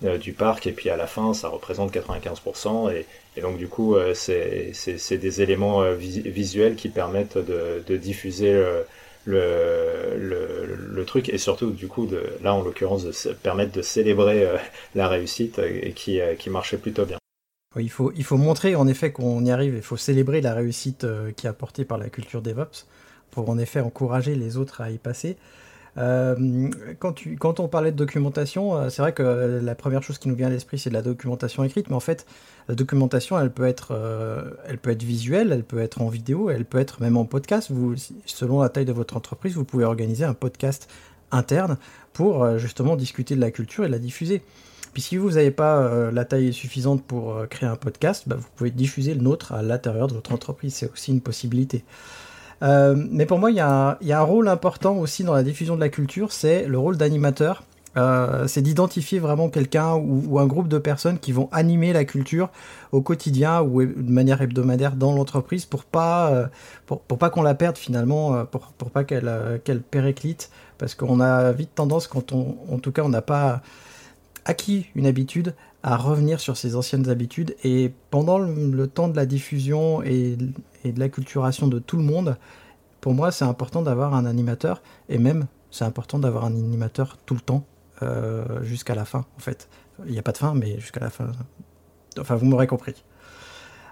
du 0.04 0.34
parc, 0.34 0.68
et 0.68 0.72
puis 0.72 0.89
à 0.89 0.97
la 0.97 1.08
fin, 1.08 1.34
ça 1.34 1.49
représente 1.49 1.93
95%, 1.93 2.91
et, 2.91 3.41
donc 3.41 3.58
du 3.58 3.68
coup, 3.68 3.95
euh, 3.95 4.14
c'est 4.14 5.18
des 5.18 5.41
éléments 5.41 5.82
euh, 5.82 5.95
visuels 5.95 6.76
qui 6.76 6.89
permettent 6.89 7.38
de, 7.38 7.97
diffuser 7.97 8.54
le, 9.26 10.16
le, 10.16 11.06
truc, 11.06 11.30
et 11.30 11.38
surtout 11.38 11.72
du 11.72 11.88
coup, 11.88 12.08
là 12.41 12.54
en 12.54 12.62
l'occurrence, 12.62 13.06
de 13.06 13.34
permettre 13.34 13.72
de 13.72 13.82
célébrer 13.82 14.47
la 14.95 15.08
réussite, 15.08 15.60
et 15.60 15.91
qui, 15.91 16.20
qui 16.38 16.49
marchait 16.49 16.78
plutôt 16.78 17.06
bien. 17.06 17.18
il, 17.78 17.89
faut, 17.89 18.12
il 18.16 18.24
faut 18.24 18.38
montrer 18.38 18.76
en 18.76 18.88
effet 18.88 19.12
qu'on 19.12 19.45
y 19.45 19.51
arrive, 19.51 19.76
il 19.76 19.82
faut 19.82 19.97
célébrer 19.97 20.41
la 20.41 20.54
réussite 20.54 21.06
qui 21.38 21.47
est 21.47 21.49
apportée 21.49 21.86
par 21.86 21.97
la 21.97 22.10
culture 22.10 22.41
DevOps, 22.41 22.88
pour 23.32 23.49
en 23.49 23.58
effet 23.58 23.80
encourager 23.80 24.36
les 24.36 24.58
autres 24.58 24.82
à 24.82 24.91
y 24.91 24.97
passer. 24.97 25.38
Euh, 25.98 26.70
quand, 27.00 27.60
on 27.60 27.68
parlait 27.68 27.91
de 27.91 27.98
documentation, 27.98 28.76
euh, 28.76 28.89
c'est 28.89 29.02
vrai 29.02 29.14
que 29.14 29.60
la 29.64 29.76
première 29.76 30.02
chose 30.02 30.18
qui 30.18 30.28
nous 30.28 30.36
vient 30.36 30.48
à 30.48 30.50
l'esprit, 30.50 30.80
c'est 30.80 30.89
de 30.89 30.96
la 30.96 31.02
documentation 31.02 31.64
écrite, 31.64 31.89
mais 31.89 31.96
en 31.96 32.00
fait, 32.00 32.26
la 32.68 32.76
documentation, 32.76 33.39
elle 33.39 33.52
peut 33.52 33.68
être, 33.68 33.89
euh, 33.91 34.52
elle 34.68 34.80
peut 34.80 34.89
être 34.89 35.04
visuelle, 35.04 35.52
elle 35.52 35.64
peut 35.64 35.80
être 35.80 36.02
en 36.02 36.08
vidéo, 36.08 36.50
elle 36.50 36.66
peut 36.66 36.80
être 36.80 37.02
même 37.02 37.18
en 37.18 37.26
podcast. 37.26 37.72
Selon 38.26 38.62
la 38.62 38.70
taille 38.70 38.86
de 38.86 38.94
votre 38.94 39.18
entreprise, 39.18 39.54
vous 39.56 39.66
pouvez 39.66 39.86
organiser 39.86 40.24
un 40.24 40.34
podcast 40.34 40.89
interne 41.32 41.78
pour 42.14 42.58
justement 42.60 42.96
discuter 42.96 43.36
de 43.36 43.41
la 43.41 43.52
culture 43.52 43.86
et 43.86 43.89
la 43.89 44.00
diffuser. 44.00 44.44
Puis 44.94 45.02
si 45.02 45.18
vous 45.18 45.32
n'avez 45.32 45.50
pas 45.50 46.12
la 46.12 46.26
taille 46.26 46.54
suffisante 46.54 47.04
pour 47.04 47.48
créer 47.50 47.68
un 47.68 47.76
podcast, 47.76 48.26
bah, 48.28 48.36
vous 48.38 48.48
pouvez 48.56 48.70
diffuser 48.70 49.16
le 49.16 49.22
nôtre 49.22 49.52
à 49.52 49.64
l'intérieur 49.64 50.08
de 50.08 50.14
votre 50.14 50.32
entreprise. 50.32 50.76
C'est 50.76 50.91
aussi 50.91 51.12
une 51.12 51.22
possibilité. 51.22 51.84
Mais 52.64 53.26
pour 53.26 53.39
moi, 53.39 53.51
il 53.51 53.57
y, 53.57 53.59
a 53.59 53.97
un 54.01 54.22
rôle 54.22 54.47
important 54.47 54.95
aussi 54.97 55.24
dans 55.24 55.34
la 55.34 55.43
diffusion 55.43 55.76
de 55.76 55.82
la 55.82 55.89
culture, 55.89 56.32
c'est 56.32 56.66
le 56.66 56.78
rôle 56.78 56.97
d'animateur. 56.97 57.64
c'est 58.47 58.61
d'identifier 58.61 59.20
vraiment 59.20 59.49
quelqu'un 59.49 59.95
ou, 59.95 60.39
un 60.39 60.47
groupe 60.47 60.68
de 60.68 60.78
personnes 60.78 61.20
qui 61.20 61.32
vont 61.32 61.49
animer 61.51 61.93
la 61.93 62.05
culture 62.05 62.49
au 62.91 63.01
quotidien 63.01 63.61
ou 63.61 63.84
de 63.86 64.11
manière 64.11 64.41
hebdomadaire 64.41 64.95
dans 64.95 65.14
l'entreprise 65.14 65.66
pour 65.66 65.84
pas 65.84 66.49
pour, 66.86 67.01
pas 67.01 67.30
qu'on 67.30 67.43
la 67.43 67.53
perde 67.53 67.78
finalement 67.78 68.45
pour, 68.45 68.74
pour 68.78 68.89
pas 68.89 69.03
qu'elle 69.03 69.61
qu'elle 69.64 69.82
périclite 69.82 70.49
parce 70.80 70.95
qu'on 70.95 71.20
a 71.20 71.51
vite 71.51 71.76
tendance 71.76 72.07
quand 72.07 72.32
on 72.32 72.57
en 72.72 72.80
tout 72.80 72.91
cas 72.91 73.03
on 73.03 73.09
n'a 73.09 73.22
pas 73.22 73.61
acquis 74.46 74.88
une 74.96 75.06
habitude 75.06 75.56
à 75.84 75.98
revenir 75.98 76.39
sur 76.39 76.58
ses 76.58 76.76
anciennes 76.76 77.10
habitudes. 77.10 77.56
Et 77.64 77.91
pendant 78.10 78.39
le, 78.39 78.88
temps 78.88 79.10
de 79.10 79.16
la 79.16 79.26
diffusion 79.26 80.02
et, 80.02 80.38
de 80.38 81.00
l'acculturation 81.00 81.68
de 81.68 81.80
tout 81.80 81.98
le 81.98 82.04
monde, 82.04 82.38
pour 83.02 83.14
moi, 83.14 83.32
c'est 83.32 83.46
important 83.46 83.82
d'avoir 83.82 84.16
un 84.16 84.26
animateur. 84.26 84.82
Et 85.10 85.18
même, 85.18 85.48
c'est 85.72 85.84
important 85.84 86.20
d'avoir 86.20 86.46
un 86.46 86.56
animateur 86.56 87.18
tout 87.26 87.34
le 87.34 87.41
temps, 87.41 87.66
euh, 88.02 88.64
jusqu'à 88.64 88.96
la 88.96 89.06
fin, 89.06 89.26
en 89.36 89.39
fait. 89.39 89.68
Il 90.06 90.12
n'y 90.12 90.20
a 90.20 90.24
pas 90.24 90.32
de 90.32 90.38
fin, 90.38 90.54
mais 90.56 90.80
jusqu'à 90.80 91.02
la 91.02 91.10
fin. 91.10 91.28
Enfin, 92.18 92.36
vous 92.36 92.46
m'aurez 92.46 92.68
compris. 92.68 93.04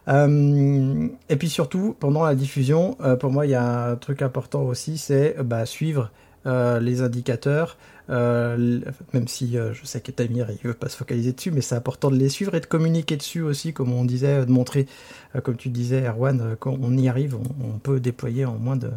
Euh, 0.08 1.08
et 1.30 1.36
puis 1.36 1.50
surtout, 1.50 1.96
pendant 2.00 2.24
la 2.24 2.36
diffusion, 2.36 2.98
euh, 3.02 3.16
pour 3.16 3.32
moi, 3.32 3.46
il 3.46 3.50
y 3.50 3.56
a 3.56 3.90
un 3.90 3.96
truc 3.98 4.22
important 4.22 4.64
aussi, 4.64 4.98
c'est 4.98 5.36
bah, 5.44 5.66
suivre 5.66 6.10
les 6.44 7.04
indicateurs, 7.04 7.78
euh, 8.10 8.82
même 9.14 9.28
si 9.28 9.58
euh, 9.58 9.74
je 9.74 9.86
sais 9.86 10.02
que 10.02 10.12
Tamir 10.12 10.50
il 10.50 10.58
veut 10.68 10.74
pas 10.74 10.90
se 10.90 10.98
focaliser 10.98 11.34
dessus, 11.34 11.52
mais 11.52 11.62
c'est 11.62 11.76
important 11.76 12.10
de 12.10 12.16
les 12.18 12.30
suivre 12.30 12.56
et 12.56 12.60
de 12.60 12.66
communiquer 12.66 13.18
dessus 13.18 13.42
aussi, 13.42 13.74
comme 13.74 13.94
on 13.94 14.06
disait, 14.06 14.46
de 14.46 14.52
montrer, 14.52 14.88
euh, 15.36 15.42
comme 15.42 15.58
tu 15.58 15.70
disais, 15.70 16.08
Erwan, 16.08 16.56
quand 16.60 16.78
on 16.82 16.98
y 16.98 17.08
arrive, 17.08 17.38
on, 17.64 17.80
peut 17.80 18.00
déployer 18.00 18.46
en 18.46 18.58
moins 18.58 18.76
de 18.76 18.92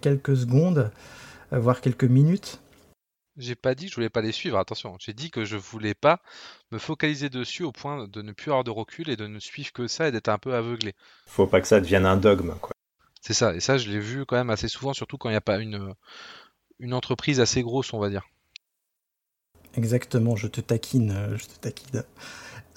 quelques 0.00 0.36
secondes, 0.36 0.90
voire 1.50 1.80
quelques 1.80 2.04
minutes. 2.04 2.60
J'ai 3.36 3.54
pas 3.54 3.74
dit 3.74 3.86
que 3.86 3.90
je 3.90 3.94
voulais 3.96 4.10
pas 4.10 4.20
les 4.20 4.32
suivre, 4.32 4.58
attention. 4.58 4.96
J'ai 5.00 5.14
dit 5.14 5.30
que 5.30 5.44
je 5.44 5.56
voulais 5.56 5.94
pas 5.94 6.20
me 6.70 6.78
focaliser 6.78 7.30
dessus 7.30 7.62
au 7.64 7.72
point 7.72 8.06
de 8.06 8.22
ne 8.22 8.32
plus 8.32 8.50
avoir 8.50 8.62
de 8.62 8.70
recul 8.70 9.08
et 9.08 9.16
de 9.16 9.26
ne 9.26 9.38
suivre 9.38 9.72
que 9.72 9.88
ça 9.88 10.08
et 10.08 10.12
d'être 10.12 10.28
un 10.28 10.38
peu 10.38 10.54
aveuglé. 10.54 10.94
Faut 11.26 11.46
pas 11.46 11.60
que 11.60 11.66
ça 11.66 11.80
devienne 11.80 12.04
un 12.04 12.16
dogme, 12.16 12.54
quoi. 12.60 12.72
C'est 13.22 13.34
ça, 13.34 13.54
et 13.54 13.60
ça 13.60 13.78
je 13.78 13.88
l'ai 13.88 14.00
vu 14.00 14.26
quand 14.26 14.34
même 14.34 14.50
assez 14.50 14.66
souvent, 14.66 14.92
surtout 14.92 15.16
quand 15.16 15.28
il 15.28 15.32
n'y 15.32 15.36
a 15.36 15.40
pas 15.40 15.58
une, 15.58 15.94
une 16.82 16.92
entreprise 16.92 17.40
assez 17.40 17.62
grosse, 17.62 17.94
on 17.94 17.98
va 17.98 18.10
dire. 18.10 18.28
Exactement, 19.76 20.36
je 20.36 20.48
te 20.48 20.60
taquine, 20.60 21.14
euh, 21.16 21.38
je 21.38 21.46
te 21.46 21.58
taquine. 21.58 22.02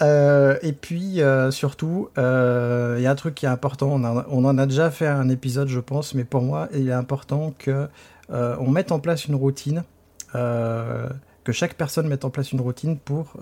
Euh, 0.01 0.57
et 0.61 0.71
puis 0.71 1.21
euh, 1.21 1.51
surtout, 1.51 2.09
il 2.15 2.21
y 2.21 3.05
a 3.05 3.11
un 3.11 3.15
truc 3.15 3.35
qui 3.35 3.45
est 3.45 3.49
important. 3.49 3.89
On, 3.89 4.45
en 4.45 4.57
a 4.57 4.65
déjà 4.65 4.91
fait 4.91 5.07
un 5.07 5.27
épisode, 5.27 5.67
je 5.67 5.79
pense, 5.79 6.13
mais 6.13 6.23
pour 6.23 6.41
moi, 6.41 6.69
il 6.73 6.87
est 6.87 6.93
important 6.93 7.53
que 7.57 7.89
on 8.29 8.69
mette 8.69 8.91
en 8.91 8.99
place 8.99 9.25
une 9.25 9.35
routine, 9.35 9.83
que 10.33 11.51
chaque 11.51 11.75
personne 11.75 12.07
mette 12.07 12.25
en 12.25 12.29
place 12.29 12.51
une 12.51 12.61
routine 12.61 12.97
pour 12.97 13.33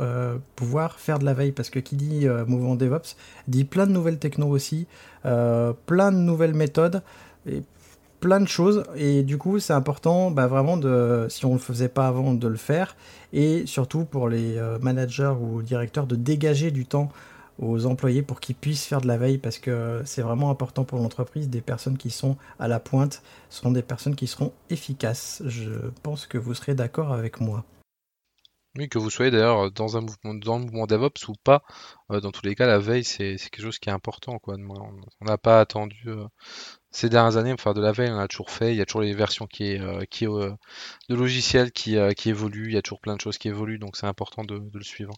pouvoir 0.56 1.00
faire 1.00 1.20
de 1.20 1.26
la 1.26 1.34
veille. 1.34 1.52
Parce 1.52 1.70
que 1.70 1.80
qui 1.80 1.96
dit 1.96 2.28
mouvement 2.48 2.76
DevOps 2.76 3.16
dit 3.48 3.66
plein 3.66 3.88
de 3.88 3.92
nouvelles 3.92 4.20
techno 4.20 4.48
aussi, 4.48 4.88
plein 5.24 6.12
de 6.12 6.18
nouvelles 6.18 6.54
méthodes. 6.54 7.02
Et 7.48 7.62
plein 8.24 8.40
de 8.40 8.48
choses 8.48 8.86
et 8.96 9.22
du 9.22 9.38
coup 9.38 9.60
c'est 9.60 9.74
important 9.74 10.32
bah, 10.32 10.48
vraiment 10.48 10.78
de 10.78 11.28
si 11.30 11.46
on 11.46 11.52
le 11.52 11.60
faisait 11.60 11.90
pas 11.90 12.08
avant 12.08 12.34
de 12.34 12.48
le 12.48 12.56
faire 12.56 12.96
et 13.34 13.66
surtout 13.66 14.06
pour 14.06 14.30
les 14.30 14.58
euh, 14.58 14.80
managers 14.80 15.34
ou 15.42 15.62
directeurs 15.62 16.08
de 16.08 16.16
dégager 16.16 16.72
du 16.72 16.86
temps 16.86 17.12
aux 17.60 17.86
employés 17.86 18.22
pour 18.22 18.40
qu'ils 18.40 18.56
puissent 18.56 18.86
faire 18.86 19.02
de 19.02 19.08
la 19.08 19.18
veille 19.18 19.40
parce 19.40 19.60
que 19.60 20.02
c'est 20.06 20.22
vraiment 20.22 20.50
important 20.50 20.86
pour 20.86 21.00
l'entreprise 21.00 21.50
des 21.50 21.60
personnes 21.60 21.98
qui 21.98 22.12
sont 22.12 22.38
à 22.60 22.70
la 22.70 22.80
pointe 22.80 23.24
sont 23.50 23.72
des 23.72 23.82
personnes 23.82 24.16
qui 24.16 24.28
seront 24.28 24.54
efficaces 24.70 25.44
je 25.46 25.72
pense 26.02 26.26
que 26.26 26.38
vous 26.38 26.54
serez 26.54 26.76
d'accord 26.76 27.12
avec 27.12 27.42
moi 27.42 27.66
oui, 28.78 28.90
que 28.90 28.98
vous 28.98 29.12
soyez 29.12 29.30
d'ailleurs 29.30 29.72
dans 29.72 29.98
un 29.98 30.02
mouvement, 30.02 30.34
dans 30.34 30.58
le 30.58 30.66
mouvement 30.66 30.88
DevOps 30.88 31.28
ou 31.28 31.34
pas, 31.44 31.62
euh, 32.10 32.20
dans 32.22 32.32
tous 32.32 32.44
les 32.44 32.56
cas, 32.56 32.66
la 32.66 32.80
veille, 32.80 33.04
c'est 33.04 33.36
quelque 33.38 33.62
chose 33.62 33.78
qui 33.78 33.90
est 33.90 33.92
important. 33.92 34.40
Quoi. 34.40 34.56
On 34.58 35.26
n'a 35.26 35.38
pas 35.38 35.60
attendu 35.60 36.02
euh, 36.08 36.26
ces 36.94 37.10
dernières 37.10 37.36
années 37.38 37.54
faire 37.58 37.74
de 37.74 37.82
la 37.82 37.92
veille, 37.92 38.12
on 38.12 38.20
a 38.20 38.28
toujours 38.28 38.50
fait. 38.50 38.74
Il 38.74 38.78
y 38.78 38.82
a 38.82 38.86
toujours 38.86 39.02
les 39.02 39.14
versions 39.14 39.48
qui 39.48 39.78
euh, 39.78 40.04
qui 40.10 40.26
de 40.26 40.56
logiciels 41.10 41.72
qui, 41.72 41.98
qui 42.16 42.30
évoluent. 42.30 42.70
Il 42.70 42.74
y 42.74 42.78
a 42.78 42.82
toujours 42.82 43.02
plein 43.02 43.16
de 43.16 43.22
choses 43.22 43.38
qui 43.38 43.50
évoluent, 43.50 43.80
donc 43.80 43.98
c'est 43.98 44.08
important 44.08 44.44
de, 44.44 44.62
le 44.74 44.84
suivre. 44.84 45.14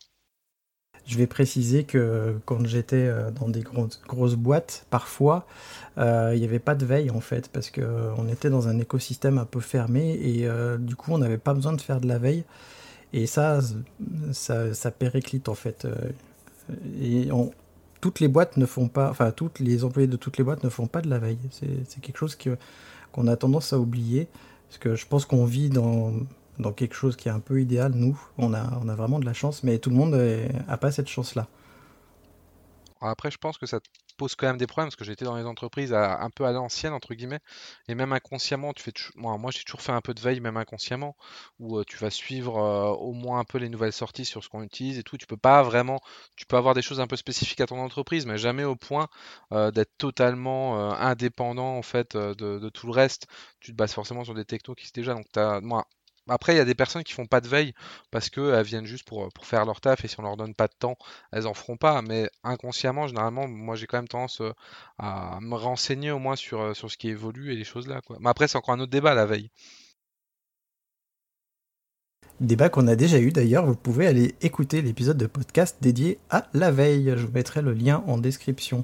Je 1.05 1.17
vais 1.19 1.28
préciser 1.28 1.84
que 1.84 2.39
quand 2.45 2.65
j'étais 2.65 3.07
dans 3.39 3.47
des 3.47 3.61
grosses, 3.61 4.01
grosses 4.07 4.34
boîtes, 4.34 4.88
parfois, 4.89 5.45
il 5.97 6.39
n'y 6.39 6.45
avait 6.45 6.57
pas 6.57 6.73
de 6.73 6.84
veille 6.84 7.11
en 7.11 7.21
fait, 7.21 7.47
parce 7.49 7.69
qu'on 7.69 8.28
était 8.28 8.49
dans 8.49 8.67
un 8.67 8.80
écosystème 8.80 9.38
un 9.38 9.45
peu 9.45 9.59
fermé 9.59 10.13
et 10.13 10.47
du 10.80 10.95
coup, 10.95 11.11
on 11.11 11.19
n'avait 11.19 11.38
pas 11.38 11.53
besoin 11.53 11.73
de 11.73 11.82
faire 11.82 12.01
de 12.01 12.07
la 12.07 12.17
veille. 12.17 12.43
Et 13.15 13.28
ça, 13.28 13.59
ça, 14.34 14.91
périclite 14.91 15.47
en 15.47 15.55
fait. 15.55 15.86
Euh, 15.86 15.95
et 17.01 17.30
toutes 18.06 18.20
les 18.20 18.28
boîtes 18.28 18.56
ne 18.58 18.68
font 18.68 18.88
pas, 18.88 19.10
enfin, 19.10 19.32
toutes 19.32 19.58
les 19.58 19.84
employés 19.84 20.08
de 20.08 20.16
toutes 20.16 20.38
les 20.38 20.43
boîtes 20.43 20.64
ne 20.64 20.70
font 20.70 20.86
pas 20.86 21.01
de 21.01 21.10
la 21.10 21.18
veille. 21.18 21.39
C'est 21.49 21.99
quelque 22.01 22.18
chose 22.18 22.38
qu'on 23.12 23.26
a 23.26 23.36
tendance 23.36 23.74
à 23.74 23.80
oublier. 23.80 24.28
Parce 24.68 24.78
que 24.78 24.93
je 24.93 25.08
pense 25.08 25.26
qu'on 25.26 25.43
vit 25.43 25.72
dans, 25.72 26.14
quelque 26.76 26.93
chose 26.93 27.16
qui 27.16 27.30
est 27.30 27.32
un 27.32 27.39
peu 27.39 27.60
idéal, 27.60 27.93
nous. 27.95 28.16
On 28.38 28.53
a, 28.53 28.80
on 28.80 28.89
a 28.89 28.93
vraiment 28.95 29.18
de 29.18 29.26
la 29.26 29.34
chance, 29.34 29.64
mais 29.64 29.80
tout 29.80 29.89
le 29.89 29.95
monde 29.95 30.14
n'a 30.14 30.78
pas 30.78 30.91
cette 30.91 31.08
chance-là. 31.08 31.47
Après, 33.01 33.32
je 33.32 33.39
pense 33.39 33.58
que 33.58 33.66
ça 33.66 33.80
pose 34.18 34.36
quand 34.36 34.47
même 34.47 34.57
des 34.57 34.68
problèmes 34.68 34.88
parce 34.88 34.95
que 34.95 35.05
j'étais 35.05 35.26
dans 35.26 35.36
les 35.38 35.45
entreprises 35.45 35.93
un 35.93 36.30
peu 36.30 36.45
à 36.45 36.51
l'ancienne 36.51 36.93
entre 36.93 37.13
guillemets 37.13 37.39
et 37.88 37.95
même 37.95 38.13
inconsciemment 38.13 38.74
tu 38.74 38.84
fais 38.84 38.91
moi, 39.16 39.38
moi 39.38 39.51
j'ai 39.51 39.63
toujours 39.63 39.82
fait 39.82 39.91
un 39.91 40.01
peu 40.01 40.13
de 40.13 40.20
veille 40.20 40.39
même 40.39 40.57
inconsciemment 40.57 41.16
où 41.59 41.84
tu 41.84 41.97
vas 41.97 42.09
suivre 42.09 42.55
au 42.99 43.13
moins 43.13 43.39
un 43.39 43.43
peu 43.43 43.57
les 43.57 43.70
nouvelles 43.70 43.93
sorties 43.93 44.26
sur 44.26 44.43
ce 44.43 44.49
qu'on 44.49 44.63
utilise 44.63 44.99
et 44.99 45.03
tout. 45.03 45.18
Tu 45.18 45.28
peux 45.28 45.38
pas 45.38 45.63
vraiment 45.63 45.99
tu 46.36 46.45
peux 46.45 46.57
avoir 46.57 46.74
des 46.74 46.82
choses 46.82 46.99
un 46.99 47.07
peu 47.07 47.16
spécifiques 47.16 47.61
à 47.61 47.68
ton 47.68 47.80
entreprise 47.80 48.26
mais 48.26 48.38
jamais 48.38 48.63
au 48.63 48.76
point 48.76 49.07
d'être 49.51 49.97
totalement 49.97 50.93
indépendant 50.93 51.78
en 51.78 51.82
fait 51.82 52.16
de, 52.18 52.70
tout 52.70 52.88
le 52.88 52.93
reste. 52.93 53.28
Tu 53.59 53.72
te 53.72 53.78
bases 53.78 53.93
forcément 53.93 54.24
sur 54.24 54.34
des 54.34 54.45
technos 54.45 54.76
qui 54.76 54.86
sont 54.86 54.91
déjà 54.95 55.13
donc 55.13 55.26
as, 55.36 55.61
moi 55.61 55.86
après, 56.28 56.53
il 56.55 56.57
y 56.57 56.59
a 56.59 56.65
des 56.65 56.76
personnes 56.76 57.03
qui 57.03 57.13
font 57.13 57.28
pas 57.28 57.41
de 57.41 57.47
veille 57.47 57.73
parce 58.11 58.30
qu'elles 58.30 58.65
viennent 58.65 58.86
juste 58.86 59.07
pour, 59.07 59.32
pour 59.34 59.45
faire 59.45 59.65
leur 59.65 59.80
taf 59.82 60.03
et 60.03 60.07
si 60.07 60.19
on 60.19 60.23
leur 60.23 60.38
donne 60.38 60.55
pas 60.55 60.67
de 60.67 60.73
temps, 60.78 60.97
elles 61.32 61.47
en 61.47 61.53
feront 61.53 61.78
pas. 61.78 62.01
Mais 62.01 62.30
inconsciemment, 62.43 63.07
généralement, 63.07 63.47
moi 63.47 63.76
j'ai 63.76 63.86
quand 63.88 63.97
même 63.97 64.07
tendance 64.07 64.41
euh, 64.41 64.53
à 64.97 65.39
me 65.41 65.55
renseigner 65.55 66.11
au 66.11 66.19
moins 66.19 66.36
sur, 66.36 66.61
euh, 66.61 66.73
sur 66.73 66.89
ce 66.91 66.97
qui 66.97 67.09
évolue 67.09 67.53
et 67.53 67.55
les 67.55 67.63
choses 67.63 67.88
là. 67.88 68.01
Mais 68.19 68.30
après, 68.30 68.47
c'est 68.47 68.57
encore 68.57 68.73
un 68.73 68.80
autre 68.80 68.91
débat 68.91 69.13
la 69.13 69.26
veille. 69.26 69.51
Débat 72.41 72.67
qu'on 72.67 72.88
a 72.88 72.95
déjà 72.97 73.19
eu 73.19 73.32
d'ailleurs, 73.32 73.65
vous 73.65 73.76
pouvez 73.76 74.07
aller 74.07 74.36
écouter 74.41 74.82
l'épisode 74.82 75.17
de 75.17 75.26
podcast 75.26 75.78
dédié 75.80 76.19
à 76.30 76.47
la 76.53 76.69
veille. 76.69 77.13
Je 77.15 77.26
vous 77.26 77.32
mettrai 77.32 77.61
le 77.61 77.73
lien 77.73 78.03
en 78.07 78.17
description. 78.17 78.84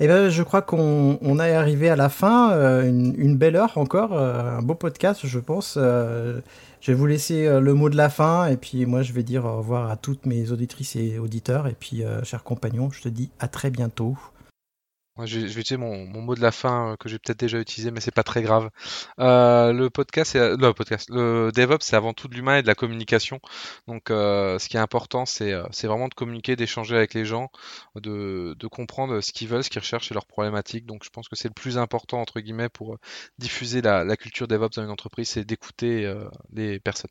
Eh 0.00 0.08
ben, 0.08 0.28
je 0.28 0.42
crois 0.42 0.62
qu'on 0.62 1.38
est 1.38 1.52
arrivé 1.52 1.88
à 1.88 1.96
la 1.96 2.08
fin, 2.08 2.52
euh, 2.52 2.82
une, 2.82 3.36
belle 3.36 3.54
heure 3.54 3.78
encore, 3.78 4.12
euh, 4.12 4.58
un 4.58 4.62
beau 4.62 4.74
podcast, 4.74 5.20
je 5.24 5.38
pense. 5.38 5.76
Euh, 5.76 6.40
je 6.80 6.90
vais 6.90 6.98
vous 6.98 7.06
laisser 7.06 7.48
le 7.60 7.74
mot 7.74 7.88
de 7.88 7.96
la 7.96 8.10
fin, 8.10 8.46
et 8.46 8.56
puis 8.56 8.84
moi, 8.86 9.02
je 9.02 9.12
vais 9.12 9.22
dire 9.22 9.44
au 9.46 9.58
revoir 9.58 9.90
à 9.90 9.96
toutes 9.96 10.26
mes 10.26 10.50
auditrices 10.50 10.96
et 10.96 11.18
auditeurs, 11.18 11.66
et 11.66 11.76
puis, 11.78 12.02
chers 12.24 12.42
compagnons, 12.42 12.90
je 12.90 13.00
te 13.00 13.08
dis 13.08 13.30
à 13.38 13.48
très 13.48 13.70
bientôt. 13.70 14.18
Je 15.22 15.38
vais, 15.38 15.46
utiliser 15.46 15.76
mon, 15.76 16.06
mot 16.06 16.34
de 16.34 16.40
la 16.40 16.50
fin 16.50 16.92
euh, 16.92 16.96
que 16.96 17.08
j'ai 17.08 17.20
peut-être 17.20 17.38
déjà 17.38 17.60
utilisé, 17.60 17.92
mais 17.92 18.00
c'est 18.00 18.10
pas 18.10 18.24
très 18.24 18.42
grave. 18.42 18.70
Euh, 19.20 19.72
le 19.72 19.88
podcast, 19.88 20.32
c'est, 20.32 20.56
le 20.56 20.72
podcast, 20.72 21.08
le 21.08 21.52
DevOps, 21.54 21.84
c'est 21.84 21.94
avant 21.94 22.12
tout 22.12 22.26
de 22.26 22.34
l'humain 22.34 22.58
et 22.58 22.62
de 22.62 22.66
la 22.66 22.74
communication. 22.74 23.40
Donc, 23.86 24.10
euh, 24.10 24.58
ce 24.58 24.68
qui 24.68 24.76
est 24.76 24.80
important, 24.80 25.24
c'est, 25.24 25.54
c'est 25.70 25.86
vraiment 25.86 26.08
de 26.08 26.14
communiquer, 26.14 26.56
d'échanger 26.56 26.96
avec 26.96 27.14
les 27.14 27.24
gens, 27.24 27.50
de, 27.94 28.56
de 28.58 28.66
comprendre 28.66 29.20
ce 29.20 29.32
qu'ils 29.32 29.48
veulent, 29.48 29.62
ce 29.62 29.70
qu'ils 29.70 29.80
recherchent 29.80 30.10
et 30.10 30.14
leurs 30.14 30.26
problématiques. 30.26 30.84
Donc, 30.84 31.04
je 31.04 31.10
pense 31.10 31.28
que 31.28 31.36
c'est 31.36 31.48
le 31.48 31.54
plus 31.54 31.78
important 31.78 32.20
entre 32.20 32.40
guillemets 32.40 32.68
pour 32.68 32.98
diffuser 33.38 33.82
la, 33.82 34.02
la 34.04 34.16
culture 34.16 34.48
DevOps 34.48 34.76
dans 34.76 34.84
une 34.84 34.90
entreprise, 34.90 35.28
c'est 35.28 35.44
d'écouter 35.44 36.12
les 36.52 36.80
personnes. 36.80 37.10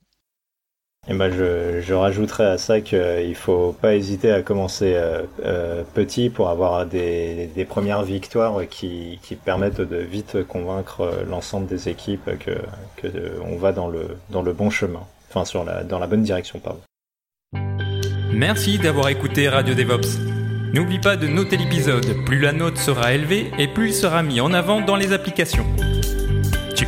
Et 1.09 1.13
ben 1.13 1.29
je, 1.29 1.81
je 1.81 1.93
rajouterais 1.93 2.45
à 2.45 2.57
ça 2.57 2.79
qu'il 2.79 2.97
ne 2.97 3.33
faut 3.33 3.73
pas 3.73 3.95
hésiter 3.95 4.31
à 4.31 4.41
commencer 4.41 4.93
euh, 4.95 5.23
euh, 5.43 5.83
petit 5.93 6.29
pour 6.29 6.49
avoir 6.49 6.85
des, 6.85 7.49
premières 7.67 8.03
victoires 8.03 8.61
qui, 8.69 9.19
permettent 9.43 9.81
de 9.81 9.97
vite 9.97 10.47
convaincre 10.47 11.01
euh, 11.01 11.23
l'ensemble 11.27 11.67
des 11.67 11.89
équipes 11.89 12.29
que, 12.39 12.51
que 12.95 13.07
va 13.57 13.73
dans 13.73 13.89
le, 13.89 14.17
dans 14.29 14.41
le 14.41 14.53
bon 14.53 14.69
chemin, 14.69 15.01
enfin 15.29 15.43
sur 15.43 15.65
la, 15.65 15.83
dans 15.83 15.99
la 15.99 16.07
bonne 16.07 16.23
direction. 16.23 16.59
Pardon. 16.59 16.79
Merci 18.31 18.77
d'avoir 18.77 19.09
écouté 19.09 19.49
Radio 19.49 19.75
DevOps. 19.75 20.19
N'oublie 20.73 20.99
pas 20.99 21.17
de 21.17 21.27
noter 21.27 21.57
l'épisode, 21.57 22.23
plus 22.25 22.39
la 22.39 22.53
note 22.53 22.77
sera 22.77 23.13
élevée 23.13 23.51
et 23.59 23.67
plus 23.67 23.89
il 23.89 23.93
sera 23.93 24.23
mis 24.23 24.39
en 24.39 24.53
avant 24.53 24.81
dans 24.81 24.95
les 24.95 25.11
applications. 25.11 25.65